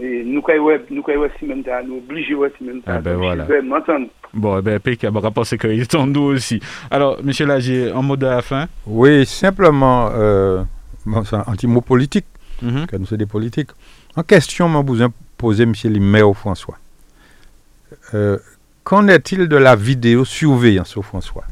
et 0.00 0.24
nous, 0.24 0.42
nous, 0.90 1.04
si 1.38 1.44
même 1.46 1.62
temps, 1.62 1.70
nous 1.86 1.98
obligés, 1.98 2.34
ouais, 2.34 2.52
si 2.58 2.64
même 2.64 2.80
temps. 2.82 2.90
Ah 2.94 3.00
ben 3.00 3.12
Donc, 3.14 3.22
voilà. 3.22 3.44
Je 3.46 3.52
vais 3.52 3.62
m'entendre. 3.62 4.06
bon, 4.34 4.58
eh 4.58 4.62
ben. 4.62 4.80
On 5.04 5.20
va 5.20 5.30
penser 5.30 5.56
qu'il 5.58 5.80
est 5.80 5.94
en 5.94 6.06
nous 6.06 6.22
aussi. 6.22 6.60
Alors, 6.90 7.18
monsieur 7.22 7.46
Lagier, 7.46 7.92
en 7.92 8.02
mot 8.02 8.16
de 8.16 8.26
la 8.26 8.42
fin? 8.42 8.66
Oui, 8.86 9.24
simplement, 9.26 10.10
euh, 10.12 10.62
bon, 11.06 11.22
c'est 11.24 11.36
un 11.36 11.42
petit 11.52 11.66
mot 11.68 11.80
politique, 11.80 12.26
Mhm. 12.60 12.86
que 12.86 12.96
nous 12.96 13.06
sommes 13.06 13.18
des 13.18 13.26
politiques. 13.26 13.70
En 14.16 14.24
question, 14.24 14.68
m'a 14.68 14.82
besoin 14.82 15.12
poser 15.36 15.62
M. 15.62 15.72
le 15.84 16.00
maire 16.00 16.32
François. 16.34 16.76
Euh, 18.14 18.38
Qu'en 18.84 19.06
est-il 19.06 19.48
de 19.48 19.56
la 19.56 19.76
vidéosurveillance 19.76 20.96
au 20.96 21.02
François? 21.02 21.44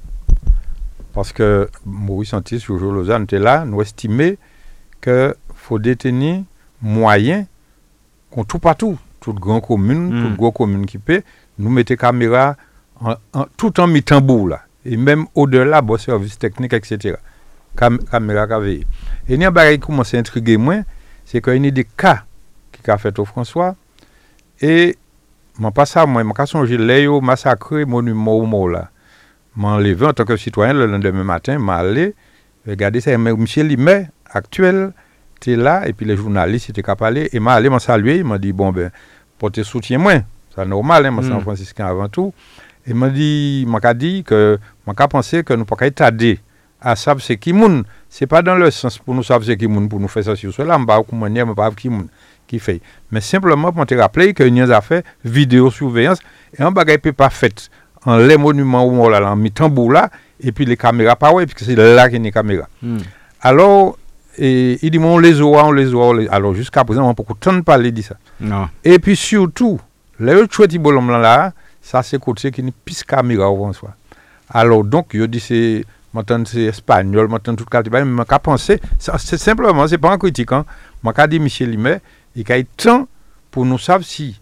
Parce 1.17 1.33
que 1.33 1.69
Maurice 1.87 2.35
Antis, 2.35 2.61
Jojo 2.61 2.93
Lausanne 2.93 3.23
était 3.25 3.39
là, 3.39 3.65
nous 3.65 3.81
estimons 3.81 4.37
qu'il 5.01 5.35
faut 5.55 5.79
détenir 5.79 6.43
moyens 6.83 7.47
qu'on 8.31 8.45
tout 8.45 8.59
partout, 8.59 8.99
toute 9.19 9.37
grande 9.37 9.63
commune, 9.63 10.11
Mm. 10.13 10.23
toute 10.29 10.37
grosse 10.37 10.53
commune 10.55 10.85
qui 10.85 10.99
peut, 10.99 11.23
nous 11.59 11.71
mettons 11.71 11.97
caméra 11.97 12.55
en, 13.01 13.15
en- 13.33 13.47
tout 13.57 13.81
en 13.81 13.87
mi-tambour 13.87 14.49
là. 14.49 14.61
Et 14.85 14.99
même 14.99 15.25
au-delà, 15.35 15.81
bon 15.81 15.97
service 15.97 16.39
technique, 16.39 16.75
etc. 16.75 17.17
Cam 17.77 17.99
caméra 17.99 18.47
qui. 18.47 18.87
Et 19.27 19.35
il 19.35 19.41
y 19.41 19.45
a 19.47 19.51
qui 19.73 19.79
commence 19.81 20.13
à 20.13 20.19
intriguer 20.19 20.59
moi, 20.59 20.77
c'est 21.25 21.41
qu'il 21.43 21.65
y 21.65 21.69
a 21.69 21.71
des 21.71 21.85
cas 21.85 22.25
qui 22.73 22.91
a 22.91 22.99
fait 22.99 23.19
au 23.19 23.25
François. 23.25 23.75
Et 24.61 24.97
je 25.59 25.71
pas 25.71 25.87
ça, 25.87 26.05
moi, 26.07 26.23
je 26.23 26.29
pas 26.35 26.45
songé 26.47 26.77
les 26.77 27.07
massacré 27.23 27.85
monument 27.87 28.35
au 28.35 28.45
mot 28.45 28.69
là. 28.69 28.91
M'en 29.57 29.79
levé 29.79 30.07
en 30.07 30.13
tant 30.13 30.25
que 30.25 30.37
citoyen 30.37 30.75
le 30.75 30.87
lendemain 30.87 31.25
matin, 31.25 31.59
m'a 31.59 31.77
allé 31.77 32.15
regarder 32.67 33.01
ça. 33.01 33.17
Mais 33.17 33.33
Monsieur 33.33 33.65
Limet, 33.65 34.09
actuel, 34.31 34.93
était 35.37 35.57
là, 35.57 35.89
et 35.89 35.93
puis 35.93 36.07
les 36.07 36.17
journalistes 36.17 36.71
étaient 36.71 36.83
capables, 36.83 37.29
et 37.33 37.41
m'a 37.41 37.55
allé 37.55 37.69
m'en 37.69 37.79
saluer, 37.79 38.17
il 38.19 38.25
m'a 38.25 38.39
dit, 38.39 38.53
bon 38.53 38.71
ben, 38.73 38.91
portez 39.39 39.65
soutien 39.65 39.99
moi, 39.99 40.15
c'est 40.55 40.65
normal, 40.67 41.07
hein, 41.07 41.11
moi 41.11 41.23
c'est 41.23 41.31
Mm. 41.31 41.37
un 41.37 41.41
franciscain 41.41 41.87
avant 41.87 42.09
tout. 42.09 42.33
Et 42.87 42.95
m'a 42.95 43.09
dit, 43.09 43.67
m'a 43.67 43.95
dit 43.95 44.25
que, 44.25 44.59
m'a 44.87 44.95
pensé 44.95 45.43
que 45.43 45.55
nous 45.55 45.65
pas 45.65 45.77
qu'à 45.77 46.11
à 46.81 46.95
savoir 46.95 47.25
c'est 47.25 47.37
qui 47.37 47.53
moun. 47.53 47.85
C'est 48.09 48.27
pas 48.27 48.43
dans 48.43 48.55
le 48.55 48.71
sens 48.71 48.99
pour 48.99 49.15
nous 49.15 49.23
savoir 49.23 49.45
c'est 49.45 49.57
qui 49.57 49.67
moun, 49.67 49.89
pour 49.89 49.99
nous 49.99 50.09
faire 50.09 50.25
ça 50.25 50.37
sur 50.37 50.53
cela, 50.53 50.79
m'pas 50.79 51.03
pas 51.03 51.17
manière, 51.17 51.47
m'pas 51.47 51.71
qui 51.73 51.89
moun 51.89 52.09
qui 52.47 52.59
fait. 52.59 52.81
Mais 53.11 53.21
simplement 53.21 53.73
pour 53.73 53.87
te 53.87 53.95
rappeler 53.95 54.33
que 54.33 54.45
nous 54.45 54.71
avons 54.71 54.81
fait 54.81 55.05
vidéosurveillance 55.25 56.21
et 56.57 56.63
un 56.63 56.71
bagage 56.71 56.99
peut 56.99 57.13
pas 57.13 57.31
fait 57.31 57.71
en 58.07 58.17
les 58.17 58.39
monuments 58.39 58.87
où 58.87 59.03
on 59.03 59.09
l'a 59.09 59.37
mis 59.37 59.53
tambour 59.53 59.93
là 59.93 60.09
et 60.41 60.53
puis 60.53 60.65
les 60.65 60.77
caméras 60.77 61.17
pas 61.17 61.33
ouais 61.33 61.45
parce 61.45 61.55
que 61.59 61.65
c'est 61.65 61.77
là 61.77 62.09
qu'il 62.09 62.19
y 62.19 62.21
a 62.21 62.25
les 62.25 62.33
caméras. 62.33 62.69
Mm. 62.83 62.99
Alors 63.43 63.99
et 64.39 64.79
il 64.83 64.91
dit 64.91 64.99
on 64.99 65.19
les 65.19 65.33
voit, 65.35 65.65
on 65.65 65.73
les 65.73 65.87
voit, 65.87 66.07
on 66.09 66.13
les- 66.15 66.29
alors 66.29 66.55
jusqu'à 66.55 66.85
présent 66.85 67.09
on 67.09 67.15
peut 67.15 67.25
de 67.53 67.61
parler 67.61 67.93
de 67.93 68.03
ça. 68.03 68.17
Non. 68.41 68.69
Et 68.85 68.99
puis 68.99 69.17
surtout, 69.17 69.81
les 70.21 70.35
autres 70.35 70.55
choses 70.55 70.69
qui 70.69 70.79
bolom 70.79 71.11
là, 71.11 71.19
là, 71.19 71.53
ça 71.83 72.03
c'est 72.03 72.19
côté 72.19 72.51
qui 72.51 72.63
n'est 72.63 72.73
plus 72.85 73.03
caméra 73.03 73.51
au 73.51 73.57
François. 73.57 73.95
Alors 74.49 74.85
donc, 74.85 75.09
je 75.13 75.25
dis 75.25 75.41
c'est 75.41 75.85
maintenant 76.13 76.45
c'est 76.47 76.65
espagnol, 76.65 77.29
maintenant 77.29 77.55
tout 77.57 77.65
le 77.71 78.05
mais 78.05 78.23
je 78.23 78.29
qu'à 78.29 78.39
penser, 78.39 78.81
c'est 78.99 79.39
simplement, 79.39 79.87
c'est 79.89 79.99
pas 79.99 80.13
un 80.13 80.19
critique, 80.19 80.53
hein. 80.53 80.65
Je 81.05 81.11
qu'à 81.11 81.27
dire 81.27 81.41
Michel 81.41 81.71
Limet, 81.71 82.01
il 82.35 82.49
y 82.49 82.53
a 82.53 82.63
temps 82.77 83.09
pour 83.51 83.65
nous 83.65 83.79
savoir 83.79 84.05
si 84.05 84.39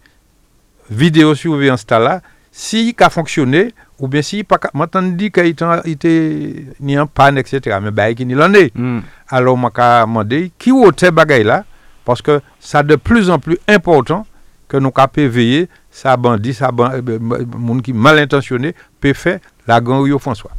vidéosurveillance 0.89 1.85
ta 1.85 1.99
là, 1.99 2.21
si 2.57 2.95
il 2.97 3.03
a 3.03 3.09
fonctionné, 3.09 3.73
ou 3.99 4.07
bien 4.07 4.21
si 4.21 4.45
pas, 4.45 4.57
maintenant 4.73 5.01
dit 5.01 5.29
qu'il 5.29 5.47
était 5.47 6.65
ni 6.79 6.97
en 6.97 7.05
panne, 7.05 7.37
etc. 7.37 7.79
Mais 7.81 7.91
bah, 7.91 8.09
il 8.09 8.41
en 8.41 8.53
est. 8.53 8.73
Mm. 8.73 8.99
Alors, 9.27 9.57
je 9.57 9.61
vais 9.61 10.01
demander 10.05 10.51
qui 10.57 10.69
est 10.69 11.11
bagay 11.11 11.43
là? 11.43 11.65
Parce 12.05 12.21
que 12.21 12.39
c'est 12.61 12.87
de 12.87 12.95
plus 12.95 13.29
en 13.29 13.39
plus 13.39 13.57
important 13.67 14.25
que 14.69 14.77
nous 14.77 14.91
puissions 14.91 15.29
veiller 15.29 15.67
ça 15.91 16.15
bandit, 16.15 16.53
ça 16.53 16.71
bandit, 16.71 17.01
monde 17.19 17.81
qui 17.81 17.91
mal 17.91 18.19
intentionné 18.19 18.73
peut 19.01 19.13
faire 19.13 19.39
la 19.67 19.81
gang 19.81 20.17
François. 20.17 20.51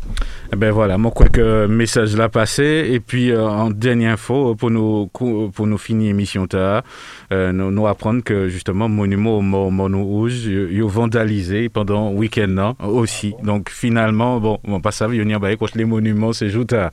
Eh 0.52 0.56
ben 0.56 0.70
voilà, 0.70 0.96
moi 0.96 1.10
crois 1.10 1.26
que 1.26 1.66
message 1.66 2.16
l'a 2.16 2.28
passé 2.28 2.88
et 2.92 3.00
puis 3.00 3.32
euh, 3.32 3.48
en 3.48 3.70
dernière 3.70 4.12
info 4.12 4.54
pour 4.54 4.70
nous 4.70 5.08
pour 5.08 5.66
nous 5.66 5.78
finir 5.78 6.06
l'émission 6.06 6.46
euh, 6.54 7.50
nous, 7.52 7.72
nous 7.72 7.86
apprendre 7.88 8.22
que 8.22 8.48
justement 8.48 8.88
monument 8.88 9.38
au 9.38 9.42
Mono 9.42 10.04
Rouge 10.04 10.46
ils 10.46 10.82
ont 10.84 10.86
vandalisé 10.86 11.68
pendant 11.68 12.10
le 12.10 12.16
week-end 12.16 12.46
non, 12.46 12.76
aussi. 12.80 13.34
Donc 13.42 13.70
finalement 13.70 14.38
bon, 14.38 14.58
on 14.64 14.80
pas 14.80 14.92
ça 14.92 15.08
venir 15.08 15.40
contre 15.58 15.76
les 15.76 15.84
monuments 15.84 16.32
c'est 16.32 16.48
juste 16.48 16.72
à 16.74 16.92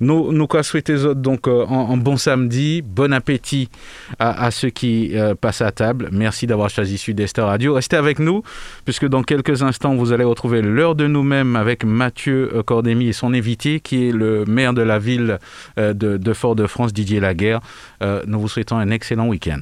nous 0.00 0.30
nous 0.30 0.46
quoi 0.46 0.62
souhaiter 0.62 0.96
donc 1.16 1.48
euh, 1.48 1.64
en, 1.66 1.90
en 1.92 1.96
bon 1.96 2.18
samedi, 2.18 2.82
bon 2.82 3.14
appétit 3.14 3.70
à, 4.18 4.44
à 4.44 4.50
ceux 4.50 4.68
qui 4.70 5.16
euh, 5.16 5.34
passent 5.34 5.62
à 5.62 5.72
table. 5.72 6.10
Merci 6.12 6.46
d'avoir 6.46 6.68
choisi 6.68 6.98
Sud-Est 6.98 7.38
Radio. 7.38 7.74
Restez 7.74 7.96
avec 7.96 8.18
nous 8.18 8.42
puisque 8.84 9.06
dans 9.06 9.22
quelques 9.22 9.62
instants 9.62 9.94
vous 9.94 10.12
allez 10.12 10.24
retrouver 10.24 10.60
l'heure 10.60 10.94
de 10.94 11.06
nous-mêmes 11.06 11.56
avec 11.56 11.84
Mathieu 11.84 12.50
euh, 12.54 12.62
Et 12.90 13.12
son 13.12 13.32
invité 13.34 13.78
qui 13.78 14.08
est 14.08 14.12
le 14.12 14.44
maire 14.44 14.72
de 14.72 14.82
la 14.82 14.98
ville 14.98 15.38
euh, 15.78 15.92
de, 15.92 16.16
de 16.16 16.32
Fort-de-France, 16.32 16.92
Didier 16.92 17.20
Laguerre. 17.20 17.60
Euh, 18.02 18.22
nous 18.26 18.40
vous 18.40 18.48
souhaitons 18.48 18.76
un 18.76 18.90
excellent 18.90 19.28
week-end. 19.28 19.60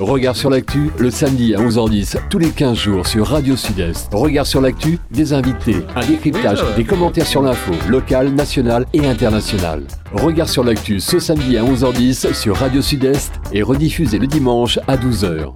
Regard 0.00 0.34
sur 0.34 0.50
l'actu, 0.50 0.90
le 0.98 1.08
samedi 1.12 1.54
à 1.54 1.58
11h10, 1.60 2.16
tous 2.28 2.38
les 2.38 2.50
15 2.50 2.76
jours 2.76 3.06
sur 3.06 3.28
Radio 3.28 3.54
Sud-Est. 3.54 4.12
Regard 4.12 4.46
sur 4.46 4.60
l'actu, 4.60 4.98
des 5.12 5.32
invités, 5.32 5.76
un 5.94 6.04
décryptage, 6.04 6.58
des 6.74 6.82
commentaires 6.82 7.26
sur 7.26 7.40
l'info, 7.40 7.72
locale, 7.88 8.30
nationale 8.30 8.86
et 8.92 9.06
internationale. 9.06 9.84
Regard 10.12 10.48
sur 10.48 10.64
l'actu 10.64 10.98
ce 10.98 11.20
samedi 11.20 11.56
à 11.56 11.62
11h10 11.62 12.34
sur 12.34 12.56
Radio 12.56 12.82
Sud-Est 12.82 13.32
et 13.52 13.62
rediffusé 13.62 14.18
le 14.18 14.26
dimanche 14.26 14.80
à 14.88 14.96
12h. 14.96 15.52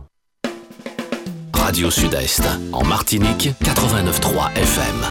Radio 1.53 1.91
Sud-Est, 1.91 2.49
en 2.73 2.85
Martinique, 2.85 3.51
89.3 3.65 4.55
FM. 4.55 5.05